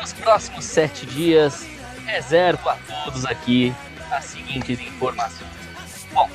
nos 0.00 0.12
próximos 0.12 0.64
sete 0.64 1.06
dias, 1.06 1.64
reservo 2.06 2.68
a 2.68 2.76
todos 3.04 3.24
aqui 3.24 3.74
as 4.10 4.24
seguintes 4.24 4.80
informações. 4.80 5.50
Bom, 6.12 6.28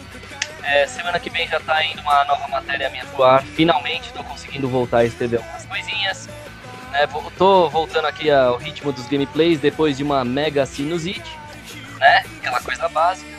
é, 0.63 0.87
semana 0.87 1.19
que 1.19 1.29
vem 1.29 1.47
já 1.47 1.59
tá 1.59 1.83
indo 1.85 2.01
uma 2.01 2.23
nova 2.25 2.47
matéria 2.47 2.89
minha 2.89 3.05
pro 3.05 3.23
ar. 3.23 3.43
Finalmente 3.43 4.11
tô 4.13 4.23
conseguindo 4.23 4.67
voltar 4.69 4.99
a 4.99 5.05
escrever 5.05 5.37
algumas 5.37 5.65
coisinhas. 5.65 6.27
Né, 6.91 7.05
vou- 7.07 7.29
tô 7.37 7.69
voltando 7.69 8.05
aqui 8.05 8.31
ao 8.31 8.57
ritmo 8.57 8.91
dos 8.91 9.05
gameplays 9.07 9.59
depois 9.59 9.97
de 9.97 10.03
uma 10.03 10.23
mega 10.23 10.65
sinusite, 10.65 11.29
né? 11.99 12.23
Aquela 12.39 12.61
coisa 12.61 12.87
básica. 12.87 13.36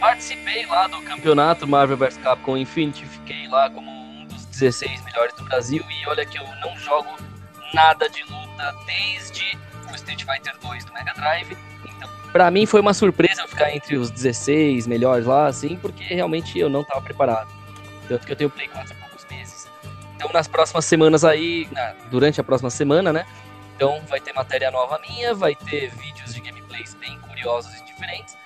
Participei 0.00 0.64
lá 0.66 0.86
do 0.86 1.00
campeonato 1.02 1.66
Marvel 1.66 1.96
vs 1.96 2.16
Capcom 2.18 2.56
Infinity, 2.56 3.04
fiquei 3.04 3.48
lá 3.48 3.68
como 3.68 3.90
um 3.90 4.24
dos 4.26 4.44
16 4.46 5.04
melhores 5.04 5.34
do 5.34 5.44
Brasil 5.44 5.84
e 5.90 6.08
olha 6.08 6.24
que 6.24 6.38
eu 6.38 6.46
não 6.60 6.76
jogo 6.78 7.08
nada 7.74 8.08
de 8.08 8.22
luta 8.24 8.74
desde 8.86 9.58
o 9.90 9.94
Street 9.94 10.24
Fighter 10.24 10.54
2 10.62 10.84
do 10.84 10.92
Mega 10.92 11.12
Drive. 11.14 11.56
Então, 11.84 12.08
pra 12.32 12.50
mim 12.50 12.64
foi 12.64 12.80
uma 12.80 12.94
surpresa 12.94 13.42
eu 13.42 13.48
ficar 13.48 13.74
entre 13.74 13.96
os 13.96 14.10
16 14.10 14.86
melhores 14.86 15.26
lá, 15.26 15.46
assim, 15.46 15.76
porque 15.76 16.04
realmente 16.04 16.58
eu 16.58 16.68
não 16.68 16.84
tava 16.84 17.02
preparado. 17.02 17.48
Tanto 18.06 18.24
que 18.26 18.32
eu 18.32 18.36
tenho 18.36 18.50
Play 18.50 18.68
4 18.68 18.94
há 18.94 19.00
poucos 19.08 19.26
meses. 19.30 19.68
Então, 20.14 20.30
nas 20.32 20.46
próximas 20.48 20.84
semanas 20.84 21.24
aí, 21.24 21.68
na- 21.72 21.94
durante 22.10 22.40
a 22.40 22.44
próxima 22.44 22.70
semana, 22.70 23.12
né? 23.12 23.26
Então, 23.76 24.00
vai 24.08 24.20
ter 24.20 24.32
matéria 24.32 24.70
nova 24.70 24.98
minha, 25.08 25.34
vai 25.34 25.54
ter 25.54 25.90
vídeos 25.90 26.34
de 26.34 26.40
gameplays 26.40 26.94
bem 26.94 27.18
curiosos 27.20 27.72
e 27.74 27.84
diferentes, 27.84 28.36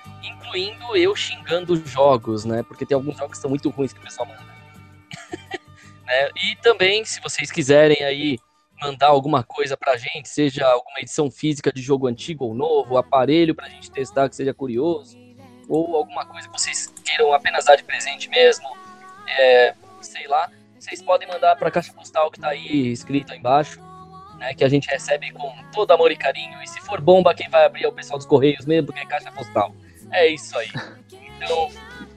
incluindo 0.53 0.97
eu 0.97 1.17
xingando 1.17 1.73
os 1.73 1.91
jogos, 1.91 2.45
né? 2.45 2.63
Porque 2.63 2.85
tem 2.85 2.95
alguns 2.95 3.17
jogos 3.17 3.37
que 3.37 3.43
são 3.43 3.51
muito 3.51 3.69
ruins 3.71 3.93
que 3.93 3.99
o 4.01 4.03
pessoal 4.03 4.29
manda. 4.29 4.43
né? 6.07 6.31
E 6.37 6.57
também, 6.57 7.05
se 7.05 7.21
vocês 7.21 7.51
quiserem 7.51 8.03
aí 8.05 8.39
mandar 8.81 9.09
alguma 9.09 9.43
coisa 9.43 9.77
pra 9.77 9.97
gente, 9.97 10.29
seja 10.29 10.67
alguma 10.67 11.01
edição 11.01 11.31
física 11.31 11.73
de 11.73 11.81
jogo 11.81 12.07
antigo 12.07 12.45
ou 12.45 12.55
novo, 12.55 12.97
aparelho 12.97 13.55
pra 13.55 13.69
gente 13.69 13.91
testar 13.91 14.29
que 14.29 14.37
seja 14.37 14.53
curioso, 14.53 15.17
ou 15.69 15.97
alguma 15.97 16.27
coisa 16.27 16.49
que 16.49 16.53
vocês 16.53 16.93
queiram 17.05 17.33
apenas 17.33 17.65
dar 17.65 17.77
de 17.77 17.85
presente 17.85 18.29
mesmo, 18.29 18.69
é, 19.39 19.75
sei 20.01 20.27
lá, 20.27 20.51
vocês 20.79 21.01
podem 21.01 21.29
mandar 21.29 21.55
pra 21.55 21.71
caixa 21.71 21.93
postal 21.93 22.31
que 22.31 22.41
tá 22.41 22.49
aí 22.49 22.91
escrito 22.91 23.33
aí 23.33 23.39
embaixo, 23.39 23.81
né, 24.37 24.53
que 24.53 24.65
a 24.65 24.69
gente 24.69 24.89
recebe 24.89 25.31
com 25.31 25.55
todo 25.73 25.93
amor 25.93 26.11
e 26.11 26.17
carinho, 26.17 26.61
e 26.61 26.67
se 26.67 26.81
for 26.81 27.01
bomba, 27.01 27.33
quem 27.33 27.49
vai 27.49 27.65
abrir 27.65 27.85
é 27.85 27.89
o 27.89 27.93
pessoal 27.93 28.19
dos 28.19 28.27
Correios 28.27 28.67
mesmo, 28.67 28.87
porque 28.87 29.01
é 29.01 29.07
caixa 29.07 29.31
postal. 29.31 29.73
É 30.13 30.29
isso 30.29 30.57
aí. 30.59 30.71
Então, 31.37 31.71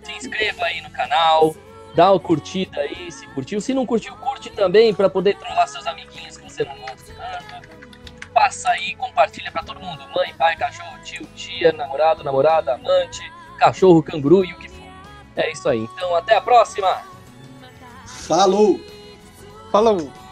se 0.04 0.12
inscreva 0.12 0.66
aí 0.66 0.82
no 0.82 0.90
canal, 0.90 1.56
dá 1.96 2.12
uma 2.12 2.20
curtida 2.20 2.82
aí, 2.82 3.12
se 3.12 3.26
curtiu. 3.28 3.62
Se 3.62 3.74
não 3.74 3.86
curtiu, 3.86 4.16
curte 4.18 4.50
também 4.50 4.94
para 4.94 5.10
poder 5.10 5.38
trollar 5.38 5.68
seus 5.68 5.88
amiguinhos 5.88 6.38
que 6.38 6.52
você 6.52 6.64
não 6.64 6.78
gosta 6.78 7.14
tanto. 7.14 7.76
Passa 8.34 8.70
aí, 8.70 8.96
compartilha 8.96 9.52
para 9.52 9.64
todo 9.64 9.80
mundo: 9.80 10.04
mãe, 10.14 10.34
pai, 10.38 10.56
cachorro, 10.58 11.00
tio, 11.04 11.26
tia, 11.36 11.72
namorado, 11.72 12.24
namorada, 12.24 12.76
amante, 12.76 13.22
cachorro, 13.58 14.04
canguru 14.04 14.44
e 14.44 14.52
o 14.52 14.58
que 14.58 14.70
for. 14.70 14.86
É 15.38 15.52
isso 15.52 15.68
aí. 15.70 15.80
Então, 15.96 16.16
até 16.16 16.36
a 16.36 16.42
próxima! 16.42 17.02
Falou! 18.06 18.80
Falou! 19.72 20.25